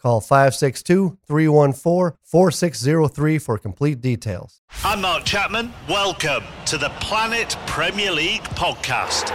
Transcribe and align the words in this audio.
Call 0.00 0.20
562 0.20 1.18
314 1.26 2.16
4603 2.22 3.38
for 3.38 3.58
complete 3.58 4.00
details. 4.00 4.60
I'm 4.84 5.00
Mark 5.00 5.24
Chapman. 5.24 5.72
Welcome 5.88 6.44
to 6.66 6.78
the 6.78 6.90
Planet 7.00 7.56
Premier 7.66 8.12
League 8.12 8.42
podcast. 8.42 9.34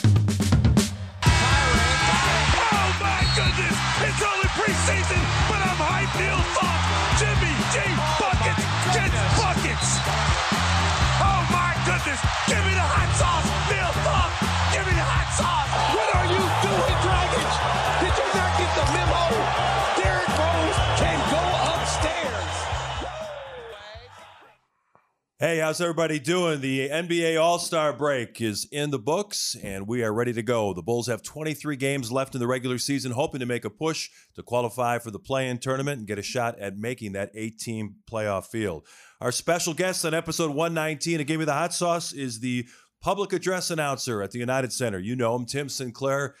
Hey, 25.41 25.57
how's 25.57 25.81
everybody 25.81 26.19
doing? 26.19 26.61
The 26.61 26.87
NBA 26.89 27.41
All 27.41 27.57
Star 27.57 27.93
break 27.93 28.39
is 28.41 28.67
in 28.71 28.91
the 28.91 28.99
books, 28.99 29.55
and 29.63 29.87
we 29.87 30.03
are 30.03 30.13
ready 30.13 30.33
to 30.33 30.43
go. 30.43 30.71
The 30.71 30.83
Bulls 30.83 31.07
have 31.07 31.23
23 31.23 31.75
games 31.77 32.11
left 32.11 32.35
in 32.35 32.39
the 32.39 32.45
regular 32.45 32.77
season, 32.77 33.13
hoping 33.13 33.39
to 33.39 33.47
make 33.47 33.65
a 33.65 33.71
push 33.71 34.11
to 34.35 34.43
qualify 34.43 34.99
for 34.99 35.09
the 35.09 35.17
play 35.17 35.49
in 35.49 35.57
tournament 35.57 35.97
and 35.97 36.07
get 36.07 36.19
a 36.19 36.21
shot 36.21 36.59
at 36.59 36.77
making 36.77 37.13
that 37.13 37.31
eight 37.33 37.57
team 37.57 37.95
playoff 38.07 38.51
field. 38.51 38.85
Our 39.19 39.31
special 39.31 39.73
guest 39.73 40.05
on 40.05 40.13
episode 40.13 40.49
119 40.49 41.21
of 41.21 41.25
Give 41.25 41.39
Me 41.39 41.45
the 41.47 41.53
Hot 41.53 41.73
Sauce 41.73 42.13
is 42.13 42.39
the 42.39 42.67
public 43.01 43.33
address 43.33 43.71
announcer 43.71 44.21
at 44.21 44.29
the 44.29 44.37
United 44.37 44.71
Center. 44.71 44.99
You 44.99 45.15
know 45.15 45.35
him, 45.35 45.47
Tim 45.47 45.69
Sinclair. 45.69 46.35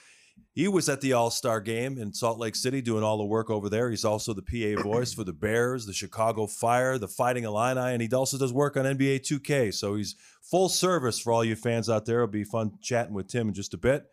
He 0.53 0.67
was 0.67 0.89
at 0.89 0.99
the 0.99 1.13
All 1.13 1.31
Star 1.31 1.61
game 1.61 1.97
in 1.97 2.13
Salt 2.13 2.37
Lake 2.37 2.55
City 2.55 2.81
doing 2.81 3.03
all 3.03 3.17
the 3.17 3.25
work 3.25 3.49
over 3.49 3.69
there. 3.69 3.89
He's 3.89 4.03
also 4.03 4.33
the 4.33 4.41
PA 4.41 4.81
voice 4.81 5.13
for 5.13 5.23
the 5.23 5.33
Bears, 5.33 5.85
the 5.85 5.93
Chicago 5.93 6.45
Fire, 6.45 6.97
the 6.97 7.07
Fighting 7.07 7.45
Illini, 7.45 7.93
and 7.93 8.01
he 8.01 8.09
also 8.09 8.37
does 8.37 8.51
work 8.51 8.75
on 8.75 8.83
NBA 8.83 9.21
2K. 9.21 9.73
So 9.73 9.95
he's 9.95 10.15
full 10.41 10.67
service 10.67 11.19
for 11.19 11.31
all 11.31 11.45
you 11.45 11.55
fans 11.55 11.89
out 11.89 12.05
there. 12.05 12.23
It'll 12.23 12.27
be 12.27 12.43
fun 12.43 12.73
chatting 12.81 13.13
with 13.13 13.27
Tim 13.27 13.47
in 13.47 13.53
just 13.53 13.73
a 13.73 13.77
bit. 13.77 14.05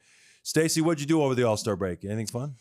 Stacey, 0.44 0.80
what'd 0.80 1.00
you 1.00 1.06
do 1.06 1.22
over 1.22 1.34
the 1.34 1.42
All 1.42 1.56
Star 1.56 1.74
break? 1.76 2.04
Anything 2.04 2.26
fun? 2.26 2.54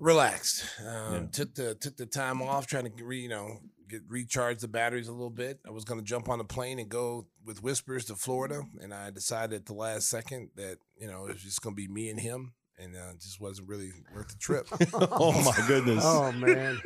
relaxed. 0.00 0.64
Um, 0.80 1.12
Yeah. 1.12 1.26
Took 1.32 1.54
the 1.54 1.74
took 1.74 1.96
the 1.96 2.06
time 2.06 2.42
off, 2.42 2.66
trying 2.66 2.90
to 2.90 3.04
re, 3.04 3.20
you 3.20 3.28
know 3.28 3.58
get 3.88 4.02
recharge 4.08 4.60
the 4.60 4.68
batteries 4.68 5.08
a 5.08 5.12
little 5.12 5.30
bit. 5.30 5.60
I 5.66 5.70
was 5.70 5.84
going 5.84 6.00
to 6.00 6.06
jump 6.06 6.28
on 6.28 6.40
a 6.40 6.44
plane 6.44 6.78
and 6.78 6.88
go 6.88 7.26
with 7.44 7.62
Whispers 7.62 8.06
to 8.06 8.14
Florida, 8.14 8.62
and 8.80 8.94
I 8.94 9.10
decided 9.10 9.60
at 9.60 9.66
the 9.66 9.74
last 9.74 10.08
second 10.08 10.50
that 10.56 10.78
you 10.96 11.06
know 11.06 11.26
it 11.26 11.34
was 11.34 11.42
just 11.42 11.62
going 11.62 11.76
to 11.76 11.80
be 11.80 11.88
me 11.88 12.08
and 12.08 12.18
him, 12.18 12.54
and 12.82 12.96
uh, 12.96 13.10
it 13.12 13.20
just 13.20 13.40
wasn't 13.40 13.68
really 13.68 13.92
worth 14.14 14.28
the 14.28 14.38
trip. 14.38 14.66
oh 14.94 15.32
my 15.44 15.66
goodness. 15.66 16.02
Oh, 16.06 16.32
man. 16.32 16.80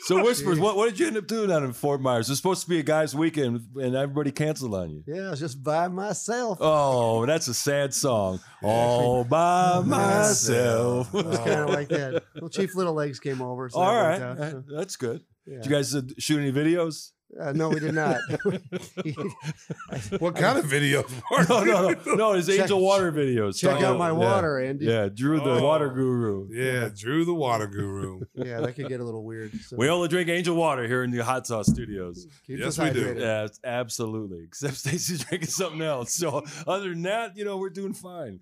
So 0.00 0.22
Whispers, 0.24 0.58
what, 0.58 0.76
what 0.76 0.88
did 0.88 0.98
you 0.98 1.06
end 1.06 1.16
up 1.16 1.26
doing 1.26 1.48
down 1.48 1.64
in 1.64 1.72
Fort 1.72 2.00
Myers? 2.00 2.28
It 2.28 2.32
was 2.32 2.38
supposed 2.38 2.62
to 2.62 2.68
be 2.68 2.78
a 2.78 2.82
guys' 2.82 3.14
weekend 3.14 3.66
and 3.76 3.94
everybody 3.94 4.30
canceled 4.30 4.74
on 4.74 4.90
you. 4.90 5.02
Yeah, 5.06 5.26
I 5.26 5.30
was 5.30 5.40
just 5.40 5.62
by 5.62 5.88
myself. 5.88 6.58
Oh, 6.60 7.26
that's 7.26 7.48
a 7.48 7.54
sad 7.54 7.92
song. 7.94 8.40
All 8.62 9.24
by 9.24 9.82
myself. 9.84 11.14
It 11.14 11.26
was 11.26 11.38
kind 11.38 11.50
of 11.50 11.70
like 11.70 11.88
that. 11.88 12.22
Well, 12.40 12.48
Chief 12.50 12.74
Little 12.76 12.94
Legs 12.94 13.18
came 13.18 13.42
over. 13.42 13.68
So 13.68 13.78
All 13.80 13.92
that 13.92 14.20
right. 14.20 14.22
out, 14.22 14.50
so, 14.50 14.64
That's 14.68 14.96
good. 14.96 15.22
yeah. 15.44 15.56
Did 15.56 15.66
you 15.66 15.70
guys 15.72 15.94
uh, 15.94 16.02
shoot 16.18 16.38
any 16.38 16.52
videos? 16.52 17.10
Uh, 17.38 17.52
no, 17.52 17.68
we 17.68 17.78
did 17.80 17.94
not. 17.94 18.16
What 20.18 20.34
kind 20.36 20.58
of 20.58 20.64
videos? 20.64 21.10
No, 21.48 21.62
no, 21.62 21.90
no. 21.90 22.14
No, 22.14 22.32
it's 22.32 22.46
Check- 22.48 22.60
Angel 22.60 22.80
Water 22.80 23.12
videos. 23.12 23.58
Check 23.58 23.72
Talking 23.72 23.84
out 23.86 23.96
about- 23.96 24.16
my 24.16 24.22
yeah. 24.24 24.32
water, 24.34 24.58
Andy. 24.58 24.86
Yeah, 24.86 25.08
Drew 25.08 25.38
the 25.38 25.50
Oh. 25.58 25.62
water 25.62 25.88
guru. 25.90 26.48
Yeah, 26.50 26.88
Drew 26.94 27.24
the 27.24 27.34
water 27.34 27.66
guru. 27.66 28.20
Yeah, 28.34 28.60
that 28.60 28.74
could 28.74 28.88
get 28.88 29.00
a 29.00 29.04
little 29.04 29.24
weird. 29.24 29.52
So 29.60 29.76
We 29.76 29.88
only 29.88 30.08
drink 30.08 30.28
angel 30.28 30.56
water 30.56 30.86
here 30.86 31.04
in 31.04 31.10
the 31.10 31.22
hot 31.24 31.46
sauce 31.46 31.66
studios. 31.66 32.26
keep 32.46 32.58
Yes, 32.60 32.78
we 32.78 32.90
do. 32.90 33.14
Yeah, 33.18 33.48
absolutely. 33.64 34.44
Except 34.44 34.74
Stacey's 34.76 35.24
drinking 35.24 35.48
something 35.50 35.82
else. 35.82 36.14
So 36.14 36.44
other 36.66 36.90
than 36.90 37.02
that, 37.02 37.36
you 37.36 37.44
know, 37.44 37.56
we're 37.58 37.70
doing 37.70 37.92
fine. 37.94 38.40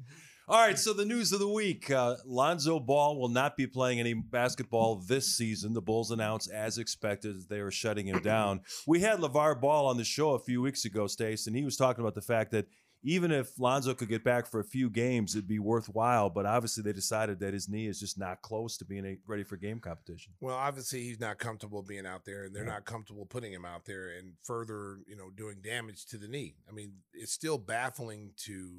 All 0.48 0.64
right, 0.64 0.78
so 0.78 0.92
the 0.92 1.04
news 1.04 1.32
of 1.32 1.40
the 1.40 1.48
week: 1.48 1.90
uh, 1.90 2.14
Lonzo 2.24 2.78
Ball 2.78 3.18
will 3.18 3.28
not 3.28 3.56
be 3.56 3.66
playing 3.66 3.98
any 3.98 4.14
basketball 4.14 4.94
this 4.94 5.36
season. 5.36 5.72
The 5.72 5.82
Bulls 5.82 6.12
announced, 6.12 6.52
as 6.52 6.78
expected, 6.78 7.48
they 7.48 7.58
are 7.58 7.72
shutting 7.72 8.06
him 8.06 8.20
down. 8.20 8.60
We 8.86 9.00
had 9.00 9.18
LeVar 9.18 9.60
Ball 9.60 9.88
on 9.88 9.96
the 9.96 10.04
show 10.04 10.34
a 10.34 10.38
few 10.38 10.62
weeks 10.62 10.84
ago, 10.84 11.08
Stace, 11.08 11.48
and 11.48 11.56
he 11.56 11.64
was 11.64 11.76
talking 11.76 12.00
about 12.00 12.14
the 12.14 12.22
fact 12.22 12.52
that 12.52 12.66
even 13.02 13.32
if 13.32 13.58
Lonzo 13.58 13.92
could 13.92 14.08
get 14.08 14.22
back 14.22 14.46
for 14.46 14.60
a 14.60 14.64
few 14.64 14.88
games, 14.88 15.34
it'd 15.34 15.48
be 15.48 15.58
worthwhile. 15.58 16.30
But 16.30 16.46
obviously, 16.46 16.84
they 16.84 16.92
decided 16.92 17.40
that 17.40 17.52
his 17.52 17.68
knee 17.68 17.88
is 17.88 17.98
just 17.98 18.16
not 18.16 18.42
close 18.42 18.76
to 18.76 18.84
being 18.84 19.04
a, 19.04 19.18
ready 19.26 19.42
for 19.42 19.56
game 19.56 19.80
competition. 19.80 20.32
well, 20.40 20.54
obviously 20.54 21.02
he's 21.02 21.18
not 21.18 21.38
comfortable 21.38 21.82
being 21.82 22.06
out 22.06 22.24
there, 22.24 22.44
and 22.44 22.54
they're 22.54 22.64
not 22.64 22.84
comfortable 22.84 23.26
putting 23.26 23.52
him 23.52 23.64
out 23.64 23.84
there 23.84 24.10
and 24.16 24.34
further, 24.44 24.98
you 25.08 25.16
know, 25.16 25.28
doing 25.36 25.56
damage 25.60 26.06
to 26.06 26.18
the 26.18 26.28
knee. 26.28 26.54
I 26.68 26.72
mean, 26.72 26.92
it's 27.12 27.32
still 27.32 27.58
baffling 27.58 28.30
to 28.44 28.70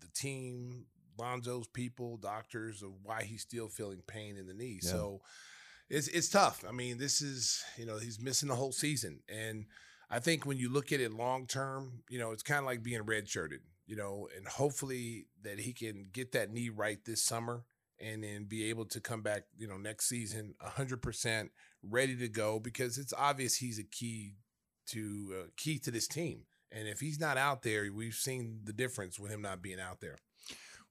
the 0.00 0.08
team, 0.14 0.86
Lonzo's 1.18 1.68
people, 1.68 2.16
doctors, 2.16 2.82
of 2.82 2.90
why 3.02 3.22
he's 3.22 3.42
still 3.42 3.68
feeling 3.68 4.02
pain 4.06 4.36
in 4.36 4.46
the 4.46 4.54
knee. 4.54 4.80
Yeah. 4.82 4.90
So 4.90 5.20
it's 5.88 6.08
it's 6.08 6.28
tough. 6.28 6.64
I 6.68 6.72
mean, 6.72 6.98
this 6.98 7.20
is 7.20 7.62
you 7.76 7.86
know 7.86 7.98
he's 7.98 8.20
missing 8.20 8.48
the 8.48 8.56
whole 8.56 8.72
season, 8.72 9.20
and 9.28 9.66
I 10.12 10.18
think 10.18 10.44
when 10.44 10.58
you 10.58 10.70
look 10.70 10.92
at 10.92 11.00
it 11.00 11.10
long 11.10 11.46
term, 11.46 12.02
you 12.10 12.18
know, 12.18 12.32
it's 12.32 12.42
kind 12.42 12.58
of 12.58 12.66
like 12.66 12.82
being 12.82 13.00
redshirted, 13.00 13.60
you 13.86 13.96
know, 13.96 14.28
and 14.36 14.46
hopefully 14.46 15.26
that 15.42 15.58
he 15.58 15.72
can 15.72 16.08
get 16.12 16.32
that 16.32 16.52
knee 16.52 16.68
right 16.68 17.02
this 17.02 17.22
summer 17.22 17.64
and 17.98 18.22
then 18.22 18.44
be 18.44 18.68
able 18.68 18.84
to 18.84 19.00
come 19.00 19.22
back, 19.22 19.44
you 19.56 19.66
know, 19.66 19.78
next 19.78 20.10
season 20.10 20.54
100% 20.62 21.48
ready 21.82 22.14
to 22.16 22.28
go 22.28 22.60
because 22.60 22.98
it's 22.98 23.14
obvious 23.16 23.56
he's 23.56 23.78
a 23.78 23.84
key 23.84 24.34
to 24.88 25.34
uh, 25.40 25.46
key 25.56 25.78
to 25.78 25.90
this 25.90 26.08
team. 26.08 26.42
And 26.70 26.88
if 26.88 27.00
he's 27.00 27.18
not 27.18 27.38
out 27.38 27.62
there, 27.62 27.90
we've 27.90 28.14
seen 28.14 28.60
the 28.64 28.72
difference 28.74 29.18
with 29.18 29.30
him 29.30 29.40
not 29.40 29.62
being 29.62 29.80
out 29.80 30.00
there. 30.00 30.18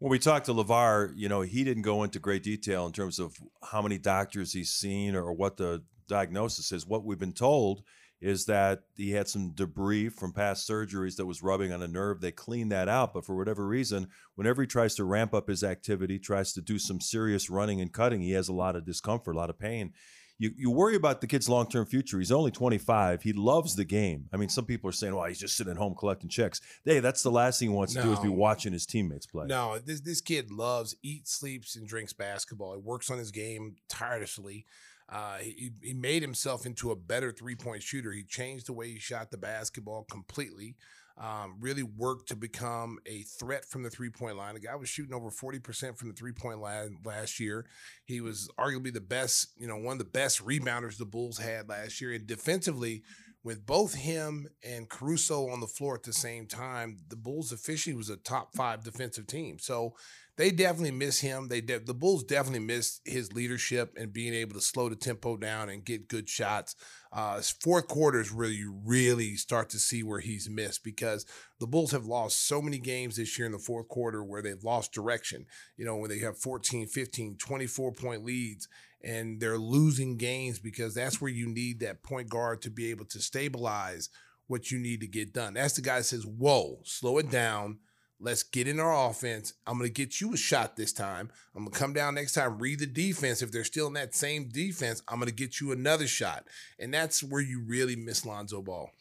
When 0.02 0.10
we 0.10 0.18
talked 0.18 0.48
to 0.48 0.54
LeVar, 0.56 1.14
you 1.16 1.30
know, 1.30 1.42
he 1.42 1.64
didn't 1.64 1.84
go 1.84 2.02
into 2.02 2.18
great 2.18 2.42
detail 2.42 2.88
in 2.88 2.92
terms 2.92 3.20
of 3.20 3.38
how 3.62 3.84
many 3.84 4.00
doctors 4.00 4.52
he's 4.52 4.72
seen 4.72 5.16
or 5.16 5.32
what 5.32 5.58
the 5.58 5.84
diagnosis 6.08 6.72
is. 6.72 6.88
What 6.88 7.06
we've 7.06 7.20
been 7.20 7.34
told 7.34 7.84
is 8.20 8.46
that 8.46 8.80
he 8.98 9.12
had 9.12 9.28
some 9.28 9.52
debris 9.52 10.10
from 10.10 10.34
past 10.34 10.68
surgeries 10.68 11.18
that 11.18 11.28
was 11.28 11.44
rubbing 11.44 11.72
on 11.72 11.84
a 11.84 11.88
nerve. 11.88 12.20
They 12.20 12.32
cleaned 12.32 12.72
that 12.72 12.90
out, 12.90 13.14
but 13.14 13.26
for 13.26 13.38
whatever 13.38 13.68
reason, 13.68 14.08
whenever 14.34 14.64
he 14.64 14.68
tries 14.68 14.96
to 14.96 15.04
ramp 15.04 15.36
up 15.36 15.48
his 15.48 15.64
activity, 15.64 16.18
tries 16.18 16.52
to 16.54 16.62
do 16.62 16.80
some 16.80 17.00
serious 17.00 17.52
running 17.52 17.80
and 17.80 17.94
cutting, 17.94 18.22
he 18.22 18.32
has 18.32 18.50
a 18.50 18.54
lot 18.54 18.76
of 18.76 18.84
discomfort, 18.84 19.36
a 19.36 19.38
lot 19.38 19.52
of 19.52 19.60
pain. 19.60 19.94
You, 20.42 20.52
you 20.58 20.72
worry 20.72 20.96
about 20.96 21.22
the 21.22 21.28
kid's 21.28 21.48
long 21.48 21.68
term 21.70 21.86
future. 21.86 22.18
He's 22.18 22.32
only 22.32 22.50
25. 22.50 23.22
He 23.22 23.32
loves 23.32 23.76
the 23.76 23.86
game. 23.86 24.26
I 24.34 24.38
mean, 24.38 24.50
some 24.50 24.66
people 24.66 24.90
are 24.90 24.94
saying, 24.94 25.14
well, 25.14 25.26
he's 25.26 25.38
just 25.38 25.56
sitting 25.56 25.70
at 25.70 25.78
home 25.78 25.94
collecting 25.94 26.30
checks. 26.30 26.62
Hey, 26.84 27.00
that's 27.00 27.22
the 27.22 27.30
last 27.30 27.60
thing 27.60 27.70
he 27.70 27.76
wants 27.76 27.94
to 27.94 28.02
do 28.02 28.12
is 28.12 28.18
be 28.18 28.28
watching 28.28 28.74
his 28.74 28.88
teammates 28.88 29.28
play. 29.28 29.46
No, 29.46 29.78
this 29.78 30.02
this 30.02 30.20
kid 30.20 30.50
loves, 30.50 30.96
eats, 31.04 31.32
sleeps, 31.32 31.76
and 31.76 31.88
drinks 31.88 32.12
basketball. 32.12 32.74
He 32.74 32.80
works 32.80 33.12
on 33.12 33.20
his 33.20 33.30
game 33.30 33.76
tirelessly. 33.88 34.66
Uh, 35.08 35.38
he, 35.38 35.74
he 35.84 35.94
made 35.94 36.24
himself 36.24 36.66
into 36.66 36.90
a 36.90 36.96
better 36.96 37.32
three 37.32 37.56
point 37.56 37.84
shooter. 37.84 38.12
He 38.12 38.24
changed 38.24 38.66
the 38.66 38.74
way 38.74 38.90
he 38.90 38.98
shot 38.98 39.30
the 39.30 39.38
basketball 39.38 40.08
completely. 40.10 40.76
Um, 41.18 41.58
really 41.60 41.84
worked 41.84 42.30
to 42.30 42.36
become 42.36 42.98
a 43.06 43.22
threat 43.24 43.66
from 43.66 43.84
the 43.84 43.90
three 43.90 44.10
point 44.10 44.38
line. 44.38 44.56
The 44.56 44.62
guy 44.62 44.76
was 44.76 44.90
shooting 44.90 45.14
over 45.14 45.30
40% 45.30 45.98
from 45.98 46.08
the 46.08 46.16
three 46.16 46.32
point 46.32 46.60
line 46.60 46.98
last 47.04 47.40
year. 47.40 47.66
He 48.06 48.22
was 48.22 48.50
arguably 48.58 48.94
the 48.94 49.02
best, 49.02 49.50
you 49.58 49.68
know, 49.68 49.78
one 49.78 49.94
of 49.94 50.00
the 50.00 50.06
best 50.06 50.44
rebounders 50.44 50.98
the 50.98 51.06
Bulls 51.06 51.38
had 51.38 51.70
last 51.70 52.02
year. 52.02 52.14
And 52.14 52.26
defensively, 52.26 53.04
with 53.44 53.66
both 53.66 53.96
him 53.96 54.48
and 54.64 54.90
Caruso 54.90 55.50
on 55.50 55.60
the 55.60 55.68
floor 55.68 55.96
at 55.96 56.04
the 56.04 56.14
same 56.14 56.46
time, 56.46 57.00
the 57.10 57.16
Bulls 57.16 57.52
officially 57.52 57.96
was 57.96 58.10
a 58.10 58.18
top 58.18 58.56
five 58.56 58.84
defensive 58.84 59.26
team. 59.26 59.58
So 59.60 59.96
they 60.38 60.52
definitely 60.52 60.92
miss 60.92 61.20
him. 61.20 61.48
They 61.48 61.62
de- 61.62 61.80
the 61.80 61.94
Bulls 61.94 62.24
definitely 62.24 62.66
miss 62.66 63.02
his 63.06 63.34
leadership 63.34 63.94
and 63.98 64.14
being 64.14 64.34
able 64.34 64.54
to 64.54 64.62
slow 64.62 64.90
the 64.90 64.96
tempo 64.96 65.38
down 65.38 65.70
and 65.70 65.84
get 65.84 66.08
good 66.08 66.30
shots. 66.30 66.76
Uh, 67.12 67.42
fourth 67.62 67.88
quarter 67.88 68.22
is 68.22 68.34
where 68.34 68.48
you 68.48 68.80
really 68.86 69.36
start 69.36 69.70
to 69.70 69.80
see 69.80 70.04
where 70.04 70.22
he's 70.22 70.50
missed 70.50 70.84
because 70.84 71.26
the 71.60 71.68
Bulls 71.68 71.92
have 71.92 72.06
lost 72.06 72.48
so 72.48 72.62
many 72.62 72.80
games 72.80 73.18
this 73.18 73.38
year 73.38 73.46
in 73.46 73.52
the 73.52 73.60
fourth 73.60 73.90
quarter 73.90 74.24
where 74.24 74.42
they've 74.42 74.64
lost 74.64 74.94
direction. 74.94 75.46
You 75.78 75.86
know, 75.86 75.98
when 75.98 76.10
they 76.10 76.20
have 76.20 76.38
14, 76.38 76.88
15, 76.88 77.38
24 77.38 77.92
point 77.92 78.24
leads 78.24 78.68
and 79.04 79.40
they're 79.40 79.58
losing 79.58 80.18
games 80.18 80.60
because 80.60 80.94
that's 80.94 81.20
where 81.20 81.32
you 81.32 81.48
need 81.48 81.80
that 81.80 82.04
point 82.04 82.30
guard 82.30 82.62
to 82.62 82.70
be 82.70 82.90
able 82.92 83.06
to 83.06 83.20
stabilize 83.20 84.10
what 84.48 84.72
you 84.72 84.80
need 84.80 85.02
to 85.02 85.08
get 85.08 85.34
done. 85.34 85.54
That's 85.54 85.74
the 85.74 85.82
guy 85.82 85.98
that 85.98 86.04
says, 86.06 86.26
Whoa, 86.26 86.80
slow 86.84 87.18
it 87.18 87.30
down. 87.30 87.80
Let's 88.24 88.44
get 88.44 88.68
in 88.68 88.80
our 88.80 89.10
offense. 89.10 89.54
I'm 89.66 89.78
going 89.80 89.90
to 89.90 89.94
get 89.94 90.22
you 90.22 90.34
a 90.34 90.38
shot 90.38 90.76
this 90.78 90.94
time. 90.94 91.32
I'm 91.56 91.64
going 91.64 91.72
to 91.74 91.80
come 91.80 91.92
down 91.92 92.14
next 92.16 92.34
time, 92.34 92.60
read 92.60 92.80
the 92.80 92.86
defense. 92.86 93.42
If 93.42 93.52
they're 93.52 93.64
still 93.64 93.88
in 93.88 93.94
that 93.94 94.14
same 94.14 94.48
defense, 94.50 95.02
I'm 95.08 95.18
going 95.18 95.28
to 95.30 95.34
get 95.36 95.60
you 95.60 95.72
another 95.72 96.06
shot. 96.08 96.46
And 96.80 96.94
that's 96.94 97.24
where 97.24 97.42
you 97.42 97.62
really 97.66 97.96
miss 97.96 98.24
Lonzo 98.26 98.62
Ball. 98.62 98.92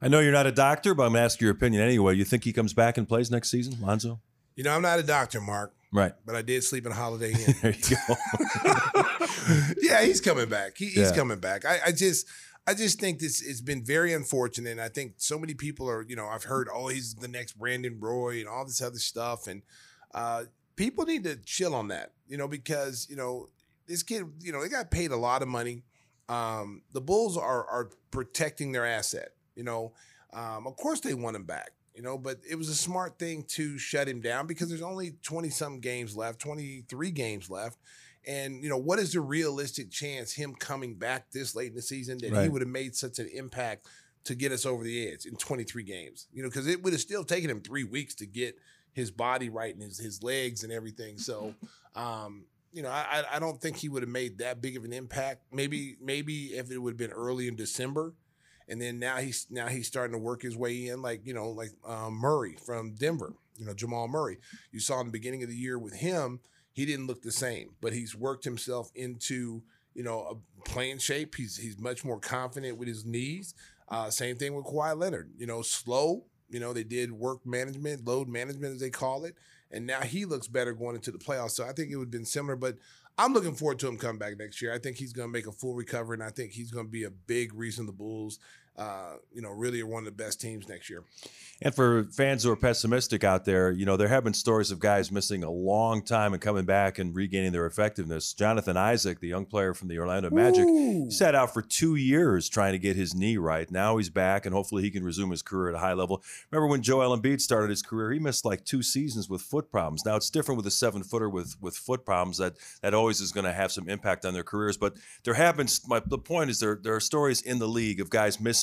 I 0.00 0.06
know 0.08 0.20
you're 0.20 0.32
not 0.32 0.46
a 0.46 0.52
doctor, 0.52 0.94
but 0.94 1.02
I'm 1.02 1.12
going 1.12 1.20
to 1.20 1.24
ask 1.24 1.40
your 1.40 1.50
opinion 1.50 1.82
anyway. 1.82 2.14
You 2.14 2.24
think 2.24 2.44
he 2.44 2.52
comes 2.52 2.72
back 2.72 2.96
and 2.96 3.08
plays 3.08 3.30
next 3.30 3.50
season, 3.50 3.74
Lonzo? 3.80 4.20
You 4.54 4.62
know, 4.64 4.72
I'm 4.74 4.82
not 4.82 4.98
a 5.00 5.02
doctor, 5.02 5.40
Mark. 5.40 5.74
Right. 5.92 6.12
But 6.24 6.36
I 6.36 6.42
did 6.42 6.62
sleep 6.62 6.86
in 6.86 6.92
a 6.92 6.94
Holiday 6.94 7.32
Inn. 7.46 7.54
there 7.62 7.74
you 7.74 7.96
go. 8.06 8.14
yeah, 9.82 10.02
he's 10.02 10.20
coming 10.20 10.48
back. 10.48 10.76
He, 10.76 10.86
he's 10.86 11.10
Yeah. 11.10 11.16
coming 11.16 11.38
back. 11.38 11.64
I, 11.64 11.78
I 11.86 11.92
just 11.92 12.26
I 12.66 12.74
just 12.74 13.00
think 13.00 13.18
this 13.18 13.42
it's 13.42 13.60
been 13.60 13.84
very 13.84 14.12
unfortunate. 14.12 14.70
And 14.70 14.80
I 14.80 14.88
think 14.88 15.14
so 15.16 15.38
many 15.38 15.54
people 15.54 15.88
are, 15.88 16.02
you 16.02 16.16
know, 16.16 16.26
I've 16.26 16.44
heard, 16.44 16.68
oh, 16.72 16.88
he's 16.88 17.14
the 17.14 17.28
next 17.28 17.58
Brandon 17.58 17.98
Roy 17.98 18.40
and 18.40 18.48
all 18.48 18.64
this 18.64 18.82
other 18.82 18.98
stuff. 18.98 19.46
And 19.46 19.62
uh, 20.14 20.44
people 20.76 21.04
need 21.04 21.24
to 21.24 21.36
chill 21.36 21.74
on 21.74 21.88
that, 21.88 22.12
you 22.28 22.36
know, 22.36 22.48
because, 22.48 23.06
you 23.10 23.16
know, 23.16 23.48
this 23.86 24.02
kid, 24.02 24.24
you 24.40 24.52
know, 24.52 24.62
they 24.62 24.68
got 24.68 24.90
paid 24.90 25.10
a 25.10 25.16
lot 25.16 25.42
of 25.42 25.48
money. 25.48 25.82
Um, 26.28 26.82
the 26.92 27.00
Bulls 27.00 27.36
are 27.36 27.66
are 27.66 27.90
protecting 28.10 28.72
their 28.72 28.86
asset, 28.86 29.30
you 29.56 29.64
know. 29.64 29.92
Um, 30.32 30.66
of 30.68 30.76
course 30.76 31.00
they 31.00 31.12
want 31.12 31.34
him 31.34 31.42
back, 31.44 31.70
you 31.94 32.02
know, 32.02 32.16
but 32.18 32.38
it 32.48 32.54
was 32.56 32.68
a 32.68 32.74
smart 32.74 33.18
thing 33.18 33.42
to 33.48 33.78
shut 33.78 34.08
him 34.08 34.20
down 34.20 34.46
because 34.46 34.68
there's 34.68 34.82
only 34.82 35.12
20 35.22 35.50
some 35.50 35.80
games 35.80 36.16
left, 36.16 36.38
23 36.40 37.10
games 37.10 37.50
left. 37.50 37.78
And, 38.26 38.62
you 38.62 38.68
know, 38.68 38.76
what 38.76 38.98
is 38.98 39.12
the 39.14 39.20
realistic 39.20 39.90
chance 39.90 40.32
him 40.32 40.54
coming 40.54 40.94
back 40.94 41.30
this 41.30 41.54
late 41.56 41.70
in 41.70 41.74
the 41.74 41.82
season 41.82 42.18
that 42.18 42.30
he 42.42 42.48
would 42.48 42.60
have 42.62 42.68
made 42.70 42.94
such 42.94 43.18
an 43.18 43.28
impact 43.32 43.86
to 44.24 44.34
get 44.34 44.52
us 44.52 44.66
over 44.66 44.84
the 44.84 45.08
edge 45.10 45.24
in 45.24 45.36
23 45.36 45.82
games? 45.82 46.26
You 46.32 46.42
know, 46.42 46.48
because 46.48 46.66
it 46.66 46.82
would 46.82 46.92
have 46.92 47.00
still 47.00 47.24
taken 47.24 47.48
him 47.50 47.60
three 47.62 47.84
weeks 47.84 48.14
to 48.16 48.26
get 48.26 48.56
his 48.92 49.10
body 49.10 49.48
right 49.48 49.72
and 49.72 49.82
his, 49.82 49.98
his 49.98 50.22
legs 50.22 50.64
and 50.64 50.72
everything. 50.72 51.16
So, 51.16 51.54
um, 51.94 52.44
you 52.72 52.82
know, 52.82 52.90
I, 52.90 53.24
I- 53.30 53.36
I 53.36 53.38
don't 53.38 53.60
think 53.60 53.76
he 53.78 53.88
would 53.88 54.02
have 54.02 54.10
made 54.10 54.38
that 54.38 54.60
big 54.60 54.76
of 54.76 54.84
an 54.84 54.92
impact. 54.92 55.42
Maybe, 55.50 55.96
maybe 56.00 56.46
if 56.48 56.70
it 56.70 56.78
would 56.78 56.90
have 56.92 56.98
been 56.98 57.10
early 57.12 57.48
in 57.48 57.56
December, 57.56 58.14
and 58.70 58.80
then 58.80 59.00
now 59.00 59.16
he's 59.16 59.48
now 59.50 59.66
he's 59.66 59.88
starting 59.88 60.12
to 60.12 60.18
work 60.18 60.42
his 60.42 60.56
way 60.56 60.86
in, 60.86 61.02
like 61.02 61.26
you 61.26 61.34
know, 61.34 61.48
like 61.48 61.72
um, 61.84 62.14
Murray 62.14 62.56
from 62.64 62.94
Denver. 62.94 63.34
You 63.56 63.66
know, 63.66 63.74
Jamal 63.74 64.08
Murray. 64.08 64.38
You 64.72 64.80
saw 64.80 65.00
in 65.00 65.06
the 65.06 65.12
beginning 65.12 65.42
of 65.42 65.50
the 65.50 65.56
year 65.56 65.78
with 65.78 65.92
him, 65.96 66.40
he 66.72 66.86
didn't 66.86 67.08
look 67.08 67.20
the 67.20 67.32
same, 67.32 67.74
but 67.82 67.92
he's 67.92 68.16
worked 68.16 68.44
himself 68.44 68.90
into 68.94 69.62
you 69.92 70.04
know 70.04 70.20
a 70.20 70.68
playing 70.68 70.98
shape. 70.98 71.34
He's 71.34 71.56
he's 71.56 71.78
much 71.78 72.04
more 72.04 72.20
confident 72.20 72.78
with 72.78 72.88
his 72.88 73.04
knees. 73.04 73.54
Uh, 73.88 74.08
same 74.08 74.36
thing 74.36 74.54
with 74.54 74.66
Kawhi 74.66 74.96
Leonard. 74.96 75.32
You 75.36 75.46
know, 75.46 75.62
slow. 75.62 76.24
You 76.48 76.60
know, 76.60 76.72
they 76.72 76.84
did 76.84 77.12
work 77.12 77.44
management, 77.44 78.06
load 78.06 78.28
management 78.28 78.74
as 78.74 78.80
they 78.80 78.90
call 78.90 79.24
it, 79.24 79.34
and 79.70 79.86
now 79.86 80.00
he 80.00 80.24
looks 80.24 80.48
better 80.48 80.72
going 80.72 80.96
into 80.96 81.10
the 81.10 81.18
playoffs. 81.18 81.52
So 81.52 81.64
I 81.64 81.72
think 81.72 81.90
it 81.90 81.96
would 81.96 82.06
have 82.06 82.12
been 82.12 82.24
similar, 82.24 82.54
but. 82.54 82.76
I'm 83.18 83.34
looking 83.34 83.54
forward 83.54 83.78
to 83.80 83.88
him 83.88 83.98
coming 83.98 84.18
back 84.18 84.38
next 84.38 84.62
year. 84.62 84.72
I 84.72 84.78
think 84.78 84.96
he's 84.96 85.12
going 85.12 85.28
to 85.28 85.32
make 85.32 85.46
a 85.46 85.52
full 85.52 85.74
recovery, 85.74 86.14
and 86.14 86.22
I 86.22 86.30
think 86.30 86.52
he's 86.52 86.70
going 86.70 86.86
to 86.86 86.90
be 86.90 87.04
a 87.04 87.10
big 87.10 87.52
reason 87.52 87.84
the 87.84 87.92
Bulls, 87.92 88.38
uh, 88.78 89.16
you 89.32 89.42
know, 89.42 89.50
really 89.50 89.80
are 89.82 89.86
one 89.86 90.06
of 90.06 90.16
the 90.16 90.24
best 90.24 90.40
teams 90.40 90.66
next 90.68 90.88
year. 90.88 91.04
And 91.60 91.74
for 91.74 92.04
fans 92.04 92.44
who 92.44 92.50
are 92.50 92.56
pessimistic 92.56 93.22
out 93.24 93.44
there, 93.44 93.70
you 93.70 93.84
know, 93.84 93.98
there 93.98 94.08
have 94.08 94.24
been 94.24 94.32
stories 94.32 94.70
of 94.70 94.78
guys 94.78 95.12
missing 95.12 95.44
a 95.44 95.50
long 95.50 96.02
time 96.02 96.32
and 96.32 96.40
coming 96.40 96.64
back 96.64 96.98
and 96.98 97.14
regaining 97.14 97.52
their 97.52 97.66
effectiveness. 97.66 98.32
Jonathan 98.32 98.78
Isaac, 98.78 99.20
the 99.20 99.28
young 99.28 99.44
player 99.44 99.74
from 99.74 99.88
the 99.88 99.98
Orlando 99.98 100.30
Magic, 100.30 100.66
he 100.66 101.10
sat 101.10 101.34
out 101.34 101.52
for 101.52 101.60
two 101.60 101.96
years 101.96 102.48
trying 102.48 102.72
to 102.72 102.78
get 102.78 102.96
his 102.96 103.14
knee 103.14 103.36
right. 103.36 103.70
Now 103.70 103.98
he's 103.98 104.08
back, 104.08 104.46
and 104.46 104.54
hopefully 104.54 104.82
he 104.82 104.90
can 104.90 105.04
resume 105.04 105.30
his 105.30 105.42
career 105.42 105.68
at 105.68 105.74
a 105.74 105.80
high 105.80 105.92
level. 105.92 106.22
Remember 106.50 106.68
when 106.68 106.80
Joel 106.80 107.14
Embiid 107.14 107.42
started 107.42 107.68
his 107.68 107.82
career? 107.82 108.12
He 108.12 108.18
missed 108.18 108.46
like 108.46 108.64
two 108.64 108.82
seasons 108.82 109.28
with 109.28 109.42
foot 109.42 109.70
problems. 109.70 110.06
Now 110.06 110.16
it's 110.16 110.30
different 110.30 110.56
with 110.56 110.66
a 110.66 110.70
seven 110.70 111.02
footer 111.02 111.28
with 111.28 111.56
with 111.60 111.76
foot 111.76 112.06
problems. 112.06 112.38
That 112.38 112.54
that 112.80 112.94
always 112.94 113.20
is 113.20 113.30
going 113.30 113.44
to 113.44 113.52
have 113.52 113.72
some 113.72 113.90
impact 113.90 114.24
on 114.24 114.32
their 114.32 114.44
careers. 114.44 114.78
But 114.78 114.94
there 115.24 115.34
have 115.34 115.58
been. 115.58 115.68
My, 115.86 116.00
the 116.04 116.18
point 116.18 116.48
is 116.48 116.60
there 116.60 116.78
there 116.82 116.94
are 116.94 117.00
stories 117.00 117.42
in 117.42 117.58
the 117.58 117.68
league 117.68 118.00
of 118.00 118.08
guys 118.08 118.40
missing 118.40 118.59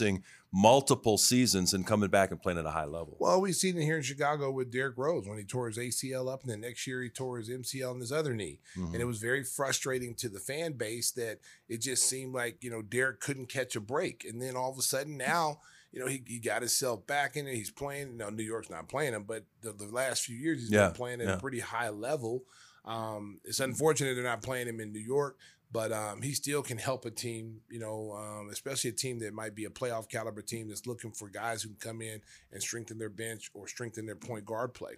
multiple 0.51 1.17
seasons 1.17 1.73
and 1.73 1.85
coming 1.85 2.09
back 2.09 2.31
and 2.31 2.41
playing 2.41 2.57
at 2.57 2.65
a 2.65 2.71
high 2.71 2.85
level. 2.85 3.17
Well, 3.19 3.41
we've 3.41 3.55
seen 3.55 3.77
it 3.77 3.83
here 3.83 3.97
in 3.97 4.03
Chicago 4.03 4.49
with 4.49 4.71
Derrick 4.71 4.97
Rose 4.97 5.27
when 5.27 5.37
he 5.37 5.43
tore 5.43 5.67
his 5.67 5.77
ACL 5.77 6.31
up, 6.31 6.41
and 6.41 6.51
then 6.51 6.61
next 6.61 6.87
year 6.87 7.01
he 7.01 7.09
tore 7.09 7.37
his 7.37 7.49
MCL 7.49 7.95
in 7.95 7.99
his 7.99 8.11
other 8.11 8.33
knee. 8.33 8.59
Mm-hmm. 8.77 8.93
And 8.93 9.01
it 9.01 9.05
was 9.05 9.19
very 9.19 9.43
frustrating 9.43 10.15
to 10.15 10.29
the 10.29 10.39
fan 10.39 10.73
base 10.73 11.11
that 11.11 11.39
it 11.67 11.81
just 11.81 12.07
seemed 12.07 12.33
like, 12.33 12.63
you 12.63 12.71
know, 12.71 12.81
Derrick 12.81 13.19
couldn't 13.19 13.49
catch 13.49 13.75
a 13.75 13.81
break. 13.81 14.25
And 14.27 14.41
then 14.41 14.55
all 14.55 14.71
of 14.71 14.77
a 14.77 14.81
sudden 14.81 15.17
now, 15.17 15.59
you 15.91 15.99
know, 15.99 16.07
he, 16.07 16.23
he 16.25 16.39
got 16.39 16.61
himself 16.61 17.05
back 17.07 17.35
in 17.35 17.47
it. 17.47 17.55
He's 17.55 17.71
playing. 17.71 18.17
Know, 18.17 18.29
New 18.29 18.43
York's 18.43 18.69
not 18.69 18.87
playing 18.87 19.13
him, 19.13 19.23
but 19.23 19.45
the, 19.61 19.73
the 19.73 19.85
last 19.85 20.23
few 20.23 20.35
years 20.37 20.61
he's 20.61 20.71
Yeah, 20.71 20.87
been 20.87 20.95
playing 20.95 21.21
at 21.21 21.27
yeah. 21.27 21.33
a 21.35 21.39
pretty 21.39 21.59
high 21.59 21.89
level. 21.89 22.43
Um, 22.85 23.41
it's 23.43 23.59
unfortunate 23.59 24.15
they're 24.15 24.23
not 24.23 24.41
playing 24.41 24.67
him 24.67 24.79
in 24.79 24.93
New 24.93 24.99
York, 24.99 25.37
but 25.71 25.91
um, 25.91 26.21
he 26.21 26.33
still 26.33 26.61
can 26.61 26.77
help 26.77 27.05
a 27.05 27.11
team, 27.11 27.59
you 27.69 27.79
know, 27.79 28.13
um, 28.13 28.49
especially 28.51 28.89
a 28.89 28.93
team 28.93 29.19
that 29.19 29.33
might 29.33 29.53
be 29.53 29.65
a 29.65 29.69
playoff 29.69 30.07
caliber 30.09 30.41
team 30.41 30.69
that's 30.69 30.87
looking 30.87 31.11
for 31.11 31.29
guys 31.29 31.61
who 31.61 31.69
can 31.69 31.77
come 31.79 32.01
in 32.01 32.21
and 32.53 32.61
strengthen 32.61 32.97
their 32.97 33.09
bench 33.09 33.51
or 33.53 33.67
strengthen 33.67 34.05
their 34.05 34.15
point 34.15 34.45
guard 34.45 34.73
play. 34.73 34.93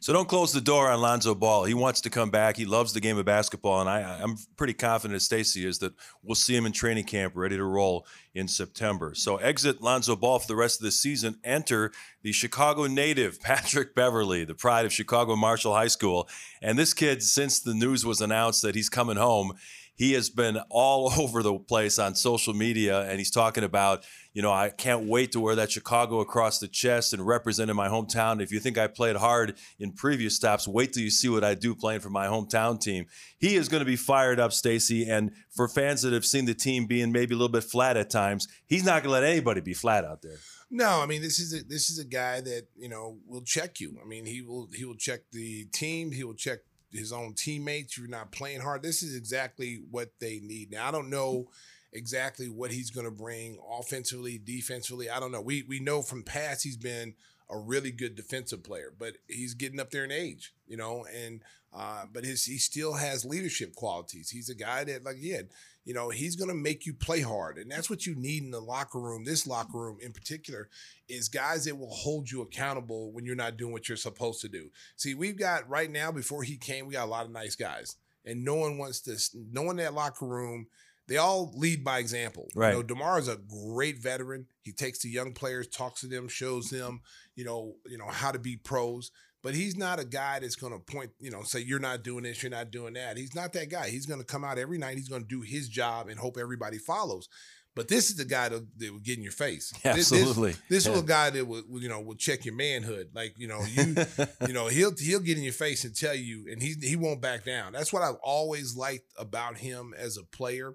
So 0.00 0.12
don't 0.12 0.28
close 0.28 0.52
the 0.52 0.60
door 0.60 0.88
on 0.90 1.00
Lonzo 1.00 1.34
Ball. 1.34 1.64
He 1.64 1.74
wants 1.74 2.00
to 2.00 2.10
come 2.10 2.30
back. 2.30 2.56
He 2.56 2.64
loves 2.64 2.92
the 2.92 3.00
game 3.00 3.18
of 3.18 3.26
basketball, 3.26 3.80
and 3.80 3.88
I, 3.88 4.00
I'm 4.20 4.36
pretty 4.56 4.72
confident, 4.72 5.16
as 5.16 5.24
Stacey 5.24 5.66
is, 5.66 5.78
that 5.78 5.92
we'll 6.22 6.34
see 6.34 6.56
him 6.56 6.66
in 6.66 6.72
training 6.72 7.04
camp, 7.04 7.34
ready 7.36 7.56
to 7.56 7.64
roll 7.64 8.06
in 8.34 8.48
September. 8.48 9.14
So 9.14 9.36
exit 9.36 9.82
Lonzo 9.82 10.16
Ball 10.16 10.38
for 10.38 10.48
the 10.48 10.56
rest 10.56 10.80
of 10.80 10.84
the 10.84 10.90
season. 10.90 11.38
Enter 11.44 11.92
the 12.22 12.32
Chicago 12.32 12.86
native 12.86 13.40
Patrick 13.40 13.94
Beverley, 13.94 14.44
the 14.44 14.54
pride 14.54 14.86
of 14.86 14.92
Chicago 14.92 15.36
Marshall 15.36 15.74
High 15.74 15.88
School. 15.88 16.28
And 16.62 16.78
this 16.78 16.94
kid, 16.94 17.22
since 17.22 17.60
the 17.60 17.74
news 17.74 18.04
was 18.06 18.20
announced 18.20 18.62
that 18.62 18.74
he's 18.74 18.88
coming 18.88 19.16
home, 19.16 19.52
he 19.98 20.12
has 20.12 20.30
been 20.30 20.58
all 20.70 21.12
over 21.18 21.42
the 21.42 21.58
place 21.58 21.98
on 21.98 22.14
social 22.14 22.54
media 22.54 23.02
and 23.02 23.18
he's 23.18 23.30
talking 23.30 23.64
about 23.64 24.04
you 24.32 24.40
know 24.40 24.52
i 24.52 24.70
can't 24.70 25.06
wait 25.06 25.32
to 25.32 25.40
wear 25.40 25.54
that 25.54 25.70
chicago 25.70 26.20
across 26.20 26.58
the 26.58 26.68
chest 26.68 27.12
and 27.12 27.26
represent 27.26 27.68
in 27.68 27.76
my 27.76 27.88
hometown 27.88 28.40
if 28.40 28.50
you 28.50 28.60
think 28.60 28.78
i 28.78 28.86
played 28.86 29.16
hard 29.16 29.58
in 29.78 29.92
previous 29.92 30.34
stops 30.34 30.66
wait 30.66 30.92
till 30.92 31.02
you 31.02 31.10
see 31.10 31.28
what 31.28 31.44
i 31.44 31.54
do 31.54 31.74
playing 31.74 32.00
for 32.00 32.10
my 32.10 32.26
hometown 32.26 32.80
team 32.80 33.04
he 33.38 33.56
is 33.56 33.68
going 33.68 33.80
to 33.80 33.86
be 33.86 33.96
fired 33.96 34.40
up 34.40 34.52
stacey 34.52 35.08
and 35.08 35.32
for 35.50 35.68
fans 35.68 36.02
that 36.02 36.12
have 36.12 36.24
seen 36.24 36.46
the 36.46 36.54
team 36.54 36.86
being 36.86 37.12
maybe 37.12 37.34
a 37.34 37.36
little 37.36 37.52
bit 37.52 37.64
flat 37.64 37.96
at 37.96 38.08
times 38.08 38.48
he's 38.66 38.84
not 38.84 39.02
going 39.02 39.14
to 39.14 39.20
let 39.20 39.24
anybody 39.24 39.60
be 39.60 39.74
flat 39.74 40.04
out 40.04 40.22
there 40.22 40.38
No, 40.70 41.00
I 41.00 41.06
mean 41.06 41.22
this 41.22 41.38
is 41.38 41.54
a 41.54 41.64
this 41.64 41.88
is 41.88 41.98
a 41.98 42.04
guy 42.04 42.42
that 42.42 42.66
you 42.76 42.90
know 42.90 43.18
will 43.26 43.40
check 43.40 43.80
you. 43.80 43.96
I 44.02 44.06
mean 44.06 44.26
he 44.26 44.42
will 44.42 44.68
he 44.74 44.84
will 44.84 44.96
check 44.96 45.20
the 45.32 45.64
team. 45.72 46.12
He 46.12 46.24
will 46.24 46.34
check 46.34 46.58
his 46.92 47.12
own 47.12 47.34
teammates. 47.34 47.98
You're 47.98 48.08
not 48.08 48.32
playing 48.32 48.60
hard. 48.60 48.82
This 48.82 49.02
is 49.02 49.16
exactly 49.16 49.82
what 49.90 50.12
they 50.20 50.40
need. 50.40 50.70
Now 50.70 50.88
I 50.88 50.90
don't 50.90 51.10
know 51.10 51.48
exactly 51.92 52.48
what 52.48 52.70
he's 52.70 52.90
going 52.90 53.06
to 53.06 53.10
bring 53.10 53.58
offensively, 53.70 54.38
defensively. 54.38 55.10
I 55.10 55.20
don't 55.20 55.32
know. 55.32 55.40
We 55.40 55.62
we 55.62 55.80
know 55.80 56.02
from 56.02 56.22
past 56.22 56.64
he's 56.64 56.76
been 56.76 57.14
a 57.50 57.58
really 57.58 57.90
good 57.90 58.14
defensive 58.14 58.62
player, 58.62 58.92
but 58.98 59.16
he's 59.26 59.54
getting 59.54 59.80
up 59.80 59.90
there 59.90 60.04
in 60.04 60.12
age, 60.12 60.52
you 60.66 60.76
know, 60.76 61.06
and 61.14 61.40
uh, 61.72 62.04
but 62.12 62.24
his 62.24 62.44
he 62.44 62.58
still 62.58 62.94
has 62.94 63.24
leadership 63.24 63.74
qualities. 63.74 64.30
He's 64.30 64.48
a 64.48 64.54
guy 64.54 64.84
that, 64.84 65.04
like 65.04 65.16
he 65.16 65.30
had, 65.30 65.48
you 65.84 65.94
know, 65.94 66.10
he's 66.10 66.36
gonna 66.36 66.54
make 66.54 66.86
you 66.86 66.94
play 66.94 67.20
hard, 67.20 67.58
and 67.58 67.70
that's 67.70 67.90
what 67.90 68.06
you 68.06 68.14
need 68.14 68.42
in 68.42 68.50
the 68.50 68.60
locker 68.60 68.98
room. 68.98 69.24
This 69.24 69.46
locker 69.46 69.78
room 69.78 69.98
in 70.00 70.12
particular 70.12 70.68
is 71.08 71.28
guys 71.28 71.64
that 71.64 71.76
will 71.78 71.90
hold 71.90 72.30
you 72.30 72.42
accountable 72.42 73.12
when 73.12 73.24
you're 73.24 73.36
not 73.36 73.56
doing 73.56 73.72
what 73.72 73.88
you're 73.88 73.96
supposed 73.96 74.40
to 74.42 74.48
do. 74.48 74.70
See, 74.96 75.14
we've 75.14 75.38
got 75.38 75.68
right 75.68 75.90
now 75.90 76.10
before 76.10 76.42
he 76.42 76.56
came, 76.56 76.86
we 76.86 76.94
got 76.94 77.06
a 77.06 77.10
lot 77.10 77.26
of 77.26 77.32
nice 77.32 77.56
guys, 77.56 77.96
and 78.24 78.44
no 78.44 78.54
one 78.54 78.78
wants 78.78 79.00
this. 79.00 79.34
No 79.52 79.62
one 79.62 79.78
in 79.78 79.84
that 79.84 79.94
locker 79.94 80.26
room. 80.26 80.68
They 81.06 81.16
all 81.16 81.52
lead 81.56 81.82
by 81.84 82.00
example. 82.00 82.48
Right. 82.54 82.68
You 82.68 82.76
know, 82.76 82.82
Demar 82.82 83.18
is 83.18 83.28
a 83.28 83.36
great 83.36 83.96
veteran. 83.96 84.46
He 84.60 84.72
takes 84.72 84.98
the 84.98 85.08
young 85.08 85.32
players, 85.32 85.66
talks 85.66 86.02
to 86.02 86.06
them, 86.06 86.28
shows 86.28 86.68
them, 86.68 87.00
you 87.34 87.46
know, 87.46 87.76
you 87.86 87.96
know 87.96 88.08
how 88.08 88.30
to 88.30 88.38
be 88.38 88.56
pros. 88.56 89.10
But 89.42 89.54
he's 89.54 89.76
not 89.76 90.00
a 90.00 90.04
guy 90.04 90.40
that's 90.40 90.56
going 90.56 90.72
to 90.72 90.78
point, 90.80 91.10
you 91.20 91.30
know, 91.30 91.42
say 91.42 91.60
you're 91.60 91.78
not 91.78 92.02
doing 92.02 92.24
this, 92.24 92.42
you're 92.42 92.50
not 92.50 92.70
doing 92.72 92.94
that. 92.94 93.16
He's 93.16 93.34
not 93.36 93.52
that 93.52 93.70
guy. 93.70 93.88
He's 93.88 94.04
going 94.06 94.20
to 94.20 94.26
come 94.26 94.44
out 94.44 94.58
every 94.58 94.78
night. 94.78 94.96
He's 94.96 95.08
going 95.08 95.22
to 95.22 95.28
do 95.28 95.42
his 95.42 95.68
job 95.68 96.08
and 96.08 96.18
hope 96.18 96.36
everybody 96.40 96.78
follows. 96.78 97.28
But 97.76 97.86
this 97.86 98.10
is 98.10 98.16
the 98.16 98.24
guy 98.24 98.48
that, 98.48 98.66
that 98.78 98.92
will 98.92 98.98
get 98.98 99.16
in 99.18 99.22
your 99.22 99.30
face. 99.30 99.72
Yeah, 99.84 99.92
This- 99.94 100.08
this- 100.10 100.20
absolutely. 100.22 100.56
This, 100.68 100.86
Yeah. 100.86 100.92
is 100.94 100.98
a 100.98 101.02
guy 101.04 101.30
that 101.30 101.46
will, 101.46 101.62
will, 101.68 101.80
you 101.80 101.88
know, 101.88 102.00
will 102.00 102.16
check 102.16 102.44
your 102.44 102.54
manhood. 102.56 103.10
Like, 103.14 103.34
you 103.38 103.46
know, 103.46 103.60
you, 103.62 103.94
you 104.48 104.52
know, 104.52 104.66
he'll 104.66 104.92
he'll 104.98 105.20
get 105.20 105.36
in 105.38 105.44
your 105.44 105.52
face 105.52 105.84
and 105.84 105.94
tell 105.94 106.16
you, 106.16 106.46
and 106.50 106.60
he 106.60 106.74
he 106.82 106.96
won't 106.96 107.20
back 107.22 107.44
down. 107.44 107.72
That's 107.74 107.92
what 107.92 108.02
I've 108.02 108.18
always 108.24 108.74
liked 108.76 109.06
about 109.16 109.58
him 109.58 109.94
as 109.96 110.16
a 110.16 110.24
player. 110.24 110.74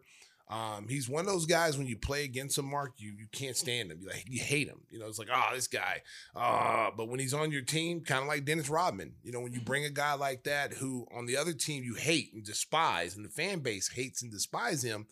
Um, 0.50 0.88
he's 0.90 1.10
one 1.10 1.22
of 1.22 1.32
those 1.32 1.46
guys 1.46 1.78
when 1.78 1.88
you 1.88 1.98
play 1.98 2.26
against 2.26 2.58
him, 2.58 2.70
Mark, 2.70 2.94
you 2.98 3.14
you 3.18 3.28
can't 3.32 3.56
stand 3.56 3.92
him. 3.92 4.00
You 4.02 4.10
like 4.10 4.26
you 4.28 4.42
hate 4.42 4.68
him. 4.68 4.82
You 4.90 5.00
know, 5.00 5.08
it's 5.08 5.18
like, 5.18 5.30
oh, 5.34 5.50
this 5.54 5.68
guy. 5.68 6.02
Uh, 6.36 6.90
but 6.96 7.08
when 7.08 7.20
he's 7.20 7.34
on 7.34 7.52
your 7.52 7.62
team, 7.62 8.02
kind 8.02 8.22
of 8.22 8.28
like 8.28 8.46
Dennis 8.46 8.70
Rodman, 8.70 9.14
you 9.24 9.32
know, 9.32 9.40
when 9.40 9.54
you 9.54 9.62
bring 9.62 9.86
a 9.86 9.90
guy 9.90 10.14
like 10.14 10.44
that 10.44 10.74
who 10.74 11.08
on 11.16 11.26
the 11.26 11.38
other 11.38 11.54
team 11.54 11.84
you 11.84 11.96
hate 11.96 12.34
and 12.34 12.44
despise, 12.44 13.16
and 13.16 13.26
the 13.26 13.30
fan 13.30 13.60
base 13.60 13.90
hates 13.90 14.22
and 14.22 14.32
despise 14.32 14.84
him, 14.84 15.08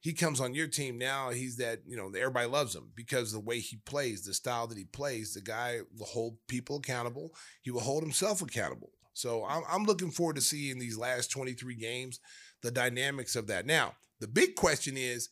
he 0.00 0.12
comes 0.12 0.40
on 0.40 0.54
your 0.54 0.68
team 0.68 0.98
now. 0.98 1.30
He's 1.30 1.56
that, 1.56 1.80
you 1.86 1.96
know, 1.96 2.08
everybody 2.08 2.46
loves 2.46 2.74
him 2.74 2.90
because 2.94 3.32
the 3.32 3.40
way 3.40 3.60
he 3.60 3.76
plays, 3.76 4.24
the 4.24 4.34
style 4.34 4.66
that 4.66 4.78
he 4.78 4.84
plays, 4.84 5.34
the 5.34 5.40
guy 5.40 5.80
will 5.96 6.06
hold 6.06 6.36
people 6.48 6.76
accountable. 6.76 7.34
He 7.62 7.70
will 7.70 7.80
hold 7.80 8.02
himself 8.02 8.42
accountable. 8.42 8.90
So 9.16 9.46
I'm, 9.46 9.62
I'm 9.66 9.84
looking 9.84 10.10
forward 10.10 10.36
to 10.36 10.42
seeing 10.42 10.78
these 10.78 10.98
last 10.98 11.30
23 11.30 11.74
games, 11.74 12.20
the 12.62 12.70
dynamics 12.70 13.34
of 13.34 13.46
that. 13.46 13.64
Now, 13.64 13.94
the 14.20 14.28
big 14.28 14.56
question 14.56 14.96
is, 14.98 15.30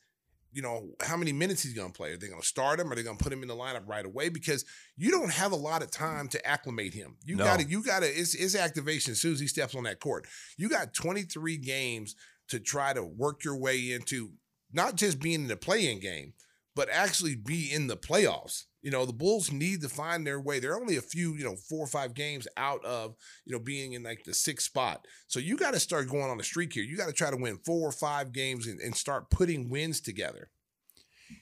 you 0.53 0.63
know, 0.63 0.93
how 1.03 1.19
many 1.19 1.33
minutes 1.33 1.63
he's 1.63 1.75
going 1.75 1.93
to 1.93 1.97
play? 1.97 2.13
Are 2.13 2.17
they 2.17 2.29
going 2.29 2.41
to 2.41 2.47
start 2.47 2.81
him? 2.81 2.91
Are 2.91 2.95
they 2.95 3.03
going 3.03 3.19
to 3.19 3.23
put 3.23 3.33
him 3.33 3.43
in 3.43 3.49
the 3.49 3.55
lineup 3.55 3.87
right 3.87 4.07
away? 4.07 4.31
Because 4.31 4.65
you 4.97 5.11
don't 5.11 5.33
have 5.33 5.53
a 5.53 5.57
lot 5.57 5.83
of 5.83 5.91
time 5.91 6.29
to 6.29 6.47
acclimate 6.47 6.95
him. 6.95 7.17
You 7.27 7.37
No. 7.37 7.45
got 7.45 7.61
to, 7.61 7.67
you 7.67 7.83
got 7.83 8.01
to, 8.01 8.07
it's, 8.07 8.35
it's 8.35 8.57
activation 8.57 9.13
as 9.13 9.21
soon 9.21 9.35
as 9.35 9.41
he 9.41 9.49
steps 9.49 9.75
on 9.75 9.83
that 9.83 10.01
court. 10.01 10.27
You 10.57 10.71
got 10.71 10.95
23 10.95 11.59
games 11.59 12.15
to 12.49 12.61
try 12.61 12.95
to 12.95 13.05
work 13.05 13.45
your 13.45 13.59
way 13.59 13.93
into 13.93 14.33
not 14.73 14.95
just 14.95 15.21
being 15.21 15.43
in 15.43 15.49
the 15.49 15.57
play-in 15.57 16.01
game, 16.01 16.33
but 16.75 16.89
actually 16.91 17.35
be 17.37 17.71
in 17.71 17.89
the 17.89 17.97
playoffs. 17.99 18.65
You 18.85 18.91
know, 18.91 19.07
the 19.07 19.15
Bulls 19.15 19.51
need 19.51 19.81
to 19.81 19.89
find 19.89 20.27
their 20.27 20.39
way. 20.39 20.61
They're 20.61 20.79
only 20.79 20.97
a 20.97 21.03
few, 21.03 21.35
you 21.37 21.43
know, 21.43 21.57
four 21.57 21.83
or 21.83 21.87
five 21.87 22.13
games 22.13 22.47
out 22.59 22.85
of, 22.85 23.17
you 23.47 23.53
know, 23.55 23.59
being 23.59 23.95
in 23.95 24.03
like 24.03 24.25
the 24.25 24.35
sixth 24.35 24.67
spot. 24.67 25.07
So 25.27 25.41
you 25.41 25.57
got 25.57 25.73
to 25.73 25.81
start 25.81 26.11
going 26.11 26.31
on 26.31 26.39
a 26.39 26.45
streak 26.45 26.75
here. 26.75 26.85
You 26.85 26.99
got 26.99 27.07
to 27.07 27.15
try 27.15 27.31
to 27.31 27.37
win 27.39 27.57
four 27.65 27.89
or 27.89 27.93
five 27.93 28.33
games 28.33 28.67
and, 28.67 28.79
and 28.81 28.95
start 28.95 29.31
putting 29.31 29.71
wins 29.71 30.03
together. 30.03 30.51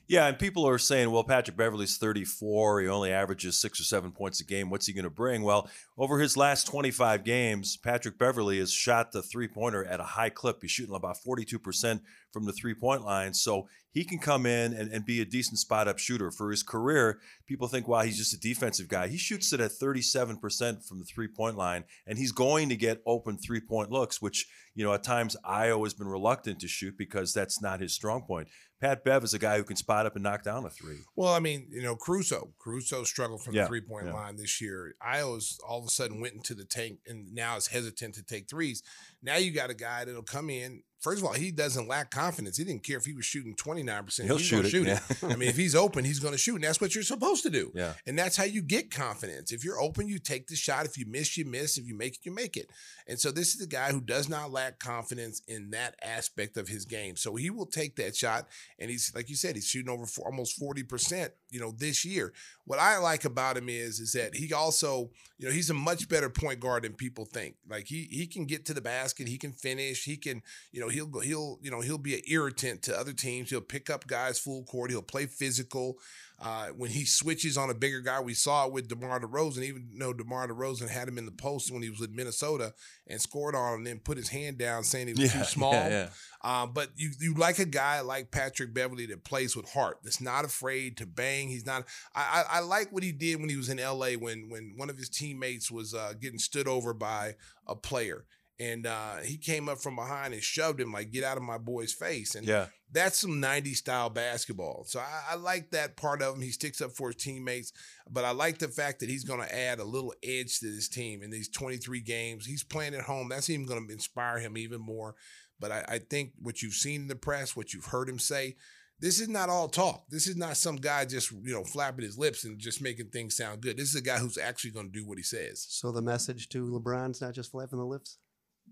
Yeah, 0.07 0.27
and 0.27 0.39
people 0.39 0.69
are 0.69 0.79
saying, 0.79 1.11
well, 1.11 1.25
Patrick 1.25 1.57
Beverley's 1.57 1.97
34. 1.97 2.83
He 2.83 2.89
only 2.89 3.13
averages 3.13 3.59
six 3.59 3.81
or 3.81 3.85
seven 3.85 4.13
points 4.13 4.41
a 4.41 4.45
game. 4.45 4.71
What's 4.71 4.87
he 4.87 4.93
going 4.93 5.05
to 5.05 5.11
bring? 5.11 5.43
Well, 5.43 5.69
over 5.99 6.21
his 6.21 6.37
last 6.37 6.67
25 6.67 7.25
games, 7.25 7.77
Patrick 7.77 8.19
Beverley 8.19 8.59
has 8.59 8.73
shot 8.73 9.11
the 9.11 9.23
three 9.23 9.49
pointer 9.49 9.85
at 9.85 10.01
a 10.01 10.05
high 10.05 10.29
clip. 10.29 10.59
He's 10.63 10.71
shooting 10.71 10.95
about 10.95 11.17
42% 11.27 12.01
from 12.31 12.45
the 12.45 12.53
three 12.53 12.75
point 12.75 13.05
line. 13.05 13.35
So 13.35 13.69
he 13.93 14.05
can 14.05 14.19
come 14.19 14.47
in 14.47 14.73
and, 14.73 14.91
and 14.91 15.05
be 15.05 15.21
a 15.21 15.25
decent 15.25 15.59
spot 15.59 15.87
up 15.87 15.99
shooter. 15.99 16.31
For 16.31 16.51
his 16.51 16.63
career, 16.63 17.21
people 17.47 17.69
think, 17.69 17.87
wow, 17.87 18.01
he's 18.01 18.19
just 18.19 18.35
a 18.35 18.41
defensive 18.41 18.89
guy. 18.89 19.09
He 19.09 19.19
shoots 19.19 19.53
it 19.53 19.61
at 19.61 19.71
37% 19.71 20.87
from 20.87 20.99
the 20.99 21.05
three 21.05 21.29
point 21.29 21.57
line, 21.57 21.85
and 22.07 22.19
he's 22.19 22.33
going 22.33 22.69
to 22.71 22.77
get 22.77 23.03
open 23.07 23.37
three 23.37 23.61
point 23.61 23.91
looks, 23.91 24.21
which, 24.21 24.47
you 24.75 24.85
know, 24.85 24.95
at 24.95 25.03
times 25.03 25.37
Ayo 25.45 25.83
has 25.85 25.95
been 25.95 26.09
reluctant 26.09 26.61
to 26.61 26.69
shoot 26.69 26.97
because 26.97 27.33
that's 27.33 27.61
not 27.61 27.81
his 27.81 27.93
strong 27.93 28.23
point. 28.23 28.49
Pat 28.81 29.05
Bev 29.05 29.23
is 29.23 29.33
a 29.33 29.39
guy 29.39 29.59
who 29.59 29.63
can 29.63 29.77
spot 29.77 30.07
up 30.07 30.17
and 30.17 30.25
knock 30.25 30.43
down 30.43 30.65
a 30.65 30.71
three. 30.71 30.99
Well, 31.15 31.33
I 31.33 31.39
mean, 31.39 31.69
you 31.71 31.83
know, 31.83 31.95
Caruso. 31.95 32.53
Caruso 32.59 33.05
struggled 33.05 33.41
from 33.45 33.55
Yeah, 33.55 33.63
the 33.63 33.69
three 33.69 33.81
point 33.81 34.07
yeah. 34.07 34.13
line 34.13 34.37
this 34.37 34.61
year. 34.61 34.95
Ayo's 35.01 35.57
all 35.67 35.79
of 35.79 35.85
a 35.85 35.89
sudden 35.89 36.21
went 36.21 36.35
into 36.35 36.55
the 36.55 36.65
tank 36.65 36.99
and 37.07 37.33
now 37.33 37.57
is 37.57 37.69
hesitant 37.69 38.17
to 38.17 38.25
take 38.25 38.51
threes. 38.51 38.83
Now 39.23 39.37
you 39.37 39.53
got 39.53 39.71
a 39.71 39.75
guy 39.75 40.05
that'll 40.05 40.23
come 40.23 40.51
in. 40.51 40.83
First 41.03 41.21
of 41.21 41.27
all, 41.27 41.35
he 41.35 41.51
doesn't 41.51 41.89
lack 41.89 42.13
confidence. 42.13 42.57
He 42.57 42.63
didn't 42.63 42.85
care 42.85 42.97
if 42.97 43.05
he 43.05 43.13
was 43.13 43.25
shooting 43.25 43.57
29%. 43.57 44.25
He'll 44.25 44.37
he's 44.37 44.47
shoot 44.47 44.65
it, 44.65 44.69
shoot 44.69 44.87
yeah. 44.87 45.01
it. 45.11 45.25
I 45.25 45.35
mean, 45.35 45.49
if 45.49 45.57
he's 45.57 45.75
open, 45.75 46.05
he's 46.05 46.21
going 46.21 46.33
to 46.33 46.39
shoot. 46.39 46.55
And 46.55 46.65
that's 46.65 46.81
what 46.81 46.95
you're 46.95 47.03
supposed 47.03 47.43
to 47.43 47.51
do. 47.51 47.73
Yeah. 47.75 47.95
And 48.07 48.17
that's 48.17 48.37
how 48.37 48.45
you 48.45 48.63
get 48.63 48.93
confidence. 48.93 49.51
If 49.51 49.65
you're 49.65 49.81
open, 49.81 50.07
you 50.07 50.21
take 50.21 50.47
the 50.47 50.55
shot. 50.55 50.87
If 50.87 50.97
you 50.97 51.05
miss, 51.07 51.37
you 51.37 51.45
miss. 51.45 51.77
If 51.77 51.89
you 51.89 51.97
make 51.97 52.15
it, 52.15 52.21
you 52.23 52.33
make 52.33 52.57
it. 52.57 52.71
And 53.09 53.19
so 53.19 53.33
this 53.33 53.57
is 53.57 53.61
a 53.61 53.67
guy 53.67 53.91
who 53.91 54.01
does 54.01 54.29
not 54.29 54.53
lack 54.53 54.79
confidence 54.79 55.43
in 55.49 55.71
that 55.71 55.97
aspect 56.05 56.57
of 56.57 56.69
his 56.69 56.85
game. 56.85 57.17
So 57.17 57.35
he 57.35 57.51
will 57.51 57.67
take 57.67 57.97
that 57.97 58.15
shot. 58.15 58.47
And 58.79 58.89
he's, 58.89 59.13
like 59.13 59.29
you 59.29 59.35
said, 59.35 59.57
he's 59.57 59.67
shooting 59.67 59.91
over 59.91 60.07
four, 60.07 60.27
almost 60.27 60.61
40%, 60.61 61.31
you 61.51 61.59
know, 61.59 61.73
this 61.73 62.05
year. 62.05 62.33
What 62.65 62.79
I 62.79 62.99
like 62.99 63.25
about 63.25 63.57
him 63.57 63.69
is, 63.69 63.99
is 63.99 64.13
that 64.13 64.37
he 64.37 64.53
also, 64.53 65.11
you 65.39 65.49
know, 65.49 65.53
he's 65.53 65.71
a 65.71 65.75
much 65.75 66.09
better 66.09 66.31
point 66.31 66.61
guard 66.61 66.85
than 66.85 66.93
people 66.93 67.25
think. 67.25 67.57
Like 67.69 67.87
he 67.89 68.07
he 68.11 68.29
can 68.29 68.45
get 68.45 68.65
to 68.67 68.75
the 68.75 68.81
basket, 68.81 69.27
he 69.27 69.37
can 69.37 69.53
finish, 69.53 70.05
he 70.05 70.17
can, 70.17 70.43
you 70.71 70.81
know, 70.81 70.89
he'll 70.93 71.07
go, 71.07 71.21
he'll, 71.21 71.59
you 71.63 71.71
know, 71.71 71.81
he'll 71.81 71.99
be 71.99 72.15
an 72.15 72.23
irritant 72.29 72.83
to 72.83 72.99
other 72.99 73.13
teams. 73.13 73.51
He'll 73.51 73.61
pick 73.61 73.91
up 73.91 74.07
guys 74.07 74.39
full 74.39 74.65
court, 74.65 74.91
he'll 74.91 75.03
play 75.03 75.27
physical. 75.27 75.99
Uh, 76.45 76.69
when 76.77 76.91
he 76.91 77.05
switches 77.05 77.57
on 77.57 77.71
a 77.71 77.75
bigger 77.75 78.01
guy, 78.01 78.21
we 78.21 78.35
saw 78.35 78.67
it 78.67 78.73
with 78.73 78.89
DeMar 78.89 79.21
DeRozan, 79.21 79.63
even 79.63 79.89
though 79.97 80.13
DeMar 80.13 80.49
DeRozan 80.49 80.89
had 80.89 81.07
him 81.07 81.17
in 81.17 81.25
the 81.25 81.31
post 81.31 81.71
when 81.71 81.83
he 81.83 81.91
was 81.91 82.01
with 82.01 82.11
Minnesota 82.11 82.75
and 83.07 83.21
scored 83.21 83.55
on 83.55 83.75
him 83.75 83.79
and 83.79 83.87
then 83.87 84.01
put 84.01 84.17
his 84.17 84.29
hand 84.29 84.59
down 84.59 84.83
saying 84.83 85.07
he 85.07 85.13
was 85.23 85.33
too 85.33 85.45
small. 85.45 85.73
Yeah, 85.73 86.09
yeah. 86.43 86.63
Um, 86.63 86.73
but 86.73 86.89
you 86.97 87.11
you 87.21 87.35
like 87.35 87.61
a 87.61 87.65
guy 87.65 88.01
like 88.01 88.33
Patrick 88.33 88.75
Beverley 88.75 89.07
that 89.07 89.23
plays 89.23 89.55
with 89.55 89.71
heart, 89.71 89.99
that's 90.03 90.21
not 90.21 90.45
afraid 90.45 90.97
to 90.97 91.07
bang. 91.07 91.49
He's 91.49 91.65
not. 91.65 91.85
I 92.13 92.45
I, 92.51 92.57
I 92.57 92.61
like 92.61 92.91
what 92.91 93.05
he 93.05 93.13
did 93.13 93.39
when 93.39 93.49
he 93.49 93.57
was 93.57 93.69
in 93.69 93.79
L.A. 93.79 94.17
when 94.17 94.49
when 94.49 94.75
one 94.77 94.91
of 94.91 94.99
his 94.99 95.09
teammates 95.09 95.71
was 95.71 95.95
uh, 95.95 96.15
getting 96.21 96.41
stood 96.41 96.67
over 96.67 96.93
by 96.93 97.37
a 97.69 97.77
player. 97.77 98.25
And 98.63 98.87
uh, 98.87 99.17
he 99.25 99.37
came 99.39 99.69
up 99.69 99.79
from 99.79 99.97
behind 99.97 100.35
and 100.35 100.43
shoved 100.43 100.81
him 100.81 100.93
like, 100.93 101.11
"Get 101.11 101.25
out 101.25 101.37
of 101.37 101.43
my 101.43 101.59
boy's 101.59 101.93
face!" 101.93 102.35
And 102.37 102.47
Yeah. 102.47 102.67
that's 102.93 103.19
some 103.19 103.41
90s 103.41 103.77
style 103.79 104.11
basketball. 104.11 104.85
So 104.87 105.01
I, 105.01 105.33
I 105.33 105.35
like 105.37 105.71
that 105.71 105.97
part 105.97 106.23
of 106.23 106.37
him. 106.37 106.43
He 106.43 106.51
sticks 106.53 106.81
up 106.81 106.93
for 106.93 107.09
his 107.09 107.17
teammates, 107.17 107.73
but 108.09 108.25
I 108.25 108.31
like 108.31 108.59
the 108.59 108.69
fact 108.69 109.01
that 109.01 109.09
he's 109.09 109.25
going 109.25 109.41
to 109.41 109.55
add 109.55 109.79
a 109.81 109.85
little 109.85 110.15
edge 110.23 110.61
to 110.61 110.67
this 110.67 110.89
team 110.89 111.23
in 111.23 111.31
these 111.31 111.49
23 111.49 112.01
games. 112.03 112.47
He's 112.47 112.63
playing 112.63 112.95
at 112.95 113.03
home. 113.03 113.29
That's 113.31 113.51
even 113.51 113.67
going 113.67 113.87
to 113.87 113.93
inspire 113.93 114.39
him 114.39 114.57
even 114.57 114.81
more. 114.81 115.15
But 115.59 115.73
I, 115.73 115.85
I 115.89 115.99
think 115.99 116.33
what 116.41 116.63
you've 116.63 116.75
seen 116.75 117.03
in 117.03 117.09
the 117.09 117.17
press, 117.17 117.57
what 117.57 117.73
you've 117.73 117.87
heard 117.87 118.09
him 118.09 118.19
say, 118.19 118.57
this 119.01 119.19
is 119.21 119.29
not 119.29 119.49
all 119.49 119.69
talk. 119.69 120.05
This 120.11 120.29
is 120.29 120.37
not 120.37 120.57
some 120.57 120.77
guy 120.77 121.05
just 121.05 121.33
you 121.33 121.53
know 121.53 121.65
flapping 121.65 122.05
his 122.05 122.17
lips 122.19 122.45
and 122.45 122.59
just 122.61 122.81
making 122.81 123.09
things 123.09 123.37
sound 123.37 123.61
good. 123.61 123.77
This 123.77 123.89
is 123.89 123.97
a 123.97 124.03
guy 124.03 124.19
who's 124.19 124.39
actually 124.39 124.71
going 124.71 124.93
to 124.93 124.99
do 125.01 125.05
what 125.07 125.19
he 125.19 125.25
says. 125.25 125.67
So 125.69 125.91
the 125.91 126.03
message 126.03 126.49
to 126.51 126.65
LeBron's 126.67 127.21
not 127.21 127.35
just 127.35 127.51
flapping 127.51 127.79
the 127.81 127.85
lips 127.85 128.19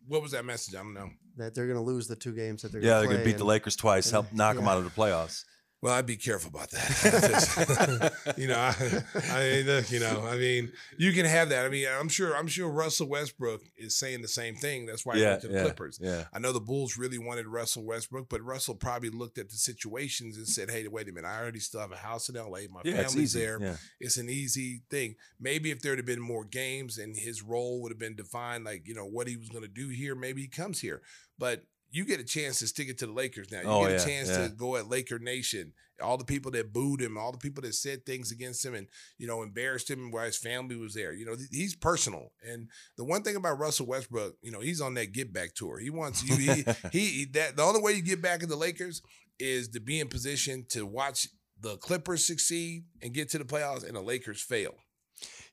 What 0.06 0.22
was 0.22 0.32
that 0.32 0.44
message? 0.44 0.74
I 0.74 0.78
don't 0.78 0.94
know. 0.94 1.10
that 1.36 1.54
they're 1.54 1.66
going 1.66 1.78
to 1.78 1.84
lose 1.84 2.08
the 2.08 2.16
two 2.16 2.32
games 2.34 2.62
that 2.62 2.72
they're 2.72 2.80
Yeah, 2.80 2.88
going 2.94 3.00
they're 3.00 3.08
going 3.16 3.20
to 3.20 3.24
beat 3.32 3.38
the 3.38 3.44
Lakers 3.44 3.76
twice, 3.76 4.10
help 4.10 4.32
knock 4.32 4.56
them 4.56 4.66
out 4.68 4.78
of 4.78 4.84
the 4.84 4.90
playoffs. 4.90 5.44
Well, 5.82 5.94
I'd 5.94 6.04
be 6.04 6.16
careful 6.16 6.50
about 6.50 6.70
that. 6.72 8.12
you 8.36 8.48
know, 8.48 8.58
I, 8.58 8.74
I 9.32 9.50
mean, 9.50 9.66
look, 9.66 9.90
you 9.90 9.98
know, 10.00 10.26
I 10.26 10.36
mean, 10.36 10.72
you 10.98 11.12
can 11.12 11.24
have 11.24 11.48
that. 11.48 11.64
I 11.64 11.70
mean, 11.70 11.86
I'm 11.88 12.08
sure, 12.10 12.36
I'm 12.36 12.48
sure 12.48 12.68
Russell 12.68 13.08
Westbrook 13.08 13.62
is 13.78 13.96
saying 13.96 14.20
the 14.20 14.28
same 14.28 14.56
thing. 14.56 14.84
That's 14.84 15.06
why 15.06 15.16
he 15.16 15.24
went 15.24 15.40
to 15.40 15.48
the 15.48 15.54
yeah, 15.54 15.62
Clippers. 15.62 15.98
yeah. 16.00 16.24
I 16.34 16.38
know 16.38 16.52
the 16.52 16.60
Bulls 16.60 16.98
really 16.98 17.16
wanted 17.16 17.46
Russell 17.46 17.84
Westbrook, 17.86 18.28
but 18.28 18.42
Russell 18.42 18.74
probably 18.74 19.08
looked 19.08 19.38
at 19.38 19.48
the 19.48 19.56
situations 19.56 20.36
and 20.36 20.46
said, 20.46 20.70
"Hey, 20.70 20.86
wait 20.86 21.08
a 21.08 21.12
minute, 21.12 21.26
I 21.28 21.40
already 21.40 21.60
still 21.60 21.80
have 21.80 21.92
a 21.92 21.96
house 21.96 22.28
in 22.28 22.34
LA. 22.34 22.60
My 22.70 22.82
Yeah, 22.84 23.02
family's 23.02 23.32
there. 23.32 23.58
yeah. 23.60 23.76
It's 24.00 24.18
an 24.18 24.28
easy 24.28 24.82
thing. 24.90 25.14
Maybe 25.40 25.70
if 25.70 25.80
there'd 25.80 25.98
have 25.98 26.06
been 26.06 26.20
more 26.20 26.44
games 26.44 26.98
and 26.98 27.16
his 27.16 27.42
role 27.42 27.80
would 27.80 27.90
have 27.90 27.98
been 27.98 28.16
defined, 28.16 28.64
like 28.64 28.86
you 28.86 28.94
know 28.94 29.06
what 29.06 29.28
he 29.28 29.36
was 29.38 29.48
going 29.48 29.62
to 29.64 29.68
do 29.68 29.88
here, 29.88 30.14
maybe 30.14 30.42
he 30.42 30.48
comes 30.48 30.80
here. 30.80 31.00
But 31.38 31.64
you 31.90 32.04
get 32.04 32.20
a 32.20 32.24
chance 32.24 32.58
to 32.60 32.66
stick 32.66 32.88
it 32.88 32.98
to 32.98 33.06
the 33.06 33.12
Lakers 33.12 33.50
now. 33.50 33.60
You 33.60 33.66
Oh, 33.68 33.82
get 33.82 33.90
yeah, 33.90 33.96
a 33.96 34.04
chance 34.06 34.28
yeah. 34.28 34.42
to 34.44 34.48
go 34.50 34.76
at 34.76 34.88
Laker 34.88 35.18
Nation. 35.18 35.72
All 36.02 36.16
the 36.16 36.24
people 36.24 36.50
that 36.52 36.72
booed 36.72 37.02
him, 37.02 37.18
all 37.18 37.30
the 37.30 37.36
people 37.38 37.62
that 37.62 37.74
said 37.74 38.06
things 38.06 38.30
against 38.32 38.64
him 38.64 38.74
and, 38.74 38.86
you 39.18 39.26
know, 39.26 39.42
embarrassed 39.42 39.90
him 39.90 40.10
while 40.10 40.24
his 40.24 40.38
family 40.38 40.76
was 40.76 40.94
there. 40.94 41.12
You 41.12 41.26
know, 41.26 41.36
th- 41.36 41.48
he's 41.52 41.76
personal. 41.76 42.32
And 42.42 42.68
the 42.96 43.04
one 43.04 43.22
thing 43.22 43.36
about 43.36 43.58
Russell 43.58 43.84
Westbrook, 43.86 44.36
you 44.40 44.50
know, 44.50 44.60
he's 44.60 44.80
on 44.80 44.94
that 44.94 45.12
get 45.12 45.30
back 45.32 45.54
tour. 45.54 45.78
He 45.78 45.90
wants 45.90 46.22
you, 46.24 46.36
he, 46.36 46.64
he, 46.92 47.24
that 47.32 47.56
the 47.56 47.62
only 47.62 47.82
way 47.82 47.92
you 47.92 48.02
get 48.02 48.22
back 48.22 48.42
in 48.42 48.48
the 48.48 48.56
Lakers 48.56 49.02
is 49.38 49.68
to 49.68 49.80
be 49.80 50.00
in 50.00 50.08
position 50.08 50.64
to 50.70 50.86
watch 50.86 51.28
the 51.60 51.76
Clippers 51.76 52.24
succeed 52.26 52.84
and 53.02 53.12
get 53.12 53.28
to 53.30 53.38
the 53.38 53.44
playoffs 53.44 53.86
and 53.86 53.94
the 53.94 54.00
Lakers 54.00 54.40
fail. 54.40 54.74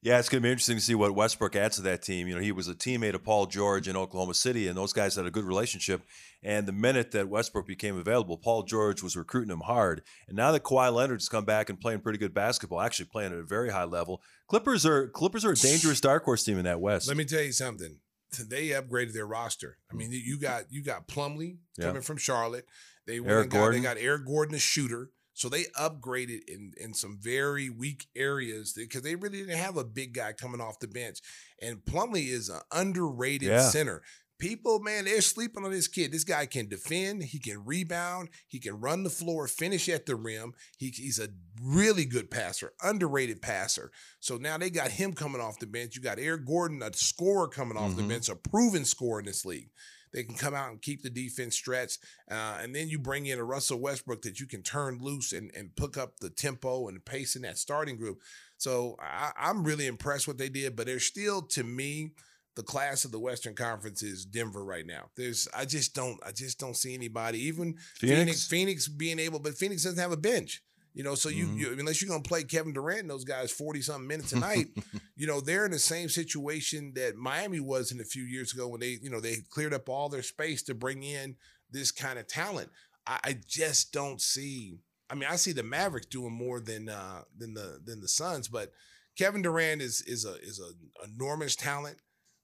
Yeah, 0.08 0.20
it's 0.20 0.30
going 0.30 0.42
to 0.42 0.48
be 0.48 0.52
interesting 0.52 0.78
to 0.78 0.82
see 0.82 0.96
what 0.96 1.14
Westbrook 1.16 1.58
adds 1.58 1.76
to 1.76 1.82
that 1.82 2.02
team. 2.02 2.30
You 2.30 2.36
know, 2.36 2.42
he 2.42 2.54
was 2.54 2.70
a 2.70 2.74
teammate 2.74 3.14
of 3.14 3.26
Paul 3.26 3.46
George 3.46 3.90
in 3.90 3.98
Oklahoma 3.98 4.36
City, 4.36 4.70
and 4.70 4.78
those 4.78 4.94
guys 4.94 5.18
had 5.18 5.26
a 5.26 5.32
good 5.32 5.44
relationship. 5.44 6.02
And 6.42 6.66
the 6.66 6.72
minute 6.72 7.12
that 7.12 7.28
Westbrook 7.28 7.68
became 7.68 7.98
available, 7.98 8.38
Paul 8.38 8.64
George 8.64 9.04
was 9.04 9.18
recruiting 9.18 9.52
him 9.52 9.60
hard. 9.60 10.04
And 10.30 10.38
now 10.38 10.54
that 10.54 10.64
Kawhi 10.64 10.94
Leonard's 10.94 11.28
come 11.28 11.44
back 11.44 11.70
and 11.70 11.78
playing 11.78 12.00
pretty 12.00 12.20
good 12.20 12.34
basketball, 12.34 12.80
actually 12.80 13.08
playing 13.08 13.34
at 13.34 13.40
a 13.40 13.44
very 13.44 13.70
high 13.70 13.84
level, 13.84 14.22
Clippers 14.48 14.86
are 14.86 15.10
Clippers 15.10 15.44
are 15.44 15.52
a 15.52 15.56
dangerous 15.56 16.00
dark 16.00 16.24
horse 16.24 16.46
team 16.46 16.58
in 16.58 16.64
that 16.64 16.80
West. 16.80 17.10
Let 17.10 17.18
me 17.18 17.26
tell 17.26 17.44
you 17.44 17.52
something. 17.52 18.00
They 18.48 18.70
upgraded 18.70 19.12
their 19.12 19.28
roster. 19.28 19.78
I 19.92 19.96
mean, 19.96 20.12
you 20.14 20.40
got 20.40 20.72
you 20.72 20.84
got 20.84 21.10
Plumlee 21.10 21.58
Yeah. 21.78 21.88
coming 21.88 22.02
from 22.02 22.16
Charlotte. 22.16 22.66
They 23.06 23.20
went 23.20 23.32
Eric 23.32 23.50
got, 23.50 23.58
Gordon. 23.58 23.82
They 23.82 23.88
got 23.88 23.98
Eric 23.98 24.26
Gordon, 24.26 24.56
a 24.56 24.60
shooter. 24.60 25.12
So 25.38 25.50
they 25.50 25.66
upgraded 25.80 26.40
in 26.48 26.74
in 26.78 26.94
some 26.96 27.18
very 27.22 27.70
weak 27.70 28.08
areas 28.16 28.74
because 28.74 29.04
they 29.04 29.16
really 29.16 29.38
didn't 29.40 29.58
have 29.58 29.78
a 29.78 29.84
big 29.84 30.14
guy 30.14 30.34
coming 30.34 30.60
off 30.60 30.80
the 30.80 30.88
bench. 30.88 31.20
And 31.62 31.78
Plumlee 31.86 32.30
is 32.30 32.50
an 32.50 32.62
underrated 32.72 33.48
Yeah. 33.50 33.70
center. 33.70 34.02
people, 34.40 34.80
man, 34.80 35.06
they're 35.06 35.20
sleeping 35.22 35.66
on 35.66 35.72
this 35.72 35.88
kid. 35.88 36.12
This 36.12 36.24
guy 36.24 36.46
can 36.46 36.68
defend, 36.68 37.24
he 37.24 37.40
can 37.40 37.66
rebound, 37.66 38.30
he 38.48 38.60
can 38.60 38.80
run 38.80 39.02
the 39.02 39.10
floor, 39.10 39.48
finish 39.48 39.90
at 39.90 40.06
the 40.06 40.16
rim. 40.16 40.54
He, 40.78 40.90
he's 40.90 41.18
a 41.18 41.30
really 41.60 42.06
good 42.06 42.30
passer, 42.30 42.74
underrated 42.84 43.42
passer. 43.42 43.92
So 44.20 44.38
now 44.38 44.60
they 44.60 44.70
got 44.70 44.92
him 44.92 45.14
coming 45.14 45.42
off 45.42 45.58
the 45.58 45.66
bench. 45.66 45.96
You 45.96 46.04
got 46.04 46.20
Eric 46.20 46.46
Gordon, 46.46 46.84
a 46.84 46.94
scorer 46.94 47.48
coming 47.48 47.80
off 47.80 47.96
the 47.96 48.04
Mhm. 48.04 48.10
bench, 48.10 48.30
a 48.30 48.36
proven 48.36 48.86
scorer 48.86 49.22
in 49.22 49.26
this 49.26 49.44
league. 49.44 49.72
They 50.14 50.24
can 50.24 50.36
come 50.36 50.54
out 50.54 50.72
and 50.72 50.82
keep 50.82 51.04
the 51.04 51.10
defense 51.10 51.56
stretched. 51.56 52.00
Uh, 52.30 52.58
and 52.62 52.74
then 52.74 52.90
you 52.90 53.00
bring 53.00 53.26
in 53.26 53.40
a 53.40 53.44
Russell 53.44 53.80
Westbrook 53.80 54.22
that 54.24 54.40
you 54.40 54.48
can 54.48 54.64
turn 54.64 55.00
loose 55.02 55.34
and, 55.34 55.52
and 55.56 55.76
pick 55.76 55.98
up 55.98 56.20
the 56.20 56.30
tempo 56.30 56.88
and 56.88 57.04
pace 57.04 57.36
in 57.36 57.42
that 57.44 57.58
starting 57.58 57.98
group. 57.98 58.20
So 58.58 58.96
I, 59.00 59.32
I'm 59.38 59.64
really 59.64 59.88
impressed 59.88 60.28
what 60.28 60.38
they 60.38 60.50
did, 60.50 60.76
but 60.76 60.86
they're 60.86 61.00
still, 61.00 61.42
to 61.44 61.64
me, 61.64 62.12
the 62.56 62.64
class 62.64 63.06
of 63.06 63.12
the 63.12 63.20
Western 63.20 63.54
Conference 63.54 64.02
is 64.02 64.26
Denver 64.26 64.66
right 64.66 64.86
now. 64.86 65.12
There's 65.16 65.48
I 65.56 65.66
just 65.66 65.94
don't 65.94 66.20
I 66.26 66.32
just 66.32 66.60
don't 66.60 66.76
see 66.76 66.96
anybody, 66.96 67.40
even 67.44 67.76
Phoenix? 67.96 68.20
Phoenix, 68.20 68.48
Phoenix 68.48 68.88
being 68.88 69.20
able, 69.20 69.40
but 69.40 69.54
Phoenix 69.54 69.84
doesn't 69.84 70.00
have 70.00 70.12
a 70.12 70.18
bench. 70.18 70.64
You 70.98 71.04
know, 71.04 71.14
so 71.16 71.30
you, 71.30 71.46
Mhm. 71.48 71.58
you 71.60 71.72
unless 71.80 72.02
you're 72.02 72.10
gonna 72.10 72.24
play 72.24 72.44
Kevin 72.44 72.74
Durant 72.74 73.02
and 73.02 73.10
those 73.10 73.24
guys 73.24 73.52
40 73.52 73.82
something 73.84 74.08
minutes 74.08 74.34
a 74.34 74.40
night, 74.40 74.68
you 75.16 75.28
know, 75.28 75.40
they're 75.40 75.66
in 75.66 75.72
the 75.72 75.78
same 75.80 76.10
situation 76.10 76.94
that 76.96 77.16
Miami 77.16 77.60
was 77.60 77.92
in 77.92 78.00
a 78.00 78.04
few 78.04 78.24
years 78.24 78.52
ago 78.54 78.68
when 78.68 78.80
they, 78.80 78.98
you 79.02 79.10
know, 79.12 79.20
they 79.22 79.38
cleared 79.52 79.74
up 79.76 79.88
all 79.90 80.10
their 80.10 80.24
space 80.24 80.64
to 80.64 80.74
bring 80.74 81.04
in 81.04 81.36
this 81.70 81.92
kind 81.92 82.18
of 82.18 82.26
talent. 82.28 82.70
I, 83.06 83.20
I 83.24 83.38
just 83.48 83.94
don't 83.94 84.20
see. 84.20 84.80
I 85.10 85.16
mean, 85.16 85.30
I 85.30 85.36
see 85.36 85.52
the 85.52 85.62
Mavericks 85.64 86.08
doing 86.08 86.34
more 86.34 86.60
than 86.60 86.90
uh 86.90 87.22
than 87.38 87.54
the 87.54 87.80
than 87.86 88.02
the 88.02 88.08
Suns, 88.08 88.48
but 88.48 88.72
Kevin 89.18 89.42
Durant 89.44 89.82
is 89.84 90.02
is 90.02 90.26
a 90.26 90.34
is 90.42 90.60
a 90.60 90.72
enormous 91.08 91.56
talent. 91.56 91.98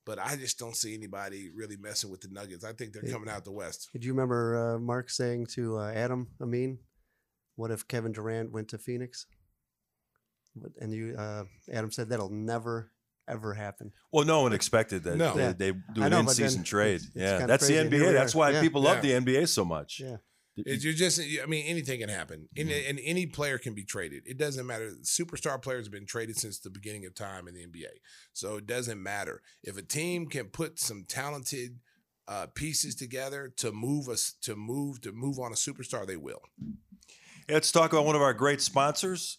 But 0.05 0.19
I 0.19 0.36
just 0.36 0.60
don't 0.60 0.75
see 0.75 0.93
anybody 0.93 1.50
really 1.55 1.77
messing 1.77 2.12
with 2.12 2.19
the 2.22 2.27
Nuggets. 2.27 2.65
I 2.65 2.74
think 2.74 2.91
they're 2.93 3.10
coming 3.10 3.29
out 3.29 3.45
the 3.45 3.51
West. 3.53 3.89
Did 3.93 4.03
you 4.03 4.12
remember 4.12 4.75
uh, 4.75 4.79
Mark 4.79 5.10
saying 5.10 5.45
to 5.55 5.77
uh, 5.77 5.91
Adam 5.93 6.27
Amin, 6.41 6.77
"What 7.55 7.72
if 7.72 7.88
Kevin 7.88 8.12
Durant 8.12 8.51
went 8.51 8.69
to 8.69 8.77
Phoenix?" 8.77 9.25
And 10.79 10.93
you, 10.93 11.15
uh, 11.17 11.45
Adam 11.72 11.91
said 11.91 12.10
that'll 12.10 12.29
never 12.29 12.91
ever 13.27 13.53
happen. 13.53 13.91
Well, 14.12 14.25
no 14.25 14.41
one 14.41 14.51
expected 14.53 15.03
that. 15.03 15.15
No. 15.15 15.33
They, 15.33 15.53
they 15.53 15.72
do 15.93 16.03
an 16.03 16.12
know, 16.12 16.19
in-season 16.19 16.60
then 16.60 16.65
trade. 16.65 16.95
it's- 16.95 17.05
it's 17.07 17.15
yeah, 17.15 17.31
kinda 17.38 17.48
that's 17.48 17.65
the 17.67 17.75
NBA. 17.77 18.12
That's 18.12 18.36
why 18.36 18.50
Yeah. 18.51 18.62
people 18.62 18.81
love 18.81 19.01
the 19.01 19.13
NBA 19.13 19.48
so 19.48 19.63
much. 19.63 20.01
Yeah. 20.01 20.17
You're 20.55 20.93
just, 20.93 21.19
I 21.19 21.45
mean, 21.48 21.65
anything 21.65 22.01
can 22.01 22.10
happen. 22.10 22.48
And, 22.57 22.67
Mm-hmm. 22.69 22.89
and 22.89 23.00
any 23.01 23.25
player 23.25 23.57
can 23.57 23.74
be 23.74 23.86
traded. 23.86 24.24
It 24.27 24.38
doesn't 24.38 24.67
matter. 24.67 24.91
Superstar 25.03 25.60
players 25.60 25.86
have 25.88 25.93
been 25.93 26.05
traded 26.05 26.38
since 26.38 26.60
the 26.60 26.69
beginning 26.69 27.05
of 27.05 27.15
time 27.15 27.48
in 27.48 27.53
the 27.55 27.63
NBA. 27.65 28.01
So 28.33 28.57
it 28.57 28.67
doesn't 28.67 29.01
matter. 29.01 29.41
If 29.63 29.77
a 29.77 29.81
team 29.81 30.27
can 30.27 30.48
put 30.50 30.77
some 30.77 31.05
talented 31.07 31.79
uh, 32.27 32.48
pieces 32.53 32.93
together 32.93 33.51
to 33.57 33.72
move 33.72 34.10
us, 34.10 34.33
to 34.41 34.55
move, 34.57 35.00
to 35.01 35.12
move 35.13 35.39
on 35.39 35.51
a 35.53 35.55
superstar, 35.55 36.05
they 36.05 36.17
will. 36.17 36.41
Let's 37.50 37.72
talk 37.72 37.92
about 37.92 38.06
one 38.06 38.16
of 38.16 38.22
our 38.22 38.34
great 38.34 38.62
sponsors, 38.62 39.38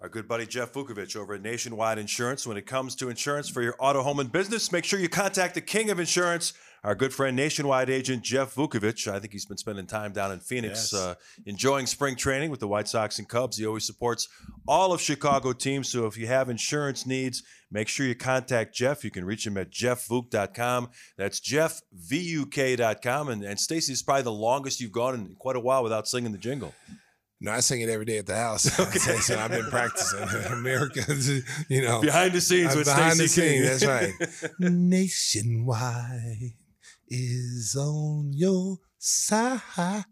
our 0.00 0.08
good 0.08 0.26
buddy 0.26 0.46
Jeff 0.46 0.72
Vukovich 0.72 1.14
over 1.14 1.34
at 1.34 1.42
Nationwide 1.42 1.98
Insurance. 1.98 2.46
When 2.46 2.56
it 2.56 2.66
comes 2.66 2.94
to 2.96 3.10
insurance 3.10 3.48
for 3.48 3.60
your 3.62 3.74
auto, 3.78 4.02
home, 4.02 4.18
and 4.20 4.32
business, 4.32 4.72
make 4.72 4.84
sure 4.84 4.98
you 4.98 5.08
contact 5.08 5.54
the 5.54 5.60
king 5.60 5.90
of 5.90 6.00
insurance, 6.00 6.54
our 6.82 6.94
good 6.94 7.12
friend 7.12 7.36
Nationwide 7.36 7.90
agent 7.90 8.22
Jeff 8.22 8.54
Vukovich. 8.54 9.06
I 9.12 9.18
think 9.18 9.32
he's 9.32 9.44
been 9.44 9.58
spending 9.58 9.86
time 9.86 10.12
down 10.12 10.32
in 10.32 10.40
Phoenix, 10.40 10.92
Yes. 10.92 10.94
uh, 10.94 11.14
enjoying 11.44 11.86
spring 11.86 12.16
training 12.16 12.50
with 12.50 12.60
the 12.60 12.68
White 12.68 12.88
Sox 12.88 13.18
and 13.18 13.28
Cubs. 13.28 13.58
He 13.58 13.66
always 13.66 13.84
supports 13.84 14.28
all 14.66 14.92
of 14.94 15.00
Chicago 15.02 15.52
teams. 15.52 15.90
So 15.90 16.06
if 16.06 16.16
you 16.16 16.26
have 16.28 16.48
insurance 16.48 17.04
needs, 17.06 17.42
make 17.70 17.88
sure 17.88 18.06
you 18.06 18.14
contact 18.14 18.74
Jeff. 18.74 19.04
You 19.04 19.10
can 19.10 19.24
reach 19.24 19.46
him 19.46 19.56
at 19.56 19.70
jeffvuk.com. 19.70 20.90
That's 21.16 21.40
jeffvuk.com. 21.40 23.28
And, 23.28 23.44
and 23.44 23.60
Stacey, 23.60 23.92
is 23.92 24.02
probably 24.02 24.22
the 24.22 24.32
longest 24.32 24.80
you've 24.80 24.92
gone 24.92 25.14
in 25.14 25.34
quite 25.38 25.56
a 25.56 25.60
while 25.60 25.82
without 25.82 26.08
singing 26.08 26.32
the 26.32 26.38
jingle. 26.38 26.74
No, 27.42 27.52
I 27.52 27.60
sing 27.60 27.80
it 27.80 27.88
every 27.88 28.04
day 28.04 28.18
at 28.18 28.26
the 28.26 28.36
house. 28.36 28.64
so 29.24 29.38
I've 29.38 29.50
been 29.50 29.64
practicing. 29.70 30.20
America, 30.52 31.00
you 31.68 31.80
know, 31.82 32.02
Behind 32.02 32.32
the 32.32 32.40
scenes 32.40 32.76
with 32.76 32.84
behind 32.84 33.14
Stacey 33.14 33.40
the 33.40 33.48
scenes, 33.48 33.80
That's 33.80 33.86
right. 33.86 34.12
Nationwide 34.58 36.52
is 37.08 37.76
on 37.78 38.32
your 38.34 38.78
side. 38.98 40.04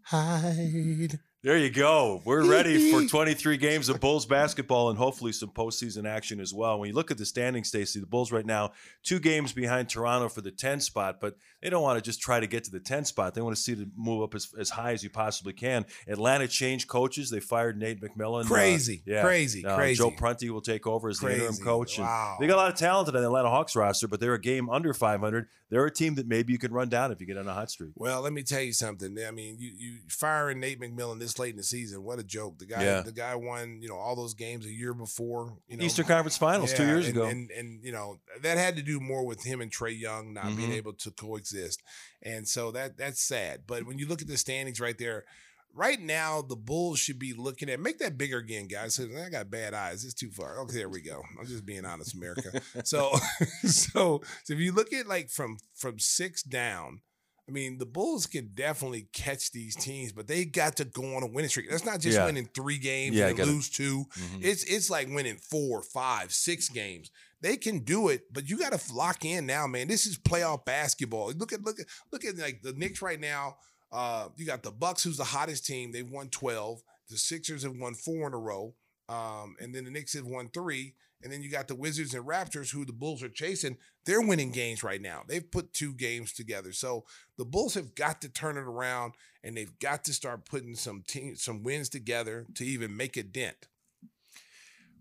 There 1.41 1.57
you 1.57 1.69
go. 1.69 2.21
We're 2.25 2.43
ready 2.45 2.91
for 2.91 3.05
23 3.07 3.55
games 3.55 3.87
of 3.87 4.01
Bulls 4.01 4.25
basketball 4.25 4.89
and 4.89 4.97
hopefully 4.97 5.31
some 5.31 5.47
postseason 5.51 6.05
action 6.05 6.41
as 6.41 6.53
well. 6.53 6.77
When 6.77 6.89
you 6.89 6.93
look 6.93 7.11
at 7.11 7.17
the 7.17 7.25
standings, 7.25 7.69
Stacey, 7.69 8.01
the 8.01 8.05
Bulls 8.05 8.33
right 8.33 8.45
now 8.45 8.73
two 9.03 9.19
games 9.21 9.53
behind 9.53 9.87
Toronto 9.87 10.27
for 10.27 10.41
the 10.41 10.51
10 10.51 10.81
spot, 10.81 11.21
but 11.21 11.37
they 11.61 11.69
don't 11.69 11.81
want 11.81 11.97
to 11.97 12.01
just 12.03 12.19
try 12.19 12.41
to 12.41 12.47
get 12.47 12.65
to 12.65 12.71
the 12.71 12.81
10 12.81 13.05
spot. 13.05 13.35
They 13.35 13.41
want 13.41 13.55
to 13.55 13.61
see 13.61 13.73
to 13.75 13.87
move 13.95 14.21
up 14.21 14.35
as, 14.35 14.49
as 14.59 14.69
high 14.71 14.91
as 14.91 15.01
you 15.01 15.09
possibly 15.09 15.53
can. 15.53 15.85
Atlanta 16.09 16.45
changed 16.45 16.89
coaches. 16.89 17.29
They 17.29 17.39
fired 17.39 17.79
Nate 17.79 18.01
McMillan. 18.01 18.43
Uh, 18.43 18.49
Crazy, 18.49 19.01
crazy, 19.21 19.65
Uh, 19.65 19.77
crazy. 19.77 19.97
Joe 19.99 20.11
Prunty 20.11 20.49
will 20.49 20.59
take 20.59 20.85
over 20.85 21.07
as 21.07 21.19
the 21.19 21.27
interim 21.31 21.47
Crazy. 21.51 21.63
coach. 21.63 21.99
Wow. 21.99 22.35
They 22.41 22.47
got 22.47 22.55
a 22.55 22.61
lot 22.63 22.73
of 22.73 22.77
talent 22.77 23.07
on 23.07 23.13
the 23.13 23.23
Atlanta 23.23 23.49
Hawks 23.49 23.77
roster, 23.77 24.09
but 24.09 24.19
they're 24.19 24.33
a 24.33 24.41
game 24.41 24.69
under 24.69 24.93
500. 24.93 25.47
They're 25.69 25.85
a 25.85 25.91
team 25.91 26.15
that 26.15 26.27
maybe 26.27 26.51
you 26.51 26.59
could 26.59 26.73
run 26.73 26.89
down 26.89 27.13
if 27.13 27.21
you 27.21 27.27
get 27.27 27.37
on 27.37 27.47
a 27.47 27.53
hot 27.53 27.69
streak. 27.71 27.91
Well, 27.95 28.21
let 28.21 28.33
me 28.33 28.41
tell 28.43 28.59
you 28.61 28.73
something. 28.73 29.15
I 29.25 29.31
mean, 29.31 29.55
you 29.59 29.71
you 29.77 29.97
firing 30.09 30.59
Nate 30.59 30.81
McMillan 30.81 31.19
this 31.29 31.39
late 31.39 31.51
in 31.51 31.57
the 31.57 31.63
season. 31.63 32.03
What 32.03 32.19
a 32.19 32.23
joke. 32.23 32.57
The 32.59 32.65
guy 32.65 32.83
Yeah. 32.83 33.01
the 33.01 33.11
guy 33.11 33.35
won, 33.35 33.79
you 33.81 33.87
know, 33.89 33.95
all 33.95 34.15
those 34.15 34.33
games 34.33 34.65
a 34.65 34.71
year 34.71 34.93
before, 34.93 35.57
you 35.67 35.77
know. 35.77 35.83
Eastern 35.85 36.05
Conference 36.05 36.37
Finals 36.37 36.73
two 36.73 36.85
years 36.85 37.07
and, 37.07 37.15
ago. 37.17 37.25
And 37.27 37.49
and 37.51 37.83
you 37.83 37.91
know, 37.91 38.19
that 38.41 38.57
had 38.57 38.75
to 38.77 38.81
do 38.81 38.99
more 38.99 39.25
with 39.25 39.43
him 39.43 39.61
and 39.61 39.71
Trae 39.71 39.97
Young 39.97 40.33
not 40.33 40.55
being 40.55 40.71
Mhm. 40.71 40.75
able 40.75 40.93
to 40.93 41.11
coexist. 41.11 41.81
And 42.21 42.47
so 42.47 42.71
that 42.71 42.97
that's 42.97 43.21
sad. 43.21 43.63
But 43.67 43.85
when 43.85 43.97
you 43.99 44.07
look 44.07 44.21
at 44.21 44.27
the 44.27 44.37
standings 44.37 44.79
right 44.79 44.97
there, 44.97 45.25
right 45.73 45.99
now 46.01 46.41
the 46.41 46.55
Bulls 46.55 46.99
should 46.99 47.19
be 47.19 47.33
looking 47.33 47.69
at 47.69 47.79
make 47.79 47.99
that 47.99 48.17
bigger 48.17 48.37
again, 48.39 48.67
guys. 48.67 48.99
I 48.99 49.29
got 49.29 49.51
bad 49.51 49.73
eyes. 49.73 50.03
It's 50.03 50.13
too 50.13 50.31
far. 50.31 50.59
Okay, 50.61 50.77
there 50.77 50.89
we 50.89 51.01
go. 51.01 51.21
I'm 51.39 51.45
just 51.45 51.65
being 51.65 51.85
honest, 51.85 52.15
America. 52.15 52.61
so 52.83 53.11
so 53.63 54.21
so 54.43 54.53
if 54.53 54.59
you 54.59 54.71
look 54.71 54.91
at 54.93 55.07
like 55.07 55.29
from 55.29 55.57
from 55.75 55.99
six 55.99 56.41
down, 56.43 57.01
I 57.49 57.51
mean, 57.51 57.79
the 57.79 57.85
Bulls 57.87 58.27
can 58.27 58.51
definitely 58.53 59.07
catch 59.11 59.51
these 59.51 59.75
teams, 59.75 60.11
but 60.11 60.27
they 60.27 60.45
got 60.45 60.75
to 60.77 60.85
go 60.85 61.15
on 61.15 61.23
a 61.23 61.27
winning 61.27 61.49
streak. 61.49 61.67
That's 61.69 61.83
not 61.83 61.99
just 61.99 62.15
Yeah. 62.15 62.25
winning 62.25 62.47
three 62.53 62.77
games 62.77 63.15
Yeah, 63.15 63.29
and 63.29 63.39
lose 63.39 63.69
2 63.69 64.05
Mhm. 64.05 64.43
It's 64.43 64.63
it's 64.65 64.89
like 64.91 65.07
winning 65.09 65.37
four, 65.37 65.81
five, 65.81 66.31
six 66.31 66.69
games. 66.69 67.09
They 67.41 67.57
can 67.57 67.79
do 67.79 68.09
it, 68.09 68.31
but 68.31 68.47
you 68.49 68.59
got 68.59 68.77
to 68.79 68.93
lock 68.93 69.25
in 69.25 69.47
now, 69.47 69.65
man. 69.65 69.87
This 69.87 70.05
is 70.05 70.17
playoff 70.19 70.63
basketball. 70.65 71.31
Look 71.31 71.51
at 71.53 71.63
look 71.63 71.79
at 71.79 71.87
look 72.11 72.23
at 72.23 72.37
like 72.37 72.61
the 72.61 72.73
Knicks 72.73 73.01
right 73.01 73.19
now. 73.19 73.57
Uh, 73.91 74.29
you 74.37 74.45
got 74.45 74.61
the 74.61 74.71
Bucks, 74.71 75.03
who's 75.03 75.17
the 75.17 75.23
hottest 75.23 75.65
team. 75.65 75.91
They've 75.91 76.07
won 76.09 76.29
twelve. 76.29 76.83
The 77.09 77.17
Sixers 77.17 77.63
have 77.63 77.75
won 77.75 77.95
four 77.95 78.27
in 78.27 78.33
a 78.33 78.37
row, 78.37 78.75
um, 79.07 79.55
and 79.59 79.73
then 79.73 79.85
the 79.85 79.89
Knicks 79.91 80.13
have 80.13 80.25
won 80.27 80.49
three. 80.49 80.93
And 81.21 81.31
then 81.31 81.41
you 81.41 81.49
got 81.49 81.67
the 81.67 81.75
Wizards 81.75 82.13
and 82.13 82.25
Raptors, 82.25 82.71
who 82.71 82.85
the 82.85 82.93
Bulls 82.93 83.21
are 83.21 83.29
chasing. 83.29 83.77
They're 84.05 84.21
winning 84.21 84.51
games 84.51 84.83
right 84.83 85.01
now. 85.01 85.23
They've 85.27 85.49
put 85.49 85.73
two 85.73 85.93
games 85.93 86.31
together. 86.31 86.71
So 86.71 87.03
the 87.37 87.45
Bulls 87.45 87.73
have 87.73 87.93
got 87.93 88.21
to 88.21 88.29
turn 88.29 88.57
it 88.57 88.61
around, 88.61 89.15
and 89.43 89.57
they've 89.57 89.77
got 89.79 90.05
to 90.05 90.13
start 90.13 90.45
putting 90.45 90.75
some 90.75 91.03
team, 91.05 91.35
some 91.35 91.61
wins 91.63 91.89
together 91.89 92.45
to 92.55 92.65
even 92.65 92.95
make 92.95 93.17
a 93.17 93.23
dent. 93.23 93.67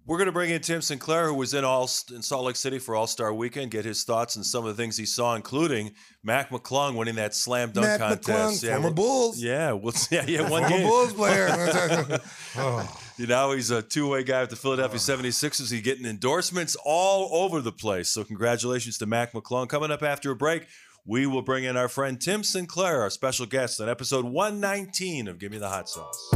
We're 0.08 0.16
going 0.16 0.26
to 0.26 0.32
bring 0.32 0.48
in 0.48 0.62
Tim 0.62 0.80
Sinclair, 0.80 1.26
who 1.26 1.34
was 1.34 1.52
in 1.52 1.64
all 1.66 1.82
in 1.82 2.22
Salt 2.22 2.46
Lake 2.46 2.56
City 2.56 2.78
for 2.78 2.96
All 2.96 3.06
Star 3.06 3.32
Weekend, 3.32 3.70
get 3.70 3.84
his 3.84 4.04
thoughts 4.04 4.38
on 4.38 4.42
some 4.42 4.64
of 4.64 4.74
the 4.74 4.82
things 4.82 4.96
he 4.96 5.04
saw, 5.04 5.34
including 5.34 5.92
Mac 6.24 6.48
McClung 6.48 6.96
winning 6.96 7.16
that 7.16 7.34
slam 7.34 7.72
dunk 7.72 7.86
Matt 7.86 8.00
contest. 8.00 8.64
McClung, 8.64 8.70
former 8.70 8.82
well- 8.86 8.94
Bulls. 8.94 9.42
Yeah, 9.42 9.72
well, 9.72 9.92
yeah, 10.10 10.24
yeah, 10.26 10.48
one 10.48 10.62
Former 10.62 10.68
game. 10.68 10.86
Bulls 10.88 11.12
player. 11.12 11.48
oh. 12.56 13.00
You 13.18 13.26
know, 13.26 13.50
he's 13.50 13.72
a 13.72 13.82
two-way 13.82 14.22
guy 14.22 14.42
with 14.42 14.50
the 14.50 14.54
Philadelphia 14.54 15.00
76ers. 15.00 15.72
He's 15.72 15.82
getting 15.82 16.06
endorsements 16.06 16.76
all 16.84 17.42
over 17.42 17.60
the 17.60 17.72
place. 17.72 18.10
So 18.10 18.22
congratulations 18.22 18.96
to 18.98 19.06
Mac 19.06 19.32
McClung. 19.32 19.68
Coming 19.68 19.90
up 19.90 20.04
after 20.04 20.30
a 20.30 20.36
break, 20.36 20.68
we 21.04 21.26
will 21.26 21.42
bring 21.42 21.64
in 21.64 21.76
our 21.76 21.88
friend 21.88 22.20
Tim 22.20 22.44
Sinclair, 22.44 23.02
our 23.02 23.10
special 23.10 23.44
guest 23.44 23.80
on 23.80 23.88
episode 23.88 24.24
119 24.24 25.26
of 25.26 25.40
Give 25.40 25.50
Me 25.50 25.58
the 25.58 25.68
Hot 25.68 25.88
Sauce. 25.88 26.30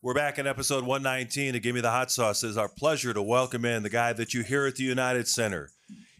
We're 0.00 0.14
back 0.14 0.38
in 0.38 0.46
episode 0.46 0.84
119 0.84 1.56
of 1.56 1.62
Give 1.62 1.74
Me 1.74 1.80
the 1.80 1.90
Hot 1.90 2.12
Sauce. 2.12 2.44
It 2.44 2.50
is 2.50 2.56
our 2.56 2.68
pleasure 2.68 3.12
to 3.12 3.20
welcome 3.20 3.64
in 3.64 3.82
the 3.82 3.90
guy 3.90 4.12
that 4.12 4.32
you 4.32 4.44
hear 4.44 4.64
at 4.64 4.76
the 4.76 4.84
United 4.84 5.26
Center. 5.26 5.70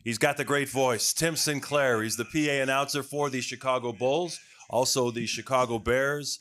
He's 0.03 0.19
got 0.19 0.37
the 0.37 0.45
great 0.45 0.69
voice, 0.69 1.13
Tim 1.13 1.37
Sinclair. 1.37 2.03
He's 2.03 2.17
the 2.17 2.25
PA 2.25 2.61
announcer 2.61 3.05
for 3.05 3.31
the 3.31 3.41
Chicago 3.41 3.93
Bulls, 3.93 4.41
also 4.69 5.11
the 5.11 5.27
Chicago 5.27 5.79
Bears. 5.79 6.41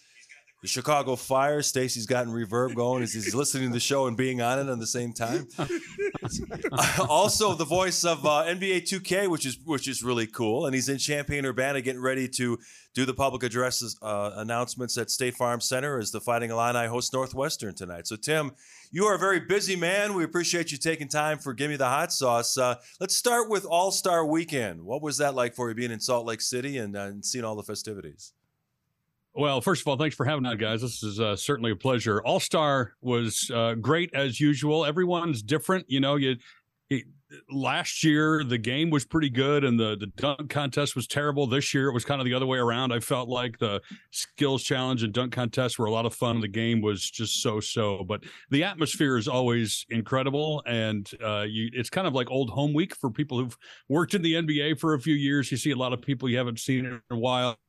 The 0.62 0.68
Chicago 0.68 1.16
Fire. 1.16 1.62
Stacey's 1.62 2.08
gotten 2.08 2.34
reverb 2.34 2.74
going 2.74 3.04
as 3.04 3.14
he's 3.14 3.36
listening 3.36 3.68
to 3.70 3.74
the 3.74 3.80
show 3.80 4.08
and 4.08 4.18
being 4.18 4.42
on 4.42 4.58
it 4.58 4.72
at 4.72 4.80
the 4.80 4.88
same 4.88 5.14
time. 5.14 5.48
also, 7.08 7.54
the 7.54 7.66
voice 7.66 8.04
of 8.04 8.26
uh, 8.26 8.44
NBA 8.48 8.90
2K, 8.90 9.28
which 9.30 9.46
is 9.46 9.60
which 9.64 9.88
is 9.88 10.02
really 10.02 10.26
cool, 10.26 10.66
and 10.66 10.74
he's 10.74 10.90
in 10.90 10.98
Champaign 10.98 11.46
Urbana 11.46 11.82
getting 11.82 12.02
ready 12.02 12.28
to 12.30 12.58
do 12.96 13.06
the 13.06 13.14
public 13.14 13.44
addresses 13.44 13.96
uh, 14.02 14.32
announcements 14.38 14.98
at 14.98 15.12
State 15.12 15.36
Farm 15.36 15.62
Center 15.62 16.00
as 16.00 16.10
the 16.10 16.20
Fighting 16.20 16.50
Illini 16.50 16.88
host 16.88 17.14
Northwestern 17.14 17.76
tonight. 17.76 18.08
So, 18.08 18.16
Tim, 18.16 18.54
you 18.90 19.06
are 19.06 19.14
a 19.14 19.20
very 19.20 19.40
busy 19.40 19.76
man. 19.76 20.16
We 20.16 20.24
appreciate 20.24 20.72
you 20.72 20.80
taking 20.80 21.08
time 21.08 21.38
for 21.38 21.54
Give 21.54 21.70
Me 21.70 21.76
the 21.76 21.86
Hot 21.86 22.12
Sauce. 22.12 22.58
Uh, 22.58 22.78
let's 23.00 23.16
start 23.16 23.48
with 23.48 23.64
All 23.66 23.92
Star 23.92 24.26
Weekend. 24.26 24.82
What 24.82 25.04
was 25.04 25.20
that 25.20 25.36
like 25.36 25.54
for 25.54 25.70
you 25.70 25.76
being 25.76 25.92
in 25.92 26.00
Salt 26.00 26.26
Lake 26.26 26.42
City 26.42 26.80
and, 26.80 26.98
uh, 26.98 27.02
and 27.02 27.24
seeing 27.24 27.46
all 27.46 27.56
the 27.56 27.62
festivities? 27.62 28.34
Well, 29.38 29.62
first 29.62 29.82
of 29.82 29.88
all, 29.88 29.98
thanks 29.98 30.16
for 30.16 30.26
having 30.26 30.48
us, 30.48 30.56
guys. 30.56 30.82
This 30.82 31.04
is 31.04 31.20
uh, 31.20 31.36
certainly 31.36 31.70
a 31.70 31.76
pleasure. 31.76 32.24
All 32.24 32.40
Star 32.40 32.94
was 33.02 33.52
uh, 33.54 33.76
great 33.76 34.10
as 34.16 34.42
usual. 34.42 34.84
Everyone's 34.84 35.44
different, 35.44 35.86
you 35.88 36.00
know. 36.00 36.16
You, 36.16 36.38
you, 36.90 37.04
last 37.52 38.04
year 38.04 38.44
the 38.44 38.58
game 38.58 38.90
was 38.90 39.06
pretty 39.06 39.30
good, 39.30 39.64
and 39.64 39.80
the 39.80 39.96
the 39.96 40.08
dunk 40.08 40.50
contest 40.50 40.96
was 40.96 41.06
terrible. 41.06 41.46
This 41.46 41.72
year 41.72 41.88
it 41.88 41.94
was 41.94 42.04
kind 42.04 42.20
of 42.20 42.26
the 42.26 42.34
other 42.34 42.48
way 42.48 42.58
around. 42.58 42.92
I 42.92 43.00
felt 43.00 43.30
like 43.30 43.60
the 43.60 43.80
skills 44.10 44.64
challenge 44.64 45.04
and 45.04 45.14
dunk 45.14 45.34
contest 45.34 45.78
were 45.78 45.86
a 45.86 45.92
lot 45.92 46.08
of 46.08 46.16
fun. 46.16 46.42
The 46.42 46.48
game 46.48 46.82
was 46.82 47.08
just 47.08 47.44
so 47.44 47.60
so, 47.60 48.04
but 48.08 48.24
the 48.50 48.64
atmosphere 48.64 49.18
is 49.18 49.28
always 49.28 49.86
incredible, 49.92 50.64
and 50.66 51.08
uh, 51.24 51.46
you, 51.48 51.70
it's 51.74 51.92
kind 51.92 52.08
of 52.08 52.16
like 52.16 52.32
old 52.32 52.50
home 52.50 52.74
week 52.74 52.96
for 52.96 53.12
people 53.12 53.38
who've 53.38 53.58
worked 53.88 54.16
in 54.16 54.24
the 54.24 54.34
NBA 54.34 54.80
for 54.80 54.96
a 54.96 55.00
few 55.00 55.14
years. 55.14 55.52
You 55.52 55.58
see 55.58 55.70
a 55.70 55.76
lot 55.76 55.94
of 55.94 56.02
people 56.02 56.28
you 56.28 56.40
haven't 56.40 56.58
seen 56.58 56.88
in 56.88 57.02
a 57.12 57.16
while 57.16 57.60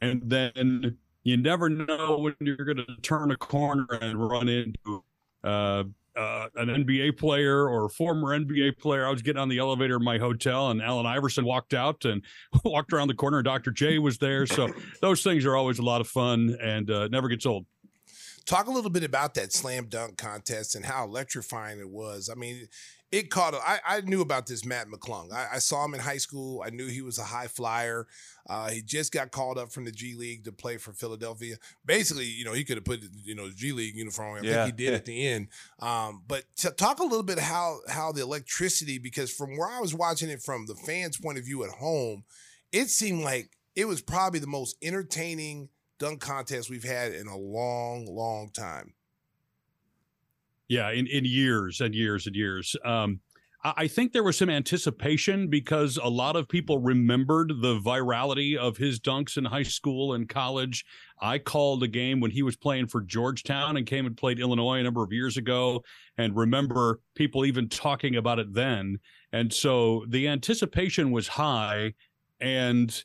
and 0.00 0.22
then 0.24 0.96
you 1.22 1.36
never 1.36 1.68
know 1.68 2.18
when 2.18 2.34
you're 2.40 2.56
going 2.56 2.78
to 2.78 2.96
turn 3.02 3.30
a 3.30 3.36
corner 3.36 3.86
and 4.00 4.28
run 4.28 4.48
into 4.48 5.04
uh, 5.44 5.84
uh, 6.16 6.48
an 6.56 6.68
NBA 6.68 7.18
player 7.18 7.68
or 7.68 7.88
former 7.88 8.38
NBA 8.38 8.78
player. 8.78 9.06
I 9.06 9.10
was 9.10 9.22
getting 9.22 9.40
on 9.40 9.48
the 9.48 9.58
elevator 9.58 9.96
in 9.96 10.04
my 10.04 10.18
hotel, 10.18 10.70
and 10.70 10.82
Allen 10.82 11.06
Iverson 11.06 11.44
walked 11.44 11.74
out 11.74 12.04
and 12.04 12.22
walked 12.64 12.92
around 12.92 13.08
the 13.08 13.14
corner. 13.14 13.38
And 13.38 13.44
Dr. 13.44 13.70
J 13.70 13.98
was 13.98 14.18
there, 14.18 14.46
so 14.46 14.72
those 15.00 15.22
things 15.22 15.44
are 15.44 15.56
always 15.56 15.78
a 15.78 15.82
lot 15.82 16.00
of 16.00 16.08
fun 16.08 16.56
and 16.60 16.90
uh, 16.90 17.08
never 17.08 17.28
gets 17.28 17.46
old. 17.46 17.66
Talk 18.46 18.66
a 18.66 18.70
little 18.70 18.90
bit 18.90 19.04
about 19.04 19.34
that 19.34 19.52
slam 19.52 19.86
dunk 19.86 20.16
contest 20.16 20.74
and 20.74 20.84
how 20.84 21.04
electrifying 21.04 21.78
it 21.78 21.88
was. 21.88 22.28
I 22.28 22.34
mean, 22.34 22.66
it 23.12 23.30
caught. 23.30 23.54
I, 23.54 23.80
I 23.86 24.00
knew 24.02 24.20
about 24.20 24.46
this 24.46 24.64
Mac 24.64 24.86
McClung. 24.88 25.32
I, 25.32 25.54
I, 25.54 25.58
saw 25.58 25.84
him 25.84 25.94
in 25.94 26.00
high 26.00 26.18
school. 26.18 26.62
I 26.64 26.70
knew 26.70 26.86
he 26.86 27.02
was 27.02 27.18
a 27.18 27.24
high 27.24 27.48
flyer. 27.48 28.06
Uh, 28.48 28.70
he 28.70 28.82
just 28.82 29.12
got 29.12 29.32
called 29.32 29.58
up 29.58 29.72
from 29.72 29.84
the 29.84 29.90
G 29.90 30.14
League 30.14 30.44
to 30.44 30.52
play 30.52 30.76
for 30.76 30.92
Philadelphia. 30.92 31.56
Basically, 31.84 32.26
you 32.26 32.44
know, 32.44 32.52
he 32.52 32.64
could 32.64 32.76
have 32.76 32.84
put 32.84 33.02
you 33.24 33.34
know 33.34 33.50
G 33.54 33.72
League 33.72 33.96
uniform. 33.96 34.38
I 34.38 34.46
yeah. 34.46 34.64
think 34.64 34.78
he 34.78 34.84
did 34.84 34.94
at 34.94 35.04
the 35.04 35.26
end. 35.26 35.48
Um, 35.80 36.22
but 36.26 36.44
talk 36.76 37.00
a 37.00 37.04
little 37.04 37.24
bit 37.24 37.38
how 37.38 37.80
how 37.88 38.12
the 38.12 38.22
electricity 38.22 38.98
because 38.98 39.32
from 39.32 39.56
where 39.56 39.68
I 39.68 39.80
was 39.80 39.94
watching 39.94 40.28
it 40.28 40.42
from 40.42 40.66
the 40.66 40.74
fans' 40.74 41.18
point 41.18 41.38
of 41.38 41.44
view 41.44 41.64
at 41.64 41.70
home, 41.70 42.24
it 42.72 42.90
seemed 42.90 43.22
like 43.22 43.50
it 43.74 43.86
was 43.86 44.00
probably 44.00 44.40
the 44.40 44.46
most 44.46 44.76
entertaining 44.82 45.68
dunk 45.98 46.20
contest 46.20 46.70
we've 46.70 46.84
had 46.84 47.12
in 47.12 47.26
a 47.26 47.36
long, 47.36 48.06
long 48.06 48.50
time. 48.50 48.94
Yeah, 50.70 50.92
in, 50.92 51.08
in 51.08 51.24
years 51.24 51.80
and 51.80 51.92
years 51.92 52.28
and 52.28 52.36
years. 52.36 52.76
Um, 52.84 53.18
I 53.64 53.88
think 53.88 54.12
there 54.12 54.22
was 54.22 54.38
some 54.38 54.48
anticipation 54.48 55.48
because 55.48 55.98
a 55.98 56.08
lot 56.08 56.36
of 56.36 56.48
people 56.48 56.78
remembered 56.78 57.52
the 57.60 57.78
virality 57.80 58.56
of 58.56 58.76
his 58.76 59.00
dunks 59.00 59.36
in 59.36 59.44
high 59.44 59.64
school 59.64 60.14
and 60.14 60.28
college. 60.28 60.84
I 61.20 61.38
called 61.38 61.82
a 61.82 61.88
game 61.88 62.20
when 62.20 62.30
he 62.30 62.42
was 62.42 62.56
playing 62.56 62.86
for 62.86 63.02
Georgetown 63.02 63.76
and 63.76 63.84
came 63.84 64.06
and 64.06 64.16
played 64.16 64.38
Illinois 64.38 64.78
a 64.78 64.82
number 64.84 65.02
of 65.02 65.12
years 65.12 65.36
ago 65.36 65.82
and 66.16 66.34
remember 66.36 67.00
people 67.16 67.44
even 67.44 67.68
talking 67.68 68.14
about 68.14 68.38
it 68.38 68.54
then. 68.54 68.98
And 69.32 69.52
so 69.52 70.06
the 70.08 70.28
anticipation 70.28 71.10
was 71.10 71.28
high 71.28 71.94
and 72.40 73.04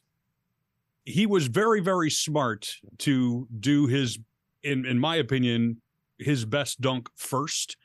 he 1.03 1.25
was 1.25 1.47
very, 1.47 1.81
very 1.81 2.11
smart 2.11 2.69
to 2.99 3.47
do 3.59 3.87
his, 3.87 4.19
in, 4.63 4.85
in 4.85 4.99
my 4.99 5.15
opinion, 5.15 5.81
his 6.19 6.45
best 6.45 6.81
dunk 6.81 7.09
first 7.15 7.77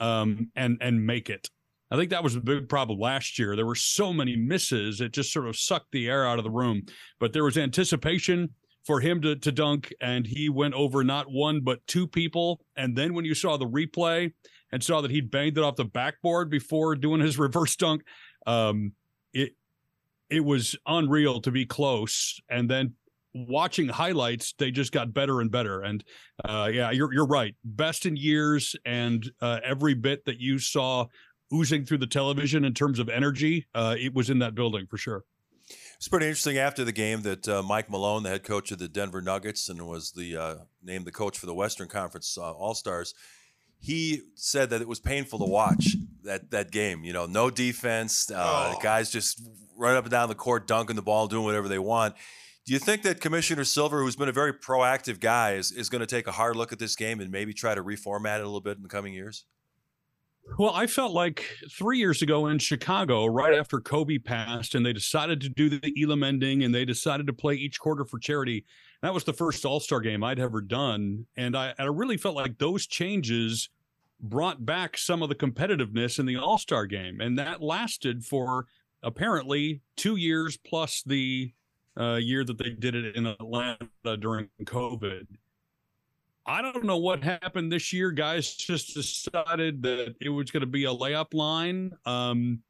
um, 0.00 0.50
and 0.56 0.78
and 0.80 1.06
make 1.06 1.30
it. 1.30 1.48
I 1.90 1.96
think 1.96 2.10
that 2.10 2.24
was 2.24 2.34
a 2.34 2.40
big 2.40 2.68
problem 2.68 2.98
last 2.98 3.38
year. 3.38 3.54
There 3.54 3.66
were 3.66 3.74
so 3.74 4.12
many 4.12 4.36
misses; 4.36 5.00
it 5.00 5.12
just 5.12 5.32
sort 5.32 5.46
of 5.46 5.56
sucked 5.56 5.92
the 5.92 6.08
air 6.08 6.26
out 6.26 6.38
of 6.38 6.44
the 6.44 6.50
room. 6.50 6.82
But 7.20 7.32
there 7.32 7.44
was 7.44 7.58
anticipation 7.58 8.50
for 8.84 9.00
him 9.00 9.20
to 9.22 9.36
to 9.36 9.52
dunk, 9.52 9.92
and 10.00 10.26
he 10.26 10.48
went 10.48 10.74
over 10.74 11.04
not 11.04 11.30
one 11.30 11.60
but 11.60 11.86
two 11.86 12.06
people. 12.06 12.60
And 12.76 12.96
then 12.96 13.14
when 13.14 13.24
you 13.24 13.34
saw 13.34 13.56
the 13.56 13.68
replay 13.68 14.32
and 14.72 14.82
saw 14.82 15.00
that 15.00 15.10
he'd 15.10 15.30
banged 15.30 15.58
it 15.58 15.64
off 15.64 15.76
the 15.76 15.84
backboard 15.84 16.50
before 16.50 16.96
doing 16.96 17.20
his 17.20 17.38
reverse 17.38 17.76
dunk, 17.76 18.02
um, 18.46 18.92
it 19.32 19.52
it 20.30 20.44
was 20.44 20.76
unreal 20.86 21.40
to 21.42 21.50
be 21.50 21.66
close. 21.66 22.40
And 22.48 22.68
then 22.68 22.94
watching 23.34 23.88
highlights, 23.88 24.54
they 24.58 24.70
just 24.70 24.92
got 24.92 25.12
better 25.12 25.40
and 25.40 25.50
better. 25.50 25.82
And 25.82 26.04
uh, 26.44 26.70
yeah, 26.72 26.90
you're 26.90 27.12
you're 27.12 27.26
right. 27.26 27.54
Best 27.64 28.06
in 28.06 28.16
years, 28.16 28.76
and 28.84 29.30
uh, 29.40 29.60
every 29.64 29.94
bit 29.94 30.24
that 30.24 30.38
you 30.38 30.58
saw 30.58 31.06
oozing 31.52 31.84
through 31.84 31.98
the 31.98 32.06
television 32.06 32.64
in 32.64 32.74
terms 32.74 32.98
of 32.98 33.08
energy, 33.08 33.66
uh, 33.74 33.96
it 33.98 34.14
was 34.14 34.30
in 34.30 34.38
that 34.38 34.54
building 34.54 34.86
for 34.88 34.96
sure. 34.96 35.24
It's 35.96 36.08
pretty 36.08 36.26
interesting 36.26 36.58
after 36.58 36.84
the 36.84 36.92
game 36.92 37.22
that 37.22 37.48
uh, 37.48 37.62
Mike 37.62 37.88
Malone, 37.90 38.22
the 38.22 38.30
head 38.30 38.44
coach 38.44 38.70
of 38.70 38.78
the 38.78 38.88
Denver 38.88 39.22
Nuggets, 39.22 39.68
and 39.68 39.86
was 39.86 40.12
the 40.12 40.36
uh, 40.36 40.54
named 40.82 41.04
the 41.04 41.12
coach 41.12 41.38
for 41.38 41.46
the 41.46 41.54
Western 41.54 41.88
Conference 41.88 42.38
uh, 42.38 42.52
All 42.52 42.74
Stars. 42.74 43.14
He 43.80 44.22
said 44.34 44.70
that 44.70 44.80
it 44.80 44.88
was 44.88 44.98
painful 45.00 45.38
to 45.40 45.44
watch 45.44 45.96
that 46.22 46.50
that 46.50 46.70
game. 46.70 47.04
You 47.04 47.12
know, 47.12 47.26
no 47.26 47.50
defense, 47.50 48.30
oh. 48.34 48.78
guys 48.82 49.10
just 49.10 49.42
run 49.76 49.96
up 49.96 50.04
and 50.04 50.10
down 50.10 50.28
the 50.28 50.34
court, 50.34 50.66
dunking 50.66 50.96
the 50.96 51.02
ball, 51.02 51.26
doing 51.26 51.44
whatever 51.44 51.68
they 51.68 51.78
want 51.78 52.14
do 52.66 52.72
you 52.72 52.78
think 52.78 53.02
that 53.02 53.20
Commissioner 53.20 53.64
Silver, 53.64 54.00
who's 54.00 54.16
been 54.16 54.28
a 54.28 54.32
very 54.32 54.52
proactive 54.52 55.20
guy, 55.20 55.52
is, 55.52 55.70
is 55.70 55.90
going 55.90 56.00
to 56.00 56.06
take 56.06 56.26
a 56.26 56.32
hard 56.32 56.56
look 56.56 56.72
at 56.72 56.78
this 56.78 56.96
game 56.96 57.20
and 57.20 57.30
maybe 57.30 57.52
try 57.52 57.74
to 57.74 57.82
reformat 57.82 58.38
it 58.38 58.42
a 58.42 58.46
little 58.46 58.60
bit 58.60 58.76
in 58.76 58.82
the 58.82 58.88
coming 58.88 59.12
years? 59.12 59.44
Well, 60.58 60.72
I 60.74 60.86
felt 60.86 61.12
like 61.12 61.46
three 61.70 61.98
years 61.98 62.22
ago 62.22 62.46
in 62.46 62.58
Chicago, 62.58 63.26
right 63.26 63.54
after 63.54 63.80
Kobe 63.80 64.18
passed, 64.18 64.74
and 64.74 64.84
they 64.84 64.92
decided 64.92 65.40
to 65.40 65.48
do 65.48 65.68
the 65.68 65.94
Elam 66.02 66.22
ending 66.22 66.62
and 66.62 66.74
they 66.74 66.84
decided 66.84 67.26
to 67.26 67.32
play 67.32 67.54
each 67.54 67.80
quarter 67.80 68.04
for 68.04 68.18
charity. 68.18 68.64
That 69.02 69.14
was 69.14 69.24
the 69.24 69.32
first 69.32 69.64
All 69.64 69.80
Star 69.80 70.00
game 70.00 70.22
I'd 70.22 70.38
ever 70.38 70.60
done. 70.60 71.26
And 71.36 71.56
I, 71.56 71.74
I 71.78 71.84
really 71.84 72.16
felt 72.16 72.36
like 72.36 72.58
those 72.58 72.86
changes 72.86 73.68
brought 74.20 74.64
back 74.64 74.96
some 74.96 75.22
of 75.22 75.28
the 75.28 75.34
competitiveness 75.34 76.18
in 76.18 76.26
the 76.26 76.36
All 76.36 76.58
Star 76.58 76.86
game. 76.86 77.20
And 77.20 77.38
that 77.38 77.62
lasted 77.62 78.24
for 78.24 78.66
apparently 79.02 79.80
two 79.96 80.16
years 80.16 80.56
plus 80.56 81.02
the 81.04 81.52
uh, 81.98 82.14
year 82.14 82.44
that 82.44 82.58
they 82.58 82.70
did 82.70 82.94
it 82.94 83.16
in 83.16 83.26
Atlanta 83.26 84.16
during 84.18 84.48
COVID. 84.62 85.26
I 86.46 86.60
don't 86.60 86.84
know 86.84 86.98
what 86.98 87.22
happened 87.22 87.72
this 87.72 87.92
year. 87.92 88.10
Guys 88.10 88.54
just 88.54 88.94
decided 88.94 89.82
that 89.82 90.14
it 90.20 90.28
was 90.28 90.50
going 90.50 90.60
to 90.60 90.66
be 90.66 90.84
a 90.84 90.90
layup 90.90 91.32
line. 91.32 91.92
Um, 92.04 92.60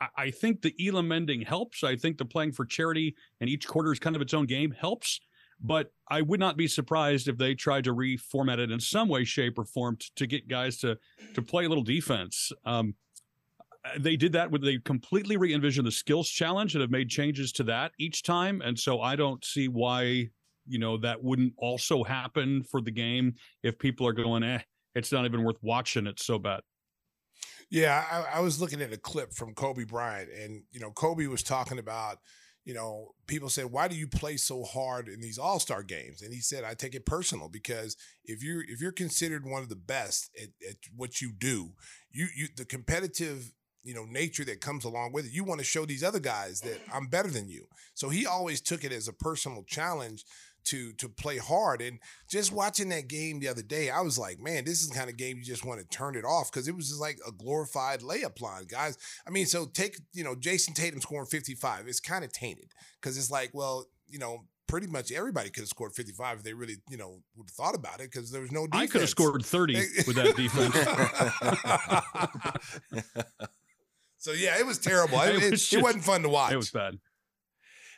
I, 0.00 0.06
I, 0.16 0.30
think 0.30 0.62
the 0.62 0.74
Elam 0.86 1.10
ending 1.10 1.42
helps. 1.42 1.82
I 1.82 1.96
think 1.96 2.18
the 2.18 2.24
playing 2.24 2.52
for 2.52 2.64
charity 2.64 3.16
and 3.40 3.50
each 3.50 3.66
quarter 3.66 3.92
is 3.92 3.98
kind 3.98 4.14
of 4.14 4.22
its 4.22 4.34
own 4.34 4.46
game 4.46 4.70
helps. 4.70 5.20
But 5.60 5.90
I 6.08 6.22
would 6.22 6.38
not 6.38 6.56
be 6.56 6.68
surprised 6.68 7.26
if 7.26 7.36
they 7.36 7.56
tried 7.56 7.82
to 7.84 7.94
reformat 7.94 8.58
it 8.58 8.70
in 8.70 8.78
some 8.78 9.08
way, 9.08 9.24
shape, 9.24 9.58
or 9.58 9.64
form 9.64 9.96
to, 9.96 10.06
to 10.14 10.26
get 10.28 10.46
guys 10.46 10.76
to 10.78 10.96
to 11.34 11.42
play 11.42 11.64
a 11.64 11.68
little 11.68 11.82
defense. 11.82 12.52
Um, 12.64 12.94
they 13.98 14.16
did 14.16 14.32
that 14.32 14.50
when 14.50 14.60
they 14.60 14.78
completely 14.78 15.36
re-envisioned 15.36 15.86
the 15.86 15.92
skills 15.92 16.28
challenge 16.28 16.74
and 16.74 16.82
have 16.82 16.90
made 16.90 17.08
changes 17.08 17.52
to 17.52 17.62
that 17.64 17.92
each 17.98 18.22
time. 18.22 18.60
And 18.62 18.78
so 18.78 19.00
I 19.00 19.16
don't 19.16 19.44
see 19.44 19.68
why, 19.68 20.28
you 20.66 20.78
know, 20.78 20.96
that 20.98 21.22
wouldn't 21.22 21.54
also 21.58 22.04
happen 22.04 22.62
for 22.62 22.80
the 22.80 22.90
game 22.90 23.34
if 23.62 23.78
people 23.78 24.06
are 24.06 24.12
going, 24.12 24.42
eh, 24.42 24.60
it's 24.94 25.12
not 25.12 25.24
even 25.24 25.44
worth 25.44 25.58
watching. 25.62 26.06
It's 26.06 26.24
so 26.24 26.38
bad. 26.38 26.60
Yeah, 27.70 28.04
I, 28.10 28.38
I 28.38 28.40
was 28.40 28.60
looking 28.60 28.80
at 28.80 28.92
a 28.92 28.98
clip 28.98 29.32
from 29.32 29.54
Kobe 29.54 29.84
Bryant, 29.84 30.30
and 30.30 30.62
you 30.70 30.80
know, 30.80 30.90
Kobe 30.90 31.26
was 31.26 31.42
talking 31.42 31.78
about, 31.78 32.18
you 32.64 32.72
know, 32.72 33.10
people 33.26 33.50
said, 33.50 33.66
"Why 33.66 33.88
do 33.88 33.96
you 33.96 34.08
play 34.08 34.38
so 34.38 34.62
hard 34.62 35.08
in 35.08 35.20
these 35.20 35.38
All 35.38 35.60
Star 35.60 35.82
games?" 35.82 36.22
And 36.22 36.32
he 36.32 36.40
said, 36.40 36.64
"I 36.64 36.72
take 36.72 36.94
it 36.94 37.04
personal 37.04 37.48
because 37.48 37.96
if 38.24 38.42
you're 38.42 38.62
if 38.62 38.80
you're 38.80 38.92
considered 38.92 39.44
one 39.44 39.62
of 39.62 39.68
the 39.68 39.76
best 39.76 40.30
at, 40.40 40.48
at 40.66 40.76
what 40.96 41.20
you 41.20 41.30
do, 41.30 41.72
you 42.10 42.28
you 42.34 42.48
the 42.56 42.64
competitive 42.64 43.52
you 43.88 43.94
know 43.94 44.04
nature 44.04 44.44
that 44.44 44.60
comes 44.60 44.84
along 44.84 45.12
with 45.12 45.24
it. 45.24 45.32
You 45.32 45.44
want 45.44 45.60
to 45.60 45.64
show 45.64 45.86
these 45.86 46.04
other 46.04 46.20
guys 46.20 46.60
that 46.60 46.78
i'm 46.92 47.06
better 47.06 47.30
than 47.30 47.48
you. 47.48 47.64
So 47.94 48.10
he 48.10 48.26
always 48.26 48.60
took 48.60 48.84
it 48.84 48.92
as 48.92 49.08
a 49.08 49.14
personal 49.14 49.64
challenge 49.66 50.26
to 50.64 50.92
to 50.98 51.08
play 51.08 51.38
hard. 51.38 51.80
And 51.80 51.98
just 52.28 52.52
watching 52.52 52.90
that 52.90 53.08
game 53.08 53.40
the 53.40 53.48
other 53.48 53.62
day 53.62 53.88
i 53.88 54.02
was 54.02 54.18
like 54.18 54.38
man 54.40 54.66
this 54.66 54.82
is 54.82 54.90
the 54.90 54.94
kind 54.94 55.08
of 55.08 55.16
game 55.16 55.38
you 55.38 55.42
just 55.42 55.64
want 55.64 55.80
to 55.80 55.86
turn 55.86 56.16
it 56.16 56.24
off. 56.26 56.52
Because 56.52 56.68
it 56.68 56.76
was 56.76 56.88
just 56.88 57.00
like 57.00 57.18
a 57.26 57.32
glorified 57.32 58.00
layup 58.00 58.42
line 58.42 58.66
guys. 58.68 58.98
I 59.26 59.30
mean 59.30 59.46
so 59.46 59.64
take 59.64 59.96
you 60.12 60.22
know 60.22 60.34
Jayson 60.34 60.74
Tatum 60.74 61.00
scoring 61.00 61.24
55 61.24 61.88
it's 61.88 61.98
kind 61.98 62.24
of 62.24 62.30
tainted. 62.30 62.72
Because 63.00 63.16
it's 63.16 63.30
like 63.30 63.52
well 63.54 63.86
you 64.06 64.18
know 64.18 64.44
pretty 64.66 64.86
much 64.86 65.10
everybody 65.10 65.48
could 65.48 65.62
have 65.62 65.68
scored 65.68 65.94
55 65.94 66.36
if 66.36 66.42
they 66.42 66.52
really, 66.52 66.76
you 66.90 66.98
know, 66.98 67.22
would 67.36 67.48
have 67.48 67.54
thought 67.54 67.74
about 67.74 68.00
it 68.00 68.10
because 68.12 68.30
there 68.30 68.42
was 68.42 68.52
no 68.52 68.66
defense. 68.66 68.82
I 68.82 68.92
could 68.92 69.00
have 69.00 69.08
scored 69.08 69.42
30 69.42 69.74
with 70.06 70.16
that 70.16 70.36
defense. 70.36 70.76
so 74.18 74.32
yeah, 74.32 74.58
it 74.58 74.66
was 74.66 74.78
terrible. 74.78 75.18
It, 75.22 75.42
It 75.42 75.50
was 75.50 75.72
wasn't 75.72 76.04
fun 76.04 76.22
to 76.22 76.28
watch. 76.28 76.52
It 76.52 76.56
was 76.56 76.70
bad. 76.70 76.98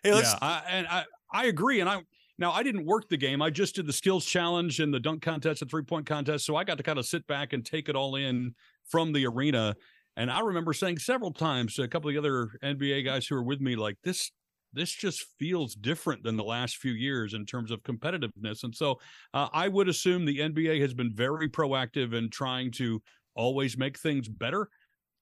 Hey, 0.02 0.14
let's 0.14 0.33
yeah, 0.33 0.38
I, 0.40 0.62
and 0.68 0.87
I 0.87 1.04
I 1.33 1.46
agree. 1.46 1.80
And 1.80 1.88
I 1.88 2.02
now 2.38 2.52
I 2.52 2.62
didn't 2.62 2.87
work 2.87 3.09
the 3.09 3.16
game. 3.16 3.42
I 3.42 3.50
just 3.50 3.74
did 3.74 3.87
the 3.87 3.92
skills 3.92 4.24
challenge 4.24 4.80
and 4.80 4.92
the 4.92 5.00
dunk 5.00 5.22
contest, 5.22 5.61
the 5.61 5.66
three 5.66 5.83
point 5.83 6.06
contest. 6.06 6.46
So 6.46 6.56
I 6.56 6.64
got 6.64 6.78
to 6.78 6.83
kind 6.83 6.98
of 6.98 7.06
sit 7.06 7.26
back 7.26 7.52
and 7.52 7.64
take 7.64 7.88
it 7.88 7.96
all 7.96 8.16
in 8.16 8.54
from 8.88 9.12
the 9.12 9.26
arena. 9.26 9.74
And 10.16 10.30
I 10.30 10.40
remember 10.40 10.72
saying 10.72 10.98
several 10.98 11.33
times 11.33 11.74
to 11.74 11.83
a 11.83 11.88
couple 11.88 12.09
of 12.09 12.14
the 12.14 12.18
other 12.18 12.50
NBA 12.62 13.04
guys 13.04 13.26
who 13.26 13.35
were 13.35 13.44
with 13.44 13.61
me, 13.61 13.76
like 13.76 13.96
this. 14.04 14.30
This 14.72 14.92
just 14.92 15.26
feels 15.37 15.74
different 15.74 16.22
than 16.22 16.37
the 16.37 16.44
last 16.44 16.76
few 16.76 16.92
years 16.92 17.35
in 17.35 17.44
terms 17.44 17.72
of 17.72 17.83
competitiveness. 17.83 18.62
And 18.62 18.72
so 18.72 19.00
uh, 19.35 19.48
I 19.52 19.66
would 19.66 19.88
assume 19.88 20.24
the 20.24 20.38
NBA 20.38 20.80
has 20.80 20.94
been 20.94 21.12
very 21.12 21.48
proactive 21.48 22.14
in 22.14 22.30
trying 22.30 22.70
to 22.74 23.02
always 23.35 23.76
make 23.76 23.98
things 23.98 24.28
better. 24.28 24.68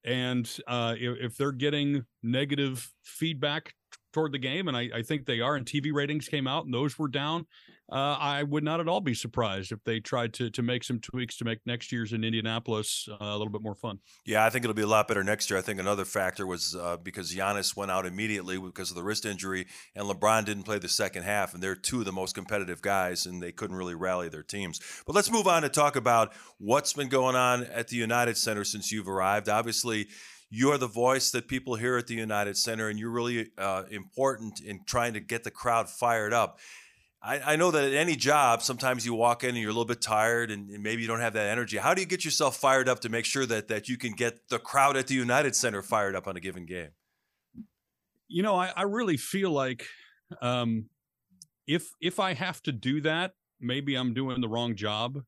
And 0.05 0.49
uh, 0.67 0.95
if, 0.99 1.19
if 1.21 1.37
they're 1.37 1.53
getting 1.53 2.05
negative 2.23 2.93
feedback 3.03 3.75
toward 4.13 4.33
the 4.33 4.39
game, 4.39 4.69
and 4.69 4.77
I, 4.77 4.89
I 4.95 5.03
think 5.03 5.27
they 5.27 5.41
are, 5.41 5.57
and 5.57 5.67
TV 5.67 5.93
ratings 5.93 6.29
came 6.29 6.47
out 6.47 6.65
and 6.65 6.75
those 6.75 6.99
were 6.99 7.09
down, 7.09 7.47
uh, 7.91 8.17
I 8.21 8.43
would 8.43 8.65
not 8.65 8.81
at 8.81 8.89
all 8.89 9.01
be 9.01 9.15
surprised 9.15 9.73
if 9.73 9.83
they 9.85 9.99
tried 9.99 10.35
to 10.35 10.51
to 10.51 10.63
make 10.63 10.85
some 10.85 11.01
tweaks 11.01 11.39
to 11.39 11.45
make 11.45 11.61
next 11.65 11.91
year's 11.91 12.13
in 12.13 12.23
Indianapolis 12.23 13.09
uh, 13.11 13.17
a 13.19 13.37
little 13.37 13.49
bit 13.51 13.63
more 13.63 13.75
fun. 13.75 14.01
Yeah, 14.27 14.45
I 14.45 14.51
think 14.51 14.65
it'll 14.65 14.75
be 14.75 14.83
a 14.83 14.87
lot 14.87 15.09
better 15.09 15.25
next 15.25 15.49
year. 15.49 15.59
I 15.59 15.63
think 15.63 15.81
another 15.81 16.05
factor 16.05 16.47
was 16.47 16.77
uh, 16.77 16.99
because 17.03 17.35
Giannis 17.35 17.75
went 17.77 17.91
out 17.91 18.05
immediately 18.05 18.59
because 18.59 18.91
of 18.91 18.97
the 18.97 19.03
wrist 19.03 19.25
injury, 19.25 19.67
and 19.95 20.07
LeBron 20.07 20.45
didn't 20.45 20.65
play 20.65 20.79
the 20.79 20.89
second 20.89 21.23
half, 21.23 21.55
and 21.55 21.63
they're 21.63 21.75
two 21.75 22.01
of 22.01 22.05
the 22.05 22.13
most 22.13 22.35
competitive 22.35 22.83
guys, 22.83 23.25
and 23.25 23.43
they 23.43 23.53
couldn't 23.53 23.77
really 23.77 23.95
rally 23.95 24.29
their 24.29 24.43
teams. 24.43 24.81
But 25.07 25.15
let's 25.15 25.31
move 25.31 25.47
on 25.47 25.63
to 25.63 25.71
talk 25.71 25.97
about 25.97 26.35
what's 26.59 26.93
been 26.93 27.09
going 27.09 27.37
on 27.37 27.65
at 27.65 27.89
the 27.89 27.97
United 27.97 28.37
Center 28.37 28.65
since 28.65 28.93
you've 28.93 29.09
arrived. 29.09 29.49
Obviously, 29.49 30.09
you're 30.51 30.79
the 30.79 30.89
voice 30.89 31.31
that 31.33 31.49
people 31.49 31.75
hear 31.75 31.97
at 31.97 32.07
the 32.07 32.15
United 32.15 32.57
Center, 32.57 32.89
and 32.89 32.99
you're 32.99 33.11
really 33.11 33.51
uh, 33.59 33.85
important 33.91 34.61
in 34.61 34.81
trying 34.87 35.13
to 35.15 35.21
get 35.21 35.45
the 35.45 35.51
crowd 35.51 35.91
fired 35.91 36.33
up. 36.33 36.59
I, 37.23 37.41
I 37.41 37.57
know 37.57 37.71
that 37.71 37.85
at 37.85 37.95
any 37.95 38.15
job, 38.15 38.63
sometimes 38.63 39.05
you 39.05 39.13
walk 39.13 39.43
in 39.43 39.51
and 39.51 39.59
you're 39.59 39.71
a 39.71 39.73
little 39.73 39.85
bit 39.85 40.01
tired 40.01 40.51
and, 40.51 40.71
and 40.71 40.83
maybe 40.83 41.03
you 41.03 41.09
don't 41.09 41.21
have 41.21 41.33
that 41.33 41.49
energy. 41.49 41.77
How 41.77 41.93
do 41.93 42.01
you 42.01 42.07
get 42.07 42.25
yourself 42.25 42.57
fired 42.57 42.89
up 42.89 43.01
to 43.01 43.09
make 43.09 43.25
sure 43.25 43.45
that 43.47 43.69
that 43.69 43.89
you 43.89 43.97
can 43.99 44.13
get 44.13 44.49
the 44.49 44.59
crowd 44.59 44.97
at 44.97 45.09
the 45.09 45.15
United 45.15 45.57
Center 45.57 45.83
fired 45.83 46.15
up 46.15 46.29
on 46.29 46.37
a 46.37 46.41
given 46.41 46.65
game? 46.65 46.91
You 48.29 48.43
know, 48.43 48.55
I, 48.55 48.73
I 48.77 48.83
really 48.83 49.17
feel 49.17 49.51
like 49.51 49.85
um, 50.41 50.89
if 51.67 51.89
if 52.01 52.21
I 52.21 52.35
have 52.35 52.63
to 52.63 52.73
do 52.73 53.01
that, 53.01 53.33
maybe 53.61 53.97
I'm 53.97 54.15
doing 54.15 54.41
the 54.41 54.49
wrong 54.49 54.77
job. 54.77 55.19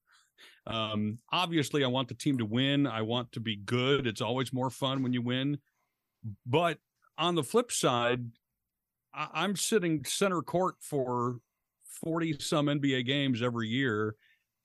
Um, 0.70 1.18
obviously, 1.32 1.84
I 1.84 1.88
want 1.88 2.08
the 2.08 2.14
team 2.14 2.38
to 2.38 2.44
win. 2.44 2.86
I 2.86 3.02
want 3.02 3.32
to 3.32 3.40
be 3.40 3.56
good. 3.56 4.06
It's 4.06 4.20
always 4.20 4.52
more 4.52 4.70
fun 4.70 5.02
when 5.02 5.12
you 5.12 5.22
win. 5.22 5.58
But 6.46 6.78
on 7.18 7.34
the 7.34 7.42
flip 7.42 7.72
side, 7.72 8.26
I, 9.12 9.28
I'm 9.32 9.56
sitting 9.56 10.04
center 10.04 10.42
court 10.42 10.76
for 10.80 11.38
40 12.02 12.36
some 12.38 12.66
NBA 12.66 13.06
games 13.06 13.42
every 13.42 13.68
year 13.68 14.14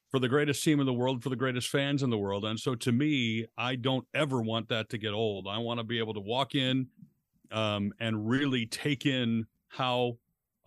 for 0.10 0.20
the 0.20 0.30
greatest 0.30 0.63
team 0.63 0.80
in 0.80 0.86
the 0.86 0.94
world, 0.94 1.24
for 1.24 1.30
the 1.30 1.36
greatest 1.36 1.70
fans 1.70 2.04
in 2.04 2.10
the 2.10 2.18
world. 2.18 2.46
And 2.46 2.60
so 2.60 2.76
to 2.76 2.91
me, 2.91 3.48
I 3.58 3.76
don't 3.76 4.06
ever 4.13 4.41
want 4.41 4.70
that 4.70 4.89
to 4.89 4.98
get 4.98 5.13
old. 5.13 5.48
I 5.48 5.58
want 5.58 5.80
to 5.80 5.84
be 5.84 6.00
able 6.00 6.13
to 6.13 6.20
walk 6.20 6.56
in 6.56 6.88
um, 7.52 7.94
and 8.00 8.28
really 8.28 8.65
take 8.65 9.06
in 9.06 9.46
how 9.68 10.18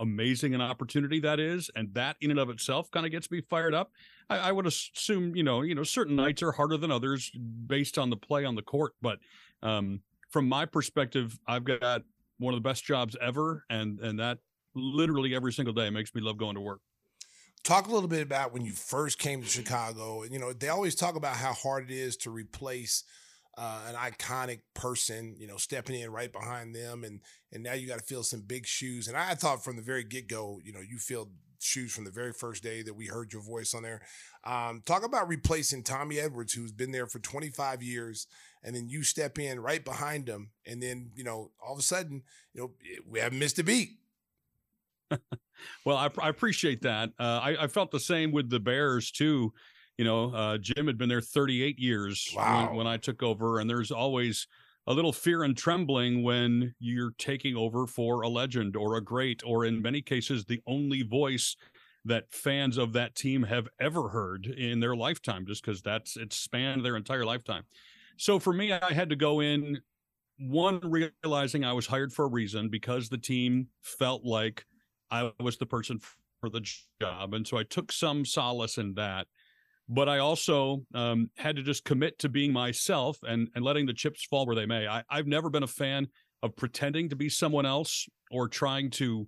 amazing 0.01 0.55
an 0.55 0.61
opportunity 0.61 1.21
that 1.21 1.41
is. 1.41 1.71
And 1.75 1.93
that 1.95 2.17
in 2.21 2.31
and 2.31 2.39
of 2.39 2.51
itself 2.51 2.91
kind 2.91 3.07
of 3.07 3.13
gets 3.13 3.31
me 3.31 3.41
fired 3.41 3.75
up. 3.75 3.93
I, 4.31 4.39
I 4.39 4.53
would 4.53 4.67
assume, 4.67 5.35
you 5.35 5.43
know, 5.43 5.63
you 5.63 5.75
know, 5.75 5.83
certain 5.83 6.17
nights 6.17 6.43
are 6.43 6.53
harder 6.53 6.77
than 6.77 6.91
others 6.91 7.31
based 7.67 7.99
on 7.99 8.11
the 8.11 8.17
play 8.17 8.45
on 8.45 8.55
the 8.55 8.63
court. 8.63 8.93
But 9.01 9.19
um, 9.63 10.01
from 10.31 10.49
my 10.49 10.65
perspective, 10.67 11.39
I've 11.47 11.65
got 11.65 12.03
one 12.39 12.55
of 12.55 12.63
the 12.63 12.69
best 12.69 12.85
jobs 12.85 13.17
ever. 13.21 13.65
And 13.71 13.99
and 14.01 14.19
that 14.19 14.39
literally 14.75 15.35
every 15.35 15.53
single 15.53 15.75
day 15.75 15.91
makes 15.91 16.15
me 16.15 16.21
love 16.21 16.39
going 16.39 16.55
to 16.55 16.61
work. 16.61 16.81
Talk 17.65 17.89
a 17.89 17.93
little 17.93 18.09
bit 18.09 18.23
about 18.23 18.53
when 18.53 18.65
you 18.65 18.73
first 18.73 19.19
came 19.19 19.43
to 19.43 19.49
Chicago. 19.49 20.23
And 20.23 20.33
you 20.33 20.39
know, 20.39 20.53
they 20.53 20.69
always 20.69 20.95
talk 20.95 21.17
about 21.17 21.37
how 21.37 21.53
hard 21.53 21.91
it 21.91 21.95
is 21.95 22.17
to 22.19 22.31
replace 22.31 23.05
uh, 23.57 23.81
an 23.89 23.95
iconic 23.95 24.61
person. 24.75 25.35
You 25.39 25.49
know, 25.49 25.57
stepping 25.57 26.01
in 26.01 26.13
right 26.13 26.33
behind 26.33 26.75
them, 26.75 27.03
and 27.05 27.21
and 27.53 27.63
now 27.63 27.73
you 27.73 27.89
got 27.89 27.99
to 27.99 28.05
fill 28.05 28.23
some 28.23 28.43
big 28.43 28.67
shoes. 28.67 29.09
And 29.09 29.17
I 29.17 29.35
thought 29.35 29.65
from 29.65 29.77
the 29.77 29.83
very 29.83 30.05
get 30.05 30.29
go, 30.29 30.61
you 30.65 30.73
know, 30.73 30.81
you 30.81 30.99
filled 30.99 31.31
shoes 31.61 31.93
from 31.93 32.05
the 32.05 32.11
very 32.11 32.33
first 32.33 32.63
day 32.63 32.83
that 32.83 32.95
we 32.95 33.07
heard 33.07 33.33
your 33.33 33.43
voice 33.43 33.75
on 33.75 33.83
there. 33.83 34.03
Um, 34.45 34.83
talk 34.87 35.05
about 35.05 35.29
replacing 35.29 35.83
Tommy 35.83 36.19
Edwards, 36.19 36.53
who's 36.53 36.73
been 36.73 36.93
there 36.93 37.07
for 37.07 37.19
25 37.19 37.83
years, 37.83 38.27
and 38.63 38.75
then 38.75 38.89
you 38.89 39.03
step 39.03 39.39
in 39.39 39.61
right 39.61 39.85
behind 39.85 40.29
him, 40.29 40.51
and 40.67 40.83
then 40.83 41.11
you 41.15 41.25
know 41.25 41.51
all 41.65 41.73
of 41.75 41.79
a 41.79 41.83
sudden, 41.83 42.23
you 42.55 42.61
know, 42.61 42.73
we 43.09 43.21
haven't 43.21 43.39
missed 43.39 43.59
a 43.59 43.65
beat. 43.65 43.91
Well, 45.85 45.97
I, 45.97 46.09
I 46.23 46.29
appreciate 46.29 46.83
that. 46.83 47.11
Uh, 47.19 47.41
I, 47.43 47.65
I 47.65 47.67
felt 47.67 47.91
the 47.91 47.99
same 47.99 48.31
with 48.31 48.49
the 48.49 48.61
Bears 48.61 49.11
too. 49.11 49.53
You 49.97 50.05
know, 50.05 50.33
uh, 50.33 50.59
Jim 50.59 50.87
had 50.87 50.97
been 50.99 51.09
there 51.09 51.21
38 51.21 51.81
years 51.81 52.33
Wow. 52.37 52.69
when, 52.69 52.77
when 52.77 52.87
I 52.87 52.97
took 52.97 53.25
over, 53.25 53.59
and 53.59 53.69
there's 53.69 53.91
always 53.91 54.47
a 54.89 54.95
little 54.95 55.13
fear 55.13 55.43
and 55.45 55.55
trembling 55.55 56.23
when 56.23 56.75
you're 56.81 57.13
taking 57.19 57.55
over 57.55 57.87
for 57.87 58.23
a 58.23 58.29
legend 58.29 58.75
or 58.75 58.97
a 58.97 59.03
great, 59.03 59.43
or 59.45 59.67
in 59.67 59.83
many 59.83 60.01
cases, 60.01 60.47
the 60.47 60.63
only 60.67 61.03
voice 61.03 61.57
that 62.07 62.33
fans 62.33 62.79
of 62.79 62.95
that 62.95 63.15
team 63.15 63.43
have 63.43 63.69
ever 63.79 64.09
heard 64.09 64.47
in 64.47 64.81
their 64.81 64.97
lifetime, 64.97 65.45
just 65.47 65.63
because 65.63 65.83
that's 65.83 66.17
it 66.17 66.33
spanned 66.33 66.83
their 66.83 66.97
entire 66.97 67.27
lifetime. 67.27 67.65
So 68.17 68.39
for 68.39 68.55
me, 68.55 68.73
I 68.73 68.95
had 68.95 69.11
to 69.11 69.17
go 69.17 69.41
in 69.41 69.79
one 70.39 70.81
realizing 70.81 71.67
I 71.67 71.75
was 71.75 71.87
hired 71.87 72.11
for 72.11 72.25
a 72.25 72.31
reason 72.31 72.71
because 72.71 73.11
the 73.11 73.19
team 73.19 73.69
felt 73.83 74.25
like 74.25 74.65
I 75.11 75.33
was 75.39 75.59
the 75.59 75.67
person 75.67 76.01
for 76.41 76.49
the 76.49 76.67
job. 76.99 77.35
And 77.35 77.47
so 77.47 77.59
I 77.59 77.65
took 77.65 77.93
some 77.93 78.25
solace 78.25 78.79
in 78.79 78.95
that. 78.95 79.27
But 79.89 80.09
I 80.09 80.19
also 80.19 80.83
um, 80.95 81.31
had 81.37 81.57
to 81.57 81.63
just 81.63 81.85
commit 81.85 82.19
to 82.21 82.29
being 82.29 82.53
myself 82.53 83.19
and, 83.23 83.49
and 83.55 83.65
letting 83.65 83.87
the 83.87 83.95
chips 83.95 84.25
fall 84.25 84.47
where 84.47 84.57
they 84.57 84.67
may. 84.67 84.87
I, 84.87 85.03
I've 85.09 85.27
never 85.27 85.49
been 85.49 85.63
a 85.63 85.69
fan 85.69 86.09
of 86.43 86.55
pretending 86.57 87.09
to 87.09 87.17
be 87.17 87.29
someone 87.29 87.67
else 87.67 88.07
or 88.31 88.49
trying 88.49 88.91
to 88.91 89.27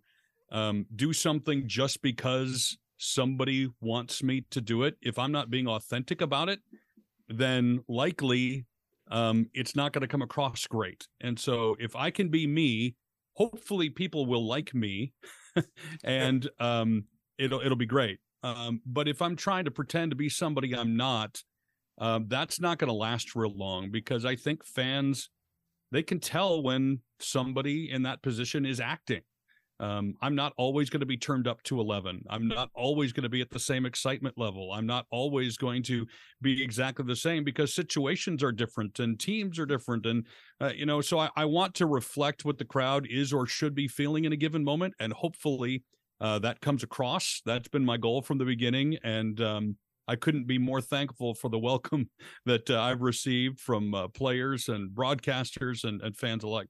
um, 0.53 0.87
do 0.94 1.12
something 1.12 1.66
just 1.66 2.03
because 2.03 2.77
somebody 2.99 3.68
wants 3.81 4.23
me 4.23 4.44
to 4.51 4.61
do 4.61 4.83
it. 4.83 4.96
If 5.01 5.18
I'm 5.18 5.33
not 5.33 5.51
being 5.51 5.66
authentic 5.66 6.20
about 6.20 6.49
it, 6.51 6.61
then 7.29 7.83
likely 7.88 8.66
um, 9.11 9.49
it's 9.55 9.75
not 9.75 9.92
going 9.92 10.03
to 10.03 10.09
come 10.09 10.23
across 10.23 10.66
great. 10.66 11.07
And 11.20 11.38
so 11.38 11.77
if 11.81 11.96
I 11.96 12.11
can 12.11 12.29
be 12.29 12.46
me, 12.46 12.94
hopefully 13.35 13.88
people 13.88 14.27
will 14.27 14.46
like 14.46 14.75
me 14.75 15.12
and 16.05 16.49
um, 16.59 17.05
it'll 17.38 17.61
it'll 17.61 17.77
be 17.77 17.87
great. 17.87 18.18
Um, 18.42 18.81
but 18.87 19.09
if 19.09 19.20
I'm 19.20 19.37
trying 19.37 19.64
to 19.66 19.70
pretend 19.70 20.11
to 20.11 20.16
be 20.16 20.29
somebody 20.29 20.74
I'm 20.74 20.96
not, 20.96 21.42
um, 21.98 22.26
that's 22.29 22.61
not 22.61 22.79
going 22.79 22.88
to 22.88 22.94
last 22.94 23.37
real 23.37 23.57
long 23.57 23.90
because 23.90 24.24
I 24.24 24.37
think 24.37 24.64
fans 24.64 25.29
they 25.92 26.03
can 26.03 26.20
tell 26.20 26.62
when 26.62 27.00
somebody 27.18 27.90
in 27.90 28.03
that 28.05 28.22
position 28.22 28.64
is 28.64 28.81
acting. 28.81 29.22
Um, 29.81 30.14
I'm 30.20 30.35
not 30.35 30.53
always 30.59 30.90
going 30.90 31.00
to 31.00 31.07
be 31.07 31.16
turned 31.16 31.48
up 31.48 31.62
to 31.64 31.81
11. 31.81 32.22
I'm 32.29 32.46
not 32.46 32.68
always 32.74 33.12
going 33.14 33.22
to 33.22 33.31
be 33.31 33.40
at 33.40 33.48
the 33.48 33.59
same 33.59 33.87
excitement 33.87 34.37
level. 34.37 34.72
I'm 34.72 34.87
not 34.87 35.07
always 35.11 35.57
going 35.57 35.83
to 35.85 36.07
be 36.42 36.62
exactly 36.62 37.07
the 37.07 37.16
same 37.16 37.44
because 37.44 37.74
situations 37.74 38.42
are 38.42 38.53
different 38.53 38.98
and 38.98 39.18
teams 39.18 39.59
are 39.59 39.64
different. 39.64 40.05
And, 40.05 40.26
uh, 40.61 40.72
you 40.76 40.85
know, 40.85 41.00
so 41.00 41.18
I, 41.18 41.31
I 41.35 41.46
want 41.46 41.74
to 41.76 41.87
reflect 41.87 42.44
what 42.44 42.59
the 42.59 42.64
crowd 42.66 43.07
is 43.11 43.33
or 43.33 43.46
should 43.46 43.74
be 43.74 43.88
feeling 43.88 44.26
in 44.26 44.35
a 44.35 44.37
given 44.37 44.62
moment. 44.62 44.92
And 45.00 45.14
hopefully 45.14 45.83
uh, 46.20 46.38
that 46.40 46.61
comes 46.61 46.83
across. 46.83 47.40
That's 47.44 47.68
been 47.68 47.85
my 47.85 47.96
goal 47.96 48.22
from 48.22 48.38
the 48.38 48.44
beginning. 48.44 48.98
And 49.02 49.40
um, 49.40 49.76
I 50.06 50.16
couldn't 50.16 50.46
be 50.46 50.59
more 50.59 50.80
thankful 50.80 51.35
for 51.35 51.48
the 51.48 51.59
welcome 51.59 52.11
that 52.46 52.68
uh, 52.70 52.80
I've 52.80 53.00
received 53.00 53.61
from 53.61 53.94
uh, 53.94 54.09
players 54.09 54.68
and 54.68 54.90
broadcasters 54.90 55.85
and, 55.85 56.02
and 56.02 56.16
fans 56.16 56.44
alike. 56.44 56.68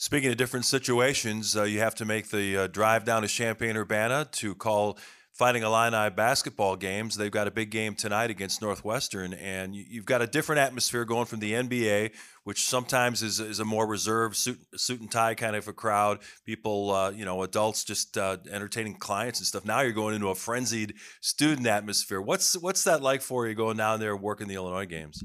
Speaking 0.00 0.30
of 0.30 0.36
different 0.36 0.64
situations, 0.64 1.56
uh, 1.56 1.64
you 1.64 1.80
have 1.80 1.96
to 1.96 2.04
make 2.04 2.28
the 2.28 2.56
uh, 2.56 2.66
drive 2.68 3.04
down 3.04 3.22
to 3.22 3.28
Champaign 3.28 3.76
Urbana 3.76 4.28
to 4.30 4.54
call 4.54 4.96
Fighting 5.38 5.62
Illini 5.62 6.10
basketball 6.10 6.74
games. 6.74 7.16
They've 7.16 7.30
got 7.30 7.46
a 7.46 7.52
big 7.52 7.70
game 7.70 7.94
tonight 7.94 8.28
against 8.28 8.60
Northwestern, 8.60 9.32
and 9.34 9.72
you- 9.72 9.86
you've 9.88 10.04
got 10.04 10.20
a 10.20 10.26
different 10.26 10.58
atmosphere 10.58 11.04
going 11.04 11.26
from 11.26 11.38
the 11.38 11.54
NBA, 11.54 12.10
which 12.42 12.64
sometimes 12.64 13.22
is, 13.22 13.38
is 13.38 13.60
a 13.60 13.64
more 13.64 13.86
reserved 13.86 14.34
suit, 14.34 14.58
suit 14.74 15.00
and 15.00 15.08
tie 15.08 15.36
kind 15.36 15.54
of 15.54 15.68
a 15.68 15.72
crowd. 15.72 16.18
People, 16.44 16.90
uh, 16.90 17.10
you 17.12 17.24
know, 17.24 17.44
adults 17.44 17.84
just 17.84 18.18
uh, 18.18 18.38
entertaining 18.50 18.96
clients 18.96 19.38
and 19.38 19.46
stuff. 19.46 19.64
Now 19.64 19.80
you're 19.82 19.92
going 19.92 20.16
into 20.16 20.28
a 20.28 20.34
frenzied 20.34 20.94
student 21.20 21.68
atmosphere. 21.68 22.20
What's 22.20 22.56
what's 22.56 22.82
that 22.82 23.00
like 23.00 23.22
for 23.22 23.46
you 23.46 23.54
going 23.54 23.76
down 23.76 24.00
there 24.00 24.16
working 24.16 24.48
the 24.48 24.56
Illinois 24.56 24.86
games? 24.86 25.22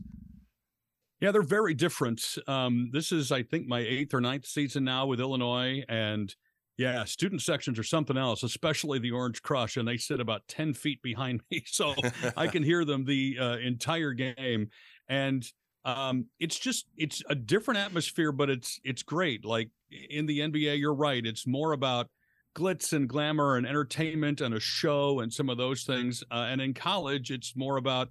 Yeah, 1.22 1.32
they're 1.32 1.42
very 1.42 1.74
different. 1.74 2.22
Um, 2.48 2.92
this 2.94 3.12
is, 3.12 3.32
I 3.32 3.42
think, 3.42 3.66
my 3.66 3.80
eighth 3.80 4.14
or 4.14 4.22
ninth 4.22 4.46
season 4.46 4.84
now 4.84 5.08
with 5.08 5.20
Illinois, 5.20 5.84
and 5.90 6.36
Yeah, 6.78 7.04
student 7.06 7.42
sections 7.42 7.78
are 7.78 7.84
something 7.84 8.18
else, 8.18 8.42
especially 8.42 8.98
the 8.98 9.12
Orange 9.12 9.44
Crush, 9.44 9.78
and 9.78 9.88
they 9.88 9.98
sit 9.98 10.20
about 10.20 10.48
ten 10.48 10.74
feet 10.74 11.02
behind 11.02 11.42
me, 11.52 11.64
so 11.68 11.94
I 12.36 12.48
can 12.48 12.64
hear 12.64 12.84
them 12.84 13.06
the 13.06 13.38
uh, 13.40 13.58
entire 13.58 14.14
game. 14.14 14.70
And 15.08 15.46
um, 15.86 16.26
it's 16.40 16.58
just 16.58 16.88
it's 16.98 17.22
a 17.30 17.36
different 17.36 17.80
atmosphere, 17.80 18.32
but 18.32 18.50
it's 18.50 18.80
it's 18.84 19.04
great. 19.04 19.46
Like 19.46 19.70
in 20.10 20.26
the 20.26 20.40
NBA, 20.40 20.80
you're 20.80 20.94
right; 20.96 21.24
it's 21.24 21.46
more 21.46 21.74
about 21.74 22.10
glitz 22.56 22.94
and 22.94 23.10
glamour 23.10 23.58
and 23.58 23.66
entertainment 23.66 24.42
and 24.42 24.54
a 24.54 24.60
show 24.60 25.20
and 25.20 25.34
some 25.34 25.50
of 25.50 25.58
those 25.58 25.84
things. 25.84 26.24
Uh, 26.32 26.48
and 26.50 26.62
in 26.62 26.74
college, 26.74 27.32
it's 27.32 27.56
more 27.56 27.78
about 27.78 28.10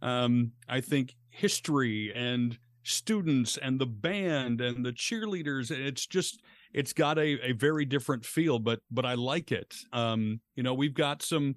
um, 0.00 0.52
I 0.68 0.80
think 0.80 1.14
history 1.30 2.12
and 2.14 2.58
students 2.82 3.56
and 3.56 3.78
the 3.78 3.86
band 3.86 4.60
and 4.60 4.84
the 4.84 4.92
cheerleaders. 4.92 5.70
It's 5.70 6.06
just 6.06 6.42
it's 6.72 6.92
got 6.92 7.18
a, 7.18 7.38
a 7.48 7.52
very 7.52 7.84
different 7.84 8.24
feel, 8.24 8.58
but 8.58 8.80
but 8.90 9.04
I 9.04 9.14
like 9.14 9.52
it. 9.52 9.74
Um, 9.92 10.40
you 10.56 10.62
know, 10.62 10.74
we've 10.74 10.94
got 10.94 11.22
some 11.22 11.54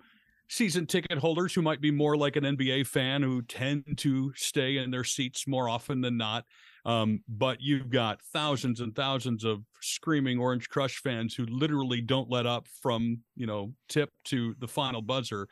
season 0.47 0.85
ticket 0.85 1.17
holders 1.17 1.53
who 1.53 1.61
might 1.61 1.81
be 1.81 1.91
more 1.91 2.15
like 2.15 2.35
an 2.35 2.43
NBA 2.43 2.85
fan 2.87 3.23
who 3.23 3.41
tend 3.41 3.97
to 3.97 4.31
stay 4.35 4.77
in 4.77 4.91
their 4.91 5.03
seats 5.03 5.47
more 5.47 5.67
often 5.67 6.01
than 6.01 6.17
not. 6.17 6.45
Um, 6.85 7.21
but 7.27 7.61
you've 7.61 7.89
got 7.89 8.21
thousands 8.31 8.79
and 8.79 8.95
thousands 8.95 9.43
of 9.43 9.63
screaming 9.81 10.37
Orange 10.37 10.69
Crush 10.69 10.97
fans 11.01 11.33
who 11.33 11.45
literally 11.45 11.99
don't 11.99 12.29
let 12.29 12.45
up 12.45 12.67
from 12.81 13.21
you 13.35 13.47
know 13.47 13.73
tip 13.89 14.11
to 14.25 14.55
the 14.59 14.67
final 14.67 15.01
buzzer, 15.01 15.47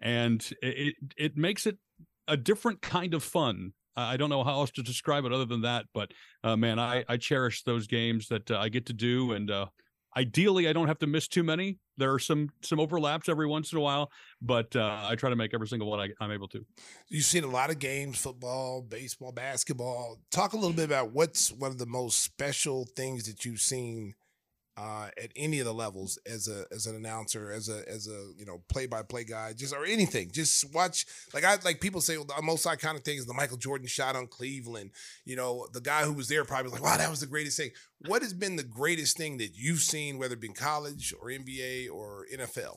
and 0.00 0.48
it 0.62 0.94
it 1.16 1.36
makes 1.36 1.66
it 1.66 1.76
a 2.26 2.36
different 2.36 2.80
kind 2.82 3.14
of 3.14 3.22
fun 3.22 3.72
I 4.00 4.16
don't 4.16 4.30
know 4.30 4.44
how 4.44 4.60
else 4.60 4.70
to 4.72 4.82
describe 4.82 5.24
it 5.24 5.32
other 5.32 5.44
than 5.44 5.62
that. 5.62 5.86
But 5.92 6.12
uh, 6.44 6.56
man, 6.56 6.78
I, 6.78 7.04
I 7.08 7.16
cherish 7.16 7.62
those 7.62 7.86
games 7.86 8.28
that 8.28 8.50
uh, 8.50 8.58
I 8.58 8.68
get 8.68 8.86
to 8.86 8.92
do, 8.92 9.32
and 9.32 9.50
uh, 9.50 9.66
ideally, 10.16 10.68
I 10.68 10.72
don't 10.72 10.88
have 10.88 10.98
to 11.00 11.06
miss 11.06 11.28
too 11.28 11.42
many. 11.42 11.78
There 11.96 12.12
are 12.12 12.18
some 12.18 12.50
some 12.62 12.80
overlaps 12.80 13.28
every 13.28 13.46
once 13.46 13.72
in 13.72 13.78
a 13.78 13.80
while, 13.80 14.10
but 14.40 14.74
uh, 14.76 15.00
I 15.02 15.16
try 15.16 15.30
to 15.30 15.36
make 15.36 15.52
every 15.52 15.68
single 15.68 15.90
one 15.90 16.00
I, 16.00 16.08
I'm 16.20 16.30
able 16.30 16.48
to. 16.48 16.64
You've 17.08 17.24
seen 17.24 17.44
a 17.44 17.48
lot 17.48 17.70
of 17.70 17.78
games: 17.78 18.18
football, 18.18 18.82
baseball, 18.82 19.32
basketball. 19.32 20.18
Talk 20.30 20.52
a 20.52 20.56
little 20.56 20.72
bit 20.72 20.84
about 20.84 21.12
what's 21.12 21.52
one 21.52 21.70
of 21.70 21.78
the 21.78 21.86
most 21.86 22.20
special 22.20 22.86
things 22.96 23.24
that 23.26 23.44
you've 23.44 23.60
seen 23.60 24.14
uh, 24.78 25.08
at 25.20 25.32
any 25.34 25.58
of 25.58 25.66
the 25.66 25.74
levels 25.74 26.18
as 26.24 26.46
a 26.46 26.64
as 26.72 26.86
an 26.86 26.94
announcer, 26.94 27.50
as 27.50 27.68
a 27.68 27.82
as 27.88 28.06
a 28.06 28.30
you 28.38 28.46
know 28.46 28.62
play 28.68 28.86
by 28.86 29.02
play 29.02 29.24
guy, 29.24 29.52
just 29.52 29.74
or 29.74 29.84
anything. 29.84 30.30
Just 30.30 30.72
watch 30.72 31.04
like 31.34 31.44
I 31.44 31.56
like 31.64 31.80
people 31.80 32.00
say 32.00 32.16
well, 32.16 32.26
the 32.26 32.40
most 32.42 32.64
iconic 32.64 33.04
thing 33.04 33.18
is 33.18 33.26
the 33.26 33.34
Michael 33.34 33.56
Jordan 33.56 33.88
shot 33.88 34.14
on 34.14 34.28
Cleveland. 34.28 34.92
You 35.24 35.34
know, 35.34 35.66
the 35.72 35.80
guy 35.80 36.04
who 36.04 36.12
was 36.12 36.28
there 36.28 36.44
probably 36.44 36.70
like, 36.70 36.82
wow, 36.82 36.96
that 36.96 37.10
was 37.10 37.18
the 37.18 37.26
greatest 37.26 37.56
thing. 37.56 37.70
What 38.06 38.22
has 38.22 38.32
been 38.32 38.54
the 38.54 38.62
greatest 38.62 39.16
thing 39.16 39.38
that 39.38 39.56
you've 39.56 39.80
seen, 39.80 40.16
whether 40.16 40.34
it 40.34 40.40
be 40.40 40.48
college 40.48 41.12
or 41.20 41.28
NBA 41.28 41.90
or 41.92 42.26
NFL? 42.32 42.76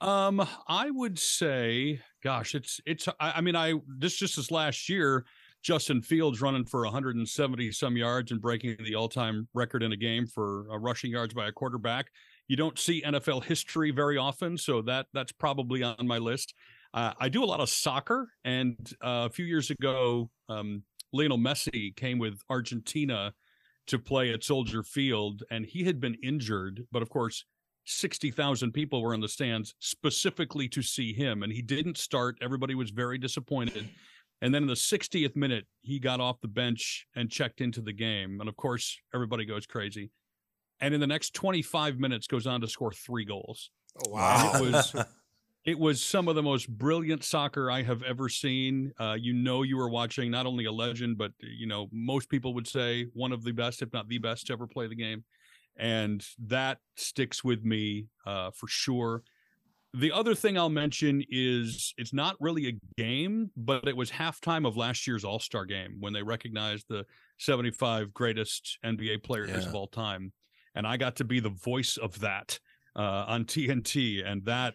Um, 0.00 0.46
I 0.68 0.90
would 0.90 1.18
say, 1.18 2.00
gosh, 2.22 2.54
it's 2.54 2.80
it's. 2.86 3.08
I, 3.18 3.32
I 3.36 3.40
mean, 3.40 3.56
I 3.56 3.74
this 3.88 4.14
just 4.14 4.36
this 4.36 4.52
last 4.52 4.88
year 4.88 5.24
Justin 5.64 6.02
Fields 6.02 6.42
running 6.42 6.66
for 6.66 6.82
170 6.82 7.72
some 7.72 7.96
yards 7.96 8.30
and 8.30 8.40
breaking 8.40 8.76
the 8.84 8.94
all 8.94 9.08
time 9.08 9.48
record 9.54 9.82
in 9.82 9.92
a 9.92 9.96
game 9.96 10.26
for 10.26 10.66
uh, 10.70 10.78
rushing 10.78 11.10
yards 11.10 11.32
by 11.32 11.48
a 11.48 11.52
quarterback. 11.52 12.10
You 12.48 12.56
don't 12.56 12.78
see 12.78 13.00
NFL 13.00 13.44
history 13.44 13.90
very 13.90 14.18
often, 14.18 14.58
so 14.58 14.82
that 14.82 15.06
that's 15.14 15.32
probably 15.32 15.82
on 15.82 16.06
my 16.06 16.18
list. 16.18 16.52
Uh, 16.92 17.14
I 17.18 17.30
do 17.30 17.42
a 17.42 17.46
lot 17.46 17.60
of 17.60 17.70
soccer, 17.70 18.28
and 18.44 18.76
uh, 19.02 19.26
a 19.26 19.30
few 19.30 19.46
years 19.46 19.70
ago, 19.70 20.30
um, 20.50 20.82
Lionel 21.14 21.38
Messi 21.38 21.96
came 21.96 22.18
with 22.18 22.38
Argentina 22.50 23.32
to 23.86 23.98
play 23.98 24.34
at 24.34 24.44
Soldier 24.44 24.82
Field, 24.82 25.44
and 25.50 25.64
he 25.64 25.84
had 25.84 25.98
been 25.98 26.16
injured, 26.22 26.86
but 26.92 27.02
of 27.02 27.08
course, 27.08 27.44
60,000 27.86 28.72
people 28.72 29.02
were 29.02 29.14
in 29.14 29.20
the 29.20 29.28
stands 29.28 29.74
specifically 29.78 30.68
to 30.68 30.82
see 30.82 31.12
him, 31.12 31.42
and 31.42 31.52
he 31.52 31.62
didn't 31.62 31.98
start. 31.98 32.36
Everybody 32.40 32.74
was 32.74 32.90
very 32.90 33.18
disappointed. 33.18 33.88
And 34.42 34.54
then 34.54 34.62
in 34.62 34.68
the 34.68 34.74
60th 34.74 35.36
minute, 35.36 35.66
he 35.80 35.98
got 35.98 36.20
off 36.20 36.40
the 36.40 36.48
bench 36.48 37.06
and 37.14 37.30
checked 37.30 37.60
into 37.60 37.80
the 37.80 37.92
game. 37.92 38.40
And 38.40 38.48
of 38.48 38.56
course, 38.56 38.98
everybody 39.14 39.44
goes 39.44 39.66
crazy. 39.66 40.10
And 40.80 40.92
in 40.92 41.00
the 41.00 41.06
next 41.06 41.34
25 41.34 41.98
minutes, 41.98 42.26
goes 42.26 42.46
on 42.46 42.60
to 42.60 42.68
score 42.68 42.92
three 42.92 43.24
goals. 43.24 43.70
Oh 44.04 44.10
wow! 44.10 44.52
it 44.54 44.72
was 44.72 44.94
it 45.64 45.78
was 45.78 46.02
some 46.02 46.28
of 46.28 46.34
the 46.34 46.42
most 46.42 46.68
brilliant 46.68 47.24
soccer 47.24 47.70
I 47.70 47.82
have 47.82 48.02
ever 48.02 48.28
seen. 48.28 48.92
Uh, 48.98 49.16
you 49.18 49.32
know, 49.32 49.62
you 49.62 49.76
were 49.76 49.88
watching 49.88 50.30
not 50.30 50.46
only 50.46 50.66
a 50.66 50.72
legend, 50.72 51.16
but 51.16 51.32
you 51.38 51.66
know, 51.66 51.88
most 51.92 52.28
people 52.28 52.54
would 52.54 52.66
say 52.66 53.06
one 53.14 53.32
of 53.32 53.44
the 53.44 53.52
best, 53.52 53.82
if 53.82 53.92
not 53.92 54.08
the 54.08 54.18
best, 54.18 54.48
to 54.48 54.52
ever 54.52 54.66
play 54.66 54.88
the 54.88 54.96
game. 54.96 55.24
And 55.76 56.24
that 56.46 56.78
sticks 56.96 57.42
with 57.42 57.64
me 57.64 58.06
uh, 58.26 58.50
for 58.50 58.68
sure. 58.68 59.22
The 59.96 60.10
other 60.10 60.34
thing 60.34 60.58
I'll 60.58 60.68
mention 60.68 61.22
is 61.30 61.94
it's 61.96 62.12
not 62.12 62.34
really 62.40 62.66
a 62.66 62.72
game, 63.00 63.52
but 63.56 63.86
it 63.86 63.96
was 63.96 64.10
halftime 64.10 64.66
of 64.66 64.76
last 64.76 65.06
year's 65.06 65.24
All 65.24 65.38
Star 65.38 65.64
game 65.64 65.98
when 66.00 66.12
they 66.12 66.22
recognized 66.22 66.86
the 66.88 67.06
75 67.38 68.12
greatest 68.12 68.78
NBA 68.84 69.22
players 69.22 69.50
yeah. 69.50 69.58
of 69.58 69.72
all 69.72 69.86
time. 69.86 70.32
And 70.74 70.84
I 70.84 70.96
got 70.96 71.14
to 71.16 71.24
be 71.24 71.38
the 71.38 71.50
voice 71.50 71.96
of 71.96 72.18
that 72.20 72.58
uh, 72.96 73.26
on 73.28 73.44
TNT. 73.44 74.26
And 74.26 74.44
that, 74.46 74.74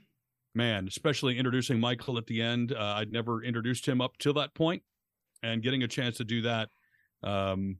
man, 0.55 0.87
especially 0.87 1.37
introducing 1.37 1.81
Michael 1.81 2.17
at 2.17 2.25
the 2.25 2.41
end, 2.41 2.71
uh, 2.71 2.95
I'd 2.97 3.11
never 3.11 3.43
introduced 3.43 3.85
him 3.85 3.99
up 3.99 4.17
till 4.19 4.35
that 4.35 4.55
point, 4.55 4.83
and 5.43 5.61
getting 5.61 5.83
a 5.83 5.87
chance 5.89 6.15
to 6.17 6.23
do 6.23 6.43
that 6.43 6.69
um, 7.23 7.77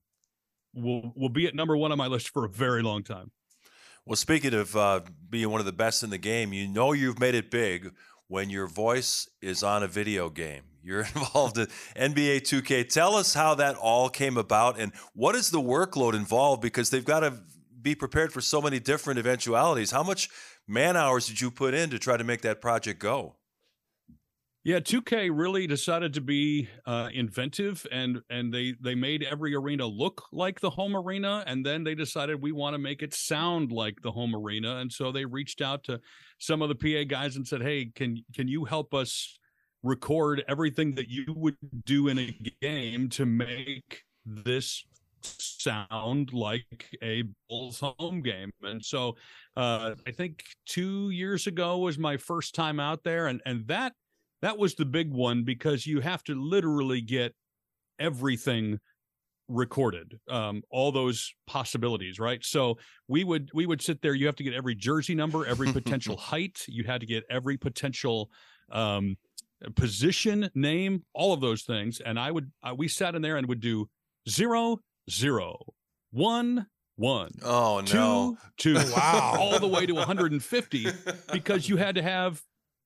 will 0.73 1.13
will 1.15 1.29
be 1.29 1.47
at 1.47 1.55
number 1.55 1.77
one 1.77 1.93
on 1.93 1.97
my 1.97 2.07
list 2.07 2.31
for 2.31 2.43
a 2.43 2.49
very 2.49 2.83
long 2.83 3.01
time. 3.01 3.31
Well, 4.09 4.15
speaking 4.15 4.55
of 4.55 4.75
uh, 4.75 5.01
being 5.29 5.51
one 5.51 5.59
of 5.59 5.67
the 5.67 5.71
best 5.71 6.01
in 6.01 6.09
the 6.09 6.17
game, 6.17 6.51
you 6.51 6.67
know 6.67 6.93
you've 6.93 7.19
made 7.19 7.35
it 7.35 7.51
big 7.51 7.91
when 8.27 8.49
your 8.49 8.65
voice 8.65 9.29
is 9.39 9.61
on 9.61 9.83
a 9.83 9.87
video 9.87 10.31
game. 10.31 10.63
You're 10.83 11.01
involved 11.15 11.59
in 11.59 11.67
NBA 11.95 12.41
2K. 12.41 12.89
Tell 12.89 13.13
us 13.13 13.35
how 13.35 13.53
that 13.53 13.75
all 13.75 14.09
came 14.09 14.35
about 14.35 14.79
and 14.79 14.93
what 15.13 15.35
is 15.35 15.51
the 15.51 15.61
workload 15.61 16.15
involved 16.15 16.59
because 16.59 16.89
they've 16.89 17.05
got 17.05 17.19
to 17.19 17.35
be 17.83 17.93
prepared 17.93 18.33
for 18.33 18.41
so 18.41 18.59
many 18.59 18.79
different 18.79 19.19
eventualities. 19.19 19.91
How 19.91 20.01
much 20.01 20.31
man 20.67 20.97
hours 20.97 21.27
did 21.27 21.39
you 21.39 21.51
put 21.51 21.75
in 21.75 21.91
to 21.91 21.99
try 21.99 22.17
to 22.17 22.23
make 22.23 22.41
that 22.41 22.61
project 22.61 22.99
go? 22.99 23.35
Yeah, 24.65 24.79
2K 24.79 25.31
really 25.33 25.67
decided 25.67 26.13
to 26.15 26.21
be 26.21 26.67
uh, 26.85 27.09
inventive, 27.13 27.87
and 27.91 28.21
and 28.29 28.53
they 28.53 28.75
they 28.81 28.93
made 28.93 29.23
every 29.23 29.55
arena 29.55 29.85
look 29.85 30.23
like 30.33 30.59
the 30.59 30.69
home 30.69 30.97
arena, 30.97 31.43
and 31.47 31.65
then 31.65 31.85
they 31.85 31.95
decided 31.95 32.41
we 32.41 32.51
want 32.51 32.73
to 32.73 32.77
make 32.77 33.01
it 33.01 33.13
sound 33.13 33.71
like 33.71 34.01
the 34.01 34.11
home 34.11 34.35
arena, 34.35 34.77
and 34.77 34.91
so 34.91 35.13
they 35.13 35.23
reached 35.23 35.61
out 35.61 35.85
to 35.85 36.01
some 36.39 36.61
of 36.61 36.67
the 36.67 36.75
PA 36.75 37.05
guys 37.07 37.37
and 37.37 37.47
said, 37.47 37.61
"Hey, 37.61 37.85
can 37.95 38.21
can 38.35 38.49
you 38.49 38.65
help 38.65 38.93
us 38.93 39.39
record 39.81 40.43
everything 40.49 40.95
that 40.95 41.07
you 41.09 41.25
would 41.29 41.55
do 41.85 42.09
in 42.09 42.19
a 42.19 42.35
game 42.61 43.07
to 43.09 43.25
make 43.25 44.03
this 44.25 44.83
sound 45.21 46.33
like 46.33 46.97
a 47.03 47.23
Bulls 47.49 47.79
home 47.79 48.21
game. 48.21 48.51
And 48.61 48.83
so 48.83 49.15
uh, 49.55 49.95
I 50.07 50.11
think 50.11 50.43
two 50.65 51.09
years 51.09 51.47
ago 51.47 51.77
was 51.77 51.97
my 51.97 52.17
first 52.17 52.55
time 52.55 52.79
out 52.79 53.03
there, 53.03 53.27
and 53.27 53.41
and 53.45 53.67
that 53.67 53.93
that 54.41 54.57
was 54.57 54.75
the 54.75 54.85
big 54.85 55.11
one 55.11 55.43
because 55.43 55.85
you 55.85 56.01
have 56.01 56.23
to 56.25 56.35
literally 56.35 57.01
get 57.01 57.33
everything 57.99 58.79
recorded 59.47 60.19
um, 60.29 60.61
all 60.69 60.91
those 60.91 61.33
possibilities 61.47 62.19
right? 62.19 62.45
So 62.45 62.77
we 63.07 63.23
would 63.23 63.49
we 63.53 63.65
would 63.65 63.81
sit 63.81 64.01
there 64.01 64.13
you 64.13 64.27
have 64.27 64.35
to 64.35 64.43
get 64.43 64.53
every 64.53 64.75
jersey 64.75 65.15
number 65.15 65.45
every 65.45 65.71
potential 65.71 66.17
height 66.31 66.63
you 66.67 66.83
had 66.83 67.01
to 67.01 67.07
get 67.07 67.23
every 67.29 67.57
potential 67.57 68.29
um, 68.71 69.17
position 69.75 70.49
name 70.55 71.03
all 71.13 71.33
of 71.33 71.41
those 71.41 71.63
things 71.63 71.99
and 71.99 72.19
i 72.19 72.31
would 72.31 72.51
uh, 72.63 72.73
we 72.75 72.87
sat 72.87 73.15
in 73.15 73.21
there 73.21 73.37
and 73.37 73.47
would 73.47 73.59
do 73.59 73.89
zero 74.27 74.79
zero 75.09 75.57
one 76.11 76.65
one 76.95 77.31
oh 77.43 77.81
no. 77.93 78.37
two, 78.57 78.75
two 78.75 78.91
wow. 78.95 79.35
all 79.37 79.59
the 79.59 79.67
way 79.67 79.85
to 79.85 79.93
150 79.93 80.87
because 81.31 81.67
you 81.67 81.77
had 81.77 81.95
to 81.95 82.01
have 82.01 82.41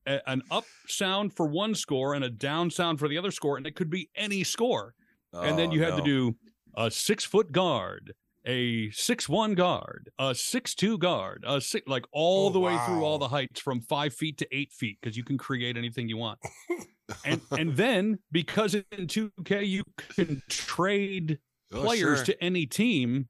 a, 0.06 0.30
an 0.30 0.42
up 0.52 0.66
sound 0.88 1.34
for 1.34 1.48
one 1.48 1.76
score 1.76 2.14
and 2.14 2.24
a 2.24 2.30
down 2.30 2.70
sound 2.70 3.00
for 3.00 3.08
the 3.08 3.18
other 3.18 3.32
score, 3.32 3.58
and 3.58 3.68
it 3.68 3.76
could 3.76 3.90
be 3.90 4.10
any 4.16 4.44
score. 4.44 4.94
Oh, 5.34 5.42
and 5.42 5.58
then 5.58 5.70
oh, 5.70 5.74
you 5.74 5.84
had 5.84 5.92
no. 5.92 5.98
to 5.98 6.04
do 6.04 6.36
a 6.76 6.92
six 6.92 7.24
foot 7.24 7.52
guard, 7.52 8.14
a 8.46 8.90
six 8.92 9.28
one 9.28 9.56
guard, 9.56 10.10
a 10.20 10.36
six 10.36 10.76
two 10.76 10.98
guard, 10.98 11.44
a 11.48 11.62
six 11.62 11.88
like 11.88 12.06
all 12.12 12.48
oh, 12.48 12.50
the 12.52 12.60
way 12.60 12.74
wow. 12.74 12.86
through 12.86 13.04
all 13.04 13.18
the 13.18 13.28
heights 13.28 13.60
from 13.60 13.82
five 13.82 14.14
feet 14.14 14.38
to 14.40 14.48
eight 14.56 14.72
feet 14.72 14.98
because 15.02 15.18
you 15.18 15.24
can 15.24 15.38
create 15.38 15.78
anything 15.78 16.08
you 16.08 16.18
want. 16.18 16.40
and 17.26 17.42
and 17.52 17.76
then 17.76 18.20
because 18.32 18.76
in 18.76 19.08
2K 19.08 19.68
you 19.68 19.84
can 20.16 20.42
trade 20.50 21.40
oh, 21.74 21.82
players 21.82 22.20
sure. 22.20 22.26
to 22.26 22.44
any 22.44 22.66
team, 22.66 23.28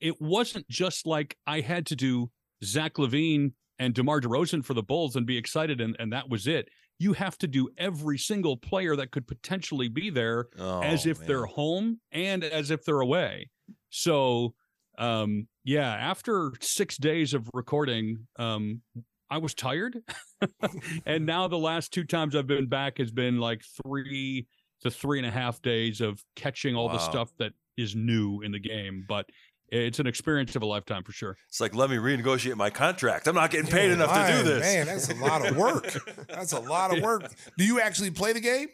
it 0.00 0.20
wasn't 0.20 0.68
just 0.68 1.06
like 1.06 1.36
I 1.46 1.60
had 1.60 1.86
to 1.86 1.96
do 1.96 2.30
Zach 2.64 2.94
LaVine 2.94 3.52
and 3.78 3.94
DeMar 3.94 4.20
DeRozan 4.20 4.64
for 4.64 4.74
the 4.74 4.82
Bulls 4.82 5.16
and 5.16 5.26
be 5.26 5.36
excited, 5.36 5.80
and, 5.80 5.96
and 5.98 6.12
that 6.12 6.28
was 6.28 6.46
it. 6.46 6.68
You 6.98 7.12
have 7.12 7.38
to 7.38 7.46
do 7.46 7.68
every 7.78 8.18
single 8.18 8.56
player 8.56 8.96
that 8.96 9.12
could 9.12 9.26
potentially 9.26 9.88
be 9.88 10.10
there 10.10 10.48
oh, 10.58 10.82
as 10.82 11.06
if 11.06 11.20
man. 11.20 11.28
they're 11.28 11.46
home 11.46 12.00
and 12.10 12.42
as 12.42 12.70
if 12.70 12.84
they're 12.84 13.00
away. 13.00 13.50
So 13.90 14.54
Um, 14.98 15.46
yeah, 15.64 15.94
after 15.94 16.52
six 16.60 16.96
days 16.96 17.32
of 17.32 17.48
recording, 17.54 18.26
um, 18.36 18.82
I 19.30 19.38
was 19.38 19.54
tired, 19.54 19.98
and 21.06 21.24
now 21.24 21.46
the 21.46 21.58
last 21.58 21.92
two 21.92 22.04
times 22.04 22.34
I've 22.34 22.46
been 22.48 22.66
back 22.66 22.98
has 22.98 23.12
been 23.12 23.38
like 23.38 23.62
three 23.84 24.46
to 24.80 24.90
three 24.90 25.18
and 25.18 25.26
a 25.26 25.30
half 25.30 25.62
days 25.62 26.00
of 26.00 26.22
catching 26.34 26.74
all 26.74 26.88
the 26.88 26.98
stuff 26.98 27.30
that 27.38 27.52
is 27.76 27.94
new 27.94 28.40
in 28.42 28.52
the 28.52 28.58
game. 28.58 29.04
But 29.08 29.26
it's 29.70 29.98
an 29.98 30.06
experience 30.06 30.56
of 30.56 30.62
a 30.62 30.66
lifetime 30.66 31.02
for 31.02 31.12
sure. 31.12 31.36
It's 31.48 31.60
like 31.60 31.74
let 31.74 31.90
me 31.90 31.96
renegotiate 31.96 32.56
my 32.56 32.70
contract. 32.70 33.26
I'm 33.28 33.34
not 33.34 33.50
getting 33.50 33.70
paid 33.70 33.90
enough 33.90 34.12
to 34.12 34.36
do 34.36 34.42
this. 34.42 34.60
Man, 34.60 34.86
that's 34.86 35.10
a 35.10 35.14
lot 35.16 35.46
of 35.46 35.56
work. 35.56 35.86
That's 36.28 36.52
a 36.52 36.60
lot 36.60 36.96
of 36.96 37.02
work. 37.02 37.32
Do 37.56 37.64
you 37.64 37.80
actually 37.80 38.10
play 38.10 38.32
the 38.32 38.40
game? 38.40 38.68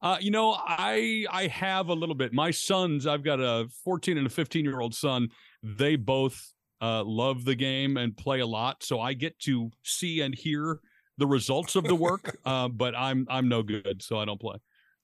Uh, 0.00 0.18
you 0.20 0.30
know, 0.30 0.56
I 0.56 1.26
I 1.30 1.46
have 1.48 1.88
a 1.88 1.94
little 1.94 2.14
bit. 2.14 2.32
My 2.32 2.50
sons, 2.50 3.06
I've 3.06 3.24
got 3.24 3.40
a 3.40 3.68
14 3.84 4.18
and 4.18 4.26
a 4.26 4.30
15 4.30 4.64
year 4.64 4.80
old 4.80 4.94
son. 4.94 5.28
They 5.62 5.96
both 5.96 6.52
uh, 6.80 7.02
love 7.04 7.44
the 7.44 7.54
game 7.54 7.96
and 7.96 8.16
play 8.16 8.40
a 8.40 8.46
lot, 8.46 8.82
so 8.82 9.00
I 9.00 9.14
get 9.14 9.38
to 9.40 9.70
see 9.82 10.20
and 10.20 10.34
hear 10.34 10.80
the 11.18 11.26
results 11.26 11.76
of 11.76 11.84
the 11.84 11.94
work. 11.94 12.38
uh, 12.44 12.68
but 12.68 12.94
I'm 12.96 13.26
I'm 13.30 13.48
no 13.48 13.62
good, 13.62 14.02
so 14.02 14.18
I 14.18 14.24
don't 14.24 14.40
play. 14.40 14.56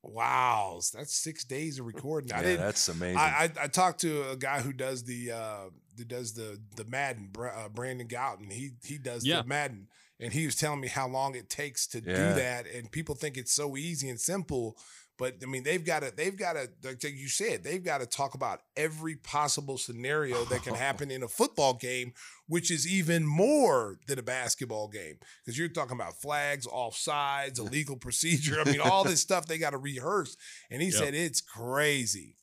Wow, 0.03 0.81
that's 0.93 1.15
six 1.15 1.45
days 1.45 1.79
of 1.79 1.87
recording. 1.87 2.33
I 2.33 2.39
Yeah, 2.39 2.43
didn't. 2.43 2.61
that's 2.67 2.89
amazing. 2.89 3.19
I, 3.19 3.51
I 3.59 3.65
I 3.65 3.67
talked 3.69 4.01
to 4.01 4.31
a 4.31 4.37
guy 4.37 4.61
who 4.61 4.73
does 4.73 5.05
the 5.05 5.31
uh 5.31 5.71
who 5.97 6.05
does 6.05 6.35
the 6.35 6.61
the 6.77 6.85
Madden, 6.85 7.29
Bra- 7.33 7.67
uh, 7.67 7.69
Brandon 7.69 8.09
Gaudin. 8.09 8.51
He 8.51 8.73
he 8.85 8.99
does 8.99 9.25
Yeah. 9.25 9.43
the 9.43 9.49
Madden, 9.49 9.87
and 10.19 10.33
he 10.33 10.45
was 10.45 10.57
telling 10.57 10.81
me 10.81 10.89
how 10.89 11.07
long 11.07 11.37
it 11.37 11.49
takes 11.49 11.87
to 11.89 11.99
Yeah. 11.99 12.15
do 12.17 12.35
that. 12.35 12.67
And 12.67 12.91
people 12.91 13.15
think 13.15 13.37
it's 13.37 13.53
so 13.53 13.77
easy 13.77 14.09
and 14.09 14.21
simple, 14.21 14.77
but 15.23 15.37
I 15.41 15.47
mean 15.47 15.63
they've 15.63 15.85
got 15.85 16.03
to 16.03 16.13
they've 16.17 16.37
got 16.37 16.55
to 16.55 16.69
like 16.83 17.05
you 17.05 17.29
said 17.29 17.63
they've 17.63 17.85
got 17.85 18.01
to 18.01 18.07
talk 18.07 18.35
about 18.35 18.63
every 18.77 19.15
possible 19.15 19.79
scenario 19.79 20.45
that 20.47 20.65
can 20.65 20.75
happen 20.89 21.13
in 21.13 21.23
a 21.23 21.29
football 21.29 21.75
game, 21.75 22.13
which 22.49 22.73
is 22.73 22.89
even 22.89 23.25
more 23.25 24.01
than 24.09 24.19
a 24.19 24.23
basketball 24.23 24.89
game 24.89 25.19
because 25.45 25.57
you're 25.57 25.69
talking 25.69 25.95
about 25.95 26.15
flags, 26.21 26.67
offsides, 26.67 27.59
illegal 27.65 27.95
procedure. 27.97 28.57
I 28.61 28.65
mean 28.69 28.81
all 28.81 29.05
this 29.05 29.21
stuff 29.21 29.47
they 29.47 29.59
got 29.59 29.71
to 29.71 29.79
rehearse. 29.79 30.37
And 30.73 30.83
he 30.83 30.89
Yep. 30.89 30.97
said 30.97 31.15
it's 31.15 31.41
crazy. 31.41 32.35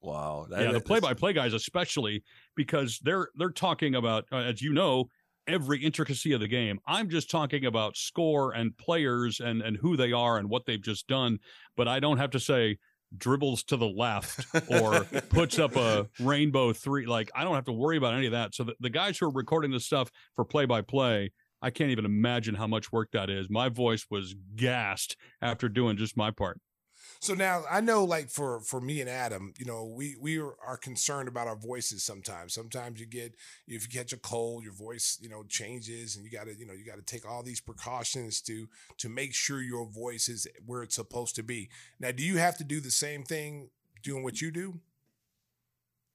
wow. 0.00 0.48
yeah, 0.50 0.72
the 0.72 0.80
play-by-play 0.80 1.32
guys 1.32 1.54
especially 1.54 2.24
because 2.56 2.98
they're 3.04 3.28
they're 3.38 3.50
talking 3.50 3.94
about, 3.94 4.24
uh, 4.32 4.38
as 4.38 4.60
you 4.60 4.72
know, 4.72 5.08
every 5.46 5.82
intricacy 5.82 6.32
of 6.32 6.40
the 6.40 6.48
game. 6.48 6.78
I'm 6.86 7.08
just 7.08 7.30
talking 7.30 7.64
about 7.64 7.96
score 7.96 8.52
and 8.52 8.76
players 8.76 9.40
and 9.40 9.62
and 9.62 9.76
who 9.76 9.96
they 9.96 10.12
are 10.12 10.38
and 10.38 10.48
what 10.48 10.66
they've 10.66 10.82
just 10.82 11.06
done, 11.06 11.38
but 11.76 11.88
I 11.88 12.00
don't 12.00 12.18
have 12.18 12.30
to 12.30 12.40
say 12.40 12.78
dribbles 13.16 13.62
to 13.64 13.76
the 13.76 13.86
left 13.86 14.46
or 14.68 15.04
puts 15.30 15.58
up 15.58 15.76
a 15.76 16.08
rainbow 16.20 16.72
three. 16.72 17.06
Like 17.06 17.30
I 17.34 17.44
don't 17.44 17.54
have 17.54 17.66
to 17.66 17.72
worry 17.72 17.96
about 17.96 18.14
any 18.14 18.26
of 18.26 18.32
that. 18.32 18.54
So 18.54 18.64
the, 18.64 18.74
the 18.80 18.90
guys 18.90 19.18
who 19.18 19.26
are 19.26 19.32
recording 19.32 19.70
this 19.70 19.86
stuff 19.86 20.10
for 20.34 20.44
play-by-play. 20.44 21.32
I 21.62 21.70
can't 21.70 21.90
even 21.90 22.04
imagine 22.04 22.56
how 22.56 22.66
much 22.66 22.92
work 22.92 23.12
that 23.12 23.30
is. 23.30 23.48
My 23.48 23.70
voice 23.70 24.04
was 24.10 24.34
gassed 24.54 25.16
after 25.40 25.66
doing 25.66 25.96
just 25.96 26.14
my 26.14 26.30
part. 26.30 26.60
So 27.24 27.32
now 27.32 27.62
I 27.70 27.80
know, 27.80 28.04
like 28.04 28.28
for 28.28 28.60
for 28.60 28.82
me 28.82 29.00
and 29.00 29.08
Adam, 29.08 29.54
you 29.58 29.64
know, 29.64 29.86
we 29.86 30.14
we 30.20 30.38
are 30.38 30.76
concerned 30.76 31.26
about 31.26 31.46
our 31.46 31.56
voices 31.56 32.04
sometimes. 32.04 32.52
Sometimes 32.52 33.00
you 33.00 33.06
get 33.06 33.34
if 33.66 33.82
you 33.84 33.88
catch 33.98 34.12
a 34.12 34.18
cold, 34.18 34.62
your 34.62 34.74
voice 34.74 35.18
you 35.22 35.30
know 35.30 35.42
changes, 35.48 36.16
and 36.16 36.24
you 36.26 36.30
got 36.30 36.44
to 36.44 36.54
you 36.54 36.66
know 36.66 36.74
you 36.74 36.84
got 36.84 36.96
to 36.96 37.02
take 37.02 37.26
all 37.26 37.42
these 37.42 37.62
precautions 37.62 38.42
to 38.42 38.68
to 38.98 39.08
make 39.08 39.32
sure 39.32 39.62
your 39.62 39.86
voice 39.86 40.28
is 40.28 40.46
where 40.66 40.82
it's 40.82 40.96
supposed 40.96 41.34
to 41.36 41.42
be. 41.42 41.70
Now, 41.98 42.10
do 42.10 42.22
you 42.22 42.36
have 42.36 42.58
to 42.58 42.64
do 42.64 42.78
the 42.78 42.90
same 42.90 43.22
thing 43.22 43.70
doing 44.02 44.22
what 44.22 44.42
you 44.42 44.50
do? 44.50 44.80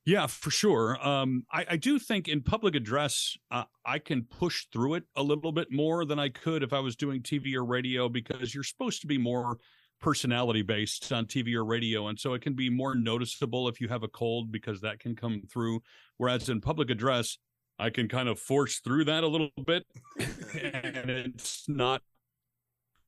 Yeah, 0.05 0.27
for 0.27 0.51
sure. 0.51 0.95
Um, 1.05 1.43
I, 1.51 1.65
I 1.71 1.77
do 1.77 1.97
think 1.97 2.27
in 2.27 2.41
public 2.41 2.75
address, 2.75 3.35
uh, 3.49 3.63
I 3.83 3.97
can 3.97 4.25
push 4.25 4.67
through 4.71 4.93
it 4.93 5.05
a 5.15 5.23
little 5.23 5.51
bit 5.51 5.71
more 5.71 6.05
than 6.05 6.19
I 6.19 6.29
could 6.29 6.61
if 6.61 6.71
I 6.71 6.79
was 6.79 6.95
doing 6.95 7.23
TV 7.23 7.55
or 7.55 7.65
radio 7.65 8.09
because 8.09 8.53
you're 8.53 8.63
supposed 8.63 9.01
to 9.01 9.07
be 9.07 9.17
more 9.17 9.57
personality 9.99 10.61
based 10.61 11.11
on 11.11 11.25
TV 11.25 11.55
or 11.55 11.65
radio. 11.65 12.07
And 12.07 12.19
so 12.19 12.33
it 12.33 12.41
can 12.41 12.53
be 12.53 12.69
more 12.69 12.95
noticeable 12.95 13.67
if 13.67 13.81
you 13.81 13.87
have 13.87 14.03
a 14.03 14.07
cold 14.07 14.51
because 14.51 14.81
that 14.81 14.99
can 14.99 15.15
come 15.15 15.41
through. 15.51 15.81
Whereas 16.17 16.49
in 16.49 16.61
public 16.61 16.89
address, 16.89 17.37
I 17.77 17.89
can 17.89 18.07
kind 18.07 18.27
of 18.27 18.39
force 18.39 18.79
through 18.79 19.05
that 19.05 19.23
a 19.23 19.27
little 19.27 19.51
bit 19.65 19.85
and 20.19 21.09
it's 21.09 21.67
not 21.69 22.01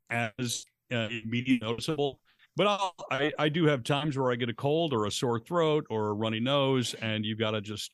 as 0.10 0.66
uh, 0.92 1.08
immediately 1.24 1.60
noticeable. 1.62 2.20
But 2.56 2.68
I'll, 2.68 2.96
I, 3.10 3.32
I 3.40 3.50
do 3.50 3.66
have 3.66 3.84
times 3.84 4.18
where 4.18 4.32
I 4.32 4.36
get 4.36 4.50
a 4.50 4.54
cold 4.54 4.94
or 4.94 5.06
a 5.06 5.12
sore 5.12 5.40
throat 5.40 5.86
or 5.90 6.10
a 6.10 6.14
runny 6.14 6.42
nose, 6.42 6.94
and 6.96 7.26
you've 7.26 7.40
got 7.40 7.52
to 7.52 7.62
just 7.62 7.92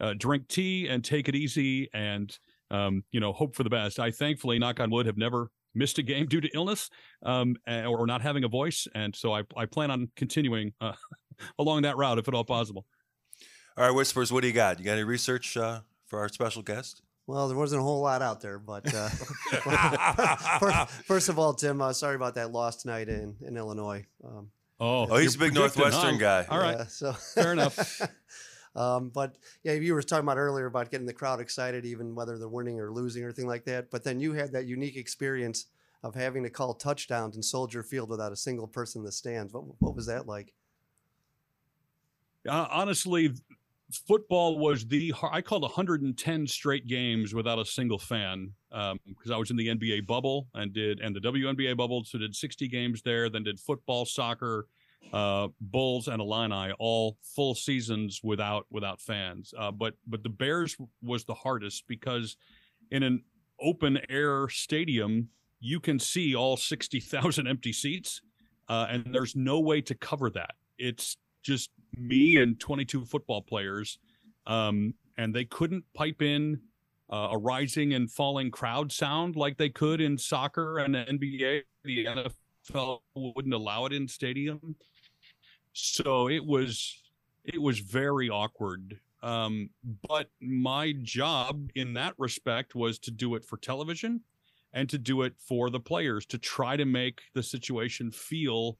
uh, 0.00 0.14
drink 0.16 0.48
tea 0.48 0.88
and 0.88 1.04
take 1.04 1.28
it 1.28 1.34
easy 1.34 1.88
and, 1.92 2.36
um, 2.70 3.04
you 3.12 3.20
know, 3.20 3.32
hope 3.32 3.54
for 3.54 3.64
the 3.64 3.70
best. 3.70 3.98
I 4.00 4.10
thankfully, 4.10 4.58
knock 4.58 4.80
on 4.80 4.90
wood, 4.90 5.06
have 5.06 5.18
never 5.18 5.50
missed 5.78 5.98
a 5.98 6.02
game 6.02 6.26
due 6.28 6.40
to 6.40 6.48
illness 6.54 6.90
um, 7.24 7.56
or 7.66 8.06
not 8.06 8.20
having 8.20 8.44
a 8.44 8.48
voice. 8.48 8.86
And 8.94 9.14
so 9.16 9.32
I, 9.32 9.42
I 9.56 9.66
plan 9.66 9.90
on 9.90 10.10
continuing 10.16 10.72
uh, 10.80 10.92
along 11.58 11.82
that 11.82 11.96
route 11.96 12.18
if 12.18 12.28
at 12.28 12.34
all 12.34 12.44
possible. 12.44 12.84
All 13.76 13.84
right, 13.84 13.94
Whispers, 13.94 14.32
what 14.32 14.42
do 14.42 14.48
you 14.48 14.52
got? 14.52 14.78
You 14.78 14.84
got 14.84 14.94
any 14.94 15.04
research 15.04 15.56
uh, 15.56 15.80
for 16.08 16.18
our 16.18 16.28
special 16.28 16.62
guest? 16.62 17.00
Well, 17.28 17.46
there 17.46 17.56
wasn't 17.56 17.80
a 17.80 17.84
whole 17.84 18.00
lot 18.00 18.22
out 18.22 18.40
there, 18.40 18.58
but 18.58 18.92
uh, 18.92 19.08
first, 20.58 20.90
first 21.04 21.28
of 21.28 21.38
all, 21.38 21.54
Tim, 21.54 21.80
uh, 21.80 21.92
sorry 21.92 22.16
about 22.16 22.34
that 22.36 22.50
loss 22.52 22.76
tonight 22.82 23.08
in, 23.08 23.36
in 23.46 23.56
Illinois. 23.56 24.04
Um, 24.24 24.50
Oh, 24.80 25.08
Oh, 25.10 25.16
he's 25.16 25.34
a 25.34 25.38
big 25.38 25.54
Northwestern 25.54 26.14
huh? 26.14 26.20
guy. 26.20 26.46
All 26.48 26.58
right. 26.58 26.78
yeah, 26.78 26.86
so 26.86 27.12
Fair 27.12 27.52
enough. 27.52 28.00
Um, 28.76 29.10
but 29.10 29.36
yeah, 29.62 29.72
you 29.72 29.94
were 29.94 30.02
talking 30.02 30.24
about 30.24 30.38
earlier 30.38 30.66
about 30.66 30.90
getting 30.90 31.06
the 31.06 31.12
crowd 31.12 31.40
excited, 31.40 31.84
even 31.84 32.14
whether 32.14 32.38
they're 32.38 32.48
winning 32.48 32.80
or 32.80 32.92
losing 32.92 33.22
or 33.22 33.26
anything 33.26 33.46
like 33.46 33.64
that. 33.64 33.90
But 33.90 34.04
then 34.04 34.20
you 34.20 34.32
had 34.32 34.52
that 34.52 34.66
unique 34.66 34.96
experience 34.96 35.66
of 36.02 36.14
having 36.14 36.42
to 36.44 36.50
call 36.50 36.74
touchdowns 36.74 37.36
in 37.36 37.42
Soldier 37.42 37.82
Field 37.82 38.08
without 38.08 38.32
a 38.32 38.36
single 38.36 38.68
person 38.68 39.00
in 39.00 39.04
the 39.04 39.12
stands. 39.12 39.52
What, 39.52 39.64
what 39.80 39.96
was 39.96 40.06
that 40.06 40.26
like? 40.26 40.52
Uh, 42.48 42.68
honestly, 42.70 43.32
football 44.06 44.58
was 44.58 44.86
the 44.86 45.12
I 45.22 45.40
called 45.40 45.62
110 45.62 46.46
straight 46.46 46.86
games 46.86 47.34
without 47.34 47.58
a 47.58 47.64
single 47.64 47.98
fan 47.98 48.52
because 48.70 49.30
I 49.32 49.36
was 49.36 49.50
in 49.50 49.56
the 49.56 49.68
NBA 49.68 50.06
bubble 50.06 50.48
and 50.54 50.72
did 50.72 51.00
and 51.00 51.14
the 51.14 51.20
WNBA 51.20 51.76
bubble, 51.76 52.04
so 52.04 52.18
did 52.18 52.34
60 52.34 52.68
games 52.68 53.02
there. 53.02 53.28
Then 53.28 53.42
did 53.42 53.58
football, 53.58 54.04
soccer, 54.04 54.66
uh, 55.12 55.48
Bulls, 55.60 56.08
and 56.08 56.20
Illini 56.20 56.72
all 56.78 57.16
full 57.22 57.54
seasons 57.54 58.20
without 58.22 58.66
without 58.70 59.00
fans. 59.00 59.54
Uh, 59.56 59.70
but 59.70 59.94
but 60.06 60.22
the 60.22 60.28
Bears 60.28 60.76
was 61.02 61.24
the 61.24 61.34
hardest 61.34 61.84
because 61.88 62.36
in 62.90 63.02
an 63.02 63.22
open 63.60 63.98
air 64.08 64.48
stadium 64.48 65.28
you 65.60 65.80
can 65.80 65.98
see 65.98 66.36
all 66.36 66.56
60,000 66.56 67.46
empty 67.48 67.72
seats, 67.72 68.20
uh, 68.68 68.86
and 68.88 69.06
there's 69.12 69.34
no 69.34 69.60
way 69.60 69.80
to 69.80 69.94
cover 69.94 70.30
that. 70.30 70.54
It's 70.78 71.16
just 71.42 71.70
me 71.96 72.36
and 72.36 72.58
22 72.60 73.04
football 73.04 73.42
players, 73.42 73.98
um, 74.46 74.94
and 75.16 75.34
they 75.34 75.44
couldn't 75.44 75.84
pipe 75.94 76.22
in 76.22 76.60
uh, 77.12 77.28
a 77.32 77.38
rising 77.38 77.94
and 77.94 78.10
falling 78.10 78.50
crowd 78.50 78.92
sound 78.92 79.34
like 79.34 79.56
they 79.56 79.70
could 79.70 80.00
in 80.00 80.18
soccer 80.18 80.78
and 80.78 80.94
the 80.94 81.04
NBA. 81.04 81.62
The 81.84 82.04
NFL 82.04 82.32
wouldn't 83.14 83.54
allow 83.54 83.86
it 83.86 83.92
in 83.92 84.08
stadium, 84.08 84.76
so 85.72 86.28
it 86.28 86.44
was 86.44 87.02
it 87.44 87.60
was 87.60 87.78
very 87.78 88.28
awkward. 88.28 89.00
Um, 89.22 89.70
but 90.06 90.30
my 90.40 90.94
job 91.02 91.70
in 91.74 91.94
that 91.94 92.14
respect 92.18 92.74
was 92.74 92.98
to 93.00 93.10
do 93.10 93.34
it 93.34 93.44
for 93.44 93.56
television 93.56 94.20
and 94.72 94.88
to 94.90 94.98
do 94.98 95.22
it 95.22 95.34
for 95.38 95.70
the 95.70 95.80
players 95.80 96.26
to 96.26 96.38
try 96.38 96.76
to 96.76 96.84
make 96.84 97.20
the 97.34 97.42
situation 97.42 98.10
feel 98.12 98.78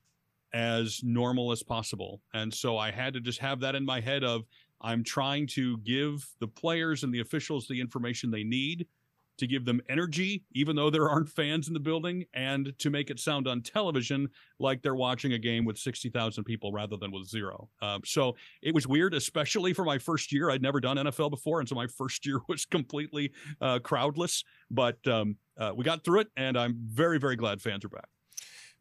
as 0.52 1.00
normal 1.02 1.50
as 1.50 1.62
possible. 1.62 2.20
And 2.34 2.52
so 2.52 2.78
I 2.78 2.90
had 2.90 3.14
to 3.14 3.20
just 3.20 3.40
have 3.40 3.60
that 3.60 3.74
in 3.74 3.84
my 3.84 4.00
head 4.00 4.22
of 4.22 4.44
I'm 4.80 5.02
trying 5.02 5.46
to 5.48 5.78
give 5.78 6.26
the 6.38 6.46
players 6.46 7.02
and 7.02 7.12
the 7.12 7.20
officials 7.20 7.66
the 7.66 7.80
information 7.80 8.30
they 8.30 8.44
need 8.44 8.86
to 9.38 9.46
give 9.46 9.64
them 9.64 9.80
energy, 9.88 10.44
even 10.52 10.76
though 10.76 10.90
there 10.90 11.08
aren't 11.08 11.28
fans 11.28 11.68
in 11.68 11.74
the 11.74 11.80
building, 11.80 12.24
and 12.34 12.72
to 12.78 12.90
make 12.90 13.10
it 13.10 13.18
sound 13.18 13.48
on 13.48 13.62
television 13.62 14.28
like 14.58 14.82
they're 14.82 14.94
watching 14.94 15.32
a 15.32 15.38
game 15.38 15.64
with 15.64 15.78
60,000 15.78 16.44
people 16.44 16.72
rather 16.72 16.96
than 16.96 17.10
with 17.10 17.26
zero. 17.26 17.68
Um, 17.80 18.02
so 18.04 18.36
it 18.62 18.74
was 18.74 18.86
weird, 18.86 19.14
especially 19.14 19.72
for 19.72 19.84
my 19.84 19.98
first 19.98 20.32
year. 20.32 20.50
I'd 20.50 20.62
never 20.62 20.80
done 20.80 20.96
NFL 20.96 21.30
before. 21.30 21.60
And 21.60 21.68
so 21.68 21.74
my 21.74 21.86
first 21.98 22.26
year 22.26 22.40
was 22.48 22.64
completely 22.64 23.32
uh, 23.60 23.78
crowdless, 23.78 24.44
but 24.70 24.98
um, 25.06 25.36
uh, 25.58 25.72
we 25.74 25.84
got 25.84 26.04
through 26.04 26.20
it, 26.20 26.28
and 26.36 26.56
I'm 26.58 26.76
very, 26.86 27.18
very 27.18 27.36
glad 27.36 27.60
fans 27.60 27.84
are 27.84 27.88
back. 27.88 28.08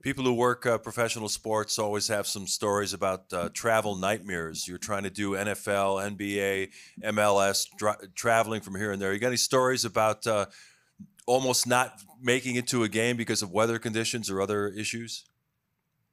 People 0.04 0.24
who 0.24 0.34
work 0.34 0.66
uh, 0.66 0.78
professional 0.78 1.28
sports 1.28 1.80
always 1.80 2.08
have 2.08 2.28
some 2.28 2.46
stories 2.46 2.94
about 2.94 3.34
uh, 3.34 3.50
travel 3.52 3.96
nightmares. 3.96 4.68
You're 4.68 4.78
trying 4.78 5.04
to 5.04 5.10
do 5.10 5.32
NFL, 5.32 6.18
NBA, 6.18 6.70
MLS, 7.04 7.68
dra- 7.78 7.98
traveling 8.14 8.62
from 8.62 8.76
here 8.76 8.92
and 8.92 9.02
there. 9.02 9.12
You 9.12 9.20
got 9.20 9.28
any 9.28 9.38
stories 9.38 9.86
about 9.86 10.28
uh, 10.28 10.46
almost 11.26 11.68
not 11.68 12.00
making 12.22 12.56
it 12.56 12.68
to 12.68 12.84
a 12.84 12.90
game 12.90 13.18
because 13.18 13.42
of 13.42 13.52
weather 13.52 13.80
conditions 13.80 14.30
or 14.30 14.40
other 14.40 14.68
issues? 14.68 15.26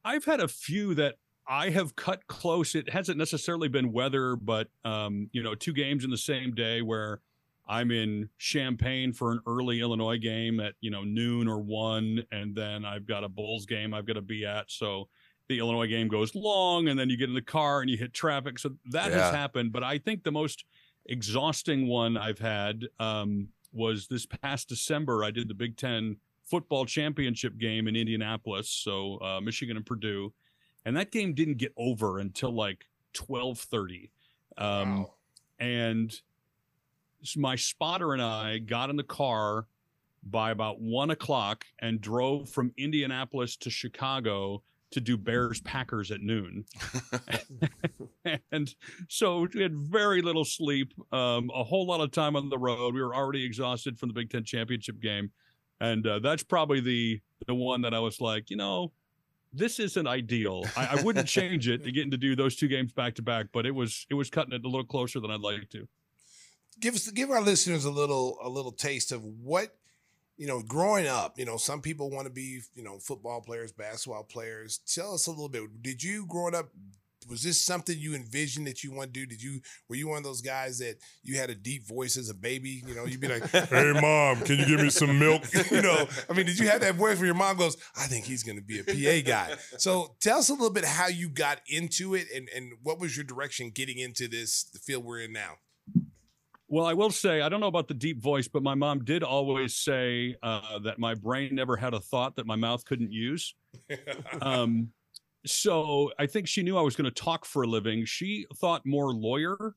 I've 0.05 0.24
had 0.24 0.41
a 0.41 0.49
few 0.49 0.95
that 0.95 1.16
I 1.47 1.70
have 1.70 1.95
cut 1.95 2.26
close. 2.26 2.74
It 2.74 2.91
hasn't 2.91 3.18
necessarily 3.18 3.68
been 3.68 3.93
weather, 3.93 4.37
but 4.37 4.68
um, 4.85 5.28
you 5.32 5.43
know, 5.43 5.55
two 5.55 5.72
games 5.72 6.05
in 6.05 6.11
the 6.11 6.18
same 6.18 6.55
day 6.55 6.82
where 6.82 7.20
I'm 7.66 7.90
in 7.90 8.28
Champaign 8.38 9.12
for 9.12 9.32
an 9.32 9.40
early 9.46 9.80
Illinois 9.80 10.18
game 10.18 10.60
at 10.60 10.74
you 10.80 10.90
know 10.90 11.02
noon 11.02 11.48
or 11.48 11.60
one, 11.60 12.22
and 12.32 12.54
then 12.54 12.84
I've 12.84 13.06
got 13.06 13.24
a 13.24 13.28
Bulls 13.28 13.64
game 13.66 13.94
I've 13.94 14.06
got 14.06 14.14
to 14.14 14.22
be 14.22 14.44
at. 14.44 14.70
So 14.70 15.08
the 15.48 15.58
Illinois 15.58 15.86
game 15.86 16.08
goes 16.08 16.34
long, 16.34 16.88
and 16.88 16.98
then 16.98 17.10
you 17.10 17.16
get 17.16 17.28
in 17.28 17.34
the 17.34 17.42
car 17.42 17.80
and 17.80 17.90
you 17.90 17.96
hit 17.96 18.12
traffic. 18.12 18.58
So 18.58 18.70
that 18.90 19.10
Yeah. 19.10 19.18
has 19.24 19.34
happened. 19.34 19.72
But 19.72 19.82
I 19.82 19.98
think 19.98 20.22
the 20.24 20.32
most 20.32 20.64
exhausting 21.06 21.86
one 21.86 22.16
I've 22.16 22.38
had 22.38 22.86
um, 22.98 23.48
was 23.72 24.06
this 24.08 24.26
past 24.26 24.68
December. 24.68 25.24
I 25.24 25.30
did 25.30 25.48
the 25.48 25.54
Big 25.54 25.76
Ten 25.76 26.16
football 26.44 26.84
championship 26.86 27.56
game 27.58 27.88
in 27.88 27.96
Indianapolis, 27.96 28.68
so 28.70 29.18
uh, 29.22 29.40
Michigan 29.40 29.76
and 29.76 29.86
Purdue, 29.86 30.32
and 30.84 30.96
that 30.96 31.10
game 31.10 31.32
didn't 31.34 31.56
get 31.58 31.72
over 31.76 32.18
until 32.18 32.52
like 32.54 32.84
twelve 33.14 33.58
thirty. 33.58 34.10
Um, 34.58 34.98
Wow. 35.04 35.14
and 35.58 36.20
my 37.36 37.56
spotter 37.56 38.12
and 38.12 38.22
I 38.22 38.58
got 38.58 38.90
in 38.90 38.96
the 38.96 39.02
car 39.02 39.66
by 40.22 40.50
about 40.50 40.80
one 40.80 41.10
o'clock 41.10 41.64
and 41.80 42.00
drove 42.00 42.48
from 42.48 42.72
Indianapolis 42.76 43.56
to 43.58 43.70
Chicago 43.70 44.62
to 44.90 45.00
do 45.00 45.16
Bears 45.16 45.60
Packers 45.60 46.10
at 46.10 46.20
noon. 46.20 46.64
and 48.52 48.74
so 49.08 49.46
we 49.52 49.62
had 49.62 49.74
very 49.74 50.22
little 50.22 50.44
sleep, 50.44 50.94
um, 51.12 51.50
a 51.54 51.64
whole 51.64 51.86
lot 51.86 52.00
of 52.00 52.12
time 52.12 52.36
on 52.36 52.48
the 52.48 52.58
road. 52.58 52.94
We 52.94 53.02
were 53.02 53.14
already 53.14 53.44
exhausted 53.44 53.98
from 53.98 54.08
the 54.08 54.14
Big 54.14 54.30
Ten 54.30 54.44
championship 54.44 55.00
game. 55.00 55.32
And 55.80 56.06
uh, 56.06 56.20
that's 56.20 56.44
probably 56.44 56.80
the 56.80 57.20
the 57.46 57.54
one 57.54 57.82
that 57.82 57.92
I 57.92 57.98
was 57.98 58.20
like, 58.20 58.48
you 58.48 58.56
know, 58.56 58.92
this 59.52 59.78
isn't 59.80 60.06
ideal. 60.06 60.64
I, 60.76 60.98
I 60.98 61.02
wouldn't 61.02 61.28
change 61.28 61.68
it 61.68 61.84
to 61.84 61.92
getting 61.92 62.12
to 62.12 62.16
do 62.16 62.36
those 62.36 62.56
two 62.56 62.68
games 62.68 62.92
back 62.92 63.16
to 63.16 63.22
back, 63.22 63.46
but 63.52 63.66
it 63.66 63.74
was 63.74 64.06
it 64.08 64.14
was 64.14 64.30
cutting 64.30 64.52
it 64.52 64.64
a 64.64 64.68
little 64.68 64.86
closer 64.86 65.20
than 65.20 65.30
I'd 65.30 65.40
like 65.40 65.68
to. 65.70 65.88
Give 66.80 66.94
us 66.94 67.10
give 67.10 67.30
our 67.30 67.42
listeners 67.42 67.84
a 67.84 67.90
little 67.90 68.38
a 68.42 68.48
little 68.48 68.72
taste 68.72 69.12
of 69.12 69.24
what 69.24 69.76
you 70.36 70.46
know 70.46 70.62
growing 70.62 71.06
up 71.06 71.38
you 71.38 71.44
know 71.44 71.56
some 71.56 71.80
people 71.80 72.10
want 72.10 72.26
to 72.26 72.32
be 72.32 72.60
you 72.74 72.82
know 72.82 72.98
football 72.98 73.40
players 73.40 73.72
basketball 73.72 74.24
players. 74.24 74.80
Tell 74.86 75.14
us 75.14 75.26
a 75.26 75.30
little 75.30 75.48
bit. 75.48 75.82
Did 75.82 76.02
you 76.02 76.26
growing 76.26 76.54
up 76.54 76.70
was 77.28 77.42
this 77.42 77.60
something 77.60 77.98
you 77.98 78.14
envisioned 78.14 78.66
that 78.66 78.84
you 78.84 78.92
want 78.92 79.12
to 79.12 79.20
do? 79.20 79.26
Did 79.26 79.42
you 79.42 79.60
were 79.88 79.96
you 79.96 80.08
one 80.08 80.18
of 80.18 80.24
those 80.24 80.40
guys 80.40 80.78
that 80.78 80.96
you 81.22 81.38
had 81.38 81.50
a 81.50 81.54
deep 81.54 81.86
voice 81.86 82.16
as 82.16 82.28
a 82.28 82.34
baby? 82.34 82.82
You 82.86 82.94
know 82.94 83.04
you'd 83.04 83.20
be 83.20 83.28
like 83.28 83.48
Hey, 83.50 83.92
mom, 83.92 84.40
can 84.42 84.58
you 84.58 84.66
give 84.66 84.80
me 84.80 84.90
some 84.90 85.18
milk? 85.18 85.42
you 85.70 85.82
know 85.82 86.06
i 86.28 86.32
mean 86.32 86.46
did 86.46 86.58
you 86.58 86.68
have 86.68 86.80
that 86.80 86.94
voice 86.94 87.16
where 87.16 87.26
your 87.26 87.34
mom 87.34 87.56
goes 87.56 87.76
i 87.96 88.06
think 88.06 88.24
he's 88.24 88.42
going 88.42 88.56
to 88.56 88.62
be 88.62 88.80
a 88.80 88.84
pa 88.84 89.26
guy. 89.26 89.54
So 89.78 90.16
tell 90.20 90.38
us 90.38 90.48
a 90.48 90.52
little 90.52 90.70
bit 90.70 90.84
how 90.84 91.08
you 91.08 91.28
got 91.28 91.60
into 91.66 92.14
it 92.14 92.26
and 92.34 92.48
and 92.54 92.72
what 92.82 92.98
was 93.00 93.16
your 93.16 93.24
direction 93.24 93.70
getting 93.70 93.98
into 93.98 94.28
this 94.28 94.64
the 94.64 94.78
field 94.78 95.04
we're 95.04 95.20
in 95.20 95.32
now 95.32 95.58
Well, 96.74 96.86
I 96.86 96.92
will 96.92 97.12
say, 97.12 97.40
I 97.40 97.48
don't 97.48 97.60
know 97.60 97.68
about 97.68 97.86
the 97.86 97.94
deep 97.94 98.20
voice, 98.20 98.48
but 98.48 98.64
my 98.64 98.74
mom 98.74 99.04
did 99.04 99.22
always 99.22 99.76
say 99.76 100.34
uh, 100.42 100.80
that 100.80 100.98
my 100.98 101.14
brain 101.14 101.54
never 101.54 101.76
had 101.76 101.94
a 101.94 102.00
thought 102.00 102.34
that 102.34 102.46
my 102.46 102.56
mouth 102.56 102.84
couldn't 102.84 103.12
use. 103.12 103.54
Um, 104.42 104.88
so 105.46 106.10
I 106.18 106.26
think 106.26 106.48
she 106.48 106.64
knew 106.64 106.76
I 106.76 106.80
was 106.80 106.96
going 106.96 107.04
to 107.04 107.12
talk 107.12 107.44
for 107.44 107.62
a 107.62 107.66
living. 107.66 108.04
She 108.06 108.46
thought 108.56 108.84
more 108.84 109.12
lawyer. 109.12 109.76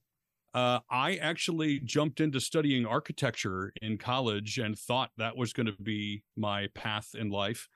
Uh, 0.56 0.80
I 0.90 1.18
actually 1.18 1.82
jumped 1.82 2.20
into 2.20 2.40
studying 2.40 2.88
architecture 2.88 3.74
in 3.84 4.00
college 4.00 4.58
and 4.58 4.78
thought 4.78 5.12
that 5.18 5.38
was 5.38 5.54
going 5.54 5.68
to 5.68 5.76
be 5.84 6.24
my 6.36 6.68
path 6.74 7.10
in 7.14 7.30
life. 7.30 7.70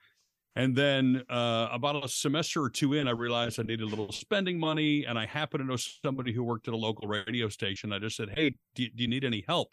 And 0.54 0.76
then 0.76 1.22
uh, 1.30 1.68
about 1.72 2.04
a 2.04 2.08
semester 2.08 2.62
or 2.62 2.68
two 2.68 2.92
in, 2.92 3.08
I 3.08 3.12
realized 3.12 3.58
I 3.58 3.62
needed 3.62 3.82
a 3.82 3.86
little 3.86 4.12
spending 4.12 4.58
money, 4.58 5.06
and 5.06 5.18
I 5.18 5.24
happened 5.24 5.62
to 5.62 5.66
know 5.66 5.76
somebody 5.76 6.32
who 6.32 6.44
worked 6.44 6.68
at 6.68 6.74
a 6.74 6.76
local 6.76 7.08
radio 7.08 7.48
station. 7.48 7.92
I 7.92 7.98
just 7.98 8.16
said, 8.16 8.30
"Hey, 8.36 8.56
do, 8.74 8.86
do 8.88 9.02
you 9.02 9.08
need 9.08 9.24
any 9.24 9.44
help?" 9.48 9.68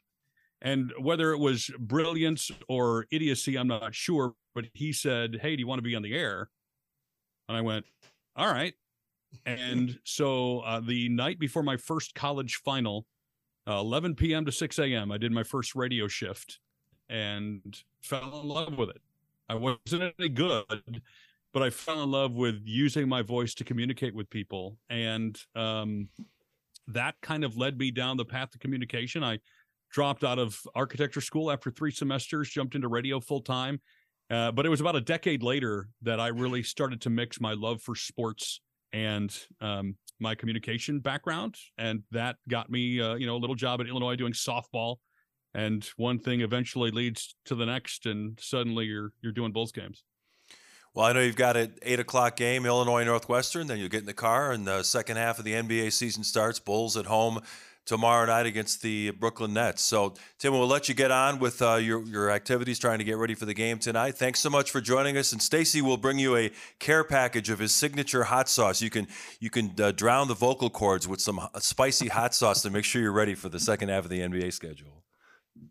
And 0.62 0.94
whether 1.00 1.32
it 1.32 1.40
was 1.40 1.70
brilliance 1.80 2.50
or 2.70 3.08
idiocy, 3.12 3.58
I'm 3.58 3.68
not 3.68 3.94
sure. 3.94 4.34
But 4.56 4.66
he 4.74 4.94
said, 4.94 5.40
"Hey, 5.42 5.58
do 5.58 5.60
you 5.60 5.68
want 5.68 5.80
to 5.80 5.84
be 5.84 5.96
on 5.96 6.02
the 6.02 6.16
air?" 6.16 6.50
And 7.50 7.58
I 7.58 7.62
went, 7.62 7.86
"All 8.38 8.48
right." 8.48 8.74
And 9.46 10.00
so 10.06 10.60
uh, 10.62 10.80
the 10.80 11.10
night 11.10 11.40
before 11.40 11.62
my 11.62 11.78
first 11.78 12.16
college 12.16 12.56
final, 12.56 13.06
uh, 13.68 13.80
11 13.80 14.16
p.m. 14.16 14.46
to 14.46 14.52
6 14.52 14.80
a.m., 14.80 15.12
I 15.12 15.18
did 15.18 15.32
my 15.32 15.44
first 15.44 15.76
radio 15.76 16.08
shift 16.08 16.60
and 17.10 17.84
fell 18.02 18.42
in 18.42 18.48
love 18.48 18.78
with 18.78 18.90
it. 18.90 19.02
I 19.50 19.56
wasn't 19.56 20.14
any 20.20 20.30
good, 20.30 21.02
but 21.54 21.64
I 21.64 21.70
fell 21.70 22.04
in 22.04 22.12
love 22.12 22.34
with 22.34 22.62
using 22.64 23.10
my 23.10 23.22
voice 23.22 23.54
to 23.56 23.64
communicate 23.64 24.14
with 24.14 24.30
people. 24.30 24.78
And 24.90 25.40
um, 25.56 26.10
that 26.88 27.16
kind 27.22 27.44
of 27.44 27.58
led 27.58 27.78
me 27.78 27.92
down 27.92 28.18
the 28.18 28.26
path 28.26 28.54
of 28.54 28.60
communication. 28.60 29.24
I 29.24 29.40
dropped 29.92 30.24
out 30.24 30.38
of 30.38 30.60
architecture 30.76 31.22
school 31.22 31.52
after 31.52 31.72
three 31.72 31.92
semesters, 31.92 32.50
jumped 32.50 32.76
into 32.76 32.88
radio 32.88 33.20
full 33.20 33.42
time. 33.42 33.82
Uh, 34.30 34.52
but 34.52 34.66
it 34.66 34.70
was 34.70 34.80
about 34.80 34.96
a 34.96 35.02
decade 35.02 35.42
later 35.42 35.90
that 36.04 36.20
I 36.20 36.28
really 36.28 36.62
started 36.62 37.02
to 37.02 37.10
mix 37.10 37.42
my 37.42 37.54
love 37.54 37.82
for 37.82 37.96
sports 37.96 38.62
and 38.94 39.36
um, 39.62 39.96
my 40.20 40.36
communication 40.36 41.00
background, 41.00 41.56
and 41.78 42.04
that 42.12 42.36
got 42.48 42.70
me, 42.70 43.02
uh, 43.02 43.16
you 43.16 43.26
know, 43.26 43.36
a 43.36 43.38
little 43.38 43.56
job 43.56 43.82
at 43.82 43.88
Illinois 43.88 44.16
doing 44.16 44.34
softball. 44.34 44.98
And 45.54 45.84
one 45.98 46.20
thing 46.20 46.42
eventually 46.42 46.92
leads 46.92 47.36
to 47.46 47.56
the 47.56 47.66
next, 47.66 48.06
and 48.06 48.40
suddenly 48.40 48.86
you're 48.86 49.12
you're 49.22 49.32
doing 49.32 49.52
Bulls 49.52 49.72
games. 49.72 50.04
Well, 50.94 51.06
I 51.06 51.14
know 51.14 51.22
you've 51.22 51.36
got 51.36 51.56
an 51.56 51.76
eight 51.84 52.00
o'clock 52.00 52.36
game, 52.36 52.66
Illinois 52.66 53.04
Northwestern. 53.04 53.68
Then 53.68 53.78
you'll 53.80 53.90
get 53.90 54.02
in 54.02 54.06
the 54.06 54.14
car, 54.14 54.52
and 54.52 54.68
the 54.68 54.84
second 54.84 55.18
half 55.18 55.40
of 55.40 55.46
the 55.46 55.54
NBA 55.54 55.92
season 55.94 56.24
starts. 56.24 56.60
Bulls 56.60 56.98
at 56.98 57.06
home 57.06 57.42
tomorrow 57.90 58.28
night 58.28 58.46
against 58.46 58.84
the 58.84 59.10
Brooklyn 59.12 59.54
Nets. 59.54 59.82
So, 59.82 60.14
Tim, 60.38 60.54
we'll 60.54 60.68
let 60.68 60.88
you 60.88 60.94
get 60.94 61.10
on 61.10 61.40
with 61.40 61.62
uh, 61.62 61.76
your 61.76 62.04
your 62.04 62.30
activities, 62.30 62.78
trying 62.80 63.00
to 63.00 63.04
get 63.04 63.18
ready 63.18 63.34
for 63.34 63.46
the 63.46 63.54
game 63.54 63.80
tonight. 63.80 64.16
Thanks 64.16 64.40
so 64.40 64.50
much 64.50 64.70
for 64.70 64.82
joining 64.82 65.18
us. 65.18 65.32
And 65.32 65.42
Stacey 65.42 65.82
will 65.82 65.98
bring 65.98 66.20
you 66.20 66.36
a 66.36 66.52
care 66.80 67.04
package 67.04 67.50
of 67.50 67.60
his 67.60 67.74
signature 67.74 68.26
hot 68.26 68.48
sauce. 68.48 68.82
You 68.82 68.90
can 68.90 69.08
you 69.40 69.50
can 69.50 69.74
uh, 69.80 69.92
drown 69.92 70.28
the 70.28 70.36
vocal 70.36 70.70
cords 70.70 71.08
with 71.08 71.22
some 71.22 71.40
spicy 71.60 72.08
hot 72.08 72.36
sauce 72.36 72.62
to 72.62 72.70
make 72.70 72.86
sure 72.86 73.02
you're 73.02 73.12
ready 73.12 73.36
for 73.36 73.50
the 73.50 73.60
second 73.60 73.90
half 73.90 74.04
of 74.04 74.10
the 74.10 74.20
NBA 74.20 74.54
schedule. 74.54 75.04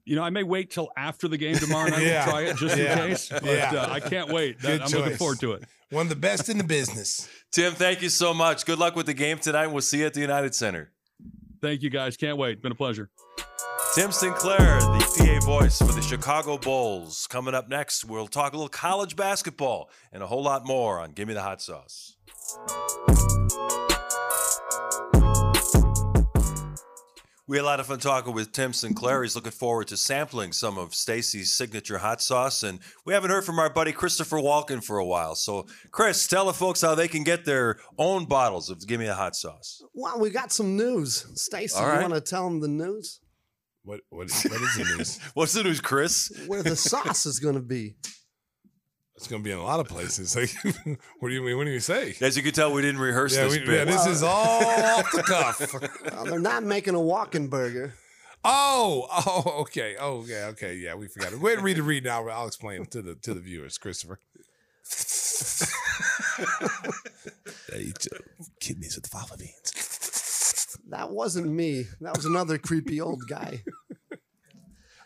You 0.04 0.16
know, 0.16 0.22
I 0.22 0.30
may 0.30 0.42
wait 0.42 0.70
till 0.70 0.88
after 0.96 1.28
the 1.28 1.36
game 1.36 1.56
tomorrow 1.56 1.88
night 1.90 2.02
Yeah. 2.06 2.24
to 2.24 2.30
try 2.30 2.42
it 2.42 2.56
just 2.56 2.76
Yeah. 2.76 3.02
in 3.04 3.08
case, 3.10 3.28
but 3.28 3.44
Yeah. 3.44 3.72
uh, 3.74 3.92
I 3.92 4.00
can't 4.00 4.30
wait. 4.30 4.60
That- 4.60 4.82
I'm 4.82 4.90
looking 4.90 5.16
forward 5.16 5.40
to 5.40 5.52
it. 5.52 5.64
one 5.90 6.02
of 6.06 6.08
the 6.10 6.16
best 6.16 6.48
in 6.48 6.58
the 6.58 6.64
business 6.64 7.28
Tim, 7.52 7.72
thank 7.74 8.02
you 8.02 8.08
so 8.10 8.32
much. 8.34 8.64
Good 8.66 8.78
luck 8.78 8.94
with 8.96 9.06
the 9.06 9.14
game 9.14 9.38
tonight. 9.38 9.68
We'll 9.68 9.80
see 9.82 10.00
you 10.00 10.06
at 10.06 10.14
the 10.14 10.20
United 10.20 10.54
Center. 10.54 10.92
Thank 11.62 11.82
you, 11.82 11.90
guys. 11.90 12.16
Can't 12.16 12.36
wait. 12.38 12.62
Been 12.62 12.72
a 12.72 12.74
pleasure. 12.76 13.10
Tim 13.94 14.12
Sinclair, 14.12 14.78
the 14.80 15.40
PA 15.40 15.44
voice 15.46 15.78
for 15.78 15.92
the 15.92 16.02
Chicago 16.02 16.58
Bulls. 16.58 17.26
Coming 17.26 17.54
up 17.54 17.68
next, 17.68 18.04
we'll 18.04 18.28
talk 18.28 18.52
a 18.52 18.56
little 18.56 18.68
college 18.68 19.16
basketball 19.16 19.90
and 20.12 20.22
a 20.22 20.26
whole 20.26 20.42
lot 20.42 20.66
more 20.66 21.00
on 21.00 21.12
Give 21.12 21.26
Me 21.26 21.34
the 21.34 21.42
Hot 21.42 21.60
Sauce. 21.62 22.16
We 27.48 27.56
had 27.56 27.62
a 27.62 27.66
lot 27.66 27.80
of 27.80 27.86
fun 27.86 27.98
talking 27.98 28.34
with 28.34 28.52
Tim 28.52 28.74
Sinclair. 28.74 29.22
He's 29.22 29.34
looking 29.34 29.52
forward 29.52 29.88
to 29.88 29.96
sampling 29.96 30.52
some 30.52 30.76
of 30.76 30.94
Stacey's 30.94 31.50
signature 31.50 31.96
hot 31.96 32.20
sauce. 32.20 32.62
And 32.62 32.78
we 33.06 33.14
haven't 33.14 33.30
heard 33.30 33.44
from 33.46 33.58
our 33.58 33.70
buddy 33.70 33.90
Christopher 33.90 34.36
Walken 34.36 34.84
for 34.84 34.98
a 34.98 35.04
while. 35.06 35.34
So, 35.34 35.66
Chris, 35.90 36.26
tell 36.26 36.44
the 36.44 36.52
folks 36.52 36.82
how 36.82 36.94
they 36.94 37.08
can 37.08 37.24
get 37.24 37.46
their 37.46 37.78
own 37.96 38.26
bottles 38.26 38.68
of 38.68 38.86
Give 38.86 39.00
Me 39.00 39.06
the 39.06 39.14
Hot 39.14 39.34
Sauce. 39.34 39.82
Well, 39.94 40.20
we 40.20 40.28
got 40.28 40.52
some 40.52 40.76
news. 40.76 41.26
Stacy, 41.36 41.74
All 41.78 41.94
you 41.94 42.02
want 42.02 42.12
to 42.12 42.20
tell 42.20 42.44
them 42.44 42.60
the 42.60 42.68
news? 42.68 43.20
what 43.82 44.00
what, 44.10 44.30
what 44.30 44.60
is 44.60 44.76
the 44.76 44.94
news 44.96 45.18
What's 45.34 45.54
the 45.54 45.64
news, 45.64 45.80
Chris? 45.80 46.30
Where 46.46 46.62
the 46.62 46.76
sauce 46.76 47.24
is 47.24 47.38
going 47.38 47.54
to 47.54 47.62
be. 47.62 47.96
It's 49.18 49.26
going 49.26 49.42
to 49.42 49.44
be 49.44 49.50
in 49.50 49.58
a 49.58 49.64
lot 49.64 49.80
of 49.80 49.88
places. 49.88 50.36
Like, 50.38 50.50
what 51.18 51.28
do 51.28 51.34
you 51.34 51.42
mean? 51.42 51.56
What 51.56 51.64
do 51.64 51.70
you 51.70 51.80
say? 51.80 52.14
As 52.20 52.36
you 52.36 52.42
can 52.44 52.52
tell, 52.52 52.72
we 52.72 52.82
didn't 52.82 53.00
rehearse 53.00 53.34
yeah, 53.34 53.44
this 53.44 53.58
we, 53.58 53.66
bit. 53.66 53.68
yeah 53.70 53.84
this 53.84 54.06
is 54.06 54.22
all 54.22 54.64
off 54.64 55.10
the 55.10 55.22
cuff. 55.24 55.74
Well, 56.12 56.24
they're 56.24 56.38
not 56.38 56.62
making 56.62 56.94
a 56.94 57.00
walking 57.00 57.48
burger. 57.48 57.94
oh 58.44 59.08
oh 59.10 59.62
okay 59.62 59.96
oh 59.98 60.24
yeah 60.24 60.46
okay. 60.52 60.76
Yeah 60.76 60.94
we 60.94 61.08
forgot 61.08 61.32
it. 61.32 61.40
Go 61.40 61.46
ahead 61.48 61.58
and 61.58 61.64
read 61.64 61.78
the 61.78 61.82
read 61.82 62.04
now. 62.04 62.28
I'll 62.28 62.46
explain 62.46 62.86
to 62.86 63.02
the 63.02 63.16
to 63.16 63.34
the 63.34 63.40
viewers 63.40 63.76
Christopher. 63.78 64.20
They 67.70 67.80
eat 67.80 68.06
uh, 68.12 68.18
kidneys 68.60 68.94
with 68.96 69.08
fava 69.08 69.36
beans. 69.36 70.78
That 70.90 71.10
wasn't 71.10 71.48
me. 71.50 71.86
That 72.00 72.16
was 72.16 72.24
another 72.24 72.58
creepy 72.58 73.00
old 73.00 73.22
guy. 73.28 73.64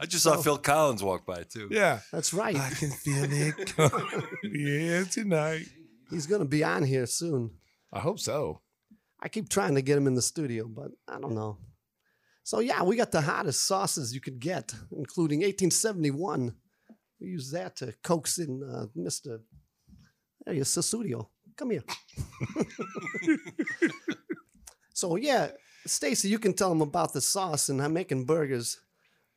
I 0.03 0.07
just 0.07 0.25
saw 0.25 0.37
Phil 0.37 0.59
Collins 0.59 1.01
walk 1.03 1.25
by 1.25 1.45
too. 1.45 1.69
yeah 1.71 2.01
That's 2.13 2.35
right. 2.35 2.57
I 2.57 2.71
can 2.71 2.91
feel 2.91 3.25
it 3.31 3.75
yeah 4.43 5.05
tonight 5.05 5.67
He's 6.11 6.27
going 6.27 6.43
to 6.43 6.49
be 6.49 6.63
on 6.63 6.83
here 6.83 7.07
soon. 7.07 7.53
I 7.93 8.01
hope 8.01 8.19
so 8.19 8.61
I 9.21 9.29
keep 9.29 9.49
trying 9.49 9.77
to 9.77 9.83
get 9.83 9.97
him 9.97 10.09
in 10.09 10.17
the 10.17 10.23
studio, 10.23 10.67
but 10.67 10.91
I 11.07 11.21
don't 11.21 11.37
know. 11.37 11.59
So 12.43 12.59
yeah, 12.59 12.83
we 12.83 12.97
got 12.97 13.13
the 13.13 13.21
hottest 13.21 13.65
sauces 13.65 14.13
you 14.13 14.21
could 14.21 14.41
get, 14.41 14.75
including 14.91 15.39
1871. 15.39 16.53
We 17.21 17.29
use 17.29 17.53
that 17.53 17.77
to 17.77 17.95
coax 18.03 18.39
in 18.39 18.63
uh, 18.65 18.87
Mr. 18.99 19.39
There 20.45 20.55
you 20.55 20.63
Sussudio. 20.63 21.29
Come 21.57 21.71
here. 21.71 21.85
so 24.93 25.15
yeah, 25.15 25.53
Stacey, 25.87 26.29
you 26.29 26.41
can 26.41 26.53
tell 26.53 26.71
them 26.71 26.83
about 26.83 27.13
the 27.13 27.21
sauce 27.21 27.69
and 27.69 27.81
I'm 27.81 27.93
making 27.93 28.25
burgers. 28.27 28.81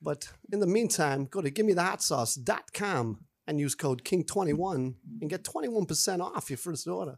But 0.01 0.29
in 0.51 0.59
the 0.59 0.67
meantime, 0.67 1.25
go 1.25 1.41
to 1.41 1.49
givemethehot 1.49 3.17
and 3.47 3.59
use 3.59 3.75
code 3.75 4.03
KING21 4.03 4.95
and 5.21 5.29
get 5.29 5.43
21% 5.43 6.19
off 6.19 6.49
your 6.49 6.57
first 6.57 6.87
order. 6.87 7.17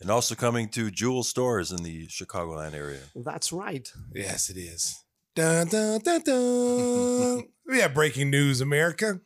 And 0.00 0.10
also 0.10 0.34
coming 0.34 0.68
to 0.70 0.90
Jewel 0.90 1.24
stores 1.24 1.72
in 1.72 1.82
the 1.82 2.06
Chicagoland 2.06 2.74
area. 2.74 3.00
That's 3.16 3.52
right. 3.52 3.90
Yes, 4.14 4.48
it 4.48 4.56
is. 4.56 5.02
Dun, 5.34 5.68
dun, 5.68 6.00
dun, 6.00 6.20
dun. 6.22 7.48
we 7.66 7.80
have 7.80 7.94
breaking 7.94 8.30
news, 8.30 8.60
America. 8.60 9.20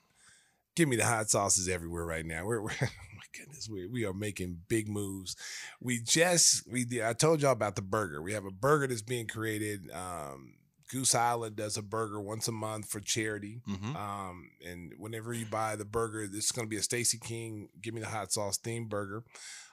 Give 0.74 0.88
me 0.88 0.96
the 0.96 1.04
hot 1.04 1.28
sauces 1.28 1.68
everywhere 1.68 2.06
right 2.06 2.24
now. 2.24 2.46
We're, 2.46 2.62
we're 2.62 2.70
oh 2.82 2.86
my 3.16 3.38
goodness, 3.38 3.68
we, 3.68 3.86
we 3.86 4.04
are 4.06 4.14
making 4.14 4.60
big 4.68 4.88
moves. 4.88 5.36
We 5.80 6.00
just 6.00 6.70
we 6.70 6.86
I 7.02 7.12
told 7.12 7.42
y'all 7.42 7.52
about 7.52 7.76
the 7.76 7.82
burger. 7.82 8.22
We 8.22 8.32
have 8.32 8.46
a 8.46 8.50
burger 8.50 8.86
that's 8.86 9.02
being 9.02 9.26
created. 9.26 9.90
Um, 9.90 10.54
Goose 10.92 11.14
Island 11.14 11.56
does 11.56 11.78
a 11.78 11.82
burger 11.82 12.20
once 12.20 12.46
a 12.48 12.52
month 12.52 12.88
for 12.90 13.00
charity. 13.00 13.62
Mhm. 13.66 13.96
Um, 13.96 14.50
and 14.64 14.92
whenever 14.98 15.32
you 15.32 15.46
buy 15.46 15.74
the 15.74 15.86
burger, 15.86 16.26
this 16.28 16.44
is 16.44 16.52
going 16.52 16.66
to 16.66 16.70
be 16.70 16.76
a 16.76 16.82
Stacey 16.82 17.18
King 17.18 17.70
Give 17.80 17.94
Me 17.94 18.00
the 18.02 18.06
Hot 18.08 18.30
Sauce 18.30 18.58
themed 18.58 18.90
burger. 18.90 19.24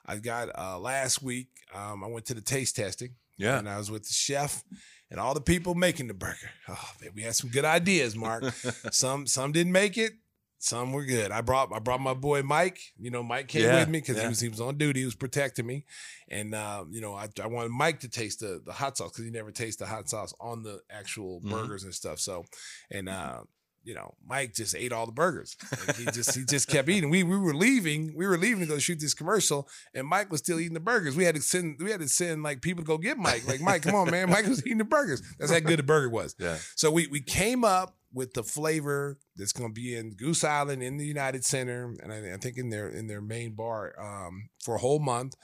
I 0.06 0.16
got 0.16 0.50
uh, 0.58 0.80
last 0.80 1.22
week. 1.22 1.50
Um, 1.74 2.04
I 2.04 2.08
went 2.08 2.26
to 2.28 2.34
the 2.34 2.42
taste 2.42 2.78
testing. 2.78 3.16
Yeah. 3.38 3.58
and 3.60 3.70
I 3.70 3.78
was 3.78 3.90
with 3.92 4.04
the 4.04 4.14
chef 4.14 4.64
and 5.10 5.20
all 5.20 5.34
the 5.34 5.40
people 5.42 5.74
making 5.76 6.08
the 6.08 6.14
burger. 6.14 6.52
Oh 6.68 6.92
man, 7.02 7.12
we 7.16 7.22
had 7.24 7.36
some 7.36 7.50
good 7.50 7.66
ideas, 7.66 8.16
Mark. 8.16 8.44
some 8.92 9.28
some 9.28 9.52
didn't 9.52 9.72
make 9.74 9.98
it. 9.98 10.14
Some 10.62 10.92
were 10.92 11.06
good. 11.06 11.32
I 11.32 11.40
brought 11.42 11.74
I 11.74 11.80
brought 11.80 12.02
my 12.02 12.14
boy 12.14 12.44
Mike. 12.44 12.80
You 13.00 13.12
know, 13.12 13.24
Mike 13.24 13.48
came 13.48 13.64
Yeah, 13.64 13.80
with 13.80 13.88
me 13.90 14.00
because 14.00 14.18
yeah. 14.18 14.24
he 14.24 14.28
was 14.30 14.40
he 14.42 14.50
was 14.50 14.60
on 14.62 14.78
duty. 14.78 15.00
He 15.00 15.06
was 15.06 15.16
protecting 15.16 15.66
me, 15.66 15.86
and 16.28 16.54
uh, 16.54 16.84
you 16.92 17.00
know 17.00 17.14
I, 17.16 17.30
I 17.42 17.48
wanted 17.48 17.72
Mike 17.72 18.02
to 18.02 18.10
taste 18.10 18.42
the 18.42 18.62
the 18.66 18.74
hot 18.74 18.98
sauce 18.98 19.12
because 19.12 19.24
he 19.26 19.32
never 19.32 19.52
tastes 19.52 19.80
the 19.80 19.86
hot 19.88 20.10
sauce 20.10 20.34
on 20.40 20.64
the 20.64 20.82
actual 20.92 21.40
Mhm. 21.42 21.50
burgers 21.50 21.84
and 21.86 21.94
stuff. 21.96 22.20
So, 22.20 22.44
and 22.92 23.08
uh, 23.08 23.44
you 23.86 23.96
know 23.96 24.16
Mike 24.28 24.54
just 24.54 24.76
ate 24.76 24.92
all 24.92 25.06
the 25.06 25.14
burgers. 25.14 25.56
Like, 25.88 25.96
he 25.96 26.06
just 26.08 26.36
he 26.38 26.44
just 26.44 26.68
kept 26.68 26.90
eating. 26.90 27.10
We 27.10 27.24
we 27.24 27.38
were 27.38 27.54
leaving. 27.54 28.14
We 28.14 28.28
were 28.28 28.38
leaving 28.38 28.60
to 28.60 28.66
go 28.66 28.80
shoot 28.80 29.00
this 29.00 29.14
commercial, 29.14 29.70
and 29.94 30.06
Mike 30.06 30.30
was 30.30 30.42
still 30.42 30.60
eating 30.60 30.74
the 30.74 30.82
burgers. 30.82 31.16
We 31.16 31.24
had 31.24 31.36
to 31.36 31.42
send 31.42 31.80
we 31.80 31.90
had 31.90 32.02
to 32.02 32.10
send 32.10 32.44
like 32.44 32.62
people 32.62 32.84
to 32.84 32.88
go 32.88 32.98
get 32.98 33.18
Mike. 33.18 33.48
Like 33.48 33.62
Mike, 33.62 33.84
come 33.84 33.96
on, 33.96 34.12
man. 34.12 34.30
Mike 34.30 34.46
was 34.46 34.60
eating 34.66 34.80
the 34.80 34.84
burgers. 34.84 35.22
That's 35.40 35.54
how 35.54 35.60
good 35.62 35.80
the 35.80 35.84
burger 35.84 36.10
was. 36.10 36.36
Yeah. 36.40 36.58
So 36.76 36.92
we 36.92 37.08
we 37.08 37.22
came 37.22 37.64
up 37.64 37.96
with 38.12 38.34
the 38.34 38.44
flavor 38.44 39.18
that's 39.36 39.54
going 39.54 39.70
to 39.70 39.74
be 39.74 39.96
in 39.96 40.12
Goose 40.16 40.44
Island 40.44 40.82
in 40.82 40.98
the 40.98 41.06
United 41.06 41.46
Center, 41.46 41.94
and 42.02 42.12
I, 42.12 42.34
I 42.34 42.38
think 42.38 42.58
in 42.58 42.70
their 42.70 42.90
in 42.90 43.08
their 43.08 43.22
main 43.22 43.54
bar 43.56 43.94
um, 44.00 44.50
for 44.64 44.76
a 44.76 44.80
whole 44.80 45.00
month. 45.00 45.36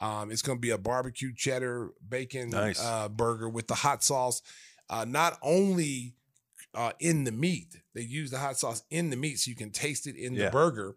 Um, 0.00 0.30
it's 0.30 0.42
going 0.42 0.58
to 0.58 0.60
be 0.62 0.70
a 0.70 0.78
barbecue 0.78 1.32
cheddar 1.34 1.90
bacon 2.08 2.50
Nice. 2.50 2.82
uh, 2.82 3.08
burger 3.08 3.48
with 3.48 3.68
the 3.68 3.74
hot 3.76 4.02
sauce. 4.02 4.42
Uh, 4.90 5.04
not 5.06 5.38
only 5.42 6.14
uh, 6.74 6.92
in 6.98 7.24
the 7.24 7.32
meat, 7.32 7.76
they 7.94 8.00
use 8.02 8.30
the 8.30 8.38
hot 8.38 8.58
sauce 8.58 8.82
in 8.90 9.10
the 9.10 9.16
meat 9.16 9.38
so 9.38 9.50
you 9.50 9.56
can 9.56 9.70
taste 9.70 10.06
it 10.06 10.16
in 10.16 10.34
Yeah. 10.34 10.46
the 10.46 10.50
burger. 10.50 10.96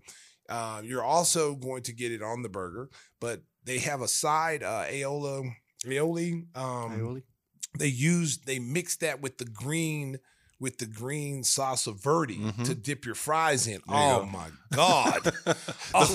Uh, 0.49 0.81
you're 0.83 1.03
also 1.03 1.55
going 1.55 1.83
to 1.83 1.93
get 1.93 2.11
it 2.11 2.21
on 2.23 2.41
the 2.41 2.49
burger, 2.49 2.89
but 3.19 3.41
they 3.65 3.79
have 3.79 4.01
a 4.01 4.07
side 4.07 4.63
uh, 4.63 4.85
aola 4.89 5.43
aioli. 5.85 6.45
Um, 6.55 6.91
Aioli? 6.91 7.23
They 7.77 7.87
use 7.87 8.39
they 8.39 8.57
mix 8.59 8.95
that 8.97 9.21
with 9.21 9.37
the 9.37 9.45
green 9.45 10.17
with 10.59 10.79
the 10.79 10.85
green 10.87 11.43
salsa 11.43 11.95
verde 11.95 12.37
Mhm. 12.37 12.65
to 12.65 12.73
dip 12.73 13.05
your 13.05 13.13
fries 13.15 13.67
in. 13.67 13.73
You 13.73 13.81
Oh 13.89 14.19
go. 14.21 14.25
my 14.25 14.47
god! 14.73 15.23
the 15.45 15.53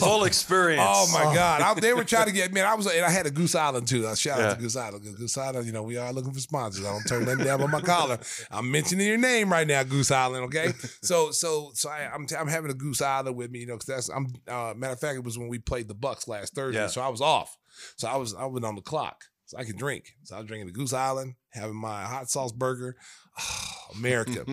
full 0.00 0.24
experience. 0.24 0.82
Oh 0.84 1.08
my 1.12 1.32
God! 1.34 1.60
I, 1.62 1.78
they 1.78 1.94
were 1.94 2.04
trying 2.04 2.26
to 2.26 2.32
get 2.32 2.52
man. 2.52 2.64
I 2.66 2.74
was 2.74 2.86
and 2.86 3.04
I 3.04 3.10
had 3.10 3.26
a 3.26 3.30
Goose 3.30 3.54
Island 3.54 3.86
too. 3.86 4.06
I 4.08 4.14
shout 4.14 4.40
out 4.40 4.54
to 4.56 4.60
Goose 4.60 4.74
Island. 4.76 5.04
'cause 5.04 5.14
Goose 5.14 5.38
Island, 5.38 5.66
you 5.66 5.72
know, 5.72 5.82
we 5.84 5.96
are 5.96 6.12
looking 6.12 6.32
for 6.34 6.40
sponsors. 6.40 6.84
I 6.84 6.90
don't 6.90 7.04
turn 7.04 7.24
nothing 7.24 7.44
down 7.44 7.62
on 7.62 7.70
my 7.70 7.80
collar. 7.80 8.18
I'm 8.50 8.70
mentioning 8.70 9.06
your 9.06 9.16
name 9.18 9.50
right 9.52 9.66
now, 9.66 9.82
Goose 9.84 10.10
Island. 10.10 10.44
Okay, 10.46 10.72
so 11.02 11.30
so 11.30 11.70
so 11.74 11.88
I, 11.88 12.10
I'm 12.12 12.26
I'm 12.38 12.48
having 12.48 12.70
a 12.70 12.74
Goose 12.74 13.00
Island 13.00 13.36
with 13.36 13.50
me, 13.50 13.60
you 13.60 13.66
know, 13.66 13.74
because 13.74 13.86
that's 13.86 14.08
I'm 14.08 14.26
uh, 14.48 14.74
matter 14.76 14.94
of 14.94 15.00
fact, 15.00 15.16
it 15.16 15.24
was 15.24 15.38
when 15.38 15.48
we 15.48 15.58
played 15.58 15.86
the 15.88 15.94
Bucks 15.94 16.26
last 16.26 16.54
Thursday, 16.54 16.80
Yeah. 16.80 16.88
so 16.88 17.00
I 17.00 17.08
was 17.08 17.20
off. 17.20 17.56
So 17.96 18.08
I 18.08 18.16
was 18.16 18.34
I 18.34 18.44
went 18.46 18.64
on 18.66 18.74
the 18.74 18.82
clock, 18.82 19.24
so 19.46 19.56
I 19.56 19.64
could 19.64 19.78
drink. 19.78 20.14
So 20.24 20.34
I 20.36 20.38
was 20.40 20.46
drinking 20.48 20.66
the 20.66 20.72
Goose 20.72 20.92
Island, 20.92 21.34
having 21.50 21.76
my 21.76 22.02
hot 22.04 22.28
sauce 22.28 22.52
burger. 22.52 22.96
America, 23.96 24.44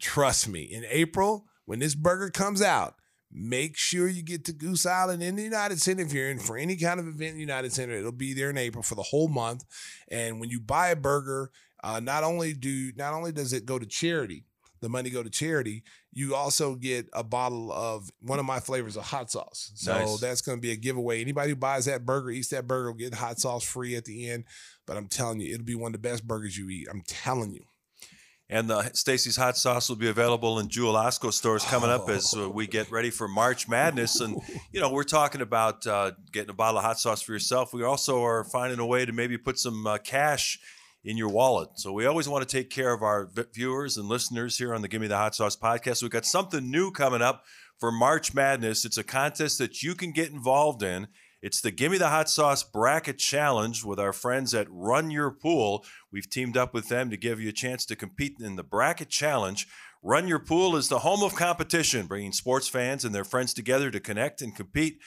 trust 0.00 0.48
me. 0.48 0.62
In 0.62 0.84
April, 0.88 1.46
when 1.64 1.78
this 1.78 1.94
burger 1.94 2.30
comes 2.30 2.60
out, 2.62 2.94
make 3.30 3.76
sure 3.76 4.08
you 4.08 4.22
get 4.22 4.44
to 4.46 4.52
Goose 4.52 4.84
Island 4.84 5.22
in 5.22 5.36
the 5.36 5.42
United 5.42 5.80
Center. 5.80 6.02
If 6.02 6.12
you're 6.12 6.30
in 6.30 6.38
for 6.38 6.56
any 6.56 6.76
kind 6.76 7.00
of 7.00 7.06
event 7.08 7.30
in 7.30 7.34
the 7.36 7.40
United 7.40 7.72
Center, 7.72 7.94
it'll 7.94 8.12
be 8.12 8.34
there 8.34 8.50
in 8.50 8.58
April 8.58 8.82
for 8.82 8.94
the 8.94 9.02
whole 9.02 9.28
month. 9.28 9.64
And 10.10 10.40
when 10.40 10.50
you 10.50 10.60
buy 10.60 10.88
a 10.88 10.96
burger, 10.96 11.50
uh, 11.82 12.00
not 12.00 12.24
only 12.24 12.52
do 12.52 12.92
not 12.96 13.14
only 13.14 13.32
does 13.32 13.52
it 13.52 13.64
go 13.66 13.78
to 13.78 13.86
charity, 13.86 14.44
the 14.82 14.88
money 14.88 15.10
go 15.10 15.22
to 15.22 15.30
charity, 15.30 15.84
you 16.12 16.34
also 16.34 16.74
get 16.74 17.08
a 17.12 17.24
bottle 17.24 17.72
of 17.72 18.10
one 18.20 18.38
of 18.38 18.44
my 18.44 18.60
flavors 18.60 18.96
of 18.96 19.04
hot 19.04 19.30
sauce. 19.30 19.70
So 19.76 19.92
Nice. 19.92 20.20
that's 20.20 20.42
going 20.42 20.58
to 20.58 20.62
be 20.62 20.72
a 20.72 20.76
giveaway. 20.76 21.20
Anybody 21.22 21.50
who 21.50 21.56
buys 21.56 21.84
that 21.86 22.04
burger, 22.04 22.30
eats 22.30 22.48
that 22.48 22.66
burger, 22.66 22.90
will 22.90 22.98
get 22.98 23.14
hot 23.14 23.38
sauce 23.38 23.64
free 23.64 23.94
at 23.96 24.04
the 24.04 24.28
end. 24.28 24.44
But 24.86 24.96
I'm 24.96 25.08
telling 25.08 25.40
you, 25.40 25.54
it'll 25.54 25.64
be 25.64 25.76
one 25.76 25.94
of 25.94 26.02
the 26.02 26.08
best 26.08 26.26
burgers 26.26 26.58
you 26.58 26.68
eat. 26.68 26.88
I'm 26.90 27.02
telling 27.06 27.52
you. 27.52 27.62
And 28.52 28.68
the 28.68 28.92
Stacey's 28.92 29.36
hot 29.36 29.56
sauce 29.56 29.88
will 29.88 29.96
be 29.96 30.10
available 30.10 30.58
in 30.58 30.68
Jewel 30.68 30.92
Osco 30.92 31.32
stores 31.32 31.64
coming 31.64 31.88
up 31.88 32.10
as 32.10 32.34
uh, 32.36 32.50
we 32.50 32.66
get 32.66 32.90
ready 32.90 33.08
for 33.08 33.26
March 33.26 33.66
Madness. 33.66 34.20
And 34.20 34.36
you 34.70 34.78
know, 34.78 34.92
we're 34.92 35.04
talking 35.04 35.40
about 35.40 35.86
uh, 35.86 36.10
getting 36.32 36.50
a 36.50 36.52
bottle 36.52 36.76
of 36.76 36.84
hot 36.84 36.98
sauce 36.98 37.22
for 37.22 37.32
yourself. 37.32 37.72
We 37.72 37.82
also 37.82 38.22
are 38.22 38.44
finding 38.44 38.78
a 38.78 38.84
way 38.84 39.06
to 39.06 39.12
maybe 39.12 39.38
put 39.38 39.58
some 39.58 39.86
uh, 39.86 39.96
cash 39.96 40.58
in 41.02 41.16
your 41.16 41.30
wallet. 41.30 41.70
So 41.76 41.94
we 41.94 42.04
always 42.04 42.28
want 42.28 42.46
to 42.46 42.56
take 42.56 42.68
care 42.68 42.92
of 42.92 43.02
our 43.02 43.30
vi- 43.32 43.46
viewers 43.54 43.96
and 43.96 44.06
listeners 44.06 44.58
here 44.58 44.74
on 44.74 44.82
the 44.82 44.88
Give 44.88 45.00
Me 45.00 45.06
the 45.06 45.16
Hot 45.16 45.34
Sauce 45.34 45.56
podcast. 45.56 46.02
We've 46.02 46.10
got 46.10 46.26
something 46.26 46.70
new 46.70 46.90
coming 46.90 47.22
up 47.22 47.44
for 47.80 47.90
March 47.90 48.34
Madness. 48.34 48.84
It's 48.84 48.98
a 48.98 49.02
contest 49.02 49.56
that 49.60 49.82
you 49.82 49.94
can 49.94 50.12
get 50.12 50.30
involved 50.30 50.82
in. 50.82 51.08
It's 51.42 51.60
the 51.60 51.72
Gimme 51.72 51.98
the 51.98 52.10
Hot 52.10 52.30
Sauce 52.30 52.62
Bracket 52.62 53.18
Challenge 53.18 53.82
with 53.84 53.98
our 53.98 54.12
friends 54.12 54.54
at 54.54 54.68
Run 54.70 55.10
Your 55.10 55.32
Pool. 55.32 55.84
We've 56.12 56.30
teamed 56.30 56.56
up 56.56 56.72
with 56.72 56.88
them 56.88 57.10
to 57.10 57.16
give 57.16 57.40
you 57.40 57.48
a 57.48 57.52
chance 57.52 57.84
to 57.86 57.96
compete 57.96 58.36
in 58.38 58.54
the 58.54 58.62
Bracket 58.62 59.08
Challenge. 59.08 59.66
Run 60.04 60.28
Your 60.28 60.38
Pool 60.38 60.76
is 60.76 60.88
the 60.88 61.00
home 61.00 61.24
of 61.24 61.34
competition, 61.34 62.06
bringing 62.06 62.30
sports 62.30 62.68
fans 62.68 63.04
and 63.04 63.12
their 63.12 63.24
friends 63.24 63.52
together 63.52 63.90
to 63.90 63.98
connect 63.98 64.40
and 64.40 64.54
compete. 64.54 65.00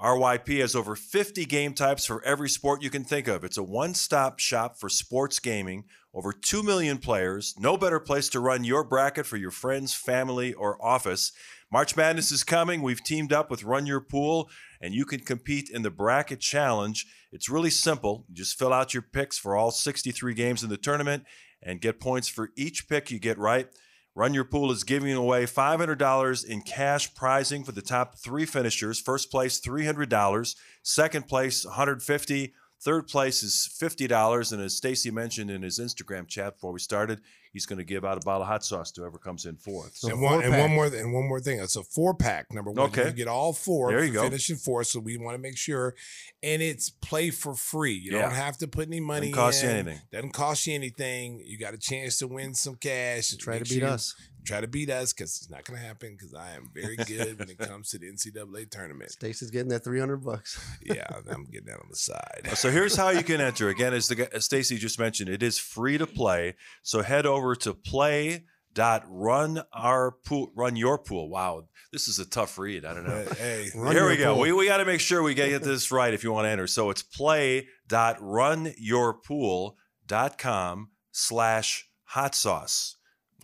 RYP 0.00 0.60
has 0.60 0.74
over 0.74 0.96
50 0.96 1.44
game 1.44 1.74
types 1.74 2.06
for 2.06 2.24
every 2.24 2.48
sport 2.48 2.82
you 2.82 2.88
can 2.88 3.04
think 3.04 3.28
of. 3.28 3.44
It's 3.44 3.58
a 3.58 3.62
one 3.62 3.92
stop 3.92 4.38
shop 4.38 4.78
for 4.78 4.88
sports 4.88 5.38
gaming, 5.40 5.84
over 6.14 6.32
2 6.32 6.62
million 6.62 6.96
players. 6.96 7.54
No 7.58 7.76
better 7.76 8.00
place 8.00 8.30
to 8.30 8.40
run 8.40 8.64
your 8.64 8.82
bracket 8.82 9.26
for 9.26 9.36
your 9.36 9.50
friends, 9.50 9.92
family, 9.92 10.54
or 10.54 10.82
office. 10.82 11.32
March 11.70 11.96
Madness 11.96 12.30
is 12.30 12.44
coming. 12.44 12.80
We've 12.80 13.02
teamed 13.02 13.32
up 13.32 13.50
with 13.50 13.64
Run 13.64 13.86
Your 13.86 14.00
Pool, 14.00 14.48
and 14.80 14.94
you 14.94 15.04
can 15.04 15.20
compete 15.20 15.70
in 15.70 15.82
the 15.82 15.90
Bracket 15.90 16.40
Challenge. 16.40 17.06
It's 17.32 17.48
really 17.48 17.70
simple. 17.70 18.24
You 18.28 18.34
just 18.34 18.58
fill 18.58 18.72
out 18.72 18.94
your 18.94 19.02
picks 19.02 19.38
for 19.38 19.56
all 19.56 19.70
63 19.70 20.34
games 20.34 20.62
in 20.62 20.70
the 20.70 20.76
tournament 20.76 21.24
and 21.62 21.80
get 21.80 22.00
points 22.00 22.28
for 22.28 22.50
each 22.56 22.88
pick 22.88 23.10
you 23.10 23.18
get 23.18 23.38
right. 23.38 23.68
Run 24.14 24.32
Your 24.32 24.44
Pool 24.44 24.70
is 24.72 24.82
giving 24.82 25.12
away 25.12 25.44
$500 25.44 26.44
in 26.44 26.62
cash 26.62 27.14
prizing 27.14 27.64
for 27.64 27.72
the 27.72 27.82
top 27.82 28.18
three 28.18 28.46
finishers. 28.46 28.98
First 28.98 29.30
place, 29.30 29.60
$300. 29.60 30.56
Second 30.82 31.28
place, 31.28 31.66
$150. 31.66 32.52
Third 32.82 33.08
place 33.08 33.42
is 33.42 33.68
$50. 33.78 34.52
And 34.52 34.62
as 34.62 34.74
Stacey 34.74 35.10
mentioned 35.10 35.50
in 35.50 35.60
his 35.60 35.78
Instagram 35.78 36.26
chat 36.26 36.54
before 36.54 36.72
we 36.72 36.78
started, 36.78 37.20
he's 37.56 37.64
going 37.64 37.78
to 37.78 37.84
give 37.84 38.04
out 38.04 38.18
a 38.18 38.20
bottle 38.20 38.42
of 38.42 38.48
hot 38.48 38.62
sauce 38.62 38.90
to 38.92 39.00
whoever 39.00 39.16
comes 39.16 39.46
in 39.46 39.56
fourth. 39.56 39.98
and 40.04 40.20
one 40.20 40.42
and 40.44 40.58
one 40.58 40.70
more 40.70 40.84
and 40.86 41.10
one 41.14 41.26
more 41.26 41.40
thing. 41.40 41.58
It's 41.58 41.74
a 41.76 41.82
four 41.82 42.12
pack. 42.14 42.52
Number 42.52 42.70
one, 42.70 42.90
Okay. 42.90 43.06
you 43.06 43.12
get 43.12 43.28
all 43.28 43.54
four. 43.54 43.90
There 43.90 44.02
you 44.04 44.08
for 44.08 44.14
go. 44.18 44.22
Finishing 44.24 44.56
four, 44.56 44.84
so 44.84 45.00
we 45.00 45.16
want 45.16 45.34
to 45.36 45.38
make 45.40 45.56
sure, 45.56 45.94
and 46.42 46.60
it's 46.60 46.90
play 46.90 47.30
for 47.30 47.54
free. 47.54 47.94
You 47.94 48.12
Yeah. 48.12 48.22
don't 48.22 48.34
have 48.34 48.58
to 48.58 48.68
put 48.68 48.88
any 48.88 49.00
money. 49.00 49.28
Doesn't 49.32 49.42
cost 49.42 49.62
you 49.62 49.68
in. 49.70 49.76
anything. 49.76 50.00
Doesn't 50.12 50.32
cost 50.34 50.66
you 50.66 50.74
anything. 50.74 51.42
You 51.46 51.56
got 51.58 51.72
a 51.72 51.78
chance 51.78 52.18
to 52.18 52.26
win 52.26 52.52
some 52.52 52.74
cash. 52.76 53.34
Try 53.38 53.58
to 53.58 53.64
beat 53.64 53.80
sure- 53.80 53.88
us. 53.88 54.14
Try 54.44 54.60
to 54.60 54.68
beat 54.68 54.90
us 54.90 55.12
because 55.12 55.36
it's 55.38 55.50
not 55.50 55.64
going 55.64 55.80
to 55.80 55.84
happen. 55.84 56.12
Because 56.16 56.32
I 56.32 56.50
am 56.54 56.70
very 56.72 56.94
good 56.94 57.36
when 57.40 57.50
it 57.50 57.58
comes 57.58 57.88
to 57.90 57.98
the 57.98 58.06
NCAA 58.06 58.70
tournament. 58.70 59.10
Stacey's 59.10 59.50
getting 59.50 59.70
that 59.70 59.82
300 59.82 60.18
bucks. 60.18 60.56
Yeah, 60.84 61.04
I'm 61.28 61.46
getting 61.46 61.66
that 61.66 61.80
on 61.80 61.88
the 61.90 61.96
side. 61.96 62.50
So 62.54 62.70
here's 62.70 62.94
how 62.94 63.08
you 63.08 63.24
can 63.24 63.40
enter. 63.40 63.68
Again, 63.70 63.92
as 63.92 64.06
the 64.06 64.14
guy- 64.14 64.28
as 64.32 64.44
Stacy 64.44 64.76
just 64.78 65.00
mentioned, 65.00 65.28
it 65.30 65.42
is 65.42 65.58
free 65.58 65.98
to 65.98 66.06
play. 66.06 66.54
So 66.84 67.02
head 67.02 67.26
over 67.26 67.45
to 67.54 67.74
play 67.74 68.44
dot 68.74 69.04
run 69.06 69.62
our 69.72 70.10
pool 70.26 70.52
run 70.56 70.76
your 70.76 70.98
pool. 70.98 71.30
Wow, 71.30 71.64
this 71.92 72.08
is 72.08 72.18
a 72.18 72.26
tough 72.26 72.58
read. 72.58 72.84
I 72.84 72.92
don't 72.92 73.06
know. 73.06 73.24
Hey, 73.38 73.70
Run 73.74 73.94
Here 73.94 74.08
we 74.08 74.16
go. 74.16 74.34
pool. 74.34 74.42
We, 74.42 74.52
we 74.52 74.66
got 74.66 74.78
to 74.78 74.84
make 74.84 75.00
sure 75.00 75.22
we 75.22 75.34
get 75.34 75.62
this 75.62 75.90
right 75.90 76.12
if 76.12 76.24
you 76.24 76.32
want 76.32 76.46
to 76.46 76.50
enter. 76.50 76.66
So 76.66 76.90
it's 76.90 77.02
play 77.02 77.68
dot 77.86 78.16
run 78.20 78.74
your 78.76 79.14
pool 79.14 79.76
dot 80.06 80.36
com 80.36 80.90
slash 81.12 81.88
hot 82.04 82.34
sauce. 82.34 82.95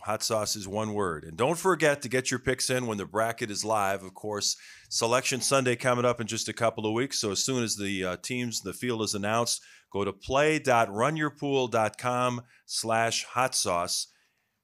Hot 0.03 0.21
sauce 0.21 0.55
is 0.57 0.67
one 0.67 0.93
word. 0.93 1.23
And 1.23 1.37
don't 1.37 1.57
forget 1.57 2.01
to 2.01 2.09
get 2.09 2.29
your 2.29 2.41
picks 2.41 2.69
in 2.69 2.87
when 2.87 2.97
the 2.97 3.05
bracket 3.05 3.49
is 3.49 3.63
live. 3.63 4.03
Of 4.03 4.13
course, 4.13 4.57
Selection 4.89 5.39
Sunday 5.39 5.77
coming 5.77 6.03
up 6.03 6.19
in 6.19 6.27
just 6.27 6.49
a 6.49 6.53
couple 6.53 6.85
of 6.85 6.91
weeks. 6.91 7.19
So 7.19 7.31
as 7.31 7.41
soon 7.41 7.63
as 7.63 7.77
the 7.77 8.03
uh, 8.03 8.17
teams, 8.21 8.59
the 8.59 8.73
field 8.73 9.01
is 9.01 9.15
announced, 9.15 9.61
go 9.93 10.03
to 10.03 10.11
play.runyourpool.com 10.11 12.41
slash 12.65 13.23
hot 13.23 13.55
sauce. 13.55 14.07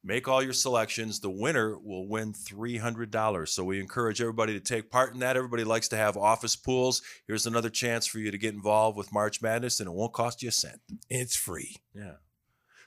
Make 0.03 0.27
all 0.27 0.43
your 0.43 0.51
selections. 0.51 1.21
The 1.21 1.29
winner 1.29 1.79
will 1.79 2.09
win 2.09 2.33
$300. 2.33 3.47
So 3.47 3.63
we 3.63 3.79
encourage 3.79 4.19
everybody 4.19 4.51
to 4.53 4.59
take 4.59 4.91
part 4.91 5.13
in 5.13 5.19
that. 5.19 5.37
Everybody 5.37 5.63
likes 5.63 5.87
to 5.89 5.97
have 5.97 6.17
office 6.17 6.57
pools. 6.57 7.01
Here's 7.27 7.45
another 7.45 7.69
chance 7.69 8.07
for 8.07 8.19
you 8.19 8.29
to 8.29 8.37
get 8.37 8.53
involved 8.53 8.97
with 8.97 9.13
March 9.13 9.41
Madness, 9.41 9.79
and 9.79 9.87
it 9.87 9.93
won't 9.93 10.11
cost 10.11 10.43
you 10.43 10.49
a 10.49 10.51
cent. 10.51 10.81
It's 11.09 11.37
free. 11.37 11.77
Yeah. 11.93 12.15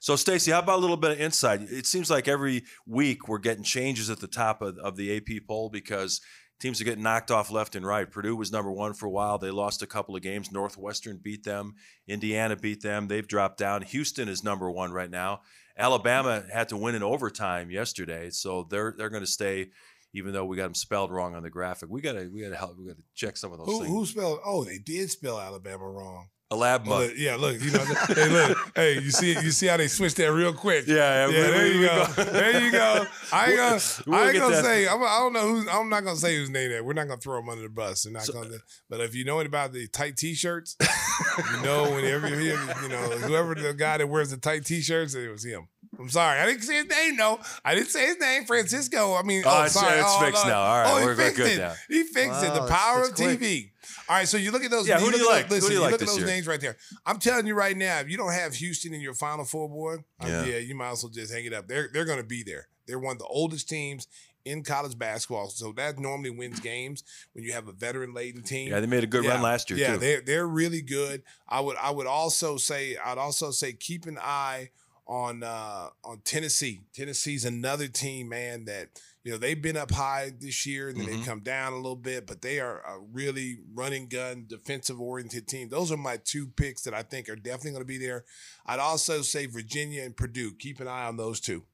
So, 0.03 0.17
Stacey, 0.17 0.51
how 0.51 0.59
about 0.59 0.79
a 0.79 0.81
little 0.81 0.97
bit 0.97 1.13
of 1.13 1.21
insight? 1.21 1.61
It 1.61 1.87
seems 1.87 2.11
like 2.11 2.27
every 2.27 2.65
week 2.85 3.29
we're 3.29 3.39
getting 3.39 3.63
changes 3.63 4.11
at 4.11 4.19
the 4.19 4.27
top 4.27 4.61
of, 4.61 4.77
of 4.79 4.97
the 4.97 5.17
AP 5.17 5.47
poll 5.47 5.71
because 5.71 6.21
teams 6.59 6.81
are 6.81 6.85
getting 6.85 7.05
knocked 7.05 7.31
off 7.31 7.53
left 7.53 7.77
and 7.77 7.87
right. 7.87 8.11
Purdue 8.11 8.35
was 8.35 8.51
number 8.51 8.73
one 8.73 8.95
for 8.95 9.07
a 9.07 9.11
while. 9.13 9.39
They 9.39 9.53
lost 9.53 9.81
a 9.81 9.87
couple 9.87 10.17
of 10.17 10.23
games. 10.23 10.51
Northwestern 10.51 11.21
beat 11.23 11.45
them. 11.45 11.75
Indiana 12.09 12.57
beat 12.57 12.83
them. 12.83 13.07
They've 13.07 13.29
dropped 13.29 13.59
down. 13.59 13.83
Houston 13.83 14.29
is 14.29 14.43
number 14.43 14.69
one 14.69 14.91
right 14.91 15.09
now. 15.09 15.43
Alabama 15.79 16.43
had 16.53 16.69
to 16.71 16.77
win 16.77 16.97
in 16.97 17.05
overtime 17.05 17.71
yesterday, 17.71 18.31
so 18.31 18.67
they're 18.69 18.97
they're 18.99 19.09
going 19.09 19.23
to 19.23 19.31
stay. 19.31 19.69
Even 20.13 20.33
though 20.33 20.45
we 20.45 20.57
got 20.57 20.65
them 20.65 20.75
spelled 20.75 21.13
wrong 21.13 21.37
on 21.37 21.45
the 21.45 21.49
graphic, 21.49 21.89
we 21.89 22.01
gotta 22.01 22.29
we 22.31 22.43
gotta 22.43 22.57
help. 22.57 22.77
We 22.77 22.89
gotta 22.89 23.03
check 23.15 23.37
some 23.37 23.53
of 23.53 23.59
those 23.59 23.69
Who, 23.69 23.79
things. 23.79 23.89
who 23.89 24.05
spelled? 24.05 24.41
Oh, 24.45 24.65
they 24.65 24.79
did 24.79 25.13
spell 25.13 25.39
Alabama 25.41 25.89
wrong. 25.89 26.27
Alabama. 26.53 26.91
Well, 26.91 27.11
yeah, 27.17 27.37
look, 27.37 27.61
you 27.61 27.71
know, 27.71 27.85
hey, 28.09 28.29
look, 28.29 28.59
hey, 28.77 28.95
you 28.95 29.11
see, 29.11 29.33
you 29.33 29.51
see 29.51 29.67
how 29.67 29.77
they 29.79 29.89
switched 29.89 30.17
that 30.17 30.33
real 30.33 30.53
quick. 30.53 30.87
Yeah, 30.87 30.95
yeah, 30.97 31.27
we- 31.27 31.33
there 31.33 31.63
we- 31.65 31.73
you 31.75 31.81
we 31.81 31.87
go. 31.87 32.07
go. 32.17 32.25
there 32.33 32.61
you 32.65 32.71
go. 32.73 33.07
I 33.33 33.47
ain't 33.47 33.57
gonna, 33.57 33.81
We'll 34.07 34.15
I 34.21 34.29
ain't 34.29 34.39
gonna 34.39 34.55
that. 34.57 34.65
say, 34.65 34.87
I'm, 34.87 35.03
I 35.03 35.19
don't 35.21 35.33
know 35.33 35.41
who, 35.49 35.69
I'm 35.71 35.89
not 35.89 36.05
gonna 36.05 36.17
say 36.17 36.37
whose 36.37 36.51
name 36.51 36.71
that. 36.73 36.85
We're 36.85 36.93
not 36.93 37.09
gonna 37.09 37.21
throw 37.21 37.37
them 37.41 37.49
under 37.49 37.63
the 37.63 37.69
bus. 37.71 38.03
They're 38.03 38.13
not 38.13 38.27
gonna. 38.33 38.59
But 38.91 39.01
if 39.01 39.15
you 39.15 39.25
know 39.25 39.37
anything 39.41 39.49
about 39.53 39.73
the 39.73 39.87
tight 39.89 40.17
t-shirts, 40.17 40.77
you 41.55 41.63
know 41.63 41.91
whenever 41.91 42.29
you 42.29 42.37
hear, 42.37 42.61
you 42.83 42.89
know, 42.89 43.03
whoever 43.19 43.55
the 43.55 43.73
guy 43.75 43.99
that 43.99 44.07
wears 44.09 44.31
the 44.31 44.37
tight 44.37 44.65
t-shirts, 44.67 45.15
it 45.15 45.31
was 45.31 45.45
him. 45.45 45.69
I'm 45.99 46.09
sorry, 46.09 46.41
I 46.41 46.47
didn't 46.47 46.63
say 46.63 46.77
his 46.77 46.87
name. 46.87 47.17
No, 47.17 47.39
I 47.65 47.75
didn't 47.75 47.89
say 47.91 48.07
his 48.07 48.19
name, 48.19 48.45
Francisco. 48.47 49.15
I 49.15 49.23
mean, 49.23 49.43
Oh, 49.45 49.51
oh, 49.51 49.55
it's- 49.59 49.73
sorry, 49.75 49.99
it's 49.99 50.09
oh, 50.09 50.21
fixed 50.25 50.45
no. 50.45 50.51
now. 50.51 50.61
All 50.63 50.79
right, 50.81 50.91
oh, 50.91 50.99
he 50.99 51.05
we're- 51.05 51.17
we're 51.17 51.25
fixed 51.25 51.37
good 51.37 51.53
it. 51.53 51.59
now. 51.59 51.75
He 51.89 52.03
fixed 52.05 52.43
it. 52.43 52.55
The 52.55 52.67
power 52.67 52.99
that's 53.07 53.11
of 53.11 53.15
quick. 53.17 53.41
TV. 53.41 53.71
All 54.09 54.17
right, 54.17 54.27
so 54.29 54.37
you 54.39 54.51
look 54.53 54.65
at 54.65 54.71
those. 54.71 54.89
Yeah, 54.89 54.99
who 54.99 55.11
do 55.11 55.19
you 55.19 55.23
look 55.25 55.33
at 55.33 55.35
like? 55.37 55.45
Who 55.45 55.49
those- 55.51 55.63
Listen, 55.63 55.69
do 55.71 55.75
you 55.75 55.81
like 55.83 55.93
look 55.93 56.03
at 56.03 56.09
those 56.09 56.19
year? 56.19 56.27
names 56.27 56.47
right 56.47 56.61
there. 56.61 56.77
I'm 57.07 57.19
telling 57.19 57.47
you 57.47 57.55
right 57.55 57.77
now, 57.77 57.99
if 58.01 58.09
you 58.09 58.17
don't 58.17 58.33
have 58.33 58.55
Houston 58.55 58.95
in 58.95 59.01
your 59.01 59.15
Final 59.15 59.45
Four, 59.45 59.69
boy, 59.69 59.95
uh, 60.21 60.27
Yeah. 60.27 60.45
yeah, 60.45 60.57
you 60.59 60.75
might 60.75 60.93
as 60.93 61.03
well 61.03 61.11
just 61.11 61.33
hang 61.33 61.45
it 61.45 61.53
up. 61.53 61.69
They're 61.69 61.89
they're 61.93 62.05
going 62.07 62.19
to 62.19 62.25
be 62.25 62.43
there. 62.43 62.69
They're 62.87 62.99
one 62.99 63.13
of 63.13 63.19
the 63.19 63.27
oldest 63.27 63.69
teams 63.69 64.09
in 64.45 64.65
college 64.65 64.99
basketball, 64.99 65.51
so 65.51 65.73
that 65.73 65.99
normally 66.01 66.31
wins 66.31 66.59
games 66.59 67.05
when 67.33 67.45
you 67.45 67.53
have 67.53 67.69
a 67.69 67.73
veteran 67.73 68.13
laden 68.13 68.43
team. 68.43 68.71
Yeah, 68.71 68.81
they 68.81 68.87
made 68.87 69.05
a 69.05 69.07
good 69.07 69.25
run 69.25 69.41
last 69.43 69.71
year 69.71 69.79
Yeah, 69.79 69.93
too. 69.93 69.99
they're 69.99 70.21
they're 70.23 70.49
really 70.49 70.83
good. 70.83 71.23
I 71.49 71.61
would 71.61 71.77
I 71.77 71.91
would 71.91 72.07
also 72.09 72.57
say 72.57 72.97
I'd 72.97 73.19
also 73.19 73.51
say 73.53 73.73
keep 73.73 74.07
an 74.07 74.19
eye 74.21 74.71
on 75.07 75.43
uh 75.43 75.89
on 76.05 76.21
Tennessee. 76.25 76.83
Tennessee's 76.95 77.45
another 77.45 77.89
team, 77.89 78.29
man, 78.29 78.65
that 78.67 78.89
you 79.25 79.33
know 79.33 79.39
they've 79.39 79.61
been 79.61 79.77
up 79.77 79.91
high 79.91 80.33
this 80.39 80.65
year 80.67 80.89
and 80.89 80.99
then 81.01 81.07
Mhm. 81.09 81.19
they 81.21 81.25
come 81.25 81.41
down 81.41 81.73
a 81.73 81.77
little 81.77 81.97
bit, 81.97 82.27
but 82.27 82.41
they 82.43 82.61
are 82.61 82.79
a 82.81 82.99
really 83.01 83.59
running 83.75 84.09
gun, 84.09 84.47
defensive 84.49 85.01
oriented 85.01 85.47
team. 85.49 85.69
Those 85.69 85.91
are 85.93 85.97
my 85.97 86.19
two 86.19 86.47
picks 86.49 86.83
that 86.83 86.95
I 86.95 87.03
think 87.03 87.29
are 87.29 87.37
definitely 87.37 87.73
going 87.73 87.83
to 87.83 87.87
be 87.87 87.99
there. 87.99 88.25
I'd 88.67 88.79
also 88.81 89.23
say 89.23 89.47
Virginia 89.47 90.03
and 90.05 90.17
Purdue. 90.17 90.55
Keep 90.55 90.81
an 90.81 90.89
eye 90.89 91.07
on 91.07 91.17
those 91.17 91.41
two. 91.41 91.65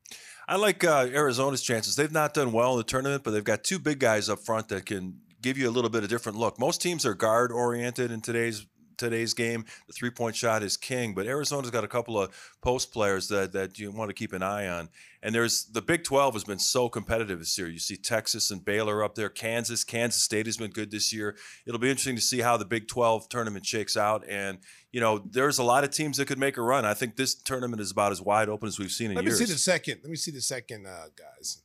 I 0.46 0.56
like 0.56 0.82
uh, 0.82 1.08
Arizona's 1.12 1.62
chances. 1.62 1.96
They've 1.96 2.10
not 2.10 2.32
done 2.32 2.52
well 2.52 2.72
in 2.72 2.78
the 2.78 2.84
tournament, 2.84 3.22
but 3.24 3.32
they've 3.32 3.44
got 3.44 3.62
two 3.64 3.78
big 3.78 3.98
guys 3.98 4.28
up 4.30 4.40
front 4.40 4.68
that 4.68 4.86
can 4.86 5.20
give 5.42 5.58
you 5.58 5.68
a 5.68 5.70
little 5.70 5.90
bit 5.90 6.02
of 6.02 6.08
different 6.08 6.38
look. 6.38 6.58
Most 6.58 6.80
teams 6.80 7.04
are 7.04 7.14
guard 7.14 7.52
oriented 7.52 8.10
in 8.10 8.20
today's 8.22 8.66
today's 8.98 9.34
game. 9.34 9.64
The 9.86 9.92
three 9.92 10.10
point 10.10 10.36
shot 10.36 10.62
is 10.62 10.76
king, 10.76 11.14
but 11.14 11.26
Arizona's 11.26 11.70
got 11.70 11.84
a 11.84 11.88
couple 11.88 12.20
of 12.20 12.34
post 12.60 12.92
players 12.92 13.28
that 13.28 13.52
that 13.52 13.78
you 13.78 13.90
want 13.90 14.10
to 14.10 14.14
keep 14.14 14.32
an 14.32 14.42
eye 14.42 14.68
on. 14.68 14.88
And 15.22 15.34
there's 15.34 15.64
the 15.64 15.82
Big 15.82 16.04
12 16.04 16.34
has 16.34 16.44
been 16.44 16.58
so 16.58 16.88
competitive 16.88 17.38
this 17.38 17.58
year. 17.58 17.68
You 17.68 17.78
see 17.78 17.96
Texas 17.96 18.50
and 18.50 18.64
Baylor 18.64 19.02
up 19.02 19.14
there, 19.14 19.28
Kansas, 19.28 19.82
Kansas 19.82 20.22
State 20.22 20.46
has 20.46 20.56
been 20.56 20.70
good 20.70 20.90
this 20.90 21.12
year. 21.12 21.36
It'll 21.66 21.80
be 21.80 21.90
interesting 21.90 22.16
to 22.16 22.22
see 22.22 22.40
how 22.40 22.56
the 22.56 22.64
Big 22.64 22.86
12 22.86 23.28
tournament 23.28 23.66
shakes 23.66 23.96
out. 23.96 24.24
And 24.28 24.58
you 24.92 25.00
know, 25.00 25.18
there's 25.18 25.58
a 25.58 25.64
lot 25.64 25.84
of 25.84 25.90
teams 25.90 26.16
that 26.18 26.26
could 26.26 26.38
make 26.38 26.56
a 26.56 26.62
run. 26.62 26.84
I 26.84 26.94
think 26.94 27.16
this 27.16 27.34
tournament 27.34 27.80
is 27.80 27.90
about 27.90 28.12
as 28.12 28.22
wide 28.22 28.48
open 28.48 28.68
as 28.68 28.78
we've 28.78 28.90
seen 28.90 29.10
in 29.10 29.16
years. 29.16 29.24
Let 29.24 29.40
me 29.40 29.46
see 29.46 29.52
the 29.52 29.58
second. 29.58 30.00
Let 30.02 30.10
me 30.10 30.16
see 30.16 30.30
the 30.30 30.40
second, 30.40 30.86
uh, 30.86 31.06
guys. 31.16 31.62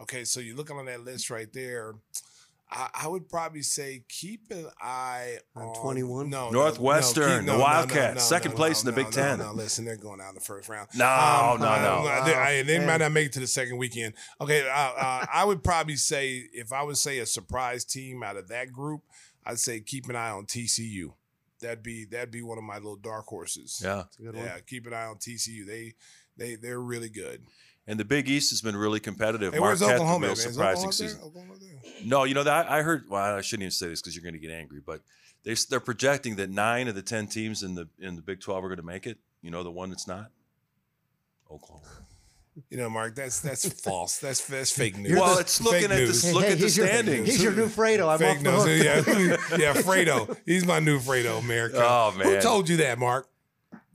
Okay, 0.00 0.24
so 0.24 0.40
you're 0.40 0.56
looking 0.56 0.76
on 0.76 0.86
that 0.86 1.04
list 1.04 1.30
right 1.30 1.50
there. 1.52 1.94
I, 2.70 2.88
I 3.04 3.08
would 3.08 3.28
probably 3.28 3.62
say 3.62 4.02
keep 4.08 4.50
an 4.50 4.66
eye 4.80 5.38
On 5.54 5.68
on 5.68 5.74
21? 5.82 6.28
No, 6.30 6.46
no, 6.46 6.50
Northwestern, 6.50 7.44
keep- 7.44 7.52
the 7.52 7.58
Wildcats, 7.58 8.24
second 8.24 8.52
place 8.56 8.82
in 8.82 8.86
the 8.86 8.92
Big 8.92 9.06
no, 9.06 9.10
Ten. 9.12 9.38
No, 9.38 9.52
listen, 9.52 9.84
they're 9.84 9.96
going 9.96 10.20
out 10.20 10.30
in 10.30 10.34
the 10.34 10.40
first 10.40 10.68
round. 10.68 10.88
No, 10.96 11.04
Um, 11.06 11.60
no, 11.60 11.66
uh, 11.68 11.78
no. 12.20 12.24
They, 12.24 12.34
I- 12.34 12.62
they 12.62 12.84
might 12.84 12.96
not 12.98 13.12
make 13.12 13.26
it 13.26 13.32
to 13.34 13.40
the 13.40 13.46
second 13.46 13.76
weekend. 13.76 14.14
Okay, 14.40 14.68
uh, 14.68 14.72
uh, 14.72 15.26
I 15.32 15.44
would 15.44 15.62
probably 15.62 15.96
say 15.96 16.42
if 16.52 16.72
I 16.72 16.82
would 16.82 16.96
say 16.96 17.18
a 17.20 17.26
surprise 17.26 17.84
team 17.84 18.22
out 18.24 18.36
of 18.36 18.48
that 18.48 18.72
group, 18.72 19.02
I'd 19.44 19.60
say 19.60 19.80
keep 19.80 20.08
an 20.08 20.16
eye 20.16 20.30
on 20.30 20.46
TCU. 20.46 21.12
That'd 21.60 21.82
be 21.84 22.04
that'd 22.04 22.32
be 22.32 22.42
one 22.42 22.58
of 22.58 22.64
my 22.64 22.76
little 22.76 22.96
dark 22.96 23.26
horses. 23.26 23.80
Yeah. 23.82 24.02
It's 24.08 24.18
a 24.18 24.22
good 24.22 24.34
one. 24.34 24.44
yeah. 24.44 24.58
Keep 24.66 24.88
an 24.88 24.92
eye 24.92 25.06
on 25.06 25.16
TCU. 25.16 25.64
They 25.66 25.94
they 26.36 26.56
they're 26.56 26.80
really 26.80 27.08
good. 27.08 27.42
And 27.88 28.00
the 28.00 28.04
Big 28.04 28.28
East 28.28 28.50
has 28.50 28.60
been 28.60 28.76
really 28.76 28.98
competitive. 28.98 29.54
Hey, 29.54 29.60
where's 29.60 29.80
Marquette, 29.80 29.98
the 29.98 30.02
Oklahoma? 30.02 30.26
real 30.26 30.32
at, 30.32 30.38
man? 30.38 30.46
Is 30.48 30.52
surprising 30.54 30.88
Oklahoma 30.88 30.92
there? 30.98 31.08
season. 31.08 31.20
Oklahoma 31.22 31.54
there? 31.60 31.92
No, 32.04 32.24
you 32.24 32.34
know 32.34 32.42
that 32.42 32.70
I 32.70 32.82
heard. 32.82 33.04
Well, 33.08 33.36
I 33.36 33.40
shouldn't 33.42 33.62
even 33.62 33.70
say 33.70 33.88
this 33.88 34.00
because 34.00 34.14
you're 34.16 34.22
going 34.24 34.34
to 34.34 34.40
get 34.40 34.50
angry. 34.50 34.80
But 34.84 35.02
they 35.44 35.54
they're 35.70 35.78
projecting 35.80 36.36
that 36.36 36.50
nine 36.50 36.88
of 36.88 36.94
the 36.96 37.02
ten 37.02 37.26
teams 37.28 37.62
in 37.62 37.74
the 37.76 37.88
in 38.00 38.16
the 38.16 38.22
Big 38.22 38.40
Twelve 38.40 38.64
are 38.64 38.68
going 38.68 38.78
to 38.80 38.84
make 38.86 39.06
it. 39.06 39.18
You 39.42 39.50
know 39.50 39.62
the 39.62 39.70
one 39.70 39.90
that's 39.90 40.08
not. 40.08 40.30
Oklahoma. 41.50 41.86
You 42.70 42.78
know, 42.78 42.88
Mark, 42.90 43.14
that's 43.14 43.40
that's 43.40 43.68
false. 43.82 44.18
That's 44.18 44.46
that's 44.46 44.70
fake 44.72 44.96
news. 44.96 45.12
Well, 45.18 45.34
the- 45.34 45.42
it's 45.42 45.60
looking 45.60 45.82
Fake 45.82 45.90
at 45.90 45.96
news. 45.98 46.22
this. 46.22 46.32
Look 46.34 46.44
at 46.44 46.50
the 46.58 46.64
he's 46.64 46.76
your- 46.76 46.86
standings. 46.88 47.28
he's 47.28 47.42
your 47.42 47.52
new 47.52 47.66
Fredo. 47.68 48.08
I'm 48.12 48.18
Fake 48.18 48.38
off 48.38 48.64
the 48.64 48.68
news. 48.68 49.06
hook. 49.06 49.58
Yeah, 49.58 49.58
yeah, 49.74 49.74
Fredo. 49.74 50.36
He's 50.46 50.64
my 50.66 50.80
new 50.80 50.98
Fredo, 50.98 51.38
America. 51.38 51.78
Oh, 51.80 52.12
man, 52.16 52.26
Who 52.26 52.40
told 52.40 52.68
you 52.68 52.78
that, 52.78 52.98
Mark? 52.98 53.28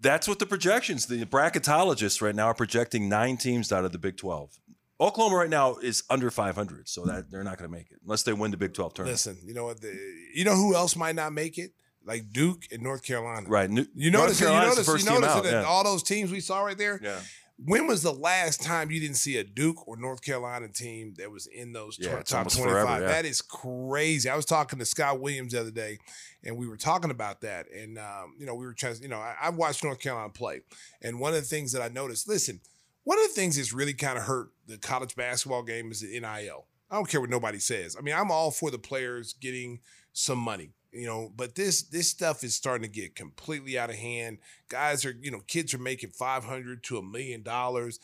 That's 0.02 0.28
what 0.28 0.40
the 0.40 0.46
projections. 0.46 1.06
The 1.06 1.24
bracketologists 1.26 2.22
right 2.22 2.36
now 2.36 2.48
are 2.48 2.54
projecting 2.54 3.08
nine 3.08 3.38
teams 3.38 3.72
out 3.72 3.86
of 3.86 3.92
the 3.92 4.00
Big 4.00 4.18
Twelve. 4.18 4.58
Oklahoma 5.00 5.36
right 5.38 5.50
now 5.50 5.78
is 5.78 6.04
under 6.12 6.30
500, 6.30 6.88
so 6.88 7.06
that 7.06 7.32
they're 7.32 7.44
not 7.44 7.58
going 7.58 7.68
to 7.70 7.76
make 7.76 7.90
it 7.90 7.98
unless 8.04 8.22
they 8.22 8.34
win 8.34 8.52
the 8.52 8.58
Big 8.58 8.74
12 8.76 8.94
tournament. 8.94 9.14
Listen, 9.14 9.38
you 9.44 9.56
know 9.56 9.66
what? 9.66 9.82
The, 9.82 9.92
you 10.36 10.46
know 10.46 10.54
who 10.54 10.76
else 10.76 10.96
might 10.96 11.16
not 11.16 11.34
make 11.34 11.58
it? 11.58 11.72
Like 12.06 12.32
Duke 12.32 12.66
and 12.72 12.84
North 12.84 13.04
Carolina. 13.04 13.48
Right. 13.50 13.68
New, 13.70 13.86
You 13.96 14.12
North 14.12 14.26
notice, 14.26 14.40
you 14.40 14.46
Carolina's 14.46 14.76
notice, 14.76 14.86
the 14.86 14.92
first 14.92 15.06
you 15.06 15.16
team 15.16 15.24
out. 15.24 15.44
that 15.44 15.52
yeah. 15.52 15.64
all 15.64 15.84
those 15.84 16.04
teams 16.04 16.32
we 16.32 16.40
saw 16.40 16.62
right 16.62 16.78
there. 16.78 17.00
yeah. 17.02 17.20
When 17.64 17.86
was 17.86 18.02
the 18.02 18.12
last 18.14 18.64
time 18.64 18.90
you 18.90 19.00
didn't 19.00 19.18
see 19.18 19.38
a 19.38 19.44
Duke 19.44 19.88
or 19.88 19.96
North 19.96 20.22
Carolina 20.24 20.68
team 20.68 21.14
that 21.18 21.30
was 21.32 21.46
in 21.48 21.74
those 21.74 21.98
Yeah, 22.00 22.22
tw- 22.22 22.26
top 22.26 22.52
25? 22.52 22.64
forever, 22.64 23.02
yeah. 23.02 23.08
That 23.08 23.26
is 23.26 23.42
crazy. 23.42 24.30
I 24.30 24.36
was 24.36 24.46
talking 24.46 24.80
to 24.80 24.86
Scott 24.86 25.20
Williams 25.20 25.54
the 25.54 25.60
other 25.60 25.72
day, 25.72 26.00
and 26.44 26.58
we 26.58 26.68
were 26.68 26.78
talking 26.78 27.12
about 27.12 27.42
that. 27.42 27.68
And, 27.72 28.00
um, 28.00 28.34
you 28.40 28.46
know, 28.46 28.56
we 28.56 28.66
were 28.66 28.74
trying 28.74 28.96
to, 28.96 29.02
you 29.02 29.10
know, 29.10 29.20
I, 29.20 29.36
I've 29.42 29.56
watched 29.56 29.84
North 29.84 30.00
Carolina 30.00 30.30
play. 30.30 30.62
And 31.04 31.20
one 31.20 31.34
of 31.34 31.40
the 31.40 31.46
things 31.48 31.72
that 31.74 31.82
I 31.84 31.88
noticed, 31.90 32.28
listen, 32.28 32.62
one 33.04 33.18
of 33.20 33.24
the 33.26 33.34
things 33.34 33.58
that's 33.58 33.74
really 33.74 33.94
kind 33.94 34.18
of 34.18 34.24
hurt 34.24 34.50
the 34.68 34.78
college 34.78 35.16
basketball 35.16 35.64
game 35.64 35.92
is 35.92 36.02
the 36.02 36.20
NIL. 36.20 36.66
I 36.90 36.96
don't 36.96 37.08
care 37.08 37.22
what 37.22 37.30
nobody 37.30 37.60
says. 37.60 37.96
I 37.98 38.02
mean, 38.02 38.16
I'm 38.16 38.32
all 38.32 38.52
for 38.52 38.70
the 38.72 38.78
players 38.80 39.34
getting 39.34 39.80
some 40.14 40.40
money, 40.40 40.72
you 40.92 41.06
know, 41.06 41.32
but 41.36 41.56
this 41.56 41.84
this 41.84 42.10
stuff 42.10 42.44
is 42.44 42.56
starting 42.56 42.84
to 42.90 42.94
get 42.94 43.16
completely 43.16 43.78
out 43.78 43.90
of 43.90 43.96
hand. 43.96 44.40
Guys 44.70 45.06
are, 45.06 45.16
you 45.22 45.32
know, 45.32 45.42
kids 45.48 45.74
are 45.74 45.80
making 45.80 46.10
500 46.10 46.84
to 46.84 46.98
a 46.98 47.02
million 47.02 47.44
dollars. 47.44 48.00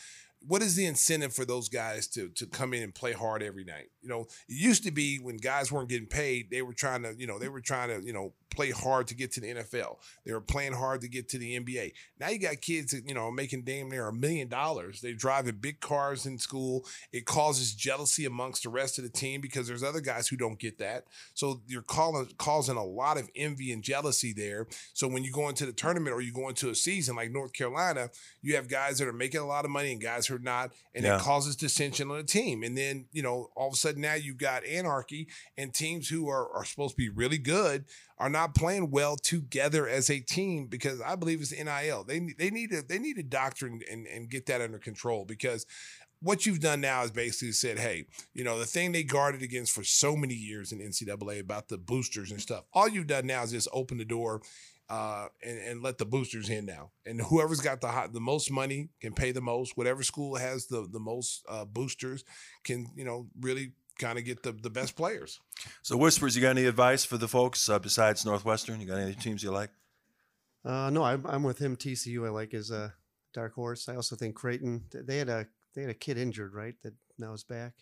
What 0.45 0.61
is 0.61 0.75
the 0.75 0.85
incentive 0.85 1.33
for 1.33 1.45
those 1.45 1.67
guys 1.67 2.07
to 2.09 2.29
to 2.29 2.45
come 2.45 2.73
in 2.73 2.83
and 2.83 2.95
play 2.95 3.13
hard 3.13 3.43
every 3.43 3.65
night? 3.65 3.89
You 4.01 4.09
know, 4.09 4.21
it 4.21 4.29
used 4.47 4.83
to 4.83 4.91
be 4.91 5.17
when 5.17 5.37
guys 5.37 5.71
weren't 5.71 5.89
getting 5.89 6.07
paid, 6.07 6.49
they 6.49 6.61
were 6.61 6.73
trying 6.73 7.03
to, 7.03 7.13
you 7.17 7.27
know, 7.27 7.39
they 7.39 7.49
were 7.49 7.61
trying 7.61 7.89
to, 7.89 8.05
you 8.05 8.13
know, 8.13 8.33
play 8.49 8.71
hard 8.71 9.07
to 9.07 9.15
get 9.15 9.31
to 9.33 9.41
the 9.41 9.47
NFL. 9.53 9.97
They 10.25 10.33
were 10.33 10.41
playing 10.41 10.73
hard 10.73 11.01
to 11.01 11.07
get 11.07 11.29
to 11.29 11.37
the 11.37 11.59
NBA. 11.59 11.93
Now 12.19 12.29
you 12.29 12.39
got 12.39 12.61
kids 12.61 12.91
that, 12.91 13.07
you 13.07 13.13
know, 13.13 13.29
making 13.31 13.63
damn 13.63 13.89
near 13.89 14.07
a 14.07 14.13
million 14.13 14.47
dollars. 14.47 15.01
They're 15.01 15.13
driving 15.13 15.55
big 15.57 15.79
cars 15.79 16.25
in 16.25 16.37
school. 16.39 16.85
It 17.11 17.25
causes 17.25 17.73
jealousy 17.73 18.25
amongst 18.25 18.63
the 18.63 18.69
rest 18.69 18.97
of 18.97 19.03
the 19.03 19.09
team 19.09 19.41
because 19.41 19.67
there's 19.67 19.83
other 19.83 20.01
guys 20.01 20.27
who 20.27 20.37
don't 20.37 20.59
get 20.59 20.77
that. 20.79 21.05
So 21.33 21.61
you're 21.67 21.81
calling, 21.81 22.29
causing 22.37 22.77
a 22.77 22.83
lot 22.85 23.17
of 23.17 23.29
envy 23.35 23.71
and 23.71 23.83
jealousy 23.83 24.33
there. 24.33 24.67
So 24.93 25.07
when 25.07 25.23
you 25.23 25.31
go 25.31 25.49
into 25.49 25.65
the 25.65 25.73
tournament 25.73 26.15
or 26.15 26.21
you 26.21 26.31
go 26.33 26.49
into 26.49 26.69
a 26.69 26.75
season 26.75 27.15
like 27.15 27.31
North 27.31 27.53
Carolina, 27.53 28.09
you 28.41 28.55
have 28.55 28.67
guys 28.69 28.97
that 28.99 29.07
are 29.07 29.13
making 29.13 29.41
a 29.41 29.45
lot 29.45 29.65
of 29.65 29.71
money 29.71 29.91
and 29.91 30.01
guys 30.01 30.27
who 30.27 30.35
are 30.35 30.39
not, 30.39 30.71
and 30.95 31.03
Yeah. 31.05 31.17
it 31.17 31.21
causes 31.21 31.55
dissension 31.55 32.09
on 32.09 32.17
the 32.17 32.23
team. 32.23 32.63
And 32.63 32.77
then, 32.77 33.05
you 33.11 33.21
know, 33.21 33.49
all 33.55 33.67
of 33.67 33.73
a 33.73 33.77
sudden 33.77 34.01
now 34.01 34.13
you've 34.15 34.37
got 34.37 34.65
anarchy 34.65 35.27
and 35.57 35.73
teams 35.73 36.09
who 36.09 36.27
are, 36.29 36.49
are 36.53 36.65
supposed 36.65 36.91
to 36.93 36.97
be 36.97 37.09
really 37.09 37.37
good 37.37 37.85
are 38.19 38.29
not 38.29 38.55
playing 38.55 38.89
well 38.89 39.15
together 39.15 39.87
as 39.87 40.09
a 40.09 40.19
team 40.19 40.67
because 40.67 41.01
I 41.01 41.15
believe 41.15 41.41
it's 41.41 41.51
NIL. 41.51 42.03
They 42.03 42.19
they 42.37 42.49
need 42.49 42.71
to 42.71 42.81
they 42.81 42.99
need 42.99 43.15
to 43.15 43.23
doctrine 43.23 43.81
and, 43.89 44.07
and 44.07 44.29
get 44.29 44.47
that 44.47 44.61
under 44.61 44.79
control 44.79 45.25
because 45.25 45.65
what 46.19 46.45
you've 46.45 46.59
done 46.59 46.81
now 46.81 47.03
is 47.03 47.11
basically 47.11 47.51
said, 47.51 47.77
hey, 47.77 48.05
you 48.33 48.43
know, 48.43 48.57
the 48.57 48.65
thing 48.65 48.91
they 48.91 49.03
guarded 49.03 49.43
against 49.43 49.71
for 49.71 49.83
so 49.83 50.15
many 50.15 50.33
years 50.33 50.71
in 50.71 50.79
NCAA 50.79 51.39
about 51.39 51.67
the 51.67 51.77
boosters 51.77 52.31
and 52.31 52.41
stuff. 52.41 52.63
All 52.73 52.87
you've 52.89 53.07
done 53.07 53.27
now 53.27 53.43
is 53.43 53.51
just 53.51 53.67
open 53.71 53.99
the 53.99 54.05
door 54.05 54.41
uh, 54.89 55.27
and, 55.43 55.59
and 55.59 55.83
let 55.83 55.97
the 55.97 56.05
boosters 56.05 56.49
in 56.49 56.65
now. 56.65 56.91
And 57.05 57.21
whoever's 57.21 57.59
got 57.59 57.81
the 57.81 57.89
hot, 57.89 58.13
the 58.13 58.19
most 58.19 58.49
money 58.49 58.89
can 59.01 59.13
pay 59.13 59.31
the 59.31 59.41
most. 59.41 59.77
Whatever 59.77 60.01
school 60.03 60.35
has 60.35 60.67
the 60.67 60.87
the 60.91 60.99
most 60.99 61.43
uh, 61.47 61.65
boosters 61.65 62.23
can, 62.63 62.87
you 62.95 63.05
know, 63.05 63.27
really 63.39 63.73
kind 63.99 64.17
of 64.17 64.25
get 64.25 64.43
the 64.43 64.51
the 64.51 64.69
best 64.69 64.95
players. 64.95 65.39
So, 65.81 65.97
Whispers, 65.97 66.35
you 66.35 66.41
got 66.41 66.51
any 66.51 66.65
advice 66.65 67.03
for 67.05 67.17
the 67.17 67.27
folks 67.27 67.67
uh, 67.69 67.79
besides 67.79 68.25
Northwestern? 68.25 68.79
You 68.81 68.87
got 68.87 68.99
any 68.99 69.13
teams 69.15 69.43
you 69.43 69.51
like? 69.51 69.69
Uh, 70.65 70.89
no, 70.89 71.03
I'm, 71.03 71.25
I'm 71.25 71.43
with 71.43 71.59
him. 71.59 71.75
TCU, 71.77 72.25
I 72.25 72.29
like 72.29 72.53
is 72.53 72.71
a 72.71 72.93
dark 73.33 73.53
horse. 73.53 73.87
I 73.87 73.95
also 73.95 74.15
think 74.15 74.35
Creighton. 74.35 74.83
They 74.91 75.17
had 75.17 75.29
a 75.29 75.47
they 75.75 75.81
had 75.81 75.91
a 75.91 75.95
kid 75.95 76.17
injured, 76.17 76.53
right? 76.53 76.75
That 76.83 76.93
now 77.17 77.33
is 77.33 77.43
back. 77.43 77.73